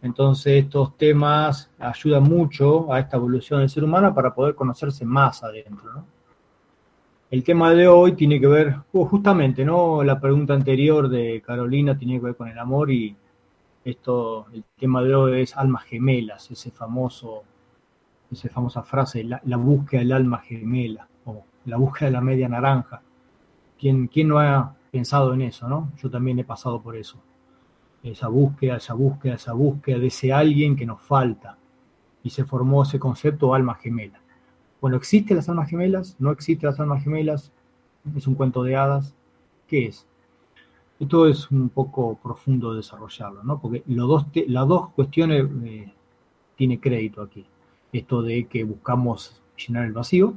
Entonces 0.00 0.64
estos 0.64 0.96
temas 0.96 1.70
ayudan 1.78 2.22
mucho 2.22 2.90
a 2.90 2.98
esta 2.98 3.18
evolución 3.18 3.60
del 3.60 3.68
ser 3.68 3.84
humano 3.84 4.14
para 4.14 4.34
poder 4.34 4.54
conocerse 4.54 5.04
más 5.04 5.44
adentro. 5.44 5.92
¿no? 5.92 6.06
El 7.30 7.44
tema 7.44 7.74
de 7.74 7.88
hoy 7.88 8.12
tiene 8.12 8.40
que 8.40 8.46
ver, 8.46 8.76
justamente, 8.90 9.66
¿no? 9.66 10.02
La 10.02 10.18
pregunta 10.18 10.54
anterior 10.54 11.10
de 11.10 11.42
Carolina 11.44 11.98
tiene 11.98 12.14
que 12.14 12.24
ver 12.24 12.36
con 12.36 12.48
el 12.48 12.58
amor 12.58 12.90
y 12.90 13.14
esto, 13.84 14.46
el 14.54 14.64
tema 14.78 15.02
de 15.02 15.14
hoy 15.14 15.42
es 15.42 15.54
almas 15.58 15.84
gemelas, 15.84 16.50
ese 16.50 16.70
famoso, 16.70 17.42
esa 18.32 18.48
famosa 18.48 18.82
frase, 18.82 19.24
la, 19.24 19.42
la 19.44 19.58
búsqueda 19.58 20.00
del 20.00 20.12
alma 20.12 20.38
gemela, 20.38 21.06
o 21.26 21.44
la 21.66 21.76
búsqueda 21.76 22.06
de 22.06 22.12
la 22.12 22.22
media 22.22 22.48
naranja. 22.48 23.02
¿Quién, 23.78 24.06
¿Quién 24.06 24.28
no 24.28 24.38
ha 24.38 24.74
pensado 24.96 25.34
en 25.34 25.42
eso, 25.42 25.68
no? 25.68 25.92
Yo 26.02 26.08
también 26.10 26.38
he 26.38 26.44
pasado 26.44 26.80
por 26.80 26.96
eso. 26.96 27.16
Esa 28.02 28.28
búsqueda, 28.28 28.76
esa 28.76 28.94
búsqueda, 28.94 29.34
esa 29.34 29.52
búsqueda 29.52 29.98
de 29.98 30.06
ese 30.06 30.32
alguien 30.32 30.76
que 30.76 30.86
nos 30.86 31.00
falta. 31.02 31.58
Y 32.22 32.30
se 32.30 32.44
formó 32.44 32.82
ese 32.82 32.98
concepto 32.98 33.54
alma 33.54 33.74
gemela. 33.74 34.20
Bueno, 34.80 34.96
¿existen 34.96 35.36
las 35.36 35.48
almas 35.48 35.68
gemelas? 35.70 36.16
¿No 36.18 36.30
existen 36.30 36.68
las 36.70 36.80
almas 36.80 37.02
gemelas? 37.02 37.52
¿Es 38.16 38.26
un 38.26 38.34
cuento 38.34 38.62
de 38.62 38.76
hadas? 38.76 39.14
¿Qué 39.66 39.86
es? 39.86 40.06
Esto 40.98 41.26
es 41.26 41.50
un 41.50 41.68
poco 41.68 42.18
profundo 42.22 42.72
desarrollarlo, 42.74 43.42
¿no? 43.42 43.60
Porque 43.60 43.82
los 43.86 44.08
dos 44.08 44.32
te- 44.32 44.46
las 44.48 44.66
dos 44.66 44.90
cuestiones 44.90 45.44
eh, 45.64 45.92
tiene 46.56 46.80
crédito 46.80 47.22
aquí. 47.22 47.44
Esto 47.92 48.22
de 48.22 48.46
que 48.46 48.64
buscamos 48.64 49.42
llenar 49.56 49.84
el 49.84 49.92
vacío, 49.92 50.34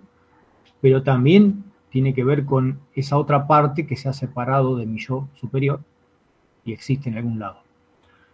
pero 0.82 1.02
también 1.02 1.64
tiene 1.90 2.14
que 2.14 2.24
ver 2.24 2.46
con 2.46 2.80
esa 2.94 3.18
otra 3.18 3.48
parte 3.48 3.88
que 3.88 3.96
se 3.96 4.10
ha 4.10 4.14
separado 4.14 4.76
de 4.78 4.86
mi 4.86 5.00
yo 5.00 5.28
superior 5.34 5.82
y 6.64 6.74
existe 6.74 7.10
en 7.10 7.18
algún 7.18 7.40
lado. 7.40 7.60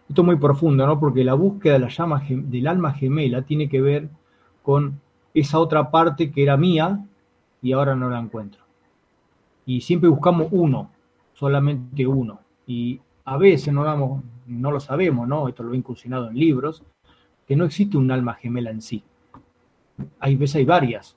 Esto 0.08 0.22
es 0.22 0.26
muy 0.26 0.36
profundo, 0.36 0.86
¿no? 0.86 1.00
Porque 1.00 1.24
la 1.24 1.34
búsqueda 1.34 1.74
de 1.74 1.78
la 1.80 1.88
llama 1.88 2.22
del 2.28 2.66
alma 2.68 2.92
gemela 2.92 3.42
tiene 3.42 3.68
que 3.68 3.80
ver 3.80 4.08
con 4.62 5.00
esa 5.34 5.58
otra 5.58 5.90
parte 5.90 6.30
que 6.30 6.42
era 6.42 6.56
mía 6.56 7.04
y 7.60 7.72
ahora 7.72 7.96
no 7.96 8.08
la 8.08 8.18
encuentro. 8.18 8.62
Y 9.64 9.80
siempre 9.80 10.08
buscamos 10.08 10.48
uno, 10.52 10.90
solamente 11.34 12.06
uno. 12.06 12.40
Y 12.66 13.00
a 13.24 13.36
veces 13.36 13.74
no, 13.74 13.82
damos, 13.84 14.22
no 14.46 14.70
lo 14.70 14.78
sabemos, 14.78 15.26
¿no? 15.26 15.48
Esto 15.48 15.64
lo 15.64 15.74
he 15.74 15.76
incursionado 15.76 16.28
en 16.28 16.38
libros, 16.38 16.84
que 17.46 17.56
no 17.56 17.64
existe 17.64 17.96
un 17.96 18.10
alma 18.10 18.34
gemela 18.34 18.70
en 18.70 18.80
sí. 18.80 19.02
Hay 20.20 20.36
veces 20.36 20.56
hay 20.56 20.64
varias, 20.64 21.16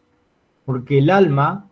porque 0.66 0.98
el 0.98 1.10
alma 1.10 1.69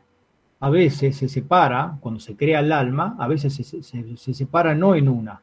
a 0.59 0.69
veces 0.69 1.15
se 1.17 1.29
separa, 1.29 1.97
cuando 1.99 2.19
se 2.19 2.35
crea 2.35 2.59
el 2.61 2.71
alma, 2.71 3.15
a 3.19 3.27
veces 3.27 3.53
se, 3.53 3.63
se- 3.63 4.17
se 4.17 4.33
separa 4.33 4.73
no 4.75 4.95
en 4.95 5.07
una, 5.09 5.41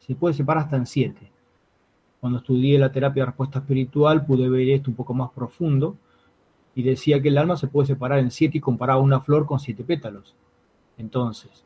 se 0.00 0.14
puede 0.14 0.34
separar 0.34 0.64
hasta 0.64 0.76
en 0.76 0.86
siete. 0.86 1.30
Cuando 2.20 2.38
estudié 2.38 2.78
la 2.78 2.90
terapia 2.90 3.22
de 3.22 3.26
respuesta 3.26 3.60
espiritual 3.60 4.24
pude 4.26 4.48
ver 4.48 4.68
esto 4.70 4.90
un 4.90 4.96
poco 4.96 5.14
más 5.14 5.30
profundo 5.30 5.96
y 6.74 6.82
decía 6.82 7.22
que 7.22 7.28
el 7.28 7.38
alma 7.38 7.56
se 7.56 7.68
puede 7.68 7.86
separar 7.86 8.18
en 8.18 8.30
siete 8.30 8.58
y 8.58 8.60
comparaba 8.60 9.00
una 9.00 9.20
flor 9.20 9.46
con 9.46 9.60
siete 9.60 9.84
pétalos. 9.84 10.34
Entonces, 10.98 11.62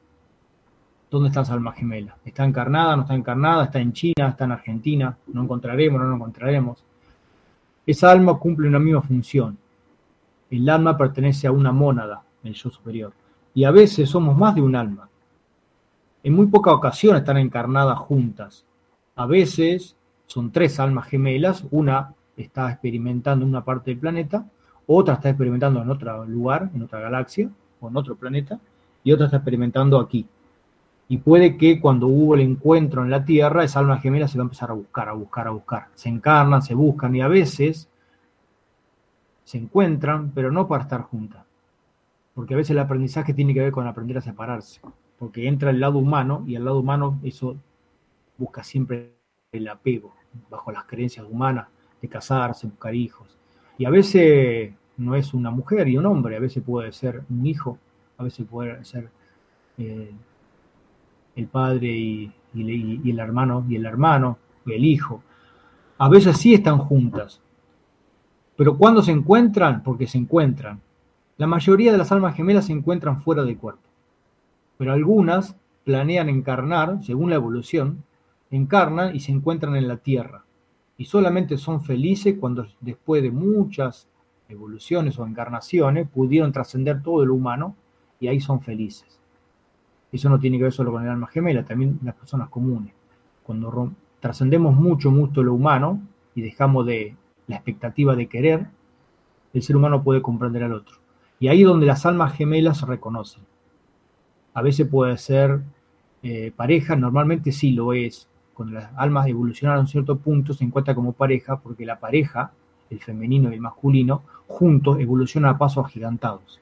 ¿dónde 1.10 1.28
está 1.28 1.40
esa 1.42 1.54
alma 1.54 1.72
gemela? 1.72 2.16
¿Está 2.24 2.44
encarnada? 2.44 2.96
¿No 2.96 3.02
está 3.02 3.14
encarnada? 3.14 3.64
¿Está 3.64 3.80
en 3.80 3.92
China? 3.92 4.28
¿Está 4.28 4.44
en 4.44 4.52
Argentina? 4.52 5.16
¿No 5.28 5.42
encontraremos? 5.44 6.00
¿No 6.00 6.06
lo 6.08 6.16
encontraremos? 6.16 6.84
Esa 7.86 8.10
alma 8.10 8.38
cumple 8.38 8.68
una 8.68 8.78
misma 8.78 9.02
función. 9.02 9.56
El 10.50 10.68
alma 10.68 10.96
pertenece 10.98 11.46
a 11.46 11.52
una 11.52 11.72
mónada, 11.72 12.22
el 12.44 12.54
yo 12.54 12.70
superior. 12.70 13.12
Y 13.54 13.64
a 13.64 13.70
veces 13.70 14.08
somos 14.08 14.36
más 14.36 14.54
de 14.54 14.62
un 14.62 14.76
alma. 14.76 15.08
En 16.22 16.34
muy 16.34 16.46
pocas 16.46 16.74
ocasiones 16.74 17.20
están 17.20 17.38
encarnadas 17.38 17.98
juntas. 17.98 18.64
A 19.16 19.26
veces 19.26 19.96
son 20.26 20.50
tres 20.50 20.78
almas 20.78 21.06
gemelas, 21.08 21.64
una 21.70 22.14
está 22.36 22.70
experimentando 22.70 23.44
en 23.44 23.50
una 23.50 23.64
parte 23.64 23.90
del 23.90 24.00
planeta, 24.00 24.46
otra 24.86 25.14
está 25.14 25.30
experimentando 25.30 25.82
en 25.82 25.90
otro 25.90 26.24
lugar, 26.26 26.70
en 26.74 26.82
otra 26.82 27.00
galaxia 27.00 27.50
o 27.80 27.88
en 27.88 27.96
otro 27.96 28.16
planeta, 28.16 28.58
y 29.02 29.12
otra 29.12 29.26
está 29.26 29.38
experimentando 29.38 29.98
aquí. 29.98 30.26
Y 31.08 31.18
puede 31.18 31.56
que 31.56 31.80
cuando 31.80 32.06
hubo 32.06 32.34
el 32.34 32.42
encuentro 32.42 33.02
en 33.02 33.10
la 33.10 33.24
Tierra, 33.24 33.64
esa 33.64 33.80
alma 33.80 33.98
gemela 33.98 34.28
se 34.28 34.38
va 34.38 34.42
a 34.42 34.46
empezar 34.46 34.70
a 34.70 34.74
buscar, 34.74 35.08
a 35.08 35.12
buscar, 35.12 35.48
a 35.48 35.50
buscar. 35.50 35.88
Se 35.94 36.08
encarnan, 36.08 36.62
se 36.62 36.74
buscan 36.74 37.16
y 37.16 37.20
a 37.20 37.28
veces 37.28 37.88
se 39.42 39.58
encuentran, 39.58 40.30
pero 40.30 40.52
no 40.52 40.68
para 40.68 40.84
estar 40.84 41.02
juntas. 41.02 41.44
Porque 42.40 42.54
a 42.54 42.56
veces 42.56 42.70
el 42.70 42.78
aprendizaje 42.78 43.34
tiene 43.34 43.52
que 43.52 43.60
ver 43.60 43.70
con 43.70 43.86
aprender 43.86 44.16
a 44.16 44.22
separarse. 44.22 44.80
Porque 45.18 45.46
entra 45.46 45.68
el 45.68 45.78
lado 45.78 45.98
humano 45.98 46.42
y 46.46 46.54
el 46.54 46.64
lado 46.64 46.80
humano 46.80 47.20
eso 47.22 47.54
busca 48.38 48.64
siempre 48.64 49.12
el 49.52 49.68
apego, 49.68 50.14
bajo 50.48 50.72
las 50.72 50.84
creencias 50.84 51.26
humanas 51.28 51.68
de 52.00 52.08
casarse, 52.08 52.66
buscar 52.66 52.94
hijos. 52.94 53.36
Y 53.76 53.84
a 53.84 53.90
veces 53.90 54.72
no 54.96 55.16
es 55.16 55.34
una 55.34 55.50
mujer 55.50 55.86
y 55.88 55.98
un 55.98 56.06
hombre, 56.06 56.34
a 56.34 56.40
veces 56.40 56.62
puede 56.62 56.90
ser 56.92 57.24
un 57.28 57.44
hijo, 57.44 57.76
a 58.16 58.24
veces 58.24 58.46
puede 58.46 58.82
ser 58.86 59.10
eh, 59.76 60.10
el 61.36 61.46
padre 61.46 61.88
y, 61.88 62.32
y 62.54 63.10
el 63.10 63.18
hermano 63.18 63.66
y 63.68 63.76
el 63.76 63.84
hermano 63.84 64.38
y 64.64 64.72
el 64.72 64.86
hijo. 64.86 65.22
A 65.98 66.08
veces 66.08 66.38
sí 66.38 66.54
están 66.54 66.78
juntas, 66.78 67.42
pero 68.56 68.78
cuando 68.78 69.02
se 69.02 69.12
encuentran, 69.12 69.82
porque 69.82 70.06
se 70.06 70.16
encuentran, 70.16 70.80
la 71.40 71.46
mayoría 71.46 71.90
de 71.90 71.96
las 71.96 72.12
almas 72.12 72.36
gemelas 72.36 72.66
se 72.66 72.74
encuentran 72.74 73.22
fuera 73.22 73.42
del 73.44 73.56
cuerpo, 73.56 73.88
pero 74.76 74.92
algunas 74.92 75.56
planean 75.84 76.28
encarnar, 76.28 77.02
según 77.02 77.30
la 77.30 77.36
evolución, 77.36 78.04
encarnan 78.50 79.16
y 79.16 79.20
se 79.20 79.32
encuentran 79.32 79.74
en 79.74 79.88
la 79.88 79.96
Tierra, 79.96 80.44
y 80.98 81.06
solamente 81.06 81.56
son 81.56 81.82
felices 81.82 82.36
cuando 82.38 82.66
después 82.82 83.22
de 83.22 83.30
muchas 83.30 84.06
evoluciones 84.50 85.18
o 85.18 85.26
encarnaciones 85.26 86.06
pudieron 86.10 86.52
trascender 86.52 87.02
todo 87.02 87.24
lo 87.24 87.32
humano 87.36 87.74
y 88.20 88.28
ahí 88.28 88.38
son 88.38 88.60
felices. 88.60 89.18
Eso 90.12 90.28
no 90.28 90.38
tiene 90.38 90.58
que 90.58 90.64
ver 90.64 90.74
solo 90.74 90.92
con 90.92 91.04
el 91.04 91.08
alma 91.08 91.28
gemela, 91.28 91.64
también 91.64 92.00
las 92.04 92.16
personas 92.16 92.50
comunes. 92.50 92.92
Cuando 93.44 93.94
trascendemos 94.20 94.74
mucho, 94.74 95.10
mucho 95.10 95.42
lo 95.42 95.54
humano 95.54 96.02
y 96.34 96.42
dejamos 96.42 96.84
de 96.84 97.16
la 97.46 97.56
expectativa 97.56 98.14
de 98.14 98.26
querer, 98.26 98.66
el 99.54 99.62
ser 99.62 99.74
humano 99.74 100.02
puede 100.02 100.20
comprender 100.20 100.64
al 100.64 100.74
otro. 100.74 100.99
Y 101.40 101.48
ahí 101.48 101.62
es 101.62 101.66
donde 101.66 101.86
las 101.86 102.06
almas 102.06 102.34
gemelas 102.34 102.78
se 102.78 102.86
reconocen. 102.86 103.42
A 104.54 104.62
veces 104.62 104.86
puede 104.86 105.16
ser 105.18 105.60
eh, 106.22 106.52
pareja, 106.54 106.94
normalmente 106.94 107.50
sí 107.50 107.72
lo 107.72 107.92
es. 107.92 108.28
Cuando 108.54 108.74
las 108.74 108.90
almas 108.96 109.26
evolucionan 109.26 109.78
a 109.78 109.80
un 109.80 109.88
cierto 109.88 110.16
punto 110.16 110.54
se 110.54 110.64
encuentra 110.64 110.94
como 110.94 111.12
pareja 111.12 111.56
porque 111.56 111.84
la 111.84 111.98
pareja, 111.98 112.52
el 112.90 113.00
femenino 113.00 113.50
y 113.50 113.54
el 113.54 113.60
masculino, 113.60 114.22
juntos 114.46 115.00
evolucionan 115.00 115.54
a 115.54 115.58
pasos 115.58 115.84
agigantados 115.84 116.60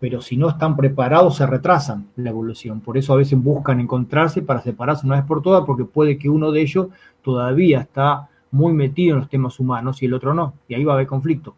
pero 0.00 0.22
si 0.22 0.36
no 0.38 0.48
están 0.48 0.76
preparados 0.76 1.36
se 1.36 1.46
retrasan 1.46 2.06
la 2.16 2.30
evolución. 2.30 2.80
Por 2.80 2.96
eso 2.96 3.12
a 3.12 3.16
veces 3.16 3.40
buscan 3.40 3.78
encontrarse 3.80 4.40
para 4.40 4.62
separarse 4.62 5.06
una 5.06 5.16
vez 5.16 5.26
por 5.26 5.42
todas, 5.42 5.64
porque 5.66 5.84
puede 5.84 6.18
que 6.18 6.30
uno 6.30 6.50
de 6.50 6.62
ellos 6.62 6.88
todavía 7.22 7.80
está 7.80 8.28
muy 8.50 8.72
metido 8.72 9.14
en 9.14 9.20
los 9.20 9.28
temas 9.28 9.60
humanos 9.60 10.02
y 10.02 10.06
el 10.06 10.14
otro 10.14 10.32
no, 10.32 10.54
y 10.66 10.74
ahí 10.74 10.82
va 10.82 10.94
a 10.94 10.96
haber 10.96 11.06
conflicto. 11.06 11.54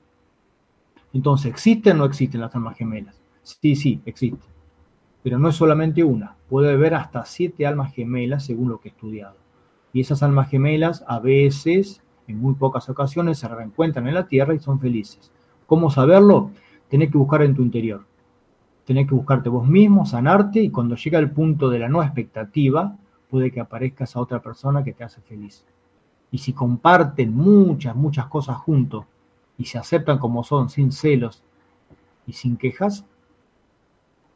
Entonces, 1.12 1.50
¿existen 1.50 1.96
o 1.96 1.98
no 1.98 2.04
existen 2.04 2.40
las 2.40 2.54
almas 2.54 2.76
gemelas? 2.76 3.20
Sí, 3.42 3.76
sí, 3.76 4.00
existen. 4.04 4.50
Pero 5.22 5.38
no 5.38 5.48
es 5.48 5.56
solamente 5.56 6.02
una, 6.02 6.36
puede 6.48 6.72
haber 6.72 6.94
hasta 6.94 7.24
siete 7.24 7.66
almas 7.66 7.92
gemelas 7.92 8.44
según 8.44 8.68
lo 8.68 8.80
que 8.80 8.88
he 8.88 8.92
estudiado. 8.92 9.36
Y 9.92 10.00
esas 10.00 10.22
almas 10.22 10.48
gemelas 10.48 11.04
a 11.06 11.18
veces, 11.20 12.02
en 12.26 12.38
muy 12.38 12.54
pocas 12.54 12.88
ocasiones, 12.88 13.38
se 13.38 13.48
reencuentran 13.48 14.08
en 14.08 14.14
la 14.14 14.26
Tierra 14.26 14.54
y 14.54 14.58
son 14.58 14.80
felices. 14.80 15.30
¿Cómo 15.66 15.90
saberlo? 15.90 16.50
Tenés 16.88 17.10
que 17.10 17.18
buscar 17.18 17.42
en 17.42 17.54
tu 17.54 17.62
interior 17.62 18.04
tenés 18.84 19.08
que 19.08 19.14
buscarte 19.14 19.48
vos 19.48 19.66
mismo, 19.66 20.04
sanarte 20.06 20.60
y 20.60 20.70
cuando 20.70 20.96
llega 20.96 21.18
el 21.18 21.30
punto 21.30 21.70
de 21.70 21.78
la 21.78 21.88
no 21.88 22.02
expectativa, 22.02 22.96
puede 23.30 23.50
que 23.50 23.60
aparezca 23.60 24.04
esa 24.04 24.20
otra 24.20 24.40
persona 24.40 24.82
que 24.82 24.92
te 24.92 25.04
hace 25.04 25.20
feliz. 25.20 25.64
Y 26.30 26.38
si 26.38 26.52
comparten 26.52 27.34
muchas, 27.34 27.94
muchas 27.94 28.26
cosas 28.26 28.56
juntos 28.56 29.04
y 29.62 29.64
se 29.64 29.78
aceptan 29.78 30.18
como 30.18 30.42
son, 30.42 30.70
sin 30.70 30.90
celos 30.90 31.40
y 32.26 32.32
sin 32.32 32.56
quejas, 32.56 33.04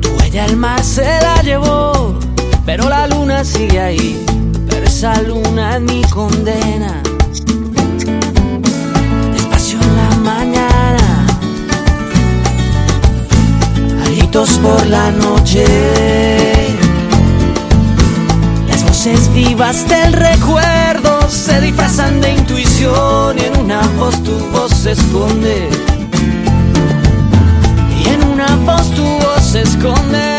Tu 0.00 0.08
huella 0.08 0.46
el 0.46 0.56
mar 0.56 0.82
se 0.82 1.04
la 1.04 1.42
llevó, 1.42 2.18
pero 2.66 2.88
la 2.88 3.06
luna 3.06 3.44
sigue 3.44 3.80
ahí. 3.80 4.24
Pero 4.68 4.86
esa 4.86 5.20
luna 5.22 5.76
es 5.76 5.82
mi 5.82 6.02
condena. 6.04 7.02
Despacio 9.32 9.78
en 9.80 9.96
la 9.96 10.16
mañana, 10.32 11.26
gritos 14.04 14.50
por 14.58 14.86
la 14.86 15.10
noche. 15.10 16.59
Voces 19.02 19.32
vivas 19.32 19.88
del 19.88 20.12
recuerdo 20.12 21.26
se 21.30 21.58
disfrazan 21.62 22.20
de 22.20 22.34
intuición 22.34 23.34
y 23.38 23.44
en 23.46 23.60
una 23.60 23.80
voz 23.98 24.22
tu 24.22 24.38
voz 24.50 24.70
se 24.74 24.90
esconde. 24.90 25.70
Y 27.98 28.08
en 28.10 28.22
una 28.24 28.56
voz 28.56 28.90
tu 28.94 29.02
voz 29.02 29.42
se 29.42 29.62
esconde. 29.62 30.36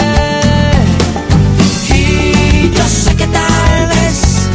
Y 1.89 2.69
yo 2.69 2.83
sé 2.83 3.15
que 3.15 3.25
tal 3.25 3.87
vez 3.87 4.47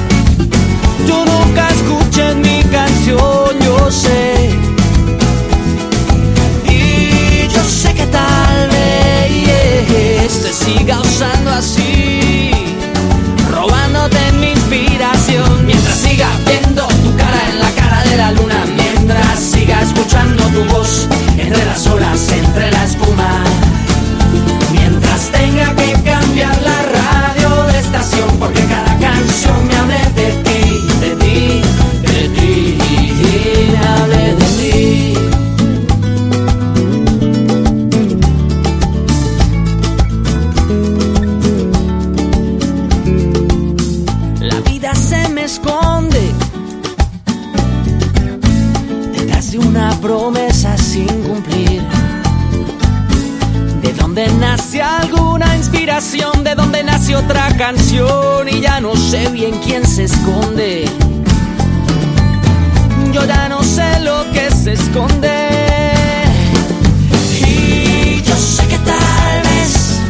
tú 1.05 1.17
nunca 1.25 1.69
escuches 1.71 2.37
mi 2.37 2.63
canción, 2.71 3.59
yo 3.59 3.91
sé. 3.91 4.51
Y 6.71 7.49
yo 7.49 7.65
sé 7.65 7.93
que 7.93 8.07
tal 8.07 8.69
vez 8.69 10.43
te 10.43 10.53
siga 10.53 11.01
usando 11.01 11.51
así 11.51 11.96
escuchando 19.97 20.45
tu 20.49 20.65
voz 20.75 21.09
entre 21.39 21.65
las 21.65 21.87
olas 21.87 22.31
entre 22.31 22.71
la 22.71 22.83
nace 57.07 57.17
otra 57.17 57.47
canción 57.57 58.49
y 58.49 58.61
ya 58.61 58.81
no 58.81 58.97
sé 58.97 59.29
bien 59.29 59.61
quién 59.65 59.87
se 59.87 60.05
esconde. 60.05 60.87
Yo 63.13 63.25
ya 63.25 63.49
no 63.49 63.63
sé 63.63 64.01
lo 64.01 64.25
que 64.33 64.51
se 64.51 64.73
esconde. 64.73 65.49
Y 67.47 68.23
yo 68.23 68.35
sé 68.35 68.67
que 68.67 68.79
tal 68.79 69.43
vez 69.45 70.01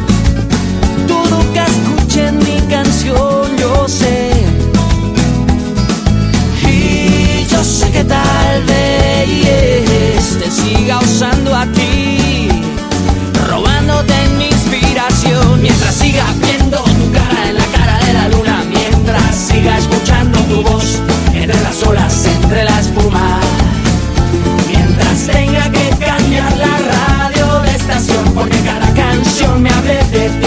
tú 1.07 1.17
nunca 1.29 1.65
escuches 1.65 2.33
mi 2.33 2.59
canción, 2.67 3.57
yo 3.57 3.87
sé. 3.87 4.31
Y 6.63 7.45
yo 7.47 7.63
sé 7.63 7.91
que 7.91 8.03
tal 8.05 8.63
vez 8.65 10.39
te 10.39 10.49
siga 10.49 10.99
usando 10.99 11.55
a 11.55 11.65
ti, 11.67 12.49
robándote 13.47 14.13
mi 14.37 14.47
inspiración, 14.47 15.61
mientras 15.61 15.95
siga 15.95 16.25
tu 20.49 20.61
voz 20.61 21.01
entre 21.33 21.59
las 21.61 21.83
olas, 21.83 22.25
entre 22.25 22.63
la 22.63 22.79
espuma. 22.79 23.39
Mientras 24.67 25.27
tenga 25.27 25.69
que 25.71 25.89
cambiar 26.05 26.57
la 26.57 26.77
radio 26.95 27.61
de 27.61 27.71
estación 27.75 28.23
porque 28.33 28.57
cada 28.61 28.93
canción 28.93 29.61
me 29.61 29.69
hable 29.69 29.95
de 30.11 30.29
ti, 30.41 30.46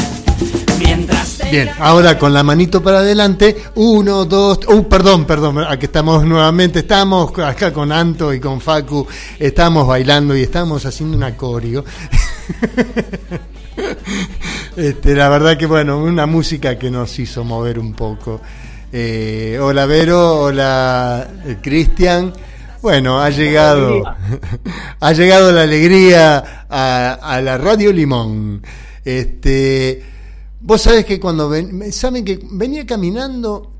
Bien, 1.51 1.69
ahora 1.79 2.17
con 2.17 2.33
la 2.33 2.43
manito 2.43 2.81
para 2.81 2.99
adelante, 2.99 3.57
uno, 3.75 4.23
dos, 4.23 4.59
uh, 4.69 4.87
perdón, 4.87 5.25
perdón, 5.25 5.59
aquí 5.67 5.87
estamos 5.87 6.23
nuevamente, 6.23 6.79
estamos 6.79 7.37
acá 7.39 7.73
con 7.73 7.91
Anto 7.91 8.33
y 8.33 8.39
con 8.39 8.61
Facu, 8.61 9.05
estamos 9.37 9.85
bailando 9.85 10.33
y 10.33 10.43
estamos 10.43 10.85
haciendo 10.85 11.17
un 11.17 11.23
acorio. 11.23 11.83
Este, 14.77 15.15
la 15.15 15.27
verdad 15.27 15.57
que 15.57 15.65
bueno, 15.65 15.97
una 16.01 16.25
música 16.25 16.79
que 16.79 16.89
nos 16.89 17.19
hizo 17.19 17.43
mover 17.43 17.77
un 17.77 17.93
poco. 17.93 18.39
Eh, 18.91 19.59
hola 19.61 19.85
Vero, 19.85 20.43
hola 20.43 21.27
eh, 21.45 21.57
Cristian. 21.61 22.31
Bueno, 22.81 23.19
ha 23.19 23.29
llegado, 23.29 24.01
ha 24.99 25.11
llegado 25.11 25.51
la 25.51 25.63
alegría 25.63 26.65
a, 26.69 27.13
a 27.21 27.41
la 27.41 27.57
Radio 27.57 27.91
Limón. 27.91 28.61
Este, 29.03 30.10
vos 30.61 30.81
sabés 30.81 31.05
que 31.05 31.19
cuando 31.19 31.49
ven, 31.49 31.91
saben 31.91 32.23
que 32.23 32.39
venía 32.51 32.85
caminando 32.85 33.71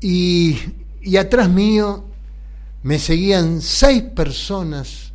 y, 0.00 0.58
y 1.02 1.16
atrás 1.16 1.48
mío 1.48 2.04
me 2.82 2.98
seguían 2.98 3.60
seis 3.60 4.02
personas 4.02 5.12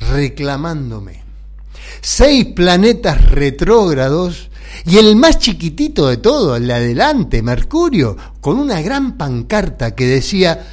reclamándome. 0.00 1.22
Seis 2.00 2.46
planetas 2.46 3.30
retrógrados 3.30 4.50
y 4.84 4.98
el 4.98 5.16
más 5.16 5.38
chiquitito 5.38 6.08
de 6.08 6.16
todo, 6.16 6.56
el 6.56 6.66
de 6.66 6.74
adelante, 6.74 7.42
Mercurio, 7.42 8.16
con 8.40 8.58
una 8.58 8.80
gran 8.82 9.16
pancarta 9.16 9.94
que 9.94 10.06
decía, 10.06 10.66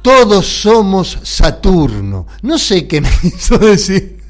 todos 0.00 0.46
somos 0.46 1.18
Saturno. 1.22 2.26
No 2.42 2.58
sé 2.58 2.88
qué 2.88 3.00
me 3.00 3.10
hizo 3.22 3.58
decir. 3.58 4.20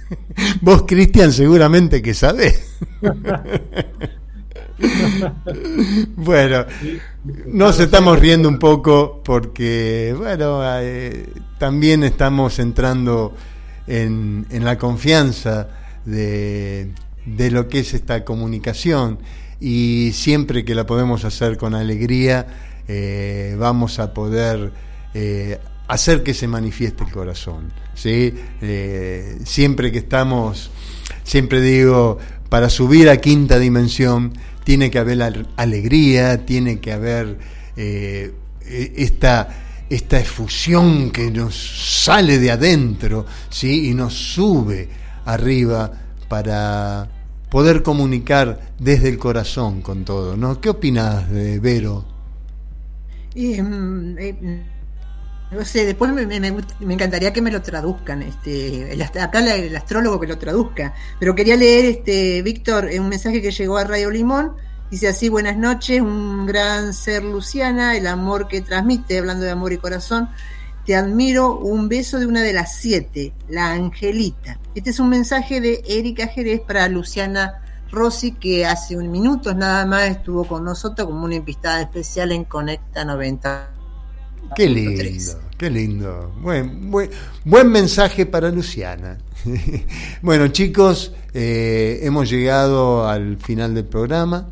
Vos, 0.60 0.84
Cristian, 0.86 1.32
seguramente 1.32 2.02
que 2.02 2.12
sabés. 2.12 2.60
bueno, 6.16 6.64
nos 7.46 7.80
estamos 7.80 8.18
riendo 8.18 8.48
un 8.48 8.58
poco 8.58 9.20
porque, 9.24 10.14
bueno, 10.16 10.60
eh, 10.80 11.28
también 11.58 12.04
estamos 12.04 12.58
entrando 12.58 13.34
en, 13.86 14.46
en 14.50 14.64
la 14.64 14.78
confianza 14.78 15.68
de, 16.04 16.92
de 17.26 17.50
lo 17.50 17.68
que 17.68 17.80
es 17.80 17.94
esta 17.94 18.24
comunicación 18.24 19.18
y 19.60 20.10
siempre 20.12 20.64
que 20.64 20.74
la 20.74 20.86
podemos 20.86 21.24
hacer 21.24 21.56
con 21.56 21.74
alegría, 21.74 22.46
eh, 22.88 23.54
vamos 23.58 23.98
a 24.00 24.12
poder 24.12 24.72
eh, 25.14 25.58
hacer 25.86 26.22
que 26.22 26.34
se 26.34 26.48
manifieste 26.48 27.04
el 27.04 27.12
corazón. 27.12 27.72
¿sí? 27.94 28.34
Siempre 29.44 29.92
que 29.92 29.98
estamos, 29.98 30.70
siempre 31.22 31.60
digo, 31.60 32.18
para 32.48 32.68
subir 32.68 33.08
a 33.08 33.16
quinta 33.16 33.58
dimensión, 33.58 34.34
tiene 34.64 34.90
que 34.90 34.98
haber 34.98 35.46
alegría, 35.56 36.44
tiene 36.44 36.80
que 36.80 36.92
haber 36.92 37.38
eh, 37.76 38.32
e- 38.64 38.92
esta, 38.96 39.48
esta 39.88 40.20
efusión 40.20 41.10
que 41.10 41.30
nos 41.30 41.54
sale 42.04 42.38
de 42.38 42.50
adentro 42.50 43.26
¿sí? 43.50 43.90
y 43.90 43.94
nos 43.94 44.14
sube 44.14 44.88
arriba 45.24 45.90
para 46.28 47.08
poder 47.50 47.82
comunicar 47.82 48.72
desde 48.78 49.08
el 49.08 49.18
corazón 49.18 49.82
con 49.82 50.04
todo. 50.04 50.36
¿no? 50.36 50.60
¿Qué 50.60 50.70
opinas 50.70 51.30
de 51.30 51.58
Vero? 51.58 52.04
Mm, 53.34 54.18
eh, 54.18 54.62
no 55.52 55.64
sé, 55.64 55.84
después 55.84 56.12
me, 56.12 56.26
me- 56.26 56.52
me 56.80 56.94
encantaría 56.94 57.32
que 57.32 57.42
me 57.42 57.50
lo 57.50 57.60
traduzcan, 57.62 58.22
este, 58.22 58.96
acá 59.20 59.40
el 59.54 59.74
astrólogo 59.76 60.18
que 60.20 60.26
lo 60.26 60.38
traduzca. 60.38 60.94
Pero 61.18 61.34
quería 61.34 61.56
leer, 61.56 61.84
este, 61.84 62.42
Víctor, 62.42 62.88
eh, 62.90 62.98
un 63.00 63.08
mensaje 63.08 63.42
que 63.42 63.50
llegó 63.50 63.76
a 63.76 63.84
Radio 63.84 64.10
Limón. 64.10 64.52
Dice 64.90 65.08
así, 65.08 65.28
buenas 65.28 65.56
noches, 65.56 66.00
un 66.00 66.44
gran 66.46 66.92
ser 66.92 67.24
Luciana, 67.24 67.96
el 67.96 68.06
amor 68.06 68.46
que 68.48 68.60
transmite, 68.60 69.18
hablando 69.18 69.44
de 69.44 69.50
amor 69.50 69.72
y 69.72 69.78
corazón. 69.78 70.28
Te 70.84 70.96
admiro, 70.96 71.56
un 71.58 71.88
beso 71.88 72.18
de 72.18 72.26
una 72.26 72.42
de 72.42 72.52
las 72.52 72.74
siete, 72.76 73.32
la 73.48 73.72
Angelita. 73.72 74.58
Este 74.74 74.90
es 74.90 75.00
un 75.00 75.08
mensaje 75.08 75.60
de 75.60 75.82
Erika 75.86 76.26
Jerez 76.26 76.60
para 76.60 76.88
Luciana 76.88 77.62
Rossi, 77.90 78.32
que 78.32 78.66
hace 78.66 78.96
un 78.96 79.10
minutos 79.10 79.54
nada 79.54 79.86
más 79.86 80.08
estuvo 80.10 80.44
con 80.44 80.64
nosotros 80.64 81.06
como 81.08 81.24
una 81.24 81.36
invitada 81.36 81.80
especial 81.82 82.32
en 82.32 82.44
Conecta 82.44 83.04
90. 83.04 83.70
Qué 84.54 84.68
lindo, 84.68 85.40
qué 85.56 85.70
lindo. 85.70 86.32
Buen, 86.40 86.90
buen, 86.90 87.10
buen 87.44 87.70
mensaje 87.70 88.26
para 88.26 88.50
Luciana. 88.50 89.18
bueno, 90.22 90.48
chicos, 90.48 91.12
eh, 91.32 92.00
hemos 92.02 92.28
llegado 92.30 93.08
al 93.08 93.38
final 93.38 93.74
del 93.74 93.86
programa. 93.86 94.48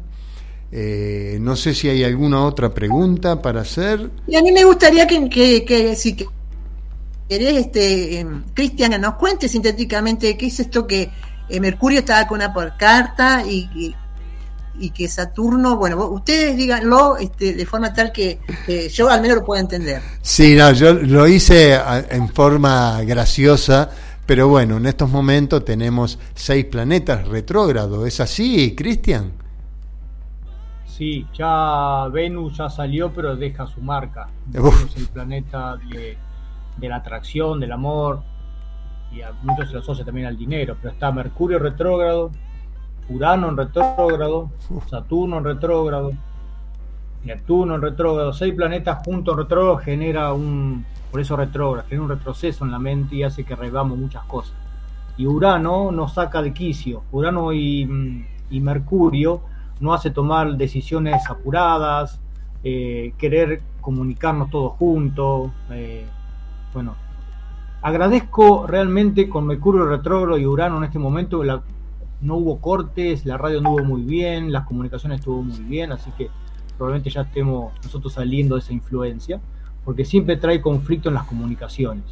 Eh, 0.72 1.38
no 1.40 1.56
sé 1.56 1.74
si 1.74 1.88
hay 1.88 2.04
alguna 2.04 2.44
otra 2.44 2.72
pregunta 2.72 3.42
para 3.42 3.60
hacer. 3.62 4.10
Y 4.26 4.36
a 4.36 4.42
mí 4.42 4.52
me 4.52 4.64
gustaría 4.64 5.06
que, 5.06 5.28
que, 5.28 5.64
que 5.64 5.96
si 5.96 6.14
que- 6.16 6.26
querés, 7.28 7.56
este, 7.66 8.20
em, 8.20 8.44
Cristian, 8.54 9.00
nos 9.00 9.14
cuente 9.14 9.48
sintéticamente 9.48 10.36
qué 10.36 10.46
es 10.46 10.60
esto 10.60 10.86
que 10.86 11.10
eh, 11.48 11.60
Mercurio 11.60 12.00
estaba 12.00 12.26
con 12.26 12.36
una 12.38 12.52
por 12.52 12.76
carta 12.76 13.44
y, 13.46 13.68
y, 13.74 13.94
y 14.80 14.90
que 14.90 15.06
Saturno, 15.08 15.76
bueno, 15.76 16.08
ustedes 16.08 16.56
díganlo 16.56 17.16
este, 17.18 17.54
de 17.54 17.66
forma 17.66 17.92
tal 17.92 18.10
que, 18.10 18.40
que 18.66 18.88
yo 18.88 19.08
al 19.08 19.20
menos 19.20 19.38
lo 19.38 19.44
pueda 19.44 19.60
entender. 19.60 20.00
Sí, 20.22 20.54
no, 20.56 20.72
yo 20.72 20.94
lo 20.94 21.28
hice 21.28 21.78
en 22.10 22.28
forma 22.30 23.02
graciosa, 23.02 23.90
pero 24.26 24.48
bueno, 24.48 24.78
en 24.78 24.86
estos 24.86 25.10
momentos 25.10 25.64
tenemos 25.64 26.18
seis 26.34 26.64
planetas 26.64 27.28
retrógrados. 27.28 28.06
¿Es 28.06 28.20
así, 28.20 28.74
Cristian? 28.74 29.32
Sí, 30.86 31.26
ya 31.36 32.08
Venus 32.12 32.56
ya 32.56 32.68
salió, 32.70 33.12
pero 33.12 33.36
deja 33.36 33.66
su 33.66 33.80
marca. 33.80 34.28
Uf. 34.48 34.76
Venus 34.76 34.96
es 34.96 34.96
el 34.96 35.08
planeta 35.08 35.76
de, 35.76 36.16
de 36.76 36.88
la 36.88 36.96
atracción, 36.96 37.60
del 37.60 37.72
amor, 37.72 38.22
y 39.12 39.22
a 39.22 39.32
muchos 39.42 39.68
se 39.68 39.74
lo 39.74 39.80
asocia 39.80 40.04
también 40.04 40.26
al 40.26 40.36
dinero, 40.36 40.76
pero 40.80 40.94
está 40.94 41.10
Mercurio 41.10 41.58
retrógrado, 41.58 42.30
Urano 43.10 43.48
en 43.48 43.56
retrógrado, 43.56 44.50
Saturno 44.88 45.38
en 45.38 45.44
retrógrado, 45.44 46.12
Neptuno 47.24 47.74
en 47.74 47.82
retrógrado, 47.82 48.32
seis 48.32 48.54
planetas 48.54 49.04
juntos 49.04 49.32
en 49.34 49.38
retrógrado 49.40 49.76
genera 49.78 50.32
un, 50.32 50.84
por 51.10 51.20
eso 51.20 51.36
retrógrado, 51.36 51.86
genera 51.88 52.04
un 52.04 52.08
retroceso 52.10 52.64
en 52.64 52.70
la 52.70 52.78
mente 52.78 53.16
y 53.16 53.22
hace 53.22 53.44
que 53.44 53.54
revamos 53.56 53.98
muchas 53.98 54.24
cosas. 54.24 54.54
Y 55.18 55.26
Urano 55.26 55.90
nos 55.92 56.14
saca 56.14 56.40
de 56.40 56.52
quicio, 56.54 57.02
Urano 57.12 57.52
y, 57.52 57.84
mm, 57.84 58.24
y 58.50 58.60
Mercurio 58.60 59.40
no 59.80 59.92
hace 59.92 60.10
tomar 60.10 60.56
decisiones 60.56 61.28
apuradas, 61.28 62.20
eh, 62.64 63.12
querer 63.18 63.60
comunicarnos 63.80 64.50
todos 64.50 64.72
juntos, 64.74 65.50
eh, 65.70 66.04
bueno, 66.72 66.94
agradezco 67.82 68.66
realmente 68.66 69.28
con 69.28 69.46
Mercurio 69.46 69.84
retrógrado 69.86 70.38
y 70.38 70.46
Urano 70.46 70.78
en 70.78 70.84
este 70.84 70.98
momento 70.98 71.42
la- 71.42 71.62
no 72.20 72.36
hubo 72.36 72.60
cortes, 72.60 73.24
la 73.24 73.38
radio 73.38 73.58
anduvo 73.58 73.84
muy 73.84 74.02
bien, 74.02 74.52
las 74.52 74.66
comunicaciones 74.66 75.20
estuvo 75.20 75.42
muy 75.42 75.60
bien, 75.60 75.92
así 75.92 76.10
que 76.18 76.28
probablemente 76.76 77.10
ya 77.10 77.22
estemos 77.22 77.72
nosotros 77.82 78.12
saliendo 78.12 78.54
de 78.56 78.60
esa 78.60 78.72
influencia, 78.72 79.40
porque 79.84 80.04
siempre 80.04 80.36
trae 80.36 80.60
conflicto 80.60 81.08
en 81.08 81.14
las 81.14 81.24
comunicaciones. 81.24 82.04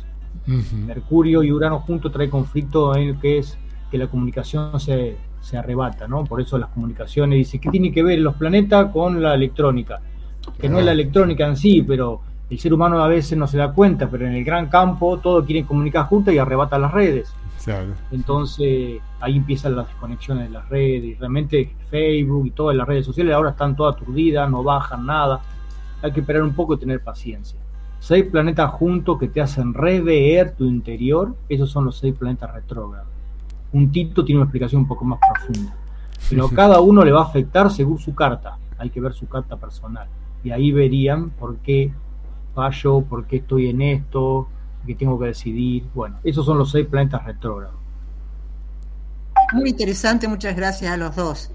Mercurio 0.86 1.42
y 1.42 1.52
Urano 1.52 1.80
juntos 1.80 2.10
trae 2.12 2.30
conflicto 2.30 2.94
en 2.96 3.14
lo 3.14 3.20
que 3.20 3.38
es 3.38 3.58
que 3.90 3.98
la 3.98 4.06
comunicación 4.06 4.78
se, 4.80 5.16
se 5.40 5.56
arrebata, 5.56 6.06
¿no? 6.06 6.24
Por 6.24 6.40
eso 6.40 6.58
las 6.58 6.70
comunicaciones, 6.70 7.38
dice, 7.38 7.58
¿qué 7.58 7.70
tiene 7.70 7.92
que 7.92 8.02
ver 8.02 8.18
los 8.18 8.34
planetas 8.34 8.90
con 8.92 9.22
la 9.22 9.34
electrónica? 9.34 10.00
Que 10.58 10.68
no 10.68 10.78
es 10.78 10.84
la 10.84 10.92
electrónica 10.92 11.46
en 11.46 11.56
sí, 11.56 11.82
pero 11.82 12.20
el 12.50 12.58
ser 12.58 12.72
humano 12.72 13.02
a 13.02 13.08
veces 13.08 13.36
no 13.36 13.46
se 13.46 13.58
da 13.58 13.72
cuenta, 13.72 14.08
pero 14.08 14.26
en 14.26 14.34
el 14.34 14.44
gran 14.44 14.68
campo 14.68 15.18
todo 15.18 15.44
quiere 15.44 15.66
comunicar 15.66 16.06
juntos 16.06 16.32
y 16.32 16.38
arrebata 16.38 16.78
las 16.78 16.92
redes. 16.92 17.32
Claro. 17.68 17.92
Entonces 18.10 18.98
ahí 19.20 19.36
empiezan 19.36 19.76
las 19.76 19.88
desconexiones 19.88 20.44
de 20.44 20.50
las 20.50 20.66
redes 20.70 21.04
y 21.04 21.14
realmente 21.16 21.76
Facebook 21.90 22.46
y 22.46 22.50
todas 22.52 22.74
las 22.74 22.88
redes 22.88 23.04
sociales 23.04 23.34
ahora 23.34 23.50
están 23.50 23.76
todas 23.76 23.94
aturdidas, 23.94 24.50
no 24.50 24.62
bajan 24.62 25.04
nada. 25.04 25.42
Hay 26.00 26.12
que 26.12 26.20
esperar 26.20 26.42
un 26.42 26.54
poco 26.54 26.74
y 26.74 26.78
tener 26.78 27.02
paciencia. 27.02 27.58
Seis 28.00 28.24
planetas 28.24 28.70
juntos 28.70 29.18
que 29.18 29.28
te 29.28 29.42
hacen 29.42 29.74
rever 29.74 30.56
tu 30.56 30.64
interior, 30.64 31.34
esos 31.50 31.70
son 31.70 31.84
los 31.84 31.98
seis 31.98 32.14
planetas 32.14 32.54
retrógrados. 32.54 33.08
Un 33.72 33.92
Tito 33.92 34.24
tiene 34.24 34.40
una 34.40 34.46
explicación 34.46 34.82
un 34.82 34.88
poco 34.88 35.04
más 35.04 35.18
profunda. 35.18 35.74
Pero 36.30 36.48
cada 36.48 36.80
uno 36.80 37.04
le 37.04 37.12
va 37.12 37.20
a 37.20 37.24
afectar 37.24 37.70
según 37.70 37.98
su 37.98 38.14
carta. 38.14 38.56
Hay 38.78 38.88
que 38.88 39.00
ver 39.02 39.12
su 39.12 39.28
carta 39.28 39.58
personal. 39.58 40.08
Y 40.42 40.52
ahí 40.52 40.72
verían 40.72 41.28
por 41.30 41.58
qué 41.58 41.92
fallo, 42.54 43.02
por 43.02 43.26
qué 43.26 43.36
estoy 43.36 43.68
en 43.68 43.82
esto, 43.82 44.48
qué 44.88 44.94
tengo 44.96 45.18
que 45.18 45.26
decidir. 45.26 45.84
Bueno, 45.94 46.18
esos 46.24 46.44
son 46.44 46.58
los 46.58 46.72
seis 46.72 46.86
planetas 46.86 47.24
retrógrados. 47.24 47.76
Muy 49.52 49.70
interesante, 49.70 50.26
muchas 50.26 50.56
gracias 50.56 50.90
a 50.90 50.96
los 50.96 51.14
dos. 51.14 51.50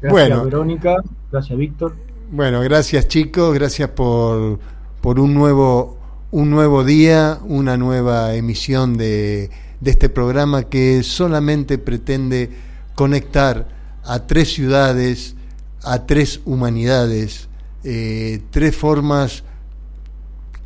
Gracias 0.00 0.10
Bueno. 0.10 0.44
Verónica, 0.44 0.96
gracias 1.30 1.56
Víctor. 1.56 1.94
Bueno, 2.32 2.60
gracias 2.62 3.06
chicos, 3.06 3.54
gracias 3.54 3.90
por, 3.90 4.58
por 5.00 5.20
un 5.20 5.32
nuevo 5.32 5.96
un 6.32 6.50
nuevo 6.50 6.84
día, 6.84 7.38
una 7.44 7.76
nueva 7.76 8.34
emisión 8.34 8.96
de, 8.96 9.48
de 9.80 9.90
este 9.90 10.08
programa 10.08 10.64
que 10.64 11.02
solamente 11.02 11.78
pretende 11.78 12.50
conectar 12.94 13.68
a 14.04 14.26
tres 14.26 14.52
ciudades, 14.52 15.36
a 15.84 16.04
tres 16.04 16.40
humanidades, 16.44 17.48
eh, 17.84 18.42
tres 18.50 18.74
formas 18.74 19.44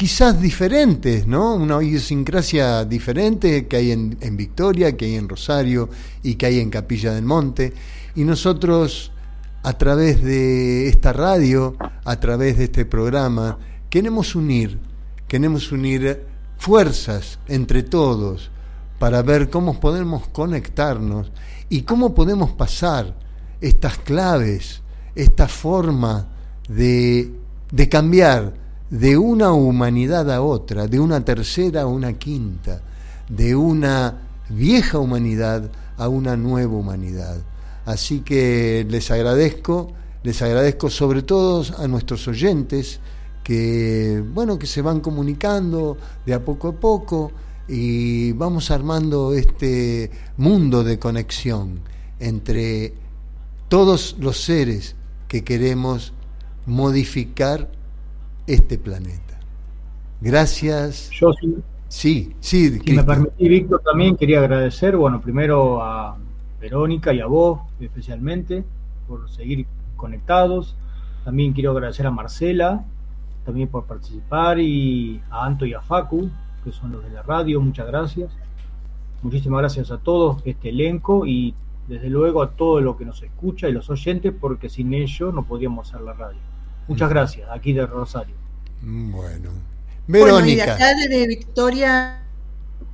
quizás 0.00 0.40
diferentes, 0.40 1.26
¿no? 1.26 1.54
Una 1.54 1.82
idiosincrasia 1.82 2.86
diferente 2.86 3.66
que 3.66 3.76
hay 3.76 3.92
en, 3.92 4.16
en 4.22 4.34
Victoria, 4.34 4.96
que 4.96 5.04
hay 5.04 5.16
en 5.16 5.28
Rosario 5.28 5.90
y 6.22 6.36
que 6.36 6.46
hay 6.46 6.58
en 6.58 6.70
Capilla 6.70 7.12
del 7.12 7.26
Monte. 7.26 7.74
Y 8.14 8.24
nosotros, 8.24 9.12
a 9.62 9.74
través 9.74 10.22
de 10.22 10.88
esta 10.88 11.12
radio, 11.12 11.76
a 12.02 12.18
través 12.18 12.56
de 12.56 12.64
este 12.64 12.86
programa, 12.86 13.58
queremos 13.90 14.34
unir, 14.34 14.78
queremos 15.28 15.70
unir 15.70 16.24
fuerzas 16.56 17.38
entre 17.46 17.82
todos 17.82 18.50
para 18.98 19.20
ver 19.20 19.50
cómo 19.50 19.80
podemos 19.80 20.26
conectarnos 20.28 21.30
y 21.68 21.82
cómo 21.82 22.14
podemos 22.14 22.52
pasar 22.52 23.14
estas 23.60 23.98
claves, 23.98 24.80
esta 25.14 25.46
forma 25.46 26.26
de, 26.70 27.30
de 27.70 27.88
cambiar 27.90 28.69
de 28.90 29.16
una 29.16 29.52
humanidad 29.52 30.30
a 30.30 30.42
otra, 30.42 30.88
de 30.88 30.98
una 30.98 31.24
tercera 31.24 31.82
a 31.82 31.86
una 31.86 32.14
quinta, 32.14 32.82
de 33.28 33.54
una 33.54 34.18
vieja 34.48 34.98
humanidad 34.98 35.70
a 35.96 36.08
una 36.08 36.36
nueva 36.36 36.74
humanidad. 36.74 37.38
Así 37.84 38.20
que 38.20 38.86
les 38.88 39.10
agradezco, 39.10 39.92
les 40.22 40.42
agradezco 40.42 40.90
sobre 40.90 41.22
todo 41.22 41.64
a 41.78 41.86
nuestros 41.86 42.26
oyentes 42.26 43.00
que 43.44 44.22
bueno 44.34 44.58
que 44.58 44.66
se 44.66 44.82
van 44.82 45.00
comunicando 45.00 45.96
de 46.26 46.34
a 46.34 46.44
poco 46.44 46.68
a 46.68 46.72
poco 46.72 47.32
y 47.68 48.32
vamos 48.32 48.70
armando 48.70 49.32
este 49.32 50.10
mundo 50.36 50.84
de 50.84 50.98
conexión 50.98 51.80
entre 52.18 52.92
todos 53.68 54.16
los 54.18 54.42
seres 54.42 54.96
que 55.26 55.42
queremos 55.44 56.12
modificar 56.66 57.70
este 58.52 58.78
planeta. 58.78 59.38
Gracias. 60.20 61.10
Yo 61.10 61.32
sí, 61.32 61.56
Sí, 61.90 62.36
sí, 62.38 62.78
si 62.78 62.92
me 62.92 63.02
permitís, 63.02 63.48
Víctor, 63.48 63.82
también 63.84 64.16
quería 64.16 64.38
agradecer, 64.38 64.96
bueno, 64.96 65.20
primero 65.20 65.82
a 65.82 66.16
Verónica 66.60 67.12
y 67.12 67.18
a 67.18 67.26
vos 67.26 67.62
especialmente 67.80 68.62
por 69.08 69.28
seguir 69.28 69.66
conectados. 69.96 70.76
También 71.24 71.52
quiero 71.52 71.72
agradecer 71.72 72.06
a 72.06 72.12
Marcela, 72.12 72.84
también 73.44 73.66
por 73.66 73.86
participar, 73.86 74.60
y 74.60 75.20
a 75.30 75.44
Anto 75.44 75.66
y 75.66 75.74
a 75.74 75.80
Facu, 75.80 76.30
que 76.62 76.70
son 76.70 76.92
los 76.92 77.02
de 77.02 77.10
la 77.10 77.22
radio, 77.22 77.60
muchas 77.60 77.88
gracias. 77.88 78.30
Muchísimas 79.22 79.58
gracias 79.58 79.90
a 79.90 79.98
todos 79.98 80.42
este 80.44 80.68
elenco 80.68 81.26
y 81.26 81.56
desde 81.88 82.08
luego 82.08 82.40
a 82.40 82.52
todo 82.52 82.80
lo 82.80 82.96
que 82.96 83.04
nos 83.04 83.20
escucha 83.20 83.68
y 83.68 83.72
los 83.72 83.90
oyentes, 83.90 84.32
porque 84.40 84.68
sin 84.68 84.94
ellos 84.94 85.34
no 85.34 85.44
podíamos 85.44 85.88
hacer 85.88 86.02
la 86.02 86.12
radio. 86.12 86.38
Muchas 86.86 87.10
gracias, 87.10 87.50
aquí 87.50 87.72
de 87.72 87.84
Rosario. 87.84 88.39
Bueno. 88.82 89.50
Bueno, 90.06 90.40
y 90.40 90.56
de 90.56 90.56
Verónica. 90.56 90.74
acá 90.74 90.94
desde 90.94 91.26
Victoria, 91.26 92.22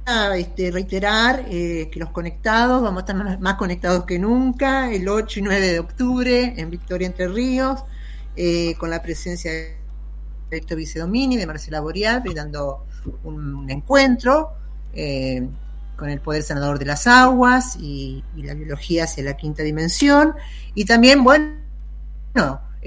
a, 0.04 0.36
este, 0.36 0.70
reiterar 0.70 1.46
eh, 1.48 1.88
que 1.90 1.98
los 1.98 2.10
conectados, 2.10 2.82
vamos 2.82 2.98
a 2.98 3.00
estar 3.00 3.16
más, 3.16 3.40
más 3.40 3.54
conectados 3.54 4.04
que 4.04 4.18
nunca, 4.18 4.92
el 4.92 5.08
8 5.08 5.40
y 5.40 5.42
9 5.42 5.72
de 5.72 5.78
octubre 5.80 6.54
en 6.56 6.70
Victoria 6.70 7.06
Entre 7.06 7.28
Ríos, 7.28 7.84
eh, 8.36 8.74
con 8.78 8.90
la 8.90 9.02
presencia 9.02 9.50
de 9.50 9.76
Héctor 10.50 10.78
Vicedomini, 10.78 11.36
de 11.36 11.46
Marcela 11.46 11.80
Boreal, 11.80 12.20
brindando 12.20 12.84
un, 13.24 13.54
un 13.54 13.70
encuentro 13.70 14.52
eh, 14.92 15.48
con 15.96 16.10
el 16.10 16.20
poder 16.20 16.42
sanador 16.42 16.78
de 16.78 16.84
las 16.84 17.06
aguas 17.06 17.76
y, 17.80 18.22
y 18.36 18.42
la 18.42 18.54
biología 18.54 19.04
hacia 19.04 19.24
la 19.24 19.36
quinta 19.36 19.62
dimensión. 19.62 20.34
Y 20.74 20.84
también, 20.84 21.24
bueno, 21.24 21.56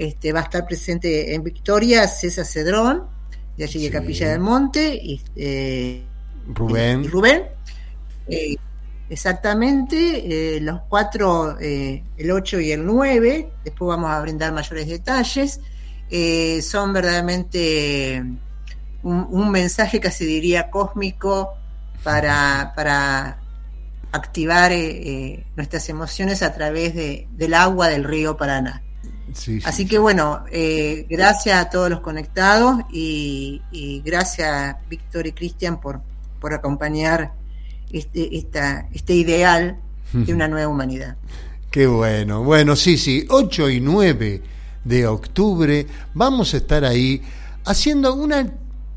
este, 0.00 0.32
va 0.32 0.40
a 0.40 0.42
estar 0.44 0.66
presente 0.66 1.34
en 1.34 1.44
Victoria 1.44 2.08
César 2.08 2.46
Cedrón, 2.46 3.04
de 3.58 3.64
allí 3.64 3.80
de 3.80 3.86
Sí. 3.86 3.92
Capilla 3.92 4.30
del 4.30 4.40
Monte, 4.40 4.94
y, 4.94 5.20
eh, 5.36 6.02
Rubén. 6.54 7.04
y 7.04 7.08
Rubén. 7.08 7.42
Eh, 8.26 8.56
exactamente, 9.10 10.56
eh, 10.56 10.60
los 10.62 10.80
cuatro, 10.88 11.58
el 11.60 12.30
8 12.30 12.60
y 12.60 12.72
el 12.72 12.86
9, 12.86 13.50
después 13.64 13.88
vamos 13.88 14.10
a 14.10 14.20
brindar 14.22 14.52
mayores 14.52 14.86
detalles. 14.88 15.60
Son 16.66 16.92
verdaderamente 16.94 18.24
un, 19.02 19.26
un 19.30 19.50
mensaje 19.50 20.00
casi 20.00 20.24
diría 20.24 20.70
cósmico 20.70 21.50
para, 22.02 22.72
para 22.76 23.38
activar 24.12 24.72
nuestras 25.56 25.88
emociones 25.90 26.42
a 26.42 26.54
través 26.54 26.94
de- 26.94 27.28
del 27.36 27.52
agua 27.54 27.88
del 27.88 28.04
río 28.04 28.36
Paraná. 28.38 28.82
Sí, 29.34 29.60
sí, 29.60 29.62
Así 29.64 29.86
que 29.86 29.98
bueno, 29.98 30.44
eh, 30.50 31.06
gracias 31.08 31.58
a 31.58 31.70
todos 31.70 31.90
los 31.90 32.00
conectados 32.00 32.76
y, 32.92 33.62
y 33.70 34.00
gracias 34.02 34.76
Víctor 34.88 35.26
y 35.26 35.32
Cristian 35.32 35.80
por, 35.80 36.00
por 36.40 36.54
acompañar 36.54 37.32
este, 37.92 38.36
esta, 38.36 38.88
este 38.92 39.14
ideal 39.14 39.78
de 40.12 40.34
una 40.34 40.48
nueva 40.48 40.68
humanidad. 40.68 41.16
Qué 41.70 41.86
bueno. 41.86 42.42
Bueno, 42.42 42.74
sí, 42.74 42.98
sí, 42.98 43.24
8 43.28 43.70
y 43.70 43.80
9 43.80 44.42
de 44.84 45.06
octubre 45.06 45.86
vamos 46.14 46.54
a 46.54 46.56
estar 46.56 46.84
ahí 46.84 47.22
haciendo 47.64 48.14
una 48.14 48.50